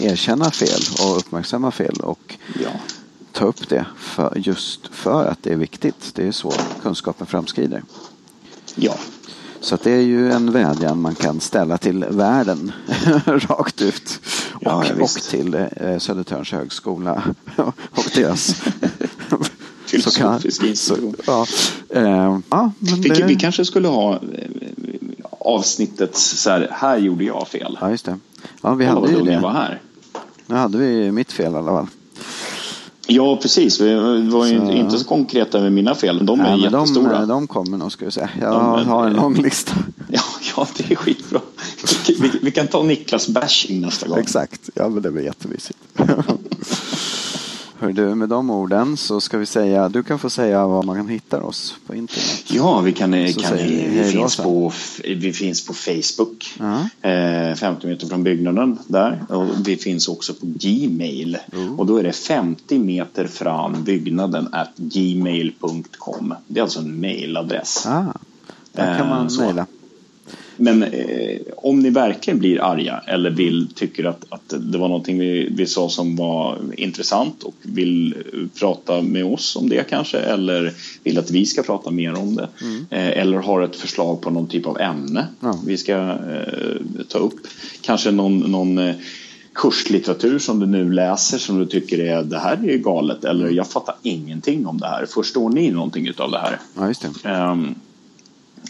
erkänna 0.00 0.50
fel 0.50 0.80
och 1.02 1.16
uppmärksamma 1.16 1.70
fel 1.70 2.00
och 2.00 2.36
Ja. 2.62 2.70
Ta 3.32 3.44
upp 3.44 3.68
det 3.68 3.86
för, 3.96 4.32
just 4.36 4.88
för 4.94 5.24
att 5.26 5.42
det 5.42 5.52
är 5.52 5.56
viktigt. 5.56 6.10
Det 6.14 6.26
är 6.28 6.32
så 6.32 6.52
kunskapen 6.82 7.26
framskrider. 7.26 7.82
ja. 8.74 8.94
Så 9.60 9.78
det 9.82 9.90
är 9.92 10.00
ju 10.00 10.32
en 10.32 10.52
vädjan 10.52 11.00
man 11.00 11.14
kan 11.14 11.40
ställa 11.40 11.78
till 11.78 12.04
världen 12.10 12.72
rakt 13.26 13.82
ut. 13.82 14.20
Och, 14.52 14.62
Ja, 14.64 14.84
och 15.00 15.08
till 15.10 15.54
eh, 15.54 15.98
Södertörns 15.98 16.52
högskola 16.52 17.22
och 17.90 18.10
deras 18.14 18.54
Filosofiska 19.86 20.66
institution. 20.66 21.14
ja, 21.26 21.46
eh, 21.88 22.38
ja, 22.50 22.72
det, 22.78 23.24
vi 23.26 23.36
kanske 23.36 23.64
skulle 23.64 23.88
ha 23.88 24.14
eh, 24.14 24.20
avsnittet 25.30 26.16
så 26.16 26.50
här, 26.50 26.68
här 26.72 26.98
gjorde 26.98 27.24
jag 27.24 27.48
fel. 27.48 27.78
Ja, 27.80 27.90
just 27.90 28.04
det. 28.04 28.18
Ja, 28.62 28.74
vi 28.74 28.86
Kolla 28.86 29.00
hade 29.00 29.12
ju 29.12 29.32
jag 29.32 29.40
var 29.40 29.52
det. 29.52 29.58
här. 29.58 29.80
Nu 30.46 30.54
hade 30.54 30.78
vi 30.78 31.12
mitt 31.12 31.32
fel 31.32 31.52
i 31.52 31.56
alla 31.56 31.70
fall. 31.70 31.86
Ja, 33.10 33.36
precis. 33.36 33.80
Vi 33.80 33.94
var 34.30 34.46
ju 34.46 34.58
Så- 34.58 34.72
inte 34.72 34.98
så 34.98 35.04
konkreta 35.04 35.60
med 35.60 35.72
mina 35.72 35.94
fel. 35.94 36.26
De 36.26 36.40
är 36.40 36.44
Nej, 36.44 36.60
men 36.60 36.72
de, 36.72 36.80
jättestora. 36.80 37.26
de 37.26 37.46
kommer 37.46 37.78
nog, 37.78 37.92
ska 37.92 38.04
vi 38.04 38.10
säga. 38.10 38.30
Jag 38.40 38.52
De- 38.52 38.86
har 38.88 39.06
en 39.06 39.12
lång 39.12 39.34
lista. 39.34 39.72
Ja, 40.10 40.20
ja, 40.56 40.66
det 40.76 40.90
är 40.90 40.96
skitbra. 40.96 41.40
Vi, 42.08 42.14
vi, 42.20 42.30
vi 42.42 42.50
kan 42.50 42.66
ta 42.66 42.82
Niklas 42.82 43.28
bashing 43.28 43.80
nästa 43.80 44.08
gång. 44.08 44.18
Exakt, 44.18 44.70
ja 44.74 44.88
men 44.88 45.02
det 45.02 45.10
blir 45.10 45.22
jättemysigt. 45.24 45.78
Hör 47.80 47.92
du, 47.92 48.14
med 48.14 48.28
de 48.28 48.50
orden 48.50 48.96
så 48.96 49.20
ska 49.20 49.38
vi 49.38 49.46
säga, 49.46 49.88
du 49.88 50.02
kan 50.02 50.18
få 50.18 50.30
säga 50.30 50.66
var 50.66 50.82
man 50.82 50.96
kan 50.96 51.08
hitta 51.08 51.42
oss 51.42 51.74
på 51.86 51.94
internet. 51.94 52.44
Ja, 52.50 52.80
vi, 52.80 52.92
kan, 52.92 53.14
eh, 53.14 53.32
Så 53.32 53.40
kan, 53.40 53.56
vi 53.56 53.98
då 54.02 54.04
finns 54.04 54.36
på, 54.36 54.72
vi 55.04 55.32
finns 55.32 55.66
på 55.66 55.74
Facebook. 55.74 56.54
Ja. 56.58 57.08
Eh, 57.10 57.54
50 57.54 57.86
meter 57.86 58.06
från 58.06 58.22
byggnaden 58.22 58.78
där. 58.86 59.24
Och 59.28 59.46
vi 59.68 59.76
finns 59.76 60.08
också 60.08 60.34
på 60.34 60.46
Gmail. 60.46 61.38
Oh. 61.52 61.78
Och 61.80 61.86
då 61.86 61.96
är 61.96 62.02
det 62.02 62.12
50 62.12 62.78
meter 62.78 63.26
fram 63.26 63.84
byggnaden 63.84 64.48
at 64.52 64.70
gmail.com. 64.76 66.34
Det 66.46 66.60
är 66.60 66.62
alltså 66.62 66.78
en 66.80 67.00
mailadress. 67.00 67.86
Ah, 67.86 68.04
där 68.72 68.98
kan 68.98 69.06
Eh, 69.06 69.08
man 69.16 69.30
så. 69.30 69.40
mejla. 69.42 69.66
Men 70.60 70.82
eh, 70.82 71.38
om 71.56 71.80
ni 71.80 71.90
verkligen 71.90 72.38
blir 72.38 72.62
arga 72.62 73.02
eller 73.06 73.30
vill, 73.30 73.68
tycker 73.74 74.04
att, 74.04 74.24
att 74.28 74.54
det 74.58 74.78
var 74.78 74.88
någonting 74.88 75.18
vi, 75.18 75.48
vi 75.52 75.66
sa 75.66 75.88
som 75.88 76.16
var 76.16 76.58
intressant 76.76 77.42
och 77.42 77.54
vill 77.62 78.14
eh, 78.32 78.38
prata 78.60 79.02
med 79.02 79.24
oss 79.24 79.56
om 79.56 79.68
det 79.68 79.90
kanske 79.90 80.18
eller 80.18 80.72
vill 81.04 81.18
att 81.18 81.30
vi 81.30 81.46
ska 81.46 81.62
prata 81.62 81.90
mer 81.90 82.14
om 82.18 82.36
det 82.36 82.48
eh, 82.90 83.08
eller 83.18 83.38
har 83.38 83.62
ett 83.62 83.76
förslag 83.76 84.20
på 84.20 84.30
någon 84.30 84.46
typ 84.46 84.66
av 84.66 84.80
ämne 84.80 85.26
Ja. 85.40 85.58
vi 85.66 85.76
ska 85.76 85.92
eh, 85.92 86.76
ta 87.08 87.18
upp. 87.18 87.40
Kanske 87.80 88.10
någon, 88.10 88.38
någon 88.38 88.78
eh, 88.78 88.94
kurslitteratur 89.54 90.38
som 90.38 90.60
du 90.60 90.66
nu 90.66 90.92
läser 90.92 91.38
som 91.38 91.58
du 91.58 91.66
tycker 91.66 91.98
är 91.98 92.22
det 92.22 92.38
här 92.38 92.56
är 92.56 92.72
ju 92.72 92.78
galet 92.78 93.24
eller 93.24 93.50
jag 93.50 93.70
fattar 93.70 93.94
ingenting 94.02 94.66
om 94.66 94.78
det 94.78 94.86
här. 94.86 95.06
Förstår 95.06 95.50
ni 95.50 95.70
någonting 95.70 96.08
av 96.16 96.30
det 96.30 96.38
här? 96.38 96.58
Ja. 96.76 96.92
Ehm, 97.30 97.74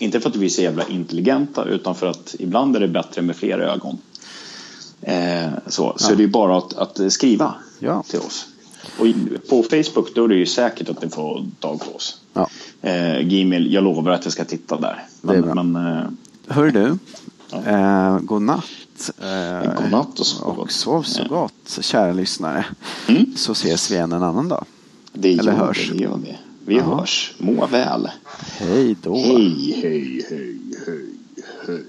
inte 0.01 0.21
för 0.21 0.31
att 0.31 0.37
vi 0.37 0.47
är 0.47 0.51
så 0.51 0.63
jävla 0.63 0.87
intelligenta 0.89 1.65
utan 1.65 1.95
för 1.95 2.07
att 2.07 2.35
ibland 2.39 2.77
är 2.77 2.81
det 2.81 2.89
bättre 2.89 3.23
med 3.23 3.37
fler 3.37 3.59
ögon. 3.59 3.99
Eh, 5.01 5.49
så 5.67 5.95
så 5.97 6.13
Ja. 6.13 6.17
det 6.17 6.23
är 6.25 6.29
bara 6.29 6.59
att, 6.59 6.73
att 6.75 7.13
skriva 7.13 7.55
Ja. 7.79 8.03
till 8.03 8.19
oss. 8.19 8.47
Och 8.99 9.07
på 9.49 9.63
Facebook 9.63 10.15
då 10.15 10.25
är 10.25 10.29
det 10.29 10.35
ju 10.35 10.47
säkert 10.47 10.89
att 10.89 11.03
ni 11.03 11.09
får 11.09 11.47
tag 11.61 11.81
på 11.81 11.97
oss. 11.97 12.21
Ja. 12.33 12.49
Eh, 12.83 13.21
Gmail, 13.21 13.73
jag 13.73 13.85
lovar 13.85 14.13
att 14.13 14.25
jag 14.25 14.33
ska 14.33 14.45
titta 14.45 14.81
där. 14.81 15.05
Men, 15.21 15.41
men 15.41 15.77
eh, 15.97 16.03
Hör 16.49 16.71
du, 16.71 16.99
Ja. 17.51 17.65
eh, 17.67 18.19
god 18.19 18.43
natt. 18.43 18.65
Eh, 19.19 19.75
God 19.83 19.91
natt 19.91 20.19
och 20.21 20.27
sov 20.27 20.59
och 20.59 20.73
sov 20.73 21.03
så 21.03 21.25
gott, 21.29 21.79
kära 21.81 22.13
lyssnare. 22.13 22.65
Mm. 23.09 23.37
Så 23.37 23.53
ses 23.53 23.91
vi 23.91 23.95
igen 23.95 24.13
en 24.13 24.23
annan 24.23 24.49
dag. 24.49 24.65
det 25.13 25.33
Eller 25.39 25.53
gör 25.53 25.59
hörs. 25.59 25.91
vi. 25.93 25.99
Det 25.99 26.05
gör 26.05 26.19
vi. 26.25 26.37
Vi 26.69 26.81
Aha. 26.81 27.01
hörs. 27.01 27.35
Må 27.39 27.67
väl. 27.67 28.11
Hej 28.59 28.97
då. 29.03 29.15
Hej, 29.15 29.81
hej, 29.83 30.25
hej, 30.31 30.61
hej, 30.87 31.09
hej. 31.67 31.85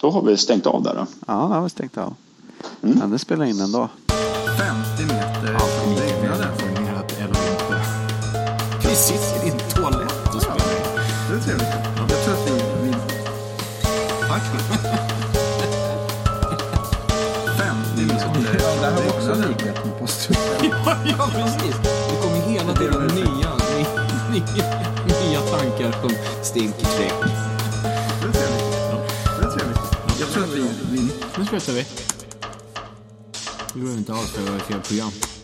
Då 0.00 0.10
har 0.10 0.22
vi 0.22 0.36
stängt 0.36 0.66
av 0.66 0.82
där 0.82 0.94
då. 0.94 1.06
Ja, 1.26 1.34
då 1.34 1.54
har 1.54 1.62
vi 1.62 1.70
stängt 1.70 1.98
av. 1.98 2.14
Mm. 2.82 2.98
Men 2.98 3.10
det 3.10 3.18
spelar 3.18 3.44
in 3.44 3.60
ändå. 3.60 3.88
50 4.08 5.02
meter 5.02 5.52
ja, 5.52 5.58
från 5.58 5.94
byggnaden. 5.94 6.48
Vi 8.82 8.96
sitter 8.96 9.46
i 9.46 9.50
en 9.50 9.58
toalett 9.58 10.34
och 10.34 10.42
spelar 10.42 10.56
in. 10.56 10.82
Det 11.30 11.36
är 11.36 11.40
trevligt. 11.40 11.68
Jag 12.08 12.24
tror 12.24 12.34
att 12.34 12.46
det 12.46 12.52
är 12.52 12.82
vi... 12.82 12.92
Tack. 14.28 14.42
50 17.96 18.02
meter. 18.02 18.58
Ja, 18.58 18.74
det 18.80 18.86
här 18.86 18.92
var 18.92 19.08
också 19.16 19.32
en 19.32 19.40
likhet 19.40 19.89
påståendet. 20.10 20.72
ja, 20.84 20.96
ja, 21.04 21.30
precis. 21.32 21.76
Det 21.82 22.16
kommer 22.22 22.40
hela 22.50 22.74
tiden 22.74 23.06
nya, 23.06 23.50
nya, 24.30 24.90
nya, 25.06 25.40
tankar 25.40 26.00
som 26.00 26.10
stinker 26.42 26.86
trevligt. 26.86 27.34
Jag 30.20 30.28
tror 30.28 30.42
att 30.44 30.50
vi, 30.50 30.68
vi 30.90 31.10
Nu 31.38 31.46
slutar 31.46 31.72
vi. 31.72 31.86
Det 33.74 33.80
går 33.80 33.90
inte 33.90 34.12
alls 34.12 34.30
för 34.30 34.42
det 34.42 34.50
var 34.50 34.58
fel 34.58 34.80
program. 34.80 35.39